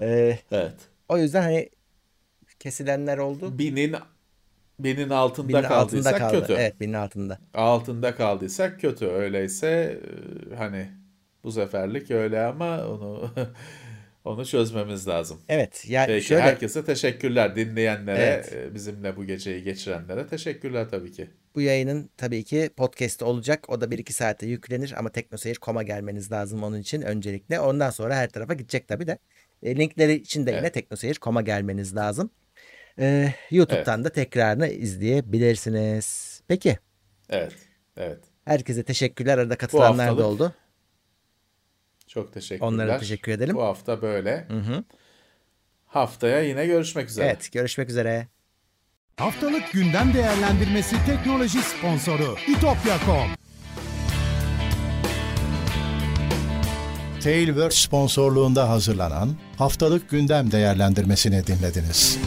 E, 0.02 0.40
Evet. 0.52 0.76
o 1.10 1.18
yüzden 1.18 1.42
hani 1.42 1.70
kesilenler 2.60 3.18
oldu. 3.18 3.58
Binin 3.60 3.96
binin 4.80 5.10
altında 5.10 5.48
Binin 5.48 5.64
altında 5.64 5.70
kaldıysak 5.70 6.18
kaldı. 6.20 6.40
kötü. 6.42 6.54
Evet 6.54 6.80
binin 6.80 6.94
altında. 6.94 7.40
Altında 7.54 8.16
kaldıysak 8.16 8.80
kötü. 8.82 9.06
Öyleyse 9.08 10.00
e, 10.52 10.56
hani 10.56 10.88
Bu 11.44 11.52
seferlik 11.52 12.12
öyle 12.12 12.42
ama 12.42 12.88
onu 12.88 13.32
onu 14.26 14.46
çözmemiz 14.46 15.08
lazım. 15.08 15.42
Evet. 15.50 15.86
Ya 15.90 16.06
Peki 16.08 16.26
şöyle 16.26 16.42
herkese 16.42 16.86
teşekkürler 16.86 17.56
dinleyenlere, 17.56 18.24
Evet. 18.24 18.54
e, 18.54 18.74
bizimle 18.74 19.16
bu 19.18 19.26
geceyi 19.26 19.64
geçirenlere 19.64 20.28
teşekkürler 20.28 20.90
tabii 20.90 21.12
ki. 21.12 21.30
bu 21.56 21.62
yayının 21.62 22.10
tabii 22.18 22.44
ki 22.44 22.70
podcast'ı 22.78 23.26
olacak. 23.26 23.70
O 23.70 23.82
da 23.82 23.86
1-2 23.92 24.12
saate 24.14 24.46
yüklenir 24.48 24.94
ama 24.98 25.10
teknoseyir.com'a 25.10 25.84
gelmeniz 25.84 26.32
lazım 26.32 26.64
onun 26.64 26.80
için 26.80 27.02
öncelikle. 27.02 27.60
Ondan 27.60 27.90
sonra 27.90 28.16
her 28.16 28.30
tarafa 28.30 28.54
gidecek 28.54 28.88
tabii 28.88 29.08
de. 29.08 29.18
E, 29.64 29.76
linkleri 29.76 30.14
için 30.14 30.46
de 30.46 30.50
yine 30.52 30.60
Evet. 30.60 30.74
teknoseyir.com'a 30.74 31.42
gelmeniz 31.42 31.96
lazım. 31.96 32.30
E, 33.00 33.34
YouTube'dan 33.52 34.04
da 34.04 34.10
tekrarını 34.10 34.68
izleyebilirsiniz. 34.68 36.42
Peki. 36.48 36.78
Evet. 37.30 37.54
Evet. 37.98 38.20
Herkese 38.46 38.84
teşekkürler. 38.84 39.38
Arada 39.38 39.56
katılanlar 39.56 40.18
da 40.18 40.28
oldu. 40.28 40.54
Çok 42.08 42.34
teşekkürler. 42.34 42.68
Onlara 42.68 42.98
teşekkür 42.98 43.32
edelim. 43.32 43.56
Bu 43.56 43.64
hafta 43.64 44.02
böyle. 44.02 44.46
Hı 44.48 44.58
hı. 44.58 44.84
Haftaya 45.86 46.42
yine 46.42 46.66
görüşmek 46.66 47.10
üzere. 47.10 47.26
Evet. 47.26 47.52
Görüşmek 47.52 47.90
üzere. 47.90 48.28
Haftalık 49.18 49.72
gündem 49.72 50.14
değerlendirmesi 50.14 50.96
teknoloji 51.06 51.62
sponsoru 51.62 52.36
itopya.com. 52.48 53.28
Tailwords 57.24 57.78
sponsorluğunda 57.78 58.70
hazırlanan 58.70 59.36
haftalık 59.58 60.10
gündem 60.10 60.52
değerlendirmesini 60.52 61.48
dinlediniz. 61.48 62.20